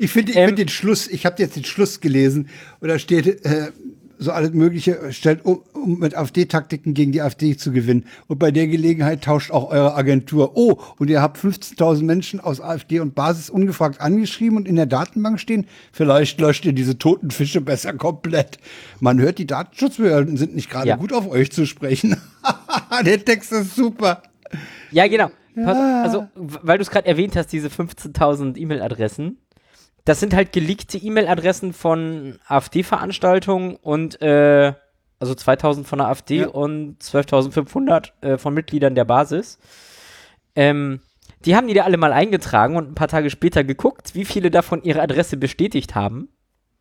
Ich 0.00 0.10
finde 0.10 0.32
ich 0.32 0.38
Ähm, 0.38 0.46
find 0.48 0.58
den 0.58 0.68
Schluss, 0.68 1.06
ich 1.06 1.24
habe 1.24 1.40
jetzt 1.40 1.54
den 1.54 1.62
Schluss 1.64 2.00
gelesen 2.00 2.48
und 2.80 2.88
da 2.88 2.98
steht 2.98 3.44
äh, 3.44 3.70
so 4.18 4.32
alles 4.32 4.52
Mögliche, 4.52 5.12
stellt 5.12 5.44
um, 5.44 5.62
um 5.72 6.00
mit 6.00 6.16
AfD-Taktiken 6.16 6.94
gegen 6.94 7.12
die 7.12 7.22
AfD 7.22 7.56
zu 7.56 7.70
gewinnen. 7.70 8.04
Und 8.26 8.38
bei 8.40 8.50
der 8.50 8.66
Gelegenheit 8.66 9.22
tauscht 9.22 9.52
auch 9.52 9.70
eure 9.70 9.94
Agentur. 9.94 10.56
Oh, 10.56 10.80
und 10.98 11.10
ihr 11.10 11.22
habt 11.22 11.38
15.000 11.38 12.02
Menschen 12.02 12.40
aus 12.40 12.60
AfD 12.60 12.98
und 12.98 13.14
Basis 13.14 13.50
ungefragt 13.50 14.00
angeschrieben 14.00 14.56
und 14.56 14.66
in 14.66 14.74
der 14.74 14.86
Datenbank 14.86 15.38
stehen. 15.38 15.68
Vielleicht 15.92 16.40
löscht 16.40 16.64
ihr 16.64 16.72
diese 16.72 16.98
toten 16.98 17.30
Fische 17.30 17.60
besser 17.60 17.92
komplett. 17.92 18.58
Man 18.98 19.20
hört, 19.20 19.38
die 19.38 19.46
Datenschutzbehörden 19.46 20.36
sind 20.36 20.56
nicht 20.56 20.70
gerade 20.70 20.88
Ja. 20.88 20.96
gut 20.96 21.12
auf 21.12 21.28
euch 21.30 21.52
zu 21.52 21.66
sprechen. 21.66 22.16
der 23.06 23.24
Text 23.24 23.52
ist 23.52 23.76
super. 23.76 24.24
Ja, 24.90 25.06
genau. 25.06 25.30
Pass, 25.54 25.76
also, 26.04 26.26
weil 26.34 26.78
du 26.78 26.82
es 26.82 26.90
gerade 26.90 27.06
erwähnt 27.06 27.36
hast, 27.36 27.48
diese 27.48 27.68
15.000 27.68 28.56
E-Mail-Adressen. 28.56 29.38
Das 30.04 30.20
sind 30.20 30.34
halt 30.34 30.52
geleakte 30.52 30.98
E-Mail-Adressen 30.98 31.72
von 31.72 32.38
AfD-Veranstaltungen 32.46 33.76
und, 33.76 34.20
äh, 34.20 34.72
also 35.20 35.32
2.000 35.34 35.84
von 35.84 35.98
der 35.98 36.08
AfD 36.08 36.40
Ja. 36.40 36.48
und 36.48 37.02
12.500 37.02 38.10
äh, 38.20 38.36
von 38.38 38.52
Mitgliedern 38.52 38.94
der 38.94 39.04
Basis. 39.04 39.58
Ähm, 40.56 41.00
die 41.44 41.56
haben 41.56 41.68
die 41.68 41.74
da 41.74 41.84
alle 41.84 41.96
mal 41.96 42.12
eingetragen 42.12 42.76
und 42.76 42.90
ein 42.90 42.94
paar 42.94 43.08
Tage 43.08 43.30
später 43.30 43.64
geguckt, 43.64 44.14
wie 44.14 44.24
viele 44.24 44.50
davon 44.50 44.82
ihre 44.82 45.00
Adresse 45.02 45.36
bestätigt 45.36 45.94
haben. 45.94 46.28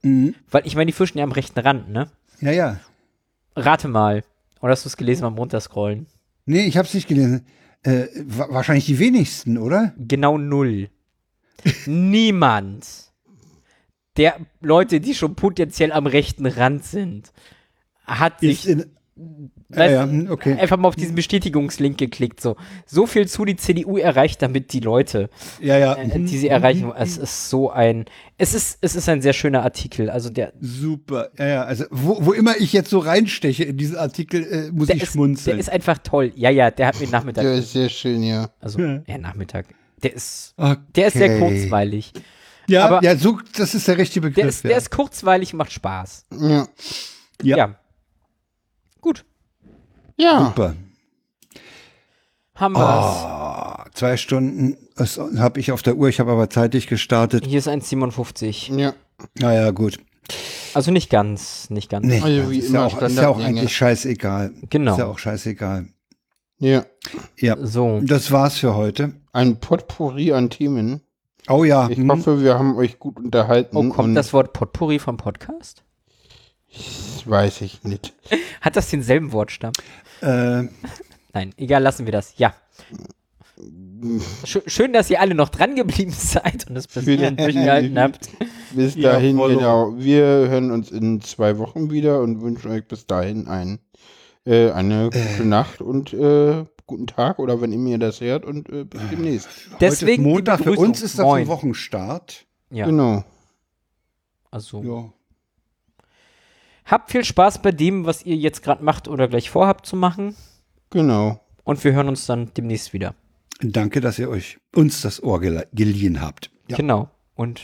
Mhm. 0.02 0.36
Weil 0.52 0.66
ich 0.66 0.76
meine, 0.76 0.88
die 0.88 0.94
fischen 0.94 1.18
ja 1.18 1.24
am 1.24 1.32
rechten 1.32 1.60
Rand, 1.60 1.90
ne? 1.90 2.10
Ja, 2.42 2.52
ja. 2.52 2.80
Rate 3.56 3.88
mal. 3.88 4.24
Oder 4.62 4.72
hast 4.72 4.86
du 4.86 4.90
es 4.90 4.98
gelesen 4.98 5.22
beim 5.24 5.38
Runterscrollen? 5.38 6.08
Nee, 6.46 6.66
ich 6.66 6.78
habe 6.78 6.88
es 6.88 6.94
nicht 6.94 7.08
gelesen. 7.08 7.46
Äh, 7.84 8.08
wa 8.16 8.48
wahrscheinlich 8.50 8.86
die 8.86 9.00
wenigsten, 9.00 9.58
oder? 9.58 9.94
Genau 9.98 10.38
null. 10.38 10.90
Niemand 11.86 12.86
der 14.18 14.40
Leute, 14.62 15.00
die 15.00 15.16
schon 15.16 15.36
potenziell 15.36 15.92
am 15.92 16.06
rechten 16.06 16.46
Rand 16.46 16.86
sind, 16.86 17.34
hat 18.06 18.42
sich 18.42 18.68
in, 19.16 19.52
ja, 19.70 19.86
ja, 19.90 20.04
hm, 20.04 20.30
okay. 20.32 20.54
einfach 20.60 20.78
mal 20.78 20.88
auf 20.88 20.96
diesen 20.96 21.14
Bestätigungslink 21.16 21.98
geklickt. 21.98 22.42
So, 22.42 22.56
so 22.86 23.06
viel 23.06 23.28
zu 23.28 23.46
die 23.46 23.56
CDU 23.56 23.98
erreicht 23.98 24.42
damit 24.42 24.74
die 24.74 24.80
Leute, 24.80 25.30
Ja, 25.62 25.78
ja. 25.78 25.94
äh, 25.94 26.18
mhm, 26.18 26.26
die 26.26 26.38
sie 26.38 26.48
erreichen. 26.48 26.92
Es 26.98 27.18
ist 27.18 27.50
so 27.50 27.70
ein, 27.70 28.06
es 28.38 28.54
ist, 28.54 28.80
es 28.82 28.96
ist 28.96 29.08
ein 29.10 29.22
sehr 29.22 29.34
schöner 29.34 29.64
Artikel. 29.64 30.10
Also 30.10 30.30
der, 30.30 30.54
Super. 30.60 31.30
Ja, 31.38 31.48
ja. 31.48 31.64
Also, 31.64 31.86
wo, 31.92 32.26
wo 32.26 32.34
immer 32.34 32.58
ich 32.58 32.74
jetzt 32.74 32.90
so 32.90 33.00
reinsteche 33.00 33.64
in 33.64 33.78
diesen 33.78 33.98
Artikel, 33.98 34.44
äh, 34.44 34.72
muss 34.72 34.90
ich 34.90 35.04
ist, 35.04 35.12
schmunzeln. 35.12 35.58
der 35.58 35.60
ist 35.60 35.70
einfach 35.70 36.00
toll. 36.00 36.32
Ja, 36.36 36.50
ja, 36.50 36.72
der 36.72 36.88
hat 36.88 37.00
mir 37.00 37.08
Nachmittag, 37.08 37.44
Der 37.44 37.54
ist 37.56 37.72
sehr 37.74 37.90
schön, 37.90 38.24
ja. 38.24 38.50
also 38.60 38.80
ja, 38.80 39.18
Nachmittag. 39.20 39.68
Der 40.02 40.14
ist, 40.14 40.54
okay. 40.58 40.78
der 40.96 41.08
ist 41.08 41.14
sehr 41.14 41.40
kurzweilig. 41.40 42.14
Ja, 42.68 42.86
aber- 42.88 43.04
ja, 43.04 43.16
so, 43.16 43.40
das 43.58 43.76
ist 43.76 43.88
der 43.88 43.98
richtige 43.98 44.22
Begriff. 44.22 44.42
Der 44.44 44.50
ist, 44.50 44.64
ja. 44.64 44.70
der 44.70 44.78
ist 44.78 44.90
kurzweilig, 44.92 45.54
macht 45.54 45.72
Spaß. 45.72 46.26
Ja. 46.40 46.68
ja. 47.44 47.76
Gut. 49.04 49.26
Ja. 50.16 50.46
Super. 50.46 50.76
Haben 52.56 52.74
wir's. 52.76 53.16
Ah, 53.26 53.86
zwei 53.94 54.16
Stunden 54.16 54.78
habe 54.98 55.60
ich 55.60 55.74
auf 55.74 55.82
der 55.84 55.98
Uhr, 55.98 56.08
ich 56.08 56.22
habe 56.22 56.32
aber 56.32 56.50
zeitig 56.50 56.88
gestartet. 56.88 57.46
Hier 57.46 57.60
ist 57.60 57.68
1,57. 57.68 58.80
Ja. 58.80 58.94
Naja, 59.38 59.72
gut. 59.72 60.00
Also 60.74 60.92
nicht 60.92 61.10
ganz, 61.10 61.70
nicht 61.70 61.90
ganz. 61.90 62.06
Nee, 62.08 62.22
Also 62.22 62.50
ist, 62.52 62.70
immer 62.70 62.80
ja 62.80 62.86
auch, 62.86 63.02
ist 63.02 63.18
ja 63.18 63.28
auch 63.28 63.40
eigentlich 63.44 63.76
scheißegal. 63.76 64.54
Genau. 64.70 64.94
Ist 64.94 65.00
ja 65.00 65.06
auch 65.08 65.20
scheißegal. 65.20 65.88
Ja. 66.60 66.86
Ja, 67.38 67.58
So. 67.60 68.00
das 68.04 68.32
war's 68.32 68.58
für 68.58 68.74
heute. 68.76 69.12
Ein 69.34 69.60
Potpourri 69.60 70.32
an 70.32 70.50
Themen. 70.50 71.02
Oh 71.50 71.66
ja, 71.66 71.90
Ich 71.90 71.98
hm, 71.98 72.10
hoffe, 72.10 72.42
wir 72.42 72.58
haben 72.58 72.78
euch 72.78 73.00
gut 73.00 73.18
unterhalten. 73.18 73.76
Oh, 73.76 73.82
kommt 73.90 74.10
und 74.10 74.16
das 74.16 74.32
Wort 74.32 74.54
Potpourri 74.54 74.98
vom 75.00 75.18
Podcast? 75.18 75.84
Weiß 77.26 77.62
ich 77.62 77.84
nicht. 77.84 78.14
Hat 78.62 78.76
das 78.76 78.90
denselben 78.90 79.32
Wortstamm? 79.32 79.74
äh, 80.22 80.64
Nein, 81.34 81.54
egal, 81.58 81.82
lassen 81.82 82.06
wir 82.06 82.12
das. 82.12 82.34
Ja. 82.38 82.54
Sch 84.46 84.58
schön, 84.68 84.92
dass 84.94 85.10
ihr 85.10 85.22
alle 85.22 85.36
noch 85.36 85.50
dran 85.50 85.76
geblieben 85.76 86.12
seid 86.18 86.68
und 86.68 86.76
das 86.76 86.88
bis 86.88 87.06
hierhin 87.06 87.38
durchgehalten 87.38 87.98
habt. 88.00 88.30
Bis 88.72 88.96
Ja, 88.96 89.14
dahin, 89.14 89.38
voll. 89.38 89.56
genau. 89.56 89.94
Wir 89.98 90.26
hören 90.26 90.72
uns 90.72 90.92
in 90.92 91.22
zwei 91.22 91.58
Wochen 91.58 91.90
wieder 91.92 92.20
und 92.22 92.42
wünschen 92.42 92.72
euch 92.72 92.86
bis 92.88 93.06
dahin 93.08 93.48
ein, 93.48 93.80
äh, 94.46 94.72
eine 94.72 95.06
gute 95.12 95.46
Nacht 95.48 95.82
und 95.82 96.14
äh, 96.14 96.66
guten 96.86 97.08
Tag 97.08 97.40
oder 97.40 97.62
wenn 97.62 97.72
ihr 97.72 97.78
mir 97.80 97.98
das 97.98 98.20
hört 98.20 98.44
und 98.46 98.68
äh, 98.70 98.84
bis 98.84 99.02
demnächst. 99.10 99.48
Deswegen 99.80 100.26
heute 100.26 100.44
die 100.44 100.52
ist 100.52 100.58
Montag, 100.58 100.64
für 100.64 100.72
uns 100.74 101.02
ist 101.02 101.18
das 101.20 101.26
Moin. 101.26 101.44
ein 101.44 101.48
Wochenstart. 101.48 102.46
Ja, 102.72 102.86
Genau. 102.88 103.24
also 104.52 104.84
Ja. 104.84 105.14
Habt 106.86 107.12
viel 107.12 107.24
Spaß 107.24 107.62
bei 107.62 107.72
dem, 107.72 108.06
was 108.06 108.24
ihr 108.26 108.36
jetzt 108.36 108.64
gerade 108.64 108.84
macht 108.84 109.08
oder 109.08 109.28
gleich 109.28 109.50
vorhabt 109.50 109.86
zu 109.86 109.96
machen. 109.96 110.36
Genau. 110.90 111.40
Und 111.64 111.84
wir 111.84 111.94
hören 111.94 112.08
uns 112.10 112.26
dann 112.26 112.52
demnächst 112.56 112.94
wieder. 112.94 113.16
Danke, 113.62 114.02
dass 114.02 114.20
ihr 114.20 114.30
euch 114.30 114.60
uns 114.76 115.02
das 115.02 115.24
Ohr 115.24 115.40
gele- 115.40 115.68
geliehen 115.74 116.22
habt. 116.22 116.52
Ja. 116.70 116.78
Genau. 116.78 117.10
Und 117.36 117.62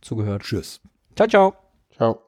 zugehört. 0.00 0.42
Tschüss. 0.42 0.80
Ciao, 1.14 1.28
ciao. 1.28 1.54
Ciao. 1.94 2.20